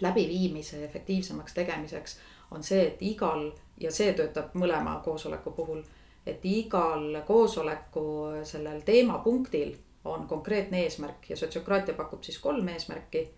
läbiviimise 0.00 0.84
efektiivsemaks 0.84 1.54
tegemiseks 1.54 2.18
on 2.50 2.62
see, 2.62 2.86
et 2.86 3.02
igal 3.02 3.50
ja 3.80 3.92
see 3.92 4.12
töötab 4.12 4.54
mõlema 4.54 5.00
koosoleku 5.04 5.50
puhul, 5.50 5.82
et 6.26 6.44
igal 6.44 7.22
koosoleku 7.26 8.04
sellel 8.44 8.80
teemapunktil 8.80 9.76
on 10.04 10.26
konkreetne 10.28 10.82
eesmärk 10.82 11.30
ja 11.30 11.36
sotsiokraatia 11.36 11.94
pakub 11.94 12.22
siis 12.22 12.38
kolm 12.38 12.68
eesmärki, 12.68 13.28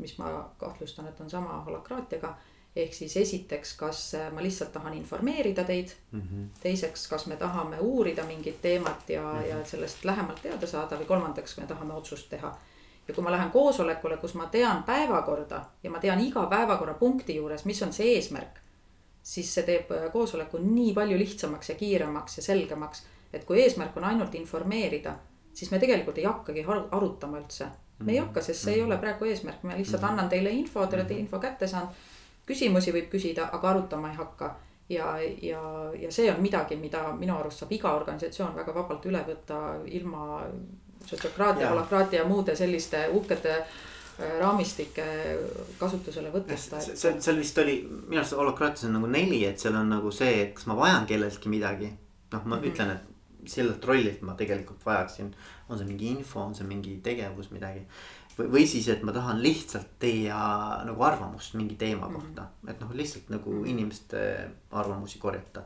mis 0.00 0.16
ma 0.18 0.50
kahtlustan, 0.58 1.08
et 1.08 1.20
on 1.20 1.30
sama 1.30 1.60
holakraatiaga. 1.66 2.36
ehk 2.76 2.92
siis 2.94 3.16
esiteks, 3.16 3.72
kas 3.76 4.00
ma 4.32 4.42
lihtsalt 4.42 4.72
tahan 4.72 4.94
informeerida 4.94 5.64
teid, 5.64 5.90
teiseks, 6.62 7.08
kas 7.08 7.26
me 7.26 7.36
tahame 7.36 7.80
uurida 7.80 8.24
mingit 8.24 8.60
teemat 8.62 9.10
ja 9.10 9.22
mm, 9.22 9.38
-hmm. 9.38 9.46
ja 9.46 9.64
sellest 9.64 10.04
lähemalt 10.04 10.42
teada 10.42 10.66
saada 10.66 10.96
või 10.96 11.06
kolmandaks, 11.06 11.56
me 11.58 11.66
tahame 11.66 11.94
otsust 11.94 12.30
teha 12.30 12.54
ja 13.10 13.14
kui 13.14 13.24
ma 13.24 13.32
lähen 13.32 13.50
koosolekule, 13.50 14.16
kus 14.16 14.34
ma 14.34 14.46
tean 14.46 14.82
päevakorda 14.86 15.64
ja 15.82 15.90
ma 15.90 15.98
tean 15.98 16.20
iga 16.20 16.46
päevakorrapunkti 16.46 17.36
juures, 17.36 17.64
mis 17.64 17.82
on 17.82 17.92
see 17.92 18.14
eesmärk. 18.14 18.60
siis 19.22 19.50
see 19.54 19.64
teeb 19.68 19.90
äh, 19.92 20.06
koosoleku 20.12 20.58
nii 20.62 20.94
palju 20.96 21.18
lihtsamaks 21.18 21.68
ja 21.68 21.74
kiiremaks 21.74 22.38
ja 22.38 22.42
selgemaks, 22.42 23.02
et 23.32 23.44
kui 23.44 23.60
eesmärk 23.62 23.96
on 23.96 24.04
ainult 24.04 24.34
informeerida, 24.34 25.12
siis 25.54 25.70
me 25.70 25.78
tegelikult 25.78 26.18
ei 26.18 26.24
hakkagi 26.24 26.64
aru- 26.64 26.88
arutama 26.90 27.38
üldse. 27.38 27.68
Me 28.00 28.12
ei 28.12 28.18
hakka, 28.18 28.42
sest 28.42 28.64
see 28.64 28.74
ei 28.74 28.82
ole 28.82 28.96
praegu 28.98 29.28
eesmärk, 29.28 29.62
ma 29.62 29.76
lihtsalt 29.76 30.04
annan 30.04 30.28
teile 30.28 30.50
info, 30.50 30.86
te 30.86 30.96
olete 30.96 31.14
info 31.14 31.38
kätte 31.38 31.68
saanud. 31.68 32.08
küsimusi 32.46 32.92
võib 32.92 33.10
küsida, 33.12 33.50
aga 33.52 33.68
arutama 33.70 34.10
ei 34.10 34.16
hakka 34.16 34.56
ja, 34.90 35.18
ja, 35.42 35.60
ja 36.00 36.12
see 36.12 36.30
on 36.32 36.40
midagi, 36.42 36.76
mida 36.76 37.12
minu 37.18 37.36
arust 37.36 37.62
saab 37.62 37.72
iga 37.72 37.92
organisatsioon 37.94 38.56
väga 38.56 38.74
vabalt 38.74 39.06
üle 39.06 39.22
võtta 39.26 39.60
ilma 39.86 40.40
sotsiokraatia, 41.06 41.70
holakraatia 41.70 42.22
ja 42.22 42.28
muude 42.28 42.56
selliste 42.56 43.06
uhkete 43.14 43.52
äh, 43.58 44.34
raamistike 44.40 45.04
kasutusele 45.78 46.32
võtmata. 46.34 46.80
seal, 46.82 47.20
seal 47.22 47.38
vist 47.40 47.58
oli, 47.62 47.78
minu 47.86 48.20
arust 48.20 48.36
holakraatias 48.36 48.88
on 48.88 48.98
nagu 48.98 49.10
neli, 49.10 49.44
et 49.48 49.62
seal 49.62 49.78
on 49.78 49.94
nagu 49.94 50.12
see, 50.14 50.42
et 50.44 50.54
kas 50.58 50.66
ma 50.70 50.76
vajan 50.78 51.06
kelleltki 51.08 51.52
midagi. 51.52 51.92
noh, 52.32 52.44
ma 52.44 52.56
mm. 52.56 52.62
-hmm. 52.62 52.70
ütlen, 52.70 52.90
et 52.90 53.09
sellelt 53.46 53.84
rollilt 53.84 54.22
ma 54.22 54.34
tegelikult 54.34 54.84
vajaksin, 54.86 55.34
on 55.68 55.78
see 55.78 55.86
mingi 55.86 56.08
info, 56.10 56.40
on 56.40 56.54
see 56.54 56.66
mingi 56.66 56.96
tegevus, 57.02 57.50
midagi. 57.50 57.84
või, 58.38 58.46
või 58.54 58.66
siis, 58.66 58.88
et 58.88 59.02
ma 59.02 59.12
tahan 59.12 59.40
lihtsalt 59.42 59.88
teie 59.98 60.32
nagu 60.86 61.02
arvamust 61.04 61.54
mingi 61.54 61.74
teema 61.76 62.06
Mhm. 62.08 62.14
kohta, 62.14 62.46
et 62.68 62.80
noh, 62.80 62.90
lihtsalt 62.94 63.28
nagu 63.30 63.64
inimeste 63.64 64.48
arvamusi 64.72 65.18
korjata. 65.18 65.62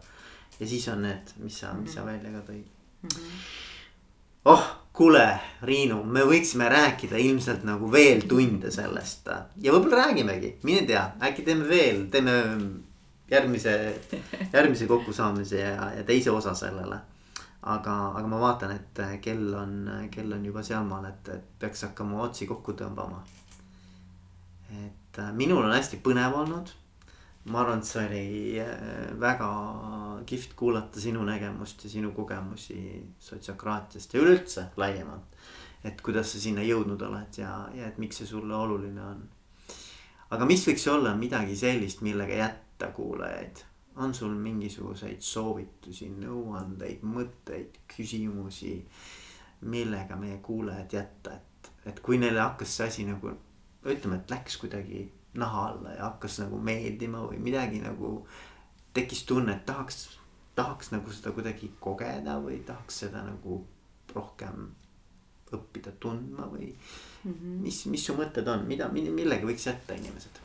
ja 0.60 0.66
siis 0.66 0.88
on 0.88 1.02
need, 1.02 1.32
mis 1.38 1.58
sa, 1.60 1.72
mis 1.72 1.90
Mhm. 1.90 1.94
sa 1.94 2.04
välja 2.06 2.30
ka 2.30 2.52
tõid. 2.52 2.64
oh, 4.44 4.64
kuule, 4.92 5.40
Riinu, 5.62 6.02
me 6.04 6.20
võiksime 6.20 6.68
rääkida 6.70 7.16
ilmselt 7.18 7.64
nagu 7.64 7.88
veel 7.92 8.22
tunde 8.28 8.70
sellest 8.70 9.28
ja 9.60 9.72
võib-olla 9.72 10.04
räägimegi, 10.06 10.54
mine 10.62 10.84
tea, 10.86 11.04
äkki 11.20 11.42
teeme 11.46 11.68
veel, 11.68 12.06
teeme 12.10 12.34
järgmise, 13.30 13.94
järgmise 14.52 14.86
kokkusaamise 14.86 15.58
ja, 15.60 15.90
ja 15.96 16.04
teise 16.04 16.30
osa 16.30 16.54
sellele. 16.54 16.98
aga, 17.64 17.94
aga 18.18 18.28
ma 18.28 18.38
vaatan, 18.40 18.74
et 18.76 19.02
kell 19.24 19.52
on, 19.56 19.74
kell 20.12 20.32
on 20.36 20.44
juba 20.44 20.62
sealmaal, 20.64 21.08
et, 21.08 21.32
et 21.32 21.50
peaks 21.60 21.86
hakkama 21.86 22.20
otsi 22.26 22.48
kokku 22.50 22.76
tõmbama. 22.76 23.22
et 24.74 25.18
äh, 25.22 25.30
minul 25.32 25.62
on 25.64 25.72
hästi 25.72 26.00
põnev 26.04 26.36
olnud. 26.42 26.72
ma 27.44 27.60
arvan, 27.60 27.80
et 27.80 27.88
see 27.88 28.04
oli 28.04 28.60
äh, 28.60 29.12
väga 29.20 29.50
kihvt 30.26 30.54
kuulata 30.56 31.00
sinu 31.00 31.24
nägemust 31.24 31.84
ja 31.84 31.90
sinu 31.90 32.12
kogemusi 32.12 33.04
sotsiokraatiast 33.20 34.14
ja 34.14 34.20
üleüldse 34.20 34.66
laiemalt. 34.76 35.38
et 35.84 36.00
kuidas 36.00 36.32
sa 36.32 36.40
sinna 36.40 36.62
jõudnud 36.64 37.00
oled 37.02 37.38
ja, 37.38 37.68
ja 37.74 37.88
et 37.88 37.98
miks 37.98 38.20
see 38.20 38.28
sulle 38.28 38.56
oluline 38.56 39.00
on. 39.00 39.28
aga 40.30 40.44
mis 40.44 40.68
võiks 40.68 40.88
olla 40.92 41.16
midagi 41.16 41.56
sellist, 41.56 42.04
millega 42.04 42.42
jätta 42.44 42.92
kuulajaid? 42.92 43.64
On 43.96 44.14
sul 44.14 44.34
mingisuguseid 44.34 45.22
soovitusi, 45.22 46.08
nõuandeid, 46.18 47.04
mõtteid, 47.06 47.78
küsimusi, 47.96 48.76
millega 49.70 50.16
meie 50.18 50.38
kuulajad 50.44 50.96
jätta, 50.98 51.36
et, 51.36 51.70
et 51.92 52.00
kui 52.04 52.18
neile 52.18 52.42
hakkas 52.42 52.76
see 52.76 52.88
asi 52.90 53.04
nagu 53.08 53.30
ütleme, 53.84 54.18
et 54.18 54.30
läks 54.30 54.56
kuidagi 54.60 55.06
naha 55.38 55.68
alla 55.68 55.94
ja 55.94 56.08
hakkas 56.08 56.40
nagu 56.42 56.58
meeldima 56.62 57.22
või 57.28 57.38
midagi 57.42 57.80
nagu 57.82 58.16
tekkis 58.94 59.24
tunne, 59.28 59.56
et 59.56 59.66
tahaks, 59.66 60.18
tahaks 60.54 60.92
nagu 60.94 61.12
seda 61.12 61.34
kuidagi 61.34 61.72
kogeda 61.80 62.38
või 62.42 62.60
tahaks 62.66 63.04
seda 63.04 63.24
nagu 63.26 63.62
rohkem 64.14 64.68
õppida 65.54 65.94
tundma 66.00 66.46
või 66.50 66.70
mm 66.70 67.32
-hmm. 67.32 67.58
mis, 67.62 67.84
mis 67.86 68.06
su 68.06 68.14
mõtted 68.18 68.48
on, 68.50 68.66
mida, 68.66 68.88
millega 68.88 69.46
võiks 69.46 69.66
jätta 69.66 69.94
inimesed? 69.94 70.40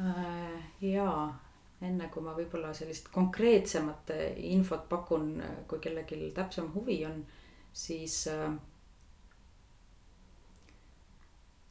Äh, 0.00 0.60
jaa, 0.80 1.40
enne 1.80 2.10
kui 2.12 2.22
ma 2.22 2.34
võib-olla 2.36 2.74
sellist 2.76 3.08
konkreetsemat 3.12 4.12
infot 4.50 4.88
pakun, 4.88 5.32
kui 5.68 5.80
kellelgi 5.80 6.30
täpsem 6.36 6.68
huvi 6.74 6.98
on, 7.08 7.22
siis, 7.72 8.16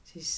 siis 0.09 0.33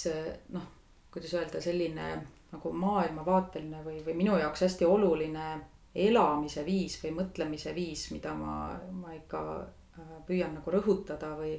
noh, 0.52 0.68
kuidas 1.14 1.34
öelda, 1.40 1.62
selline 1.64 2.10
nagu 2.52 2.72
maailmavaateline 2.76 3.84
või, 3.86 4.02
või 4.06 4.16
minu 4.24 4.36
jaoks 4.40 4.66
hästi 4.68 4.88
oluline 4.88 5.46
elamise 5.96 6.64
viis 6.66 6.98
või 7.04 7.14
mõtlemise 7.20 7.76
viis, 7.76 8.10
mida 8.12 8.34
ma, 8.36 8.56
ma 8.92 9.14
ikka 9.16 9.42
äh, 9.60 10.18
püüan 10.28 10.56
nagu 10.60 10.72
rõhutada 10.72 11.36
või 11.40 11.56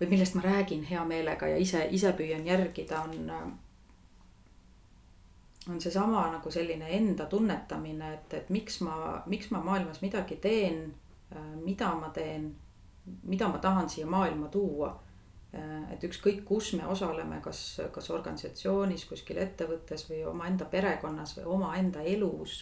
või 0.00 0.08
millest 0.10 0.34
ma 0.34 0.42
räägin 0.42 0.82
hea 0.82 1.02
meelega 1.06 1.46
ja 1.46 1.58
ise, 1.62 1.84
ise 1.94 2.10
püüan 2.18 2.46
järgida, 2.46 3.04
on 3.06 3.30
on 5.68 5.80
seesama 5.80 6.26
nagu 6.32 6.50
selline 6.50 6.88
enda 6.96 7.26
tunnetamine, 7.26 8.14
et, 8.14 8.34
et 8.34 8.50
miks 8.50 8.80
ma, 8.80 9.22
miks 9.26 9.50
ma 9.50 9.60
maailmas 9.62 10.00
midagi 10.02 10.36
teen, 10.42 10.84
mida 11.62 11.94
ma 11.94 12.10
teen, 12.14 12.50
mida 13.22 13.48
ma 13.48 13.58
tahan 13.58 13.88
siia 13.90 14.06
maailma 14.06 14.48
tuua. 14.48 14.98
et 15.92 16.04
ükskõik, 16.08 16.46
kus 16.48 16.70
me 16.78 16.86
osaleme, 16.88 17.36
kas, 17.44 17.58
kas 17.92 18.06
organisatsioonis, 18.10 19.02
kuskil 19.04 19.36
ettevõttes 19.36 20.06
või 20.08 20.22
omaenda 20.24 20.64
perekonnas 20.64 21.34
või 21.36 21.44
omaenda 21.44 22.00
elus, 22.08 22.54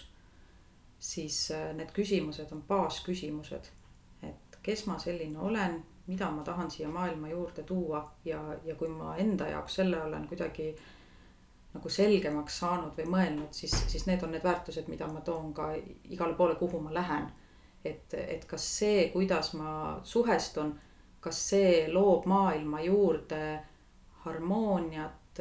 siis 0.99 1.53
need 1.79 1.93
küsimused 1.95 2.51
on 2.53 2.65
baasküsimused. 2.67 3.71
et 4.27 4.59
kes 4.63 4.87
ma 4.87 4.99
selline 4.99 5.39
olen, 5.39 5.79
mida 6.07 6.31
ma 6.31 6.43
tahan 6.43 6.71
siia 6.71 6.89
maailma 6.89 7.29
juurde 7.29 7.63
tuua 7.63 8.03
ja, 8.25 8.43
ja 8.65 8.75
kui 8.75 8.89
ma 8.89 9.15
enda 9.17 9.47
jaoks 9.49 9.75
selle 9.75 10.03
olen 10.03 10.27
kuidagi 10.29 10.75
nagu 11.75 11.89
selgemaks 11.89 12.59
saanud 12.59 12.97
või 12.99 13.07
mõelnud, 13.07 13.53
siis, 13.55 13.75
siis 13.89 14.07
need 14.07 14.23
on 14.27 14.33
need 14.35 14.45
väärtused, 14.45 14.89
mida 14.91 15.07
ma 15.07 15.21
toon 15.23 15.53
ka 15.55 15.71
igale 16.11 16.35
poole, 16.35 16.55
kuhu 16.59 16.81
ma 16.83 16.95
lähen. 16.95 17.31
et, 17.85 18.15
et 18.15 18.45
kas 18.45 18.65
see, 18.79 19.09
kuidas 19.13 19.55
ma 19.55 20.01
suhestun 20.05 20.75
kas 21.21 21.41
see 21.51 21.89
loob 21.93 22.27
maailma 22.27 22.81
juurde 22.81 23.61
harmooniat, 24.25 25.41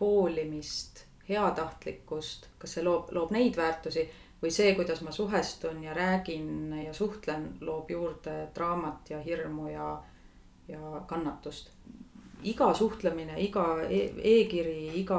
hoolimist, 0.00 1.04
heatahtlikkust, 1.28 2.48
kas 2.58 2.76
see 2.76 2.84
loob, 2.84 3.12
loob 3.12 3.32
neid 3.36 3.56
väärtusi 3.56 4.04
või 4.42 4.52
see, 4.52 4.74
kuidas 4.76 5.00
ma 5.04 5.12
suhestun 5.12 5.82
ja 5.84 5.94
räägin 5.96 6.72
ja 6.84 6.92
suhtlen, 6.94 7.54
loob 7.60 7.90
juurde 7.90 8.36
draamat 8.54 9.14
ja 9.14 9.20
hirmu 9.24 9.68
ja, 9.72 9.88
ja 10.68 11.04
kannatust 11.08 11.72
iga 12.42 12.74
suhtlemine, 12.74 13.36
iga 13.40 13.64
e-, 13.88 14.12
e-kiri 14.18 14.88
e, 14.88 14.94
iga 15.00 15.18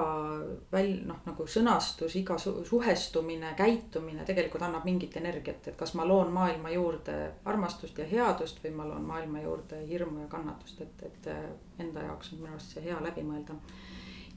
väl-, 0.71 1.01
noh, 1.07 1.21
nagu 1.25 1.47
sõnastus, 1.49 2.15
iga 2.19 2.37
su 2.41 2.53
suhestumine, 2.67 3.53
käitumine 3.57 4.25
tegelikult 4.27 4.65
annab 4.67 4.85
mingit 4.85 5.17
energiat, 5.17 5.71
et 5.71 5.77
kas 5.79 5.95
ma 5.97 6.05
loon 6.07 6.33
maailma 6.35 6.73
juurde 6.73 7.17
armastust 7.49 7.97
ja 8.01 8.07
headust 8.09 8.61
või 8.63 8.75
ma 8.77 8.87
loon 8.89 9.07
maailma 9.09 9.41
juurde 9.45 9.81
hirmu 9.89 10.25
ja 10.25 10.29
kannatust, 10.31 10.81
et, 10.85 11.05
et 11.09 11.31
äh, 11.33 11.47
enda 11.81 12.05
jaoks 12.05 12.33
on 12.33 12.43
minu 12.43 12.53
arust 12.53 12.75
see 12.75 12.85
hea 12.85 12.99
läbi 13.01 13.25
mõelda. 13.25 13.57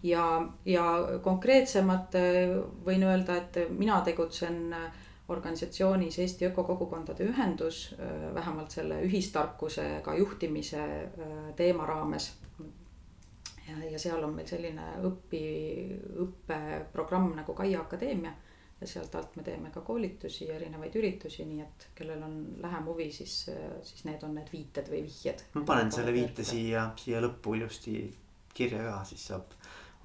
ja, 0.03 0.25
ja 0.65 0.87
konkreetsemalt 1.23 2.17
äh, 2.17 2.57
võin 2.87 3.05
öelda, 3.05 3.43
et 3.43 3.61
mina 3.77 4.01
tegutsen 4.07 4.73
äh, 4.73 5.05
organisatsioonis 5.29 6.23
Eesti 6.25 6.47
Ökokogukondade 6.47 7.27
Ühendus, 7.29 7.91
vähemalt 8.35 8.73
selle 8.73 9.03
ühistarkusega 9.05 10.15
juhtimise 10.17 10.87
teema 11.57 11.85
raames 11.85 12.31
ja, 13.69 13.91
ja 13.91 13.99
seal 13.99 14.25
on 14.25 14.35
meil 14.37 14.49
selline 14.49 14.91
õpi, 15.09 15.43
õppeprogramm 16.25 17.35
nagu 17.39 17.57
Kaia 17.57 17.83
Akadeemia. 17.85 18.35
ja 18.81 18.87
sealt 18.87 19.15
alt 19.19 19.35
me 19.37 19.43
teeme 19.43 19.73
ka 19.75 19.81
koolitusi 19.83 20.47
ja 20.47 20.55
erinevaid 20.55 20.95
üritusi, 20.95 21.43
nii 21.45 21.61
et 21.65 21.89
kellel 21.99 22.23
on 22.23 22.37
lähem 22.63 22.85
huvi, 22.87 23.09
siis, 23.13 23.51
siis 23.83 24.05
need 24.07 24.23
on 24.23 24.37
need 24.39 24.53
viited 24.53 24.91
või 24.93 25.03
vihjed. 25.09 25.43
ma 25.55 25.65
panen 25.67 25.91
selle 25.93 26.15
viite 26.15 26.45
siia, 26.47 26.91
siia 26.97 27.23
lõppu 27.25 27.57
ilusti 27.59 27.97
kirja 28.55 28.85
ka, 28.87 29.01
siis 29.09 29.27
saab 29.33 29.57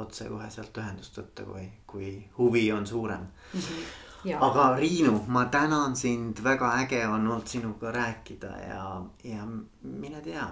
otsekohe 0.02 0.50
sealt 0.50 0.78
ühendust 0.82 1.18
võtta, 1.22 1.46
kui, 1.46 1.68
kui 1.88 2.16
huvi 2.38 2.72
on 2.74 2.88
suurem 2.88 3.28
mm. 3.30 3.60
-hmm. 3.60 4.02
Ja. 4.24 4.38
aga 4.40 4.76
Riinu, 4.80 5.26
ma 5.28 5.46
tänan 5.52 5.96
sind, 5.96 6.40
väga 6.44 6.70
äge 6.82 7.08
on 7.08 7.28
olnud 7.28 7.48
sinuga 7.48 7.92
rääkida 7.92 8.52
ja, 8.68 9.06
ja 9.24 9.48
mine 9.82 10.22
tea 10.22 10.48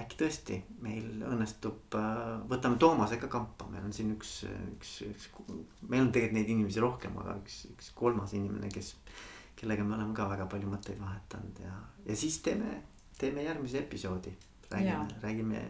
äkki 0.00 0.18
tõesti 0.22 0.58
meil 0.84 1.20
õnnestub, 1.28 1.96
äh, 1.98 2.20
võtame 2.48 2.78
Toomase 2.80 3.18
ka 3.20 3.28
kampa, 3.32 3.66
meil 3.72 3.84
on 3.88 3.92
siin 3.94 4.14
üks, 4.14 4.38
üks, 4.74 4.94
üks, 5.08 5.28
meil 5.88 6.06
on 6.06 6.12
tegelikult 6.14 6.38
neid 6.38 6.52
inimesi 6.54 6.82
rohkem, 6.84 7.18
aga 7.20 7.36
üks, 7.42 7.58
üks 7.74 7.90
kolmas 7.96 8.32
inimene, 8.38 8.70
kes, 8.72 8.94
kellega 9.58 9.84
me 9.84 9.96
oleme 9.98 10.16
ka 10.16 10.28
väga 10.30 10.48
palju 10.52 10.70
mõtteid 10.72 11.00
vahetanud 11.02 11.60
ja, 11.64 11.74
ja 12.08 12.16
siis 12.16 12.40
teeme, 12.44 12.78
teeme 13.18 13.44
järgmise 13.44 13.82
episoodi. 13.84 14.32
räägime, 14.72 15.20
räägime, 15.20 15.62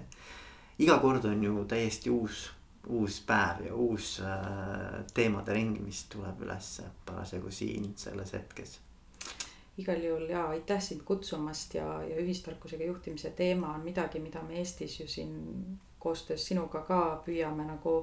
iga 0.79 0.99
kord 1.03 1.25
on 1.27 1.43
ju 1.43 1.65
täiesti 1.69 2.11
uus, 2.11 2.45
uus 2.87 3.19
päev 3.27 3.67
ja 3.67 3.75
uus 3.75 4.21
äh, 4.23 5.03
teemade 5.15 5.59
ring, 5.59 5.83
mis 5.83 6.05
tuleb 6.13 6.47
ülesse 6.47 6.87
parasjagu 7.07 7.51
siin 7.51 7.93
selles 7.99 8.33
hetkes 8.39 8.79
igal 9.79 10.05
juhul 10.05 10.29
ja 10.29 10.47
aitäh 10.53 10.81
sind 10.83 11.03
kutsumast 11.09 11.75
ja, 11.75 11.87
ja 12.03 12.17
ühistarkusega 12.21 12.85
juhtimise 12.85 13.31
teema 13.31 13.75
on 13.75 13.85
midagi, 13.85 14.21
mida 14.21 14.43
me 14.43 14.59
Eestis 14.61 15.01
ju 15.01 15.07
siin 15.09 15.33
koostöös 15.99 16.45
sinuga 16.49 16.83
ka 16.83 17.23
püüame 17.27 17.65
nagu 17.65 18.03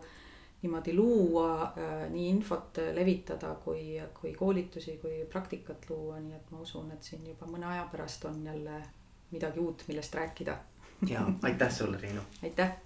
niimoodi 0.62 0.96
luua 0.96 1.52
äh,, 1.64 2.10
nii 2.12 2.30
infot 2.30 2.82
levitada 2.94 3.54
kui, 3.64 4.02
kui 4.22 4.34
koolitusi, 4.34 4.98
kui 5.02 5.26
praktikat 5.30 5.90
luua, 5.90 6.20
nii 6.20 6.36
et 6.36 6.52
ma 6.52 6.66
usun, 6.66 6.92
et 6.92 7.04
siin 7.04 7.28
juba 7.28 7.48
mõne 7.48 7.70
aja 7.70 7.88
pärast 7.92 8.26
on 8.26 8.44
jälle 8.46 8.82
midagi 9.32 9.60
uut, 9.60 9.86
millest 9.88 10.16
rääkida 10.16 10.58
ja 11.08 11.26
aitäh 11.44 11.72
sulle, 11.72 11.98
Triinu. 11.98 12.22
aitäh 12.44 12.80